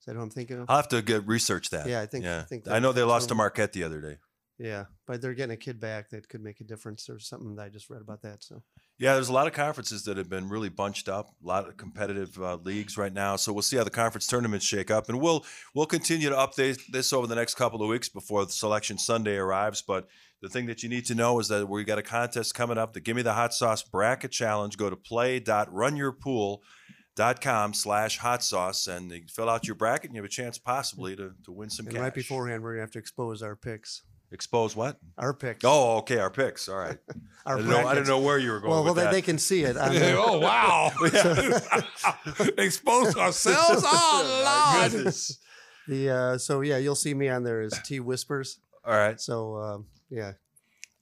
Is 0.00 0.04
that 0.06 0.14
who 0.14 0.22
I'm 0.22 0.30
thinking 0.30 0.58
of? 0.58 0.66
I'll 0.68 0.76
have 0.76 0.88
to 0.88 1.02
get 1.02 1.26
research 1.26 1.70
that. 1.70 1.88
Yeah, 1.88 2.00
I 2.02 2.06
think- 2.06 2.24
I 2.24 2.28
Yeah, 2.28 2.42
think 2.42 2.68
I 2.68 2.78
know 2.78 2.92
they 2.92 3.00
that's 3.00 3.08
lost 3.08 3.28
to 3.28 3.34
Marquette 3.34 3.72
the 3.72 3.82
other 3.84 4.00
day. 4.00 4.18
Yeah, 4.58 4.84
but 5.06 5.20
they're 5.20 5.34
getting 5.34 5.54
a 5.54 5.56
kid 5.56 5.80
back 5.80 6.10
that 6.10 6.28
could 6.28 6.42
make 6.42 6.60
a 6.60 6.64
difference. 6.64 7.08
Or 7.08 7.18
something 7.18 7.56
that 7.56 7.62
I 7.62 7.68
just 7.70 7.90
read 7.90 8.02
about 8.02 8.22
that. 8.22 8.42
So 8.44 8.62
Yeah, 8.98 9.12
there's 9.12 9.28
a 9.28 9.32
lot 9.32 9.46
of 9.46 9.52
conferences 9.52 10.04
that 10.04 10.16
have 10.16 10.30
been 10.30 10.48
really 10.48 10.70
bunched 10.70 11.06
up. 11.08 11.28
A 11.44 11.46
lot 11.46 11.68
of 11.68 11.76
competitive 11.76 12.40
uh, 12.40 12.56
leagues 12.56 12.96
right 12.96 13.12
now. 13.12 13.36
So 13.36 13.52
we'll 13.52 13.60
see 13.60 13.76
how 13.76 13.84
the 13.84 13.90
conference 13.90 14.26
tournaments 14.26 14.64
shake 14.64 14.90
up, 14.90 15.10
and 15.10 15.20
we'll 15.20 15.44
we'll 15.74 15.84
continue 15.84 16.30
to 16.30 16.34
update 16.34 16.80
this 16.90 17.12
over 17.12 17.26
the 17.26 17.34
next 17.34 17.56
couple 17.56 17.82
of 17.82 17.88
weeks 17.88 18.08
before 18.08 18.46
the 18.46 18.52
selection 18.52 18.96
Sunday 18.96 19.36
arrives. 19.36 19.82
But 19.82 20.08
the 20.40 20.48
thing 20.48 20.64
that 20.66 20.82
you 20.82 20.88
need 20.88 21.04
to 21.06 21.14
know 21.14 21.38
is 21.40 21.48
that 21.48 21.68
we 21.68 21.84
got 21.84 21.98
a 21.98 22.02
contest 22.02 22.54
coming 22.54 22.78
up. 22.78 22.94
The 22.94 23.00
Give 23.00 23.16
Me 23.16 23.22
the 23.22 23.34
Hot 23.34 23.52
Sauce 23.52 23.82
Bracket 23.82 24.32
Challenge. 24.32 24.74
Go 24.78 24.88
to 24.88 24.96
play.runyourpool.com 24.96 27.74
slash 27.74 28.18
hot 28.18 28.42
sauce 28.42 28.86
and 28.86 29.12
fill 29.30 29.50
out 29.50 29.66
your 29.66 29.76
bracket 29.76 30.08
and 30.10 30.14
you 30.14 30.22
have 30.22 30.26
a 30.26 30.32
chance 30.32 30.56
possibly 30.58 31.14
to, 31.16 31.32
to 31.44 31.52
win 31.52 31.68
some 31.68 31.84
and 31.86 31.96
cash. 31.96 32.02
right 32.02 32.14
beforehand, 32.14 32.62
we're 32.62 32.72
gonna 32.72 32.80
have 32.82 32.90
to 32.92 32.98
expose 32.98 33.42
our 33.42 33.56
picks. 33.56 34.02
Expose 34.36 34.76
what? 34.76 34.98
Our 35.16 35.32
picks. 35.32 35.64
Oh, 35.64 35.96
okay, 35.98 36.18
our 36.18 36.28
picks. 36.30 36.68
All 36.68 36.76
right. 36.76 36.98
Our 37.46 37.54
I, 37.54 37.56
didn't 37.58 37.70
know, 37.70 37.86
I 37.86 37.94
didn't 37.94 38.08
know 38.08 38.20
where 38.20 38.38
you 38.38 38.50
were 38.50 38.58
going 38.58 38.70
Well, 38.72 38.82
well, 38.82 38.92
with 38.92 39.04
they, 39.04 39.04
that. 39.04 39.12
they 39.12 39.22
can 39.22 39.38
see 39.38 39.62
it. 39.62 39.76
on 39.76 39.92
Yeah, 39.92 39.98
the- 40.00 40.16
oh 40.18 40.38
wow! 40.40 40.90
Expose 42.58 43.16
ourselves. 43.16 43.84
Oh 43.86 44.74
Lord! 44.82 44.90
Goodness. 44.92 45.38
The 45.86 46.10
uh, 46.10 46.38
so 46.38 46.60
yeah, 46.62 46.78
you'll 46.78 46.96
see 46.96 47.14
me 47.14 47.28
on 47.28 47.44
there 47.44 47.60
as 47.60 47.72
T 47.84 48.00
Whispers. 48.00 48.58
All 48.84 48.92
right. 48.94 49.20
So 49.20 49.56
um, 49.58 49.86
yeah, 50.10 50.32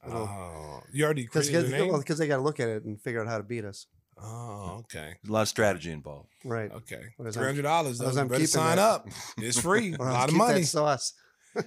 Oh, 0.07 0.81
you 0.93 1.05
already 1.05 1.23
because 1.23 1.49
created 1.49 1.71
the 1.73 1.79
name. 1.79 2.03
they 2.19 2.29
got 2.29 2.37
to 2.37 2.43
look 2.43 2.61
at 2.61 2.69
it 2.69 2.85
and 2.85 3.01
figure 3.01 3.23
out 3.23 3.27
how 3.27 3.39
to 3.39 3.43
beat 3.43 3.65
us. 3.65 3.87
Oh, 4.23 4.77
okay, 4.81 5.15
There's 5.23 5.31
a 5.31 5.33
lot 5.33 5.43
of 5.43 5.49
strategy 5.49 5.91
involved. 5.91 6.29
Right. 6.45 6.71
okay. 6.71 7.01
What 7.17 7.27
is 7.29 7.35
Three 7.35 7.45
that? 7.45 7.49
hundred 7.49 7.63
dollars. 7.63 7.99
What 8.01 8.09
is 8.11 8.15
though. 8.17 8.21
I'm 8.21 8.27
You 8.27 8.31
better 8.31 8.41
keeping 8.41 8.47
sign 8.49 8.77
that? 8.77 8.83
up. 8.83 9.09
It's 9.39 9.59
free. 9.61 9.95
a 9.95 10.03
lot 10.03 10.25
of 10.25 10.31
keep 10.31 10.39
that 10.41 10.47
money. 10.47 10.63
sauce. 10.63 11.15
Hey, 11.55 11.63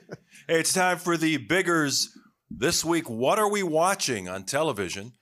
it's 0.50 0.74
time 0.74 0.98
for 0.98 1.18
the 1.18 1.38
Biggers 1.38 2.18
this 2.50 2.84
week. 2.84 3.10
What 3.10 3.40
are 3.40 3.50
we 3.50 3.64
watching 3.64 4.28
on 4.28 4.44
television? 4.44 5.14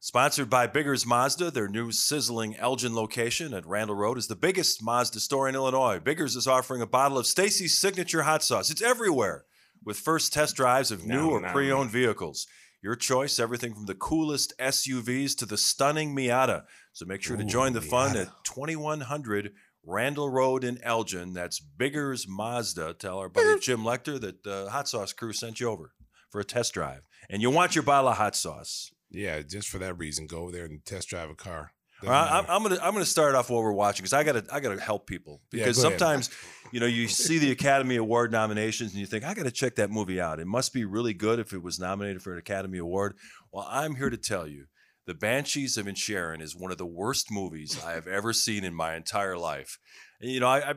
Sponsored 0.00 0.50
by 0.50 0.66
Biggers 0.66 1.06
Mazda, 1.06 1.50
their 1.50 1.68
new 1.68 1.90
sizzling 1.90 2.56
Elgin 2.56 2.94
location 2.94 3.54
at 3.54 3.66
Randall 3.66 3.96
Road 3.96 4.18
is 4.18 4.26
the 4.26 4.36
biggest 4.36 4.82
Mazda 4.82 5.20
store 5.20 5.48
in 5.48 5.54
Illinois. 5.54 5.98
Biggers 5.98 6.36
is 6.36 6.46
offering 6.46 6.82
a 6.82 6.86
bottle 6.86 7.16
of 7.16 7.26
Stacey's 7.26 7.78
signature 7.78 8.22
hot 8.22 8.42
sauce. 8.42 8.70
It's 8.70 8.82
everywhere 8.82 9.44
with 9.82 9.96
first 9.98 10.32
test 10.32 10.56
drives 10.56 10.90
of 10.90 11.04
new 11.06 11.14
No, 11.14 11.30
or 11.30 11.40
no, 11.40 11.52
pre-owned 11.52 11.90
vehicles. 11.90 12.46
Your 12.82 12.96
choice, 12.96 13.38
everything 13.38 13.72
from 13.72 13.86
the 13.86 13.94
coolest 13.94 14.52
SUVs 14.58 15.34
to 15.38 15.46
the 15.46 15.56
stunning 15.56 16.14
Miata. 16.14 16.64
So 16.92 17.06
make 17.06 17.22
sure 17.22 17.38
to 17.38 17.44
join 17.44 17.72
the 17.72 17.80
fun 17.80 18.14
Miata. 18.14 18.26
at 18.26 18.44
2100 18.44 19.52
Randall 19.86 20.30
Road 20.30 20.64
in 20.64 20.78
Elgin. 20.82 21.32
That's 21.32 21.60
Biggers 21.60 22.26
Mazda. 22.28 22.94
Tell 22.94 23.18
our 23.18 23.28
buddy 23.28 23.60
Jim 23.60 23.80
Lecter 23.80 24.20
that 24.20 24.42
the 24.42 24.68
hot 24.70 24.88
sauce 24.88 25.12
crew 25.12 25.32
sent 25.32 25.60
you 25.60 25.68
over 25.68 25.92
for 26.30 26.40
a 26.40 26.44
test 26.44 26.74
drive. 26.74 27.06
And 27.30 27.42
you 27.42 27.50
want 27.50 27.74
your 27.74 27.84
bottle 27.84 28.10
of 28.10 28.16
hot 28.16 28.36
sauce. 28.36 28.92
Yeah, 29.10 29.40
just 29.42 29.68
for 29.68 29.78
that 29.78 29.98
reason, 29.98 30.26
go 30.26 30.38
over 30.40 30.52
there 30.52 30.64
and 30.64 30.84
test 30.84 31.08
drive 31.08 31.30
a 31.30 31.34
car. 31.34 31.72
All 32.02 32.10
right, 32.10 32.30
I'm, 32.30 32.44
I'm 32.48 32.62
gonna 32.62 32.78
I'm 32.82 32.92
gonna 32.92 33.04
start 33.04 33.34
off 33.34 33.48
what 33.48 33.62
we're 33.62 33.72
watching 33.72 34.02
because 34.02 34.12
I 34.12 34.24
gotta 34.24 34.44
I 34.52 34.60
gotta 34.60 34.80
help 34.80 35.06
people 35.06 35.40
because 35.50 35.76
go 35.76 35.88
ahead. 35.88 35.98
sometimes 35.98 36.30
you 36.72 36.80
know 36.80 36.86
you 36.86 37.08
see 37.08 37.38
the 37.38 37.50
Academy 37.52 37.96
Award 37.96 38.32
nominations 38.32 38.90
and 38.90 39.00
you 39.00 39.06
think 39.06 39.24
I 39.24 39.32
gotta 39.32 39.50
check 39.50 39.76
that 39.76 39.90
movie 39.90 40.20
out. 40.20 40.40
It 40.40 40.46
must 40.46 40.74
be 40.74 40.84
really 40.84 41.14
good 41.14 41.38
if 41.38 41.52
it 41.52 41.62
was 41.62 41.78
nominated 41.78 42.20
for 42.20 42.32
an 42.32 42.38
Academy 42.38 42.78
Award. 42.78 43.16
Well, 43.52 43.66
I'm 43.70 43.94
here 43.94 44.10
to 44.10 44.16
tell 44.16 44.46
you, 44.46 44.66
The 45.06 45.14
Banshees 45.14 45.76
of 45.76 45.86
Inisherin 45.86 46.40
is 46.40 46.56
one 46.56 46.72
of 46.72 46.78
the 46.78 46.86
worst 46.86 47.30
movies 47.30 47.82
I 47.84 47.92
have 47.92 48.06
ever 48.06 48.32
seen 48.32 48.64
in 48.64 48.74
my 48.74 48.94
entire 48.96 49.36
life. 49.36 49.78
You 50.20 50.40
know, 50.40 50.48
I, 50.48 50.70
I 50.70 50.74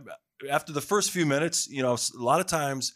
after 0.52 0.74
the 0.74 0.82
first 0.82 1.12
few 1.12 1.26
minutes, 1.26 1.68
you 1.70 1.82
know, 1.82 1.94
a 1.94 2.22
lot 2.22 2.40
of 2.40 2.48
times. 2.48 2.94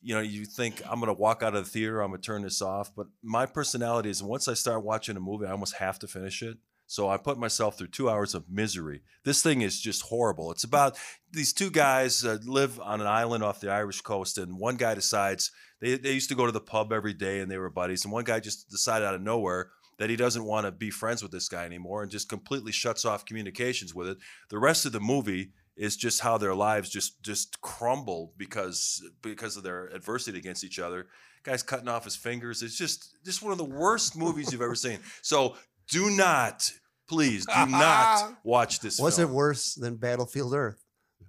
You 0.00 0.14
know, 0.14 0.20
you 0.20 0.44
think 0.44 0.80
I'm 0.88 1.00
gonna 1.00 1.12
walk 1.12 1.42
out 1.42 1.56
of 1.56 1.64
the 1.64 1.70
theater, 1.70 2.00
I'm 2.00 2.10
gonna 2.10 2.22
turn 2.22 2.42
this 2.42 2.62
off. 2.62 2.94
But 2.94 3.08
my 3.20 3.46
personality 3.46 4.10
is 4.10 4.22
once 4.22 4.46
I 4.46 4.54
start 4.54 4.84
watching 4.84 5.16
a 5.16 5.20
movie, 5.20 5.46
I 5.46 5.50
almost 5.50 5.74
have 5.76 5.98
to 5.98 6.06
finish 6.06 6.40
it. 6.40 6.58
So 6.86 7.08
I 7.08 7.18
put 7.18 7.36
myself 7.36 7.76
through 7.76 7.88
two 7.88 8.08
hours 8.08 8.34
of 8.34 8.48
misery. 8.48 9.02
This 9.24 9.42
thing 9.42 9.60
is 9.60 9.78
just 9.80 10.02
horrible. 10.02 10.50
It's 10.52 10.64
about 10.64 10.96
these 11.32 11.52
two 11.52 11.70
guys 11.70 12.24
uh, 12.24 12.38
live 12.44 12.80
on 12.80 13.00
an 13.00 13.06
island 13.06 13.44
off 13.44 13.60
the 13.60 13.70
Irish 13.70 14.00
coast, 14.00 14.38
and 14.38 14.58
one 14.58 14.76
guy 14.76 14.94
decides 14.94 15.50
they, 15.80 15.96
they 15.96 16.12
used 16.12 16.30
to 16.30 16.36
go 16.36 16.46
to 16.46 16.52
the 16.52 16.60
pub 16.60 16.92
every 16.92 17.12
day 17.12 17.40
and 17.40 17.50
they 17.50 17.58
were 17.58 17.68
buddies, 17.68 18.04
and 18.04 18.12
one 18.12 18.24
guy 18.24 18.38
just 18.38 18.70
decided 18.70 19.04
out 19.04 19.14
of 19.14 19.20
nowhere 19.20 19.70
that 19.98 20.10
he 20.10 20.16
doesn't 20.16 20.44
want 20.44 20.66
to 20.66 20.72
be 20.72 20.90
friends 20.90 21.22
with 21.22 21.32
this 21.32 21.48
guy 21.48 21.64
anymore 21.64 22.02
and 22.02 22.10
just 22.10 22.28
completely 22.28 22.72
shuts 22.72 23.04
off 23.04 23.24
communications 23.24 23.94
with 23.94 24.08
it. 24.08 24.18
The 24.48 24.58
rest 24.58 24.86
of 24.86 24.92
the 24.92 25.00
movie 25.00 25.52
is 25.76 25.96
just 25.96 26.20
how 26.20 26.38
their 26.38 26.54
lives 26.54 26.90
just 26.90 27.22
just 27.22 27.60
crumble 27.60 28.32
because 28.36 29.02
because 29.22 29.56
of 29.56 29.62
their 29.62 29.86
adversity 29.86 30.38
against 30.38 30.64
each 30.64 30.78
other. 30.78 31.06
Guy's 31.44 31.62
cutting 31.62 31.88
off 31.88 32.04
his 32.04 32.16
fingers. 32.16 32.62
It's 32.62 32.76
just 32.76 33.14
just 33.24 33.42
one 33.42 33.52
of 33.52 33.58
the 33.58 33.64
worst 33.64 34.16
movies 34.16 34.52
you've 34.52 34.62
ever 34.62 34.74
seen. 34.86 34.98
So 35.22 35.56
do 35.90 36.10
not, 36.10 36.70
please, 37.08 37.46
do 37.46 37.66
not 37.68 38.38
watch 38.44 38.80
this. 38.80 38.98
Was 39.00 39.16
film. 39.16 39.30
it 39.30 39.34
worse 39.34 39.74
than 39.74 39.96
Battlefield 39.96 40.52
Earth? 40.52 40.82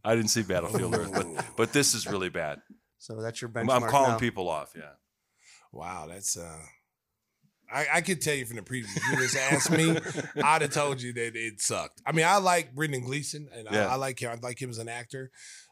I 0.03 0.15
didn't 0.15 0.29
see 0.29 0.43
Battlefield 0.43 0.95
Earth, 0.95 1.11
but 1.13 1.27
but 1.55 1.73
this 1.73 1.93
is 1.93 2.07
really 2.07 2.29
bad. 2.29 2.61
So 2.97 3.21
that's 3.21 3.41
your 3.41 3.51
I'm, 3.55 3.67
benchmark. 3.67 3.83
I'm 3.83 3.89
calling 3.89 4.11
now. 4.11 4.17
people 4.17 4.49
off. 4.49 4.73
Yeah. 4.75 4.93
Wow, 5.71 6.07
that's 6.09 6.37
uh 6.37 6.59
I, 7.71 7.87
I 7.95 8.01
could 8.01 8.21
tell 8.21 8.33
you 8.35 8.45
from 8.45 8.55
the 8.57 8.61
preview. 8.63 8.85
If 8.95 9.03
you 9.11 9.17
just 9.17 9.37
asked 9.37 9.71
me, 9.71 9.97
I'd 10.43 10.61
have 10.61 10.71
told 10.71 11.01
you 11.01 11.13
that 11.13 11.35
it 11.35 11.61
sucked. 11.61 12.01
I 12.05 12.11
mean, 12.11 12.25
I 12.25 12.37
like 12.37 12.73
Brendan 12.75 13.01
Gleeson 13.03 13.47
and 13.53 13.67
Yeah. 13.71 13.87
I, 13.87 13.93
I 13.93 13.95
like 13.95 14.19
him. 14.19 14.31
I 14.31 14.35
like 14.45 14.61
him 14.61 14.69
as 14.69 14.77
an 14.79 14.89
actor. 14.89 15.31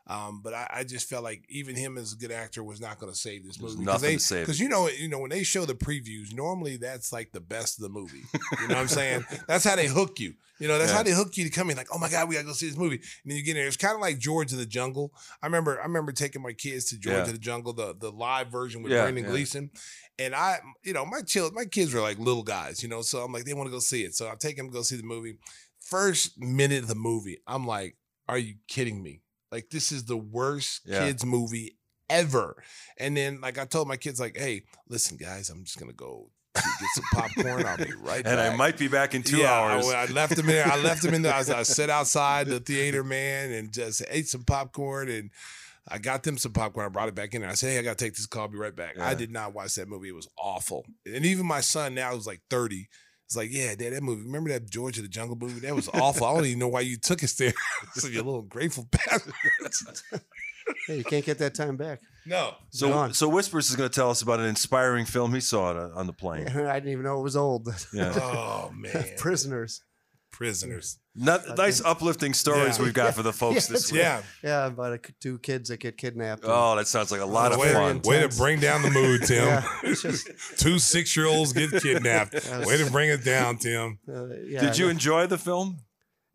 Um, 0.09 0.39
but 0.41 0.53
I, 0.53 0.67
I 0.71 0.83
just 0.85 1.09
felt 1.09 1.25
like 1.25 1.43
even 1.49 1.75
him 1.75 1.97
as 1.97 2.13
a 2.13 2.15
good 2.15 2.31
actor 2.31 2.63
was 2.63 2.79
not 2.79 2.97
going 2.97 3.11
to 3.11 3.17
save 3.17 3.45
this 3.45 3.57
There's 3.57 3.73
movie. 3.73 3.85
nothing 3.85 4.09
they, 4.11 4.15
to 4.15 4.19
save. 4.21 4.45
Because 4.45 4.57
you 4.57 4.69
know, 4.69 4.87
you 4.87 5.09
know 5.09 5.19
when 5.19 5.29
they 5.31 5.43
show 5.43 5.65
the 5.65 5.73
previews, 5.75 6.33
normally 6.33 6.77
that's 6.77 7.11
like 7.11 7.33
the 7.33 7.41
best 7.41 7.77
of 7.77 7.83
the 7.83 7.89
movie. 7.89 8.21
You 8.61 8.67
know 8.69 8.75
what 8.75 8.77
I'm 8.83 8.87
saying? 8.87 9.25
That's 9.49 9.65
how 9.65 9.75
they 9.75 9.87
hook 9.87 10.21
you. 10.21 10.35
You 10.59 10.69
know, 10.69 10.77
that's 10.79 10.91
Yeah. 10.91 10.97
how 10.97 11.03
they 11.03 11.11
hook 11.11 11.35
you 11.35 11.43
to 11.43 11.49
come 11.49 11.69
in. 11.71 11.75
Like, 11.75 11.89
oh 11.93 11.97
my 11.99 12.09
god, 12.09 12.29
we 12.29 12.35
gotta 12.35 12.47
go 12.47 12.53
see 12.53 12.67
this 12.69 12.77
movie. 12.77 12.95
And 12.95 13.03
then 13.31 13.37
you 13.37 13.43
get 13.43 13.51
in 13.51 13.57
there. 13.57 13.67
It's 13.67 13.75
kind 13.75 13.93
of 13.95 13.99
like 13.99 14.17
George 14.17 14.53
of 14.53 14.59
the 14.59 14.65
Jungle. 14.65 15.11
I 15.43 15.45
remember, 15.45 15.77
I 15.77 15.83
remember 15.83 16.13
taking 16.13 16.41
my 16.41 16.53
kids 16.53 16.85
to 16.85 16.97
George 16.97 17.15
Yeah. 17.17 17.21
of 17.23 17.33
the 17.33 17.37
Jungle, 17.37 17.73
the 17.73 17.93
the 17.93 18.09
live 18.11 18.47
version 18.47 18.83
with 18.83 18.93
Yeah, 18.93 19.03
Brendan. 19.03 19.25
Gleeson. 19.25 19.71
And 20.19 20.33
I, 20.33 20.59
you 20.83 20.93
know, 20.93 21.05
my 21.05 21.21
child, 21.21 21.53
my 21.53 21.65
kids 21.65 21.93
were 21.93 22.01
like 22.01 22.17
little 22.17 22.43
guys, 22.43 22.81
you 22.81 22.89
know, 22.89 23.01
so 23.01 23.23
I'm 23.23 23.31
like, 23.31 23.45
they 23.45 23.53
want 23.53 23.67
to 23.67 23.71
go 23.71 23.79
see 23.79 24.03
it. 24.03 24.15
So 24.15 24.27
I'm 24.27 24.37
taking 24.37 24.63
them 24.65 24.71
to 24.71 24.77
go 24.77 24.81
see 24.81 24.95
the 24.97 25.03
movie. 25.03 25.37
First 25.79 26.39
minute 26.39 26.81
of 26.83 26.87
the 26.87 26.95
movie, 26.95 27.37
I'm 27.47 27.65
like, 27.65 27.95
are 28.27 28.37
you 28.37 28.55
kidding 28.67 29.01
me? 29.01 29.21
Like, 29.51 29.69
this 29.69 29.91
is 29.91 30.05
the 30.05 30.17
worst 30.17 30.81
Yeah. 30.85 31.05
kids 31.05 31.23
movie 31.23 31.77
ever. 32.09 32.61
And 32.97 33.15
then, 33.15 33.39
like, 33.41 33.57
I 33.57 33.65
told 33.65 33.87
my 33.87 33.95
kids, 33.97 34.19
like, 34.19 34.37
hey, 34.37 34.63
listen, 34.89 35.17
guys, 35.17 35.49
I'm 35.49 35.63
just 35.63 35.77
gonna 35.79 35.93
go 35.93 36.31
get 36.55 36.89
some 36.95 37.05
popcorn. 37.13 37.65
I'll 37.65 37.77
be 37.77 37.93
right 37.93 38.17
And 38.25 38.37
back. 38.37 38.51
I 38.51 38.55
might 38.55 38.77
be 38.77 38.87
back 38.87 39.13
in 39.13 39.23
two 39.23 39.37
Yeah, 39.37 39.51
hours. 39.53 39.85
I, 39.87 40.03
I 40.03 40.05
left 40.07 40.35
them 40.35 40.49
in 40.49 40.55
there. 40.55 40.65
I 40.67 40.75
left 40.77 41.03
them 41.03 41.13
in 41.13 41.21
there. 41.21 41.33
I, 41.33 41.39
I 41.39 41.43
sat 41.63 41.89
outside 41.89 42.47
the 42.47 42.59
theater, 42.59 43.03
man, 43.03 43.51
and 43.51 43.71
just 43.71 44.01
ate 44.09 44.27
some 44.27 44.43
popcorn. 44.43 45.09
And 45.09 45.29
I 45.89 45.97
got 45.97 46.23
them 46.23 46.37
some 46.37 46.53
popcorn. 46.53 46.85
I 46.85 46.89
brought 46.89 47.07
it 47.07 47.15
back 47.15 47.33
in 47.33 47.41
and 47.43 47.51
I 47.51 47.55
said, 47.55 47.71
hey, 47.71 47.79
I 47.79 47.81
got 47.81 47.97
to 47.97 48.03
take 48.03 48.15
this 48.15 48.25
call. 48.25 48.43
I'll 48.43 48.47
be 48.49 48.57
right 48.57 48.75
back. 48.75 48.95
Yeah. 48.97 49.07
I 49.07 49.13
did 49.13 49.31
not 49.31 49.53
watch 49.53 49.75
that 49.75 49.87
movie. 49.87 50.09
It 50.09 50.15
was 50.15 50.27
awful. 50.37 50.85
And 51.05 51.25
even 51.25 51.45
my 51.45 51.61
son 51.61 51.95
now 51.95 52.11
who's 52.11 52.27
like 52.27 52.41
30. 52.49 52.89
It's 53.25 53.35
like, 53.35 53.51
yeah, 53.51 53.75
dad, 53.75 53.91
that 53.91 54.03
movie. 54.03 54.23
Remember 54.23 54.49
that 54.51 54.69
George 54.69 54.97
of 54.97 55.03
the 55.03 55.09
Jungle 55.09 55.37
movie? 55.37 55.59
That 55.61 55.75
was 55.75 55.89
awful. 55.89 56.25
I 56.25 56.33
don't 56.33 56.45
even 56.45 56.59
know 56.59 56.69
why 56.69 56.81
you 56.81 56.97
took 56.97 57.23
us 57.23 57.33
there. 57.33 57.53
so 57.93 58.07
you 58.07 58.17
little 58.17 58.41
grateful 58.41 58.87
bastard. 58.91 59.33
Hey, 60.87 60.97
you 60.97 61.03
can't 61.03 61.25
get 61.25 61.37
that 61.39 61.53
time 61.53 61.75
back. 61.75 61.99
no. 62.25 62.55
so 62.69 62.89
Gone. 62.89 63.13
so 63.13 63.27
Whispers 63.27 63.69
is 63.69 63.75
going 63.75 63.89
to 63.89 63.93
tell 63.93 64.09
us 64.09 64.21
about 64.21 64.39
an 64.39 64.45
inspiring 64.45 65.05
film 65.05 65.33
he 65.33 65.39
saw 65.39 65.69
on, 65.71 65.91
on 65.93 66.07
the 66.07 66.13
plane. 66.13 66.47
I 66.49 66.73
didn't 66.75 66.91
even 66.91 67.03
know 67.03 67.19
it 67.19 67.23
was 67.23 67.35
old. 67.35 67.67
Yeah. 67.93 68.13
Oh 68.15 68.71
man. 68.73 69.05
Prisoners. 69.17 69.81
Prisoners. 70.37 70.99
Not, 71.15 71.57
nice 71.57 71.81
uplifting 71.83 72.35
stories 72.35 72.77
Yeah. 72.77 72.83
we've 72.85 72.93
got 72.93 73.15
for 73.15 73.23
the 73.23 73.33
folks 73.41 73.67
Yeah, 73.67 73.73
this 73.73 73.91
week. 73.91 74.01
Yeah. 74.01 74.21
Yeah, 74.43 74.65
about 74.67 74.93
a, 74.93 74.99
two 75.19 75.39
kids 75.39 75.69
that 75.69 75.79
get 75.79 75.97
kidnapped. 75.97 76.43
and- 76.43 76.51
Oh, 76.53 76.75
that 76.75 76.87
sounds 76.87 77.09
like 77.11 77.21
a 77.21 77.25
lot 77.25 77.51
of 77.53 77.57
way, 77.57 77.73
fun. 77.73 78.01
way 78.03 78.17
to 78.17 78.23
intense. 78.25 78.37
bring 78.37 78.59
down 78.59 78.83
the 78.83 78.91
mood, 78.91 79.23
Tim. 79.25 79.43
Yeah, 79.45 79.67
it's 79.83 80.03
just, 80.03 80.29
Two 80.59 80.77
six 80.77 81.17
year 81.17 81.25
olds 81.25 81.53
get 81.53 81.71
kidnapped. 81.81 82.35
Yes. 82.35 82.67
Way 82.67 82.77
to 82.77 82.91
bring 82.91 83.09
it 83.09 83.23
down, 83.25 83.57
Tim. 83.57 83.97
uh, 84.07 84.27
yeah, 84.45 84.61
Did 84.61 84.77
you 84.77 84.89
enjoy 84.89 85.25
the 85.25 85.39
film? 85.39 85.79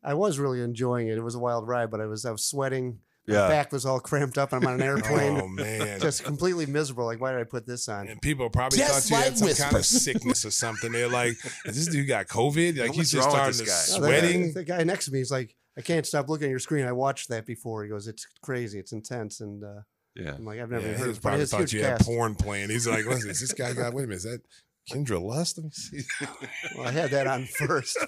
I 0.02 0.14
was 0.14 0.40
really 0.40 0.60
enjoying 0.62 1.06
it. 1.06 1.16
It 1.16 1.22
was 1.22 1.36
a 1.36 1.38
wild 1.38 1.68
ride, 1.68 1.88
but 1.92 2.00
I 2.00 2.06
was 2.06 2.24
I 2.26 2.32
was 2.32 2.44
sweating. 2.44 2.98
My 3.28 3.34
Yeah. 3.34 3.48
back 3.48 3.70
was 3.72 3.86
all 3.86 4.00
cramped 4.00 4.36
up. 4.38 4.52
I'm 4.52 4.66
on 4.66 4.74
an 4.74 4.82
airplane. 4.82 5.40
Oh 5.40 5.46
man. 5.48 6.00
Just 6.00 6.24
completely 6.24 6.66
miserable. 6.66 7.04
Like, 7.04 7.20
why 7.20 7.30
did 7.32 7.40
I 7.40 7.44
put 7.44 7.66
this 7.66 7.88
on? 7.88 8.08
and 8.08 8.20
people 8.20 8.50
probably 8.50 8.78
Just 8.78 9.08
thought 9.08 9.16
you 9.16 9.22
had 9.22 9.40
like 9.40 9.54
some 9.54 9.64
kind 9.66 9.76
of 9.76 9.86
sickness 9.86 10.44
or 10.44 10.50
something. 10.50 10.90
They're 10.92 11.08
like, 11.08 11.36
"Is 11.64 11.76
this 11.76 11.86
dude 11.86 12.08
got 12.08 12.26
COVID? 12.26 12.78
Like 12.78 12.88
What's 12.88 12.98
he's 12.98 13.12
just 13.12 13.30
starting 13.30 13.52
to 13.52 13.58
this? 13.64 13.94
No, 13.94 14.00
the 14.00 14.08
guy- 14.10 14.18
sweating. 14.20 14.52
The 14.54 14.64
guy 14.64 14.82
next 14.82 15.04
to 15.06 15.12
me 15.12 15.20
is 15.20 15.30
like, 15.30 15.54
I 15.78 15.82
can't 15.82 16.04
stop 16.06 16.28
looking 16.28 16.46
at 16.46 16.50
your 16.50 16.58
screen. 16.58 16.84
I 16.84 16.92
watched 16.92 17.28
that 17.28 17.46
before. 17.46 17.84
He 17.84 17.90
goes, 17.90 18.08
it's 18.08 18.26
crazy. 18.42 18.78
It's 18.78 18.92
intense. 18.92 19.40
And 19.40 19.62
uh, 19.62 19.82
Yeah. 20.16 20.34
I'm 20.34 20.44
like, 20.44 20.58
I've 20.60 20.70
never 20.70 20.82
Yeah, 20.82 20.88
even 20.88 20.94
he 20.96 21.00
heard 21.00 21.08
was 21.08 21.16
of 21.18 21.22
probably 21.22 21.46
thought 21.46 21.60
huge 21.60 21.74
you 21.74 21.82
had 21.84 22.00
porn 22.00 22.34
playing. 22.34 22.70
He's 22.70 22.86
like, 22.88 23.06
listen, 23.06 23.30
is 23.30 23.40
this 23.40 23.52
guy 23.52 23.72
got? 23.72 23.94
Wait 23.94 24.02
a 24.04 24.06
minute, 24.08 24.16
is 24.16 24.22
that 24.24 24.40
Kendra 24.90 25.20
Lust? 25.22 25.58
Let 25.58 25.64
me 25.66 25.70
see. 25.70 26.02
Well, 26.76 26.88
I 26.88 26.90
had 26.90 27.10
that 27.10 27.26
on 27.26 27.46
first. 27.46 27.96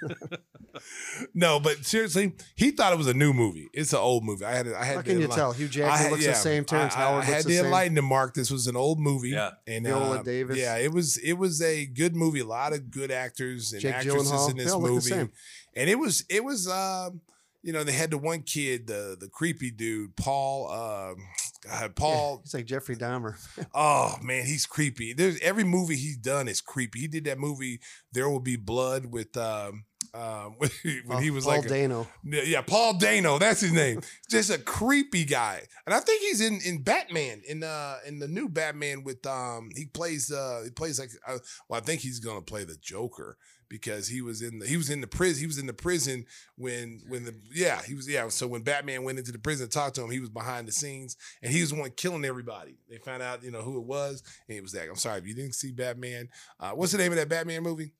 no, 1.34 1.60
but 1.60 1.84
seriously, 1.84 2.32
he 2.56 2.70
thought 2.70 2.92
it 2.92 2.96
was 2.96 3.06
a 3.06 3.14
new 3.14 3.32
movie. 3.32 3.68
It's 3.72 3.92
an 3.92 3.98
old 3.98 4.24
movie. 4.24 4.44
I 4.44 4.54
had, 4.54 4.66
I 4.72 4.84
had. 4.84 4.96
How 4.96 5.02
to 5.02 5.08
can 5.10 5.20
you 5.20 5.28
enli- 5.28 5.34
tell? 5.34 5.52
Hugh 5.52 5.66
I 5.66 5.68
Jackman 5.68 5.98
had- 5.98 6.10
looks 6.12 6.24
yeah, 6.24 6.30
the 6.30 6.36
same. 6.36 6.64
Terrence 6.64 6.94
I, 6.96 6.98
I- 6.98 7.02
Howard 7.04 7.14
I 7.14 7.16
looks 7.18 7.28
had 7.28 7.44
the 7.44 7.56
to 7.58 7.64
enlighten 7.64 7.94
the 7.94 8.02
Mark. 8.02 8.34
This 8.34 8.50
was 8.50 8.66
an 8.66 8.76
old 8.76 8.98
movie. 9.00 9.30
Yeah. 9.30 9.50
and 9.66 9.84
Viola 9.86 10.20
uh, 10.20 10.22
Davis. 10.22 10.56
Yeah, 10.58 10.76
it 10.78 10.92
was. 10.92 11.16
It 11.18 11.34
was 11.34 11.60
a 11.62 11.86
good 11.86 12.16
movie. 12.16 12.40
A 12.40 12.44
lot 12.46 12.72
of 12.72 12.90
good 12.90 13.10
actors 13.10 13.72
and 13.72 13.82
Jake 13.82 13.94
actresses 13.94 14.30
Gyllenhaal. 14.32 14.50
in 14.50 14.56
this 14.56 14.72
all 14.72 14.80
the 14.80 14.88
movie. 14.88 15.00
same. 15.10 15.30
And 15.76 15.88
it 15.90 15.98
was. 15.98 16.24
It 16.28 16.44
was. 16.44 16.68
Um, 16.68 17.20
you 17.62 17.72
know, 17.72 17.84
they 17.84 17.92
had 17.92 18.10
the 18.10 18.18
one 18.18 18.42
kid, 18.42 18.86
the 18.86 19.16
the 19.18 19.28
creepy 19.28 19.70
dude, 19.70 20.16
Paul. 20.16 20.70
Um, 20.70 21.16
God, 21.62 21.94
Paul. 21.94 22.40
He's 22.42 22.54
like 22.54 22.66
Jeffrey 22.66 22.96
Dahmer. 22.96 23.34
Oh 23.74 24.16
man, 24.20 24.44
he's 24.46 24.66
creepy. 24.66 25.12
There's 25.12 25.38
every 25.40 25.62
movie 25.64 25.94
he's 25.96 26.16
done 26.16 26.48
is 26.48 26.60
creepy. 26.60 27.00
He 27.00 27.08
did 27.08 27.24
that 27.24 27.38
movie 27.38 27.80
There 28.12 28.28
Will 28.28 28.40
Be 28.40 28.56
Blood 28.56 29.06
with 29.06 29.36
um 29.36 29.84
um 30.12 30.54
when 30.58 30.70
he, 30.82 31.00
when 31.06 31.22
he 31.22 31.30
was 31.30 31.44
Paul 31.44 31.56
like 31.56 31.66
a- 31.66 31.68
Dano. 31.68 32.08
yeah, 32.24 32.42
yeah, 32.42 32.60
Paul 32.62 32.94
Dano, 32.98 33.38
that's 33.38 33.60
his 33.60 33.72
name. 33.72 34.00
Just 34.28 34.50
a 34.50 34.58
creepy 34.58 35.24
guy. 35.24 35.62
And 35.86 35.94
I 35.94 36.00
think 36.00 36.20
he's 36.22 36.40
in 36.40 36.60
in 36.64 36.82
Batman 36.82 37.42
in 37.46 37.62
uh 37.62 37.98
in 38.06 38.18
the 38.18 38.28
new 38.28 38.48
Batman 38.48 39.04
with 39.04 39.24
um 39.26 39.70
he 39.76 39.86
plays 39.86 40.32
uh 40.32 40.62
he 40.64 40.70
plays 40.70 40.98
like 40.98 41.10
uh, 41.28 41.38
well 41.68 41.80
I 41.80 41.84
think 41.84 42.00
he's 42.00 42.18
to 42.18 42.40
play 42.42 42.64
the 42.64 42.76
Joker 42.80 43.36
because 43.72 44.06
he 44.06 44.20
was 44.20 44.42
in 44.42 44.58
the 44.58 44.66
he 44.66 44.76
was 44.76 44.90
in 44.90 45.00
the 45.00 45.06
prison 45.06 45.40
he 45.40 45.46
was 45.46 45.56
in 45.56 45.66
the 45.66 45.72
prison 45.72 46.26
when 46.56 47.00
when 47.08 47.24
the 47.24 47.34
yeah 47.54 47.80
he 47.82 47.94
was 47.94 48.06
yeah 48.06 48.28
so 48.28 48.46
when 48.46 48.60
Batman 48.60 49.02
went 49.02 49.18
into 49.18 49.32
the 49.32 49.38
prison 49.38 49.66
to 49.66 49.72
talk 49.72 49.94
to 49.94 50.02
him 50.02 50.10
he 50.10 50.20
was 50.20 50.28
behind 50.28 50.68
the 50.68 50.72
scenes 50.72 51.16
and 51.42 51.50
he 51.50 51.62
was 51.62 51.70
the 51.70 51.80
one 51.80 51.90
killing 51.90 52.26
everybody. 52.26 52.76
They 52.90 52.98
found 52.98 53.22
out 53.22 53.42
you 53.42 53.50
know 53.50 53.62
who 53.62 53.78
it 53.78 53.86
was 53.86 54.22
and 54.46 54.58
it 54.58 54.60
was 54.60 54.72
that 54.72 54.90
I'm 54.90 54.96
sorry 54.96 55.20
if 55.20 55.26
you 55.26 55.34
didn't 55.34 55.54
see 55.54 55.72
Batman 55.72 56.28
uh 56.60 56.72
what's 56.72 56.92
the 56.92 56.98
name 56.98 57.12
of 57.12 57.16
that 57.16 57.30
Batman 57.30 57.62
movie? 57.62 57.94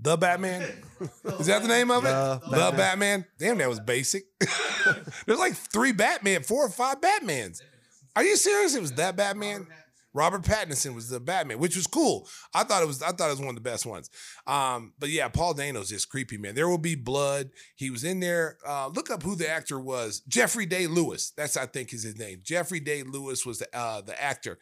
The 0.00 0.16
Batman? 0.16 0.62
Is 1.38 1.46
that 1.46 1.62
the 1.62 1.68
name 1.68 1.90
of 1.90 2.04
it? 2.04 2.08
The 2.08 2.40
the 2.44 2.50
Batman. 2.50 2.76
Batman? 2.76 3.26
Damn 3.38 3.58
that 3.58 3.68
was 3.68 3.80
basic. 3.80 4.24
There's 5.26 5.38
like 5.38 5.54
three 5.54 5.92
Batman 5.92 6.42
four 6.42 6.64
or 6.64 6.70
five 6.70 7.02
Batmans. 7.02 7.60
Are 8.14 8.24
you 8.24 8.36
serious? 8.36 8.74
It 8.74 8.80
was 8.80 8.92
that 8.92 9.16
Batman 9.16 9.66
Robert 10.16 10.42
Pattinson 10.42 10.94
was 10.94 11.10
the 11.10 11.20
Batman, 11.20 11.58
which 11.58 11.76
was 11.76 11.86
cool. 11.86 12.26
I 12.54 12.64
thought 12.64 12.82
it 12.82 12.86
was. 12.86 13.02
I 13.02 13.10
thought 13.10 13.28
it 13.28 13.34
was 13.34 13.40
one 13.40 13.50
of 13.50 13.54
the 13.54 13.60
best 13.60 13.84
ones. 13.84 14.08
Um, 14.46 14.94
but 14.98 15.10
yeah, 15.10 15.28
Paul 15.28 15.52
Dano's 15.52 15.90
just 15.90 16.08
creepy, 16.08 16.38
man. 16.38 16.54
There 16.54 16.68
will 16.70 16.78
be 16.78 16.94
blood. 16.94 17.50
He 17.76 17.90
was 17.90 18.02
in 18.02 18.20
there. 18.20 18.56
Uh, 18.66 18.88
look 18.88 19.10
up 19.10 19.22
who 19.22 19.36
the 19.36 19.48
actor 19.48 19.78
was. 19.78 20.20
Jeffrey 20.26 20.64
Day 20.64 20.86
Lewis. 20.86 21.32
That's 21.36 21.58
I 21.58 21.66
think 21.66 21.92
is 21.92 22.02
his 22.02 22.18
name. 22.18 22.40
Jeffrey 22.42 22.80
Day 22.80 23.02
Lewis 23.02 23.44
was 23.44 23.58
the 23.58 23.68
uh, 23.76 24.00
the 24.00 24.20
actor, 24.20 24.58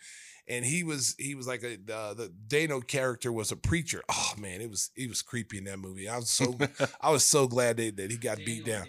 and 0.48 0.64
he 0.64 0.82
was 0.82 1.14
he 1.20 1.36
was 1.36 1.46
like 1.46 1.62
a 1.62 1.74
uh, 1.74 2.14
the 2.14 2.32
Dano 2.48 2.80
character 2.80 3.32
was 3.32 3.52
a 3.52 3.56
preacher. 3.56 4.02
Oh 4.10 4.32
man, 4.36 4.60
it 4.60 4.68
was 4.68 4.90
he 4.96 5.06
was 5.06 5.22
creepy 5.22 5.58
in 5.58 5.64
that 5.64 5.78
movie. 5.78 6.08
I 6.08 6.16
was 6.16 6.30
so 6.30 6.58
I 7.00 7.10
was 7.10 7.24
so 7.24 7.46
glad 7.46 7.76
that, 7.76 7.96
that 7.98 8.10
he 8.10 8.16
got 8.16 8.38
beat 8.38 8.64
down. 8.64 8.86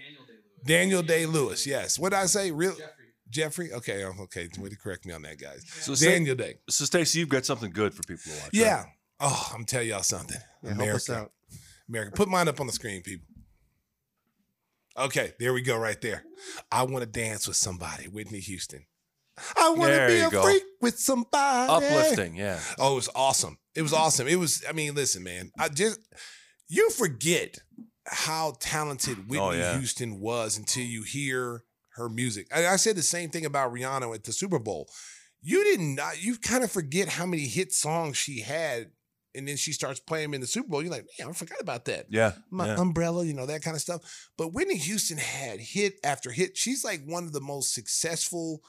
Daniel 0.65 1.03
Day 1.03 1.27
Lewis. 1.27 1.67
Yes. 1.67 1.99
What 1.99 2.09
did 2.09 2.17
I 2.17 2.25
say? 2.25 2.49
Real. 2.49 2.71
Jeffrey. 2.71 3.04
Okay. 3.29 4.03
oh, 4.03 4.13
Okay. 4.23 4.49
Way 4.59 4.69
to 4.69 4.77
correct 4.77 5.05
me 5.05 5.13
on 5.13 5.21
that, 5.23 5.39
guys. 5.39 5.65
So 5.81 5.93
Sta- 5.95 6.09
Daniel 6.11 6.35
Day. 6.35 6.55
So 6.69 6.85
Stacey, 6.85 7.19
you've 7.19 7.29
got 7.29 7.45
something 7.45 7.71
good 7.71 7.93
for 7.93 8.03
people 8.03 8.23
to 8.31 8.39
watch. 8.41 8.49
Yeah. 8.53 8.75
right? 8.77 8.85
Oh, 9.19 9.51
I'm 9.53 9.65
telling 9.65 9.87
y'all 9.89 10.03
something. 10.03 10.37
Yeah, 10.63 10.73
help 10.73 10.89
us 10.95 11.09
America. 11.09 11.25
out. 11.25 11.31
America. 11.89 12.11
Put 12.15 12.27
mine 12.29 12.47
up 12.47 12.59
on 12.59 12.67
the 12.67 12.73
screen, 12.73 13.01
people. 13.01 13.27
Okay, 14.97 15.33
there 15.39 15.53
we 15.53 15.61
go, 15.61 15.77
right 15.77 15.99
there. 16.01 16.23
I 16.71 16.83
want 16.83 16.99
to 17.03 17.05
dance 17.05 17.47
with 17.47 17.57
somebody, 17.57 18.05
Whitney 18.05 18.39
Houston. 18.39 18.85
I 19.57 19.69
want 19.71 19.91
to 19.93 20.07
be 20.07 20.19
a 20.19 20.29
go. 20.29 20.41
freak 20.41 20.63
with 20.81 20.97
somebody. 20.97 21.69
Uplifting. 21.69 22.35
Yeah. 22.37 22.59
Oh, 22.79 22.93
it 22.93 22.95
was 22.95 23.09
awesome. 23.13 23.57
It 23.75 23.81
was 23.81 23.91
awesome. 23.91 24.27
It 24.27 24.37
was, 24.37 24.63
I 24.67 24.71
mean, 24.71 24.95
listen, 24.95 25.23
man. 25.23 25.51
I 25.59 25.67
just 25.67 25.99
you 26.69 26.89
forget 26.91 27.57
how 28.07 28.55
talented 28.61 29.17
oh, 29.19 29.23
Whitney 29.27 29.45
Oh, 29.45 29.51
yeah. 29.51 29.77
Houston 29.77 30.21
was 30.21 30.57
until 30.57 30.83
you 30.85 31.03
hear 31.03 31.63
her 31.95 32.09
music. 32.09 32.47
I, 32.53 32.67
I 32.67 32.75
said 32.77 32.95
the 32.95 33.01
same 33.01 33.29
thing 33.29 33.45
about 33.45 33.73
Rihanna 33.73 34.13
at 34.13 34.23
the 34.23 34.33
Super 34.33 34.59
Bowl. 34.59 34.89
You 35.41 35.63
didn't 35.63 35.99
you 36.19 36.37
kind 36.37 36.63
of 36.63 36.71
forget 36.71 37.07
how 37.09 37.25
many 37.25 37.45
hit 37.47 37.71
songs 37.71 38.17
she 38.17 38.39
had, 38.41 38.91
and 39.35 39.47
then 39.47 39.57
she 39.57 39.73
starts 39.73 39.99
playing 39.99 40.23
them 40.27 40.33
in 40.35 40.41
the 40.41 40.47
Super 40.47 40.69
Bowl. 40.69 40.81
You're 40.81 40.91
like, 40.91 41.05
man, 41.19 41.29
I 41.29 41.33
forgot 41.33 41.59
about 41.61 41.85
that 41.85 42.05
Yeah. 42.09 42.33
my 42.49 42.67
yeah. 42.67 42.79
umbrella, 42.79 43.23
you 43.25 43.33
know, 43.33 43.45
that 43.45 43.61
kind 43.61 43.75
of 43.75 43.81
stuff. 43.81 44.01
But 44.37 44.53
Whitney 44.53 44.77
Houston 44.77 45.17
had 45.17 45.59
hit 45.59 45.95
after 46.03 46.31
hit. 46.31 46.57
She's 46.57 46.83
like 46.83 47.01
one 47.05 47.25
of 47.25 47.33
the 47.33 47.41
most 47.41 47.73
successful 47.73 48.61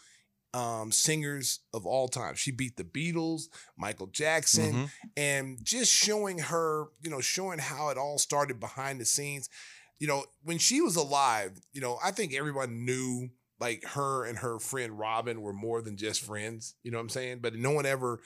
um, 0.55 0.91
singers 0.91 1.61
of 1.75 1.85
all 1.87 2.09
time. 2.09 2.35
She 2.35 2.51
beat 2.51 2.77
the 2.79 2.85
Beatles, 2.85 3.43
Michael 3.77 4.07
Jackson, 4.07 4.73
Mhm. 4.73 4.91
and 5.17 5.59
just 5.63 5.93
showing 5.93 6.39
her, 6.39 6.87
you 7.03 7.11
know, 7.11 7.21
showing 7.21 7.59
how 7.59 7.91
it 7.91 7.99
all 7.99 8.19
started 8.19 8.59
behind 8.59 8.99
the 9.01 9.05
scenes. 9.05 9.51
You 9.99 10.07
know, 10.07 10.25
when 10.43 10.59
she 10.59 10.81
was 10.81 10.97
alive, 10.97 11.59
you 11.73 11.81
know, 11.81 11.99
I 12.05 12.11
think 12.11 12.35
everyone 12.35 12.85
knew 12.85 13.31
like 13.59 13.85
her 13.85 14.25
and 14.27 14.39
her 14.39 14.59
friend 14.59 14.99
Robin 14.99 15.41
were 15.41 15.53
more 15.53 15.81
than 15.81 15.97
just 15.97 16.23
friends. 16.23 16.75
You 16.83 16.91
know 16.91 16.99
what 16.99 17.05
I'm 17.05 17.09
saying? 17.09 17.39
But 17.41 17.55
no 17.55 17.71
one 17.71 17.87
ever, 17.87 18.21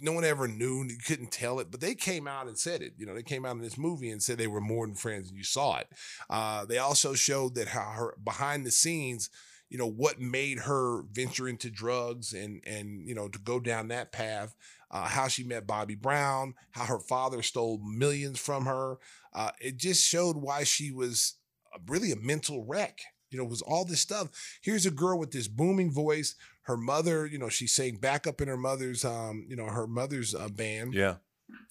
no 0.00 0.12
one 0.12 0.24
ever 0.24 0.48
knew. 0.48 0.84
You 0.84 0.96
couldn't 1.06 1.30
tell 1.30 1.60
it. 1.60 1.70
But 1.70 1.80
they 1.80 1.94
came 1.94 2.26
out 2.26 2.48
and 2.48 2.58
said 2.58 2.82
it. 2.82 2.94
You 2.96 3.06
know, 3.06 3.14
they 3.14 3.22
came 3.22 3.46
out 3.46 3.56
in 3.56 3.62
this 3.62 3.78
movie 3.78 4.10
and 4.10 4.22
said 4.22 4.38
they 4.38 4.46
were 4.48 4.60
more 4.60 4.86
than 4.86 4.96
friends, 4.96 5.28
and 5.28 5.38
you 5.38 5.44
saw 5.44 5.78
it. 5.78 5.88
Uh, 6.28 6.64
they 6.64 6.78
also 6.78 7.14
showed 7.14 7.54
that 7.54 7.68
how 7.68 7.90
her 7.92 8.14
behind 8.22 8.66
the 8.66 8.72
scenes, 8.72 9.30
you 9.70 9.78
know, 9.78 9.88
what 9.88 10.20
made 10.20 10.60
her 10.60 11.02
venture 11.12 11.48
into 11.48 11.70
drugs 11.70 12.32
and 12.32 12.60
and 12.66 13.08
you 13.08 13.14
know 13.14 13.28
to 13.28 13.38
go 13.38 13.60
down 13.60 13.88
that 13.88 14.10
path. 14.10 14.54
Uh, 14.92 15.08
how 15.08 15.26
she 15.26 15.42
met 15.42 15.66
Bobby 15.66 15.94
Brown, 15.94 16.54
how 16.72 16.84
her 16.84 16.98
father 16.98 17.42
stole 17.42 17.80
millions 17.82 18.38
from 18.38 18.66
her. 18.66 18.98
Uh, 19.32 19.50
it 19.58 19.78
just 19.78 20.06
showed 20.06 20.36
why 20.36 20.64
she 20.64 20.90
was 20.90 21.36
a- 21.74 21.80
really 21.90 22.12
a 22.12 22.16
mental 22.16 22.66
wreck. 22.66 23.00
You 23.30 23.38
know, 23.38 23.44
it 23.44 23.50
was 23.50 23.62
all 23.62 23.86
this 23.86 24.00
stuff. 24.00 24.28
Here's 24.60 24.84
a 24.84 24.90
girl 24.90 25.18
with 25.18 25.30
this 25.30 25.48
booming 25.48 25.90
voice. 25.90 26.34
Her 26.64 26.76
mother, 26.76 27.26
you 27.26 27.38
know, 27.38 27.48
she 27.48 27.66
sang 27.66 27.96
backup 27.96 28.42
in 28.42 28.48
her 28.48 28.58
mother's, 28.58 29.02
um, 29.04 29.46
you 29.48 29.56
know, 29.56 29.64
her 29.64 29.86
mother's 29.86 30.34
uh, 30.34 30.48
band. 30.48 30.92
Yeah. 30.92 31.16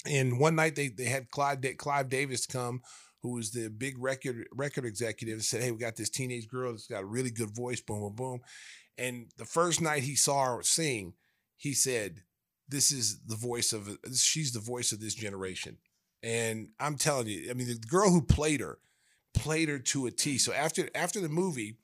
And 0.05 0.39
one 0.39 0.55
night 0.55 0.75
they 0.75 0.87
they 0.87 1.05
had 1.05 1.29
Clive 1.29 1.63
Clive 1.77 2.09
Davis 2.09 2.47
come, 2.47 2.81
who 3.21 3.33
was 3.33 3.51
the 3.51 3.69
big 3.69 3.95
record 3.99 4.47
record 4.51 4.85
executive, 4.85 5.35
and 5.35 5.43
said, 5.43 5.61
"Hey, 5.61 5.71
we 5.71 5.77
got 5.77 5.95
this 5.95 6.09
teenage 6.09 6.47
girl 6.47 6.71
that's 6.71 6.87
got 6.87 7.03
a 7.03 7.05
really 7.05 7.31
good 7.31 7.55
voice." 7.55 7.81
Boom, 7.81 8.01
boom, 8.01 8.15
boom. 8.15 8.41
And 8.97 9.27
the 9.37 9.45
first 9.45 9.81
night 9.81 10.03
he 10.03 10.15
saw 10.15 10.55
her 10.55 10.63
sing, 10.63 11.13
he 11.57 11.73
said, 11.73 12.23
"This 12.71 12.91
is 12.91 13.19
the 13.27 13.35
voice 13.35 13.73
of 13.73 13.97
she's 14.15 14.51
the 14.51 14.59
voice 14.59 14.91
of 14.91 14.99
this 14.99 15.13
generation." 15.13 15.77
And 16.23 16.69
I'm 16.79 16.97
telling 16.97 17.27
you, 17.27 17.49
I 17.49 17.53
mean, 17.53 17.67
the 17.67 17.75
girl 17.75 18.09
who 18.09 18.21
played 18.21 18.61
her 18.61 18.79
played 19.33 19.69
her 19.69 19.79
to 19.79 20.07
a 20.07 20.11
T. 20.11 20.37
So 20.37 20.53
after 20.53 20.89
after 20.95 21.19
the 21.19 21.29
movie, 21.29 21.77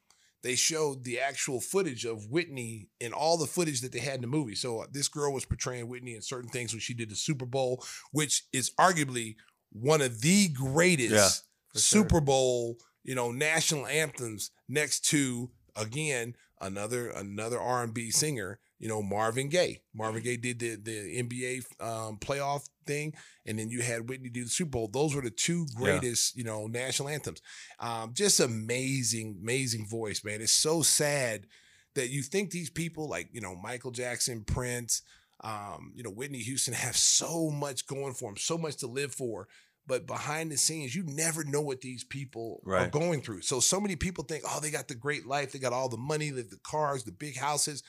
they 0.44 0.56
showed 0.56 1.04
the 1.04 1.20
actual 1.20 1.60
footage 1.60 2.06
of 2.06 2.30
Whitney 2.30 2.90
and 3.02 3.14
all 3.14 3.38
the 3.38 3.48
footage 3.48 3.82
that 3.82 3.92
they 3.92 4.00
had 4.00 4.16
in 4.16 4.22
the 4.22 4.28
movie. 4.28 4.56
So 4.56 4.80
uh, 4.80 4.86
this 4.92 5.08
girl 5.08 5.34
was 5.34 5.46
portraying 5.46 5.88
Whitney 5.88 6.16
in 6.16 6.22
certain 6.22 6.50
things 6.50 6.74
when 6.74 6.80
she 6.80 6.94
did 6.94 7.10
the 7.10 7.16
Super 7.16 7.46
Bowl, 7.46 7.84
which 8.12 8.44
is 8.54 8.72
arguably 8.80 9.36
one 9.72 10.02
of 10.02 10.22
the 10.22 10.50
greatest 10.50 11.12
Yeah, 11.12 11.30
for 11.74 11.80
sure. 11.80 12.02
Super 12.04 12.22
Bowl, 12.22 12.78
you 13.04 13.16
know, 13.16 13.32
national 13.32 13.88
anthems 13.88 14.52
next 14.70 15.02
to 15.10 15.50
again 15.76 16.36
another 16.62 17.10
another 17.10 17.60
R&B 17.60 18.12
singer, 18.12 18.60
you 18.80 18.88
know, 18.88 19.02
Marvin 19.02 19.50
Gaye. 19.50 19.82
Marvin 19.94 20.22
Gaye 20.24 20.38
did 20.38 20.60
the 20.60 20.76
the 20.76 21.24
NBA 21.24 21.64
um, 21.82 22.18
playoff 22.18 22.68
thing, 22.86 23.14
and 23.46 23.58
then 23.58 23.70
you 23.70 23.82
had 23.82 24.08
Whitney 24.10 24.30
do 24.30 24.44
the 24.44 24.50
Super 24.50 24.72
Bowl. 24.72 24.88
Those 24.88 25.16
were 25.16 25.22
the 25.22 25.32
two 25.32 25.66
Yeah. 25.70 25.76
greatest, 26.00 26.36
you 26.36 26.44
know, 26.44 26.68
national 26.68 27.10
anthems. 27.10 27.42
Um, 27.80 28.14
just 28.14 28.40
amazing, 28.40 29.40
amazing 29.42 29.88
voice, 29.88 30.24
man. 30.24 30.42
It's 30.42 30.52
so 30.54 30.82
sad 30.82 31.48
that 31.96 32.10
you 32.10 32.22
think 32.22 32.52
these 32.52 32.70
people 32.70 33.10
like 33.10 33.30
you 33.32 33.42
know 33.42 33.56
Michael 33.56 33.92
Jackson, 33.92 34.44
Prince, 34.44 35.02
um, 35.44 35.94
you 35.96 36.04
know 36.04 36.12
Whitney 36.12 36.40
Houston 36.40 36.74
have 36.86 36.96
so 36.98 37.50
much 37.50 37.88
going 37.88 38.14
for 38.14 38.30
them, 38.30 38.38
so 38.38 38.58
much 38.58 38.78
to 38.78 38.88
live 38.88 39.14
for. 39.14 39.48
But 39.88 40.06
behind 40.06 40.52
the 40.52 40.58
scenes, 40.58 40.94
you 40.94 41.04
never 41.08 41.46
know 41.46 41.62
what 41.62 41.80
these 41.80 42.04
people 42.04 42.62
are 42.82 42.90
going 42.90 43.22
through. 43.22 43.42
So 43.44 43.62
so 43.62 43.80
many 43.80 43.96
people 43.96 44.26
think, 44.26 44.44
oh, 44.46 44.60
they 44.60 44.70
got 44.70 44.90
the 44.90 44.96
great 44.96 45.26
life, 45.26 45.52
they 45.54 45.60
got 45.60 45.72
all 45.74 45.88
the 45.90 45.96
money, 45.98 46.30
the 46.30 46.60
cars, 46.62 47.06
the 47.06 47.14
big 47.14 47.38
houses. 47.38 47.84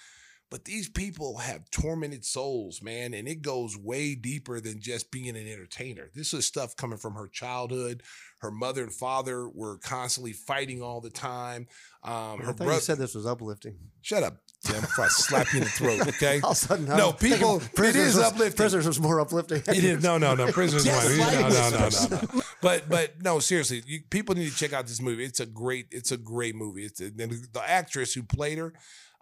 But 0.51 0.64
these 0.64 0.88
people 0.88 1.36
have 1.38 1.68
tormented 1.70 2.24
souls, 2.24 2.80
man, 2.82 3.12
and 3.12 3.28
it 3.28 3.42
goes 3.42 3.76
way 3.76 4.14
deeper 4.14 4.61
than 4.61 4.80
just 4.80 5.11
being 5.11 5.28
an 5.28 5.36
entertainer. 5.36 6.09
This 6.14 6.32
is 6.32 6.46
stuff 6.46 6.74
coming 6.74 6.96
from 6.96 7.14
her 7.16 7.28
childhood. 7.28 8.03
Her 8.40 8.51
mother 8.51 8.82
and 8.82 8.92
father 8.92 9.46
were 9.49 9.76
constantly 9.78 10.32
fighting 10.32 10.80
all 10.80 11.03
the 11.03 11.11
time. 11.11 11.66
Um, 12.03 12.12
I 12.12 12.36
her 12.36 12.36
thought 12.53 12.61
you 12.61 12.64
brother. 12.66 12.80
said 12.80 12.96
this 12.99 13.14
was 13.14 13.26
uplifting. 13.26 13.76
Shut 14.01 14.22
up, 14.22 14.38
Tim. 14.64 14.80
Before 14.80 15.05
I 15.05 15.09
slap 15.09 15.53
you 15.53 15.59
in 15.59 15.64
the 15.64 15.70
throat, 15.70 16.01
okay? 16.09 16.40
All 16.42 16.53
of 16.53 16.57
a 16.57 16.59
sudden, 16.59 16.90
I'm 16.90 16.96
no, 16.96 17.12
people. 17.12 17.57
It 17.61 17.74
Prisoners 17.74 18.07
is 18.09 18.14
was- 18.14 18.24
uplifting. 18.24 18.57
Prisoners 18.57 18.86
was 18.86 19.01
more 19.01 19.20
uplifting. 19.20 19.62
It 19.66 19.84
is 19.84 20.03
no, 20.03 20.16
no, 20.16 20.34
no. 20.34 20.46
Prisoners. 20.53 20.86
Yes, 20.86 21.18
one. 21.18 21.42
no, 21.42 21.49
no, 21.51 21.70
no, 21.70 21.88
no, 22.16 22.26
no. 22.38 22.42
But, 22.62 22.88
but 22.88 23.22
no, 23.22 23.38
seriously, 23.38 23.82
you, 23.86 24.01
people 24.09 24.34
need 24.34 24.49
to 24.51 24.57
check 24.57 24.72
out 24.72 24.86
this 24.86 25.03
movie. 25.03 25.24
It's 25.24 25.40
a 25.40 25.46
great, 25.46 25.88
it's 25.90 26.11
a 26.12 26.16
great 26.16 26.55
movie. 26.55 26.84
It's 26.84 27.01
and 27.01 27.18
the 27.18 27.62
actress 27.64 28.14
who 28.14 28.22
played 28.22 28.57
her. 28.59 28.72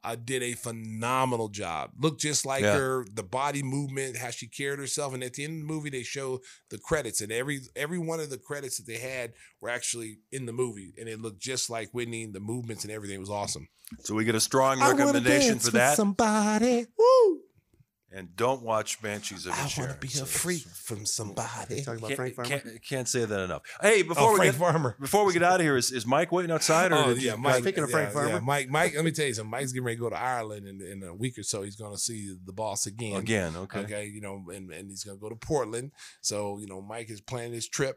Uh, 0.06 0.14
did 0.14 0.40
a 0.40 0.52
phenomenal 0.52 1.48
job. 1.48 1.90
Looked 1.98 2.20
just 2.20 2.46
like 2.46 2.62
Yeah. 2.62 2.78
her, 2.78 3.06
the 3.12 3.24
body 3.24 3.62
movement, 3.62 4.16
how 4.16 4.30
she 4.30 4.46
carried 4.46 4.78
herself. 4.78 5.12
And 5.14 5.24
at 5.24 5.34
the 5.34 5.42
end 5.42 5.54
of 5.62 5.66
the 5.66 5.74
movie, 5.74 5.90
they 5.90 6.04
show 6.04 6.40
the 6.70 6.78
credits, 6.78 7.20
and 7.20 7.32
every 7.32 7.60
every 7.74 7.98
one 7.98 8.20
of 8.20 8.30
the 8.30 8.38
credits 8.38 8.76
that 8.76 8.86
they 8.86 8.98
had 8.98 9.32
were 9.60 9.68
actually 9.68 10.18
in 10.30 10.46
the 10.46 10.52
movie, 10.52 10.94
and 10.98 11.08
it 11.08 11.20
looked 11.20 11.40
just 11.40 11.68
like 11.70 11.90
Whitney. 11.90 12.24
The 12.26 12.38
movements 12.38 12.84
and 12.84 12.92
everything 12.92 13.18
was 13.18 13.30
awesome. 13.30 13.66
So 14.04 14.14
we 14.14 14.24
get 14.24 14.34
a 14.36 14.40
strong 14.40 14.80
recommendation 14.80 15.58
for 15.58 15.70
that. 15.72 15.96
Somebody, 15.96 16.86
woo! 16.96 17.40
And 18.12 18.34
don't 18.36 18.62
watch 18.62 19.02
Banshees 19.02 19.46
of 19.46 19.52
I 19.52 19.62
want 19.78 19.90
to 19.92 19.96
be 20.00 20.08
a 20.20 20.24
freak 20.24 20.62
from 20.62 21.04
somebody. 21.04 21.82
Talking 21.82 21.98
about 21.98 22.06
Can't, 22.08 22.16
Frank 22.16 22.34
Farmer. 22.36 22.48
can't, 22.48 22.82
can't 22.82 23.08
say 23.08 23.24
that 23.24 23.40
enough. 23.40 23.62
Hey, 23.82 24.02
oh, 24.04 24.08
before 24.08 24.28
Oh, 24.28 24.30
we 24.32 24.36
Frank 24.36 24.52
get 24.52 24.58
Farmer. 24.60 24.96
before 25.00 25.24
we 25.24 25.32
get 25.32 25.42
out 25.42 25.56
of 25.60 25.66
here, 25.66 25.76
is, 25.76 25.90
is 25.90 26.06
Mike 26.06 26.30
waiting 26.30 26.52
outside? 26.52 26.92
Or 26.92 26.96
Oh 26.98 27.08
yeah, 27.10 27.32
you- 27.32 27.36
Mike. 27.38 27.62
Speaking 27.62 27.82
of 27.82 27.90
Frank 27.90 28.08
yeah, 28.10 28.12
Farmer. 28.14 28.28
yeah, 28.30 28.38
Mike. 28.38 28.68
Mike, 28.70 28.94
let 28.94 29.04
me 29.04 29.10
tell 29.10 29.26
you 29.26 29.34
something. 29.34 29.50
Mike's 29.50 29.72
getting 29.72 29.84
ready 29.84 29.96
to 29.96 30.00
go 30.02 30.10
to 30.10 30.16
Ireland 30.18 30.66
in, 30.68 30.80
in 30.80 31.02
a 31.02 31.14
week 31.14 31.36
or 31.36 31.42
so. 31.42 31.62
He's 31.62 31.76
going 31.76 31.92
to 31.92 31.98
see 32.00 32.36
the 32.44 32.52
boss 32.52 32.86
again. 32.86 33.16
again? 33.16 33.56
Okay. 33.56 33.80
Okay, 33.80 34.04
you 34.06 34.20
know, 34.20 34.42
and, 34.54 34.70
and 34.70 34.88
he's 34.88 35.02
going 35.02 35.16
to 35.18 35.20
go 35.20 35.28
to 35.28 35.36
Portland. 35.36 35.90
So 36.20 36.58
you 36.58 36.66
know, 36.68 36.80
Mike 36.80 37.10
is 37.10 37.20
planning 37.20 37.54
his 37.54 37.68
trip. 37.68 37.96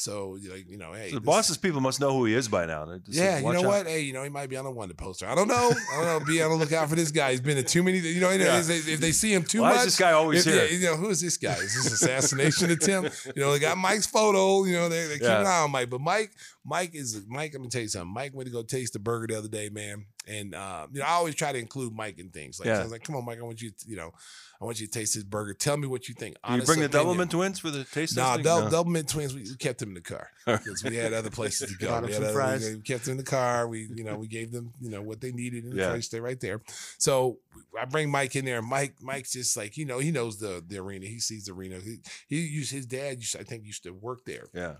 So 0.00 0.38
like 0.50 0.64
you 0.66 0.78
know, 0.78 0.94
hey, 0.94 1.10
the 1.10 1.16
this- 1.20 1.26
boss's 1.26 1.58
people 1.58 1.82
must 1.82 2.00
know 2.00 2.10
who 2.16 2.24
he 2.24 2.32
is 2.34 2.48
by 2.48 2.64
now. 2.64 2.86
Just 3.04 3.18
Yeah, 3.18 3.36
you 3.38 3.52
know 3.52 3.58
out. 3.60 3.64
what? 3.66 3.86
Hey, 3.86 4.00
you 4.00 4.14
know, 4.14 4.22
he 4.22 4.30
might 4.30 4.48
be 4.48 4.56
on 4.56 4.64
a 4.64 4.70
wanted 4.70 4.96
poster. 4.96 5.26
I 5.26 5.34
don't 5.34 5.46
know. 5.46 5.54
I 5.92 5.96
don't 6.02 6.06
know. 6.06 6.24
Be 6.26 6.42
on 6.42 6.48
the 6.50 6.56
lookout 6.56 6.88
for 6.88 6.94
this 6.94 7.10
guy. 7.10 7.32
He's 7.32 7.42
been 7.42 7.58
in 7.58 7.66
too 7.66 7.82
many. 7.82 7.98
You 7.98 8.18
know, 8.18 8.30
Yeah. 8.30 8.60
if, 8.60 8.66
they, 8.66 8.76
if 8.78 8.98
they 9.00 9.12
see 9.12 9.34
him 9.34 9.42
too 9.42 9.60
much. 9.60 9.72
Why 9.74 9.78
is 9.80 9.84
this 9.84 9.98
guy 9.98 10.12
always 10.12 10.46
if- 10.46 10.54
here? 10.54 10.64
yeah, 10.64 10.70
you 10.70 10.86
know, 10.86 10.96
who 10.96 11.10
is 11.10 11.20
this 11.20 11.36
guy? 11.36 11.52
Is 11.52 11.74
this 11.74 11.92
assassination 11.92 12.70
attempt? 12.70 13.26
You 13.36 13.42
know, 13.42 13.52
they 13.52 13.58
got 13.58 13.76
Mike's 13.76 14.06
photo. 14.06 14.64
You 14.64 14.72
know, 14.76 14.88
they, 14.88 15.06
they 15.06 15.14
keep 15.14 15.22
Yeah. 15.24 15.40
an 15.40 15.46
eye 15.46 15.58
on 15.64 15.70
Mike. 15.70 15.90
But 15.90 16.00
Mike, 16.00 16.30
Mike 16.64 16.94
is 16.94 17.20
Mike. 17.28 17.52
Let 17.52 17.60
me 17.60 17.68
tell 17.68 17.82
you 17.82 17.88
something. 17.88 18.10
Mike 18.12 18.32
went 18.34 18.46
to 18.46 18.52
go 18.52 18.62
taste 18.62 18.94
the 18.94 18.98
burger 19.00 19.26
the 19.26 19.36
other 19.36 19.48
day, 19.48 19.68
man. 19.68 20.06
And 20.30 20.54
uh, 20.54 20.86
you 20.92 21.00
know, 21.00 21.06
I 21.06 21.10
always 21.12 21.34
try 21.34 21.50
to 21.50 21.58
include 21.58 21.92
Mike 21.92 22.18
in 22.20 22.28
things. 22.30 22.60
Like, 22.60 22.66
Yeah. 22.68 22.74
so 22.76 22.80
I 22.80 22.82
was 22.84 22.92
like, 22.92 23.02
come 23.02 23.16
on, 23.16 23.24
Mike, 23.24 23.38
I 23.38 23.42
want 23.42 23.60
you. 23.60 23.70
To, 23.70 23.88
you 23.88 23.96
know, 23.96 24.12
I 24.60 24.64
want 24.64 24.78
you 24.80 24.86
to 24.86 24.92
taste 24.92 25.14
this 25.14 25.24
burger. 25.24 25.54
Tell 25.54 25.76
me 25.76 25.88
what 25.88 26.08
you 26.08 26.14
think. 26.14 26.36
Can 26.42 26.50
you 26.50 26.54
Honest 26.54 26.66
bring 26.68 26.80
the 26.80 26.86
opinion. 26.86 27.16
Doublemint 27.16 27.30
twins 27.30 27.58
for 27.58 27.70
the 27.70 27.82
taste 27.84 28.16
Nah, 28.16 28.36
testing? 28.36 28.44
dou- 28.44 28.70
No. 28.70 28.84
Doublemint 28.84 29.08
twins. 29.08 29.34
We, 29.34 29.40
we 29.42 29.56
kept 29.56 29.80
them 29.80 29.88
in 29.88 29.94
the 29.96 30.00
car 30.02 30.28
because 30.46 30.84
we 30.84 30.94
had 30.96 31.12
other 31.12 31.30
places 31.30 31.70
to 31.72 31.76
go. 31.84 32.00
We, 32.02 32.12
some 32.12 32.22
other- 32.24 32.32
fries. 32.32 32.64
we 32.76 32.80
kept 32.82 33.06
them 33.06 33.12
in 33.12 33.16
the 33.18 33.24
car. 33.24 33.66
We, 33.66 33.88
you 33.94 34.04
know, 34.04 34.16
we 34.16 34.28
gave 34.28 34.52
them, 34.52 34.72
you 34.80 34.90
know, 34.90 35.02
what 35.02 35.20
they 35.20 35.32
needed 35.32 35.64
in 35.64 35.70
the 35.70 35.76
Yeah. 35.76 35.88
car. 35.88 36.00
Stay 36.02 36.20
right 36.20 36.38
there. 36.38 36.60
So 36.98 37.38
I 37.80 37.86
bring 37.86 38.10
Mike 38.10 38.36
in 38.36 38.44
there. 38.44 38.58
and 38.58 38.66
Mike, 38.68 38.96
Mike's 39.02 39.32
just 39.32 39.56
like, 39.56 39.76
you 39.76 39.84
know, 39.86 39.98
he 39.98 40.10
knows 40.12 40.38
the 40.38 40.62
the 40.66 40.78
arena. 40.78 41.06
He 41.06 41.18
sees 41.18 41.46
the 41.46 41.52
arena. 41.52 41.78
He, 41.80 41.96
he 42.28 42.40
used 42.46 42.70
his 42.70 42.86
dad. 42.86 43.18
Used, 43.18 43.36
I 43.36 43.42
think 43.42 43.64
used 43.64 43.82
to 43.84 43.90
work 43.90 44.24
there. 44.26 44.46
Yeah. 44.54 44.74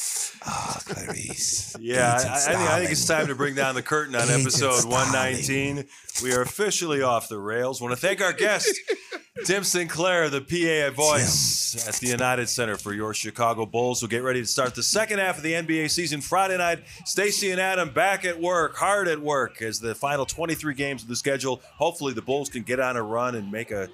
Ah, 0.45 0.81
Clarice. 0.85 1.77
Yeah, 1.81 2.19
I, 2.19 2.35
I, 2.35 2.39
think, 2.39 2.71
I 2.71 2.79
think 2.81 2.91
it's 2.93 3.07
time 3.07 3.27
to 3.29 3.35
bring 3.35 3.55
down 3.55 3.75
the 3.75 3.83
curtain 3.83 4.15
on 4.15 4.29
episode 4.29 4.81
Stalin. 4.81 5.13
119. 5.13 5.85
We 6.23 6.35
are 6.35 6.43
officially 6.43 7.03
off 7.03 7.29
the 7.29 7.39
rails. 7.39 7.81
want 7.81 7.93
to 7.93 8.01
thank 8.01 8.21
our 8.21 8.33
guest, 8.33 8.79
Tim 9.45 9.65
Sinclair, 9.65 10.31
the 10.31 10.41
PA 10.41 10.95
voice 10.95 11.89
at 11.89 11.95
the 11.97 12.09
United 12.09 12.49
Center 12.49 12.77
for 12.77 12.93
your 12.93 13.15
Chicago 13.15 13.67
Bulls. 13.67 14.03
We'll 14.03 14.09
get 14.09 14.23
ready 14.23 14.41
to 14.41 14.47
start 14.47 14.75
the 14.75 14.83
second 14.83 15.19
half 15.19 15.39
of 15.39 15.43
the 15.43 15.53
NBA 15.53 15.91
season 15.91 16.21
Friday 16.21 16.59
night. 16.59 16.81
Stacey 17.05 17.51
and 17.51 17.61
Adam 17.61 17.91
back 17.91 18.25
at 18.25 18.41
work, 18.41 18.77
hard 18.77 19.09
at 19.09 19.21
work, 19.21 19.63
as 19.63 19.81
the 19.81 19.95
final 19.95 20.27
23 20.27 20.75
games 20.75 21.03
of 21.03 21.09
the 21.09 21.17
schedule. 21.17 21.61
Hopefully, 21.77 22.13
the 22.13 22.23
Bulls 22.23 22.49
can 22.49 22.63
get 22.63 22.79
on 22.79 22.97
a 22.97 23.03
run 23.03 23.35
and 23.35 23.51
make 23.51 23.71
a 23.71 23.89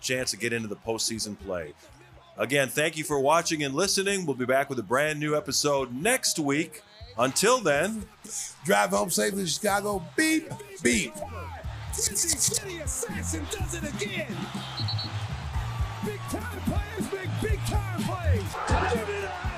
chance 0.00 0.30
to 0.32 0.36
get 0.36 0.52
into 0.52 0.68
the 0.68 0.76
postseason 0.76 1.38
play. 1.38 1.72
Again, 2.38 2.68
thank 2.68 2.96
you 2.96 3.04
for 3.04 3.20
watching 3.20 3.62
and 3.62 3.74
listening. 3.74 4.24
We'll 4.26 4.36
be 4.36 4.46
back 4.46 4.70
with 4.70 4.78
a 4.78 4.82
brand 4.82 5.20
new 5.20 5.36
episode 5.36 5.92
next 5.94 6.38
week. 6.38 6.82
Until 7.18 7.60
then, 7.60 8.04
Drive 8.64 8.90
home 8.90 9.10
safely, 9.10 9.46
Chicago. 9.46 10.02
Beep, 10.16 10.50
beep. 10.82 11.14
City 11.92 12.16
City 12.16 12.78
Assassin 12.78 13.46
does 13.50 13.74
it 13.74 13.82
again. 13.94 14.36
Big 16.04 16.20
time 16.28 16.60
players 16.60 17.12
make 17.12 17.40
big 17.42 17.58
time 17.66 18.02
plays. 18.02 18.92
Give 18.92 19.08
it 19.08 19.24
up. 19.24 19.49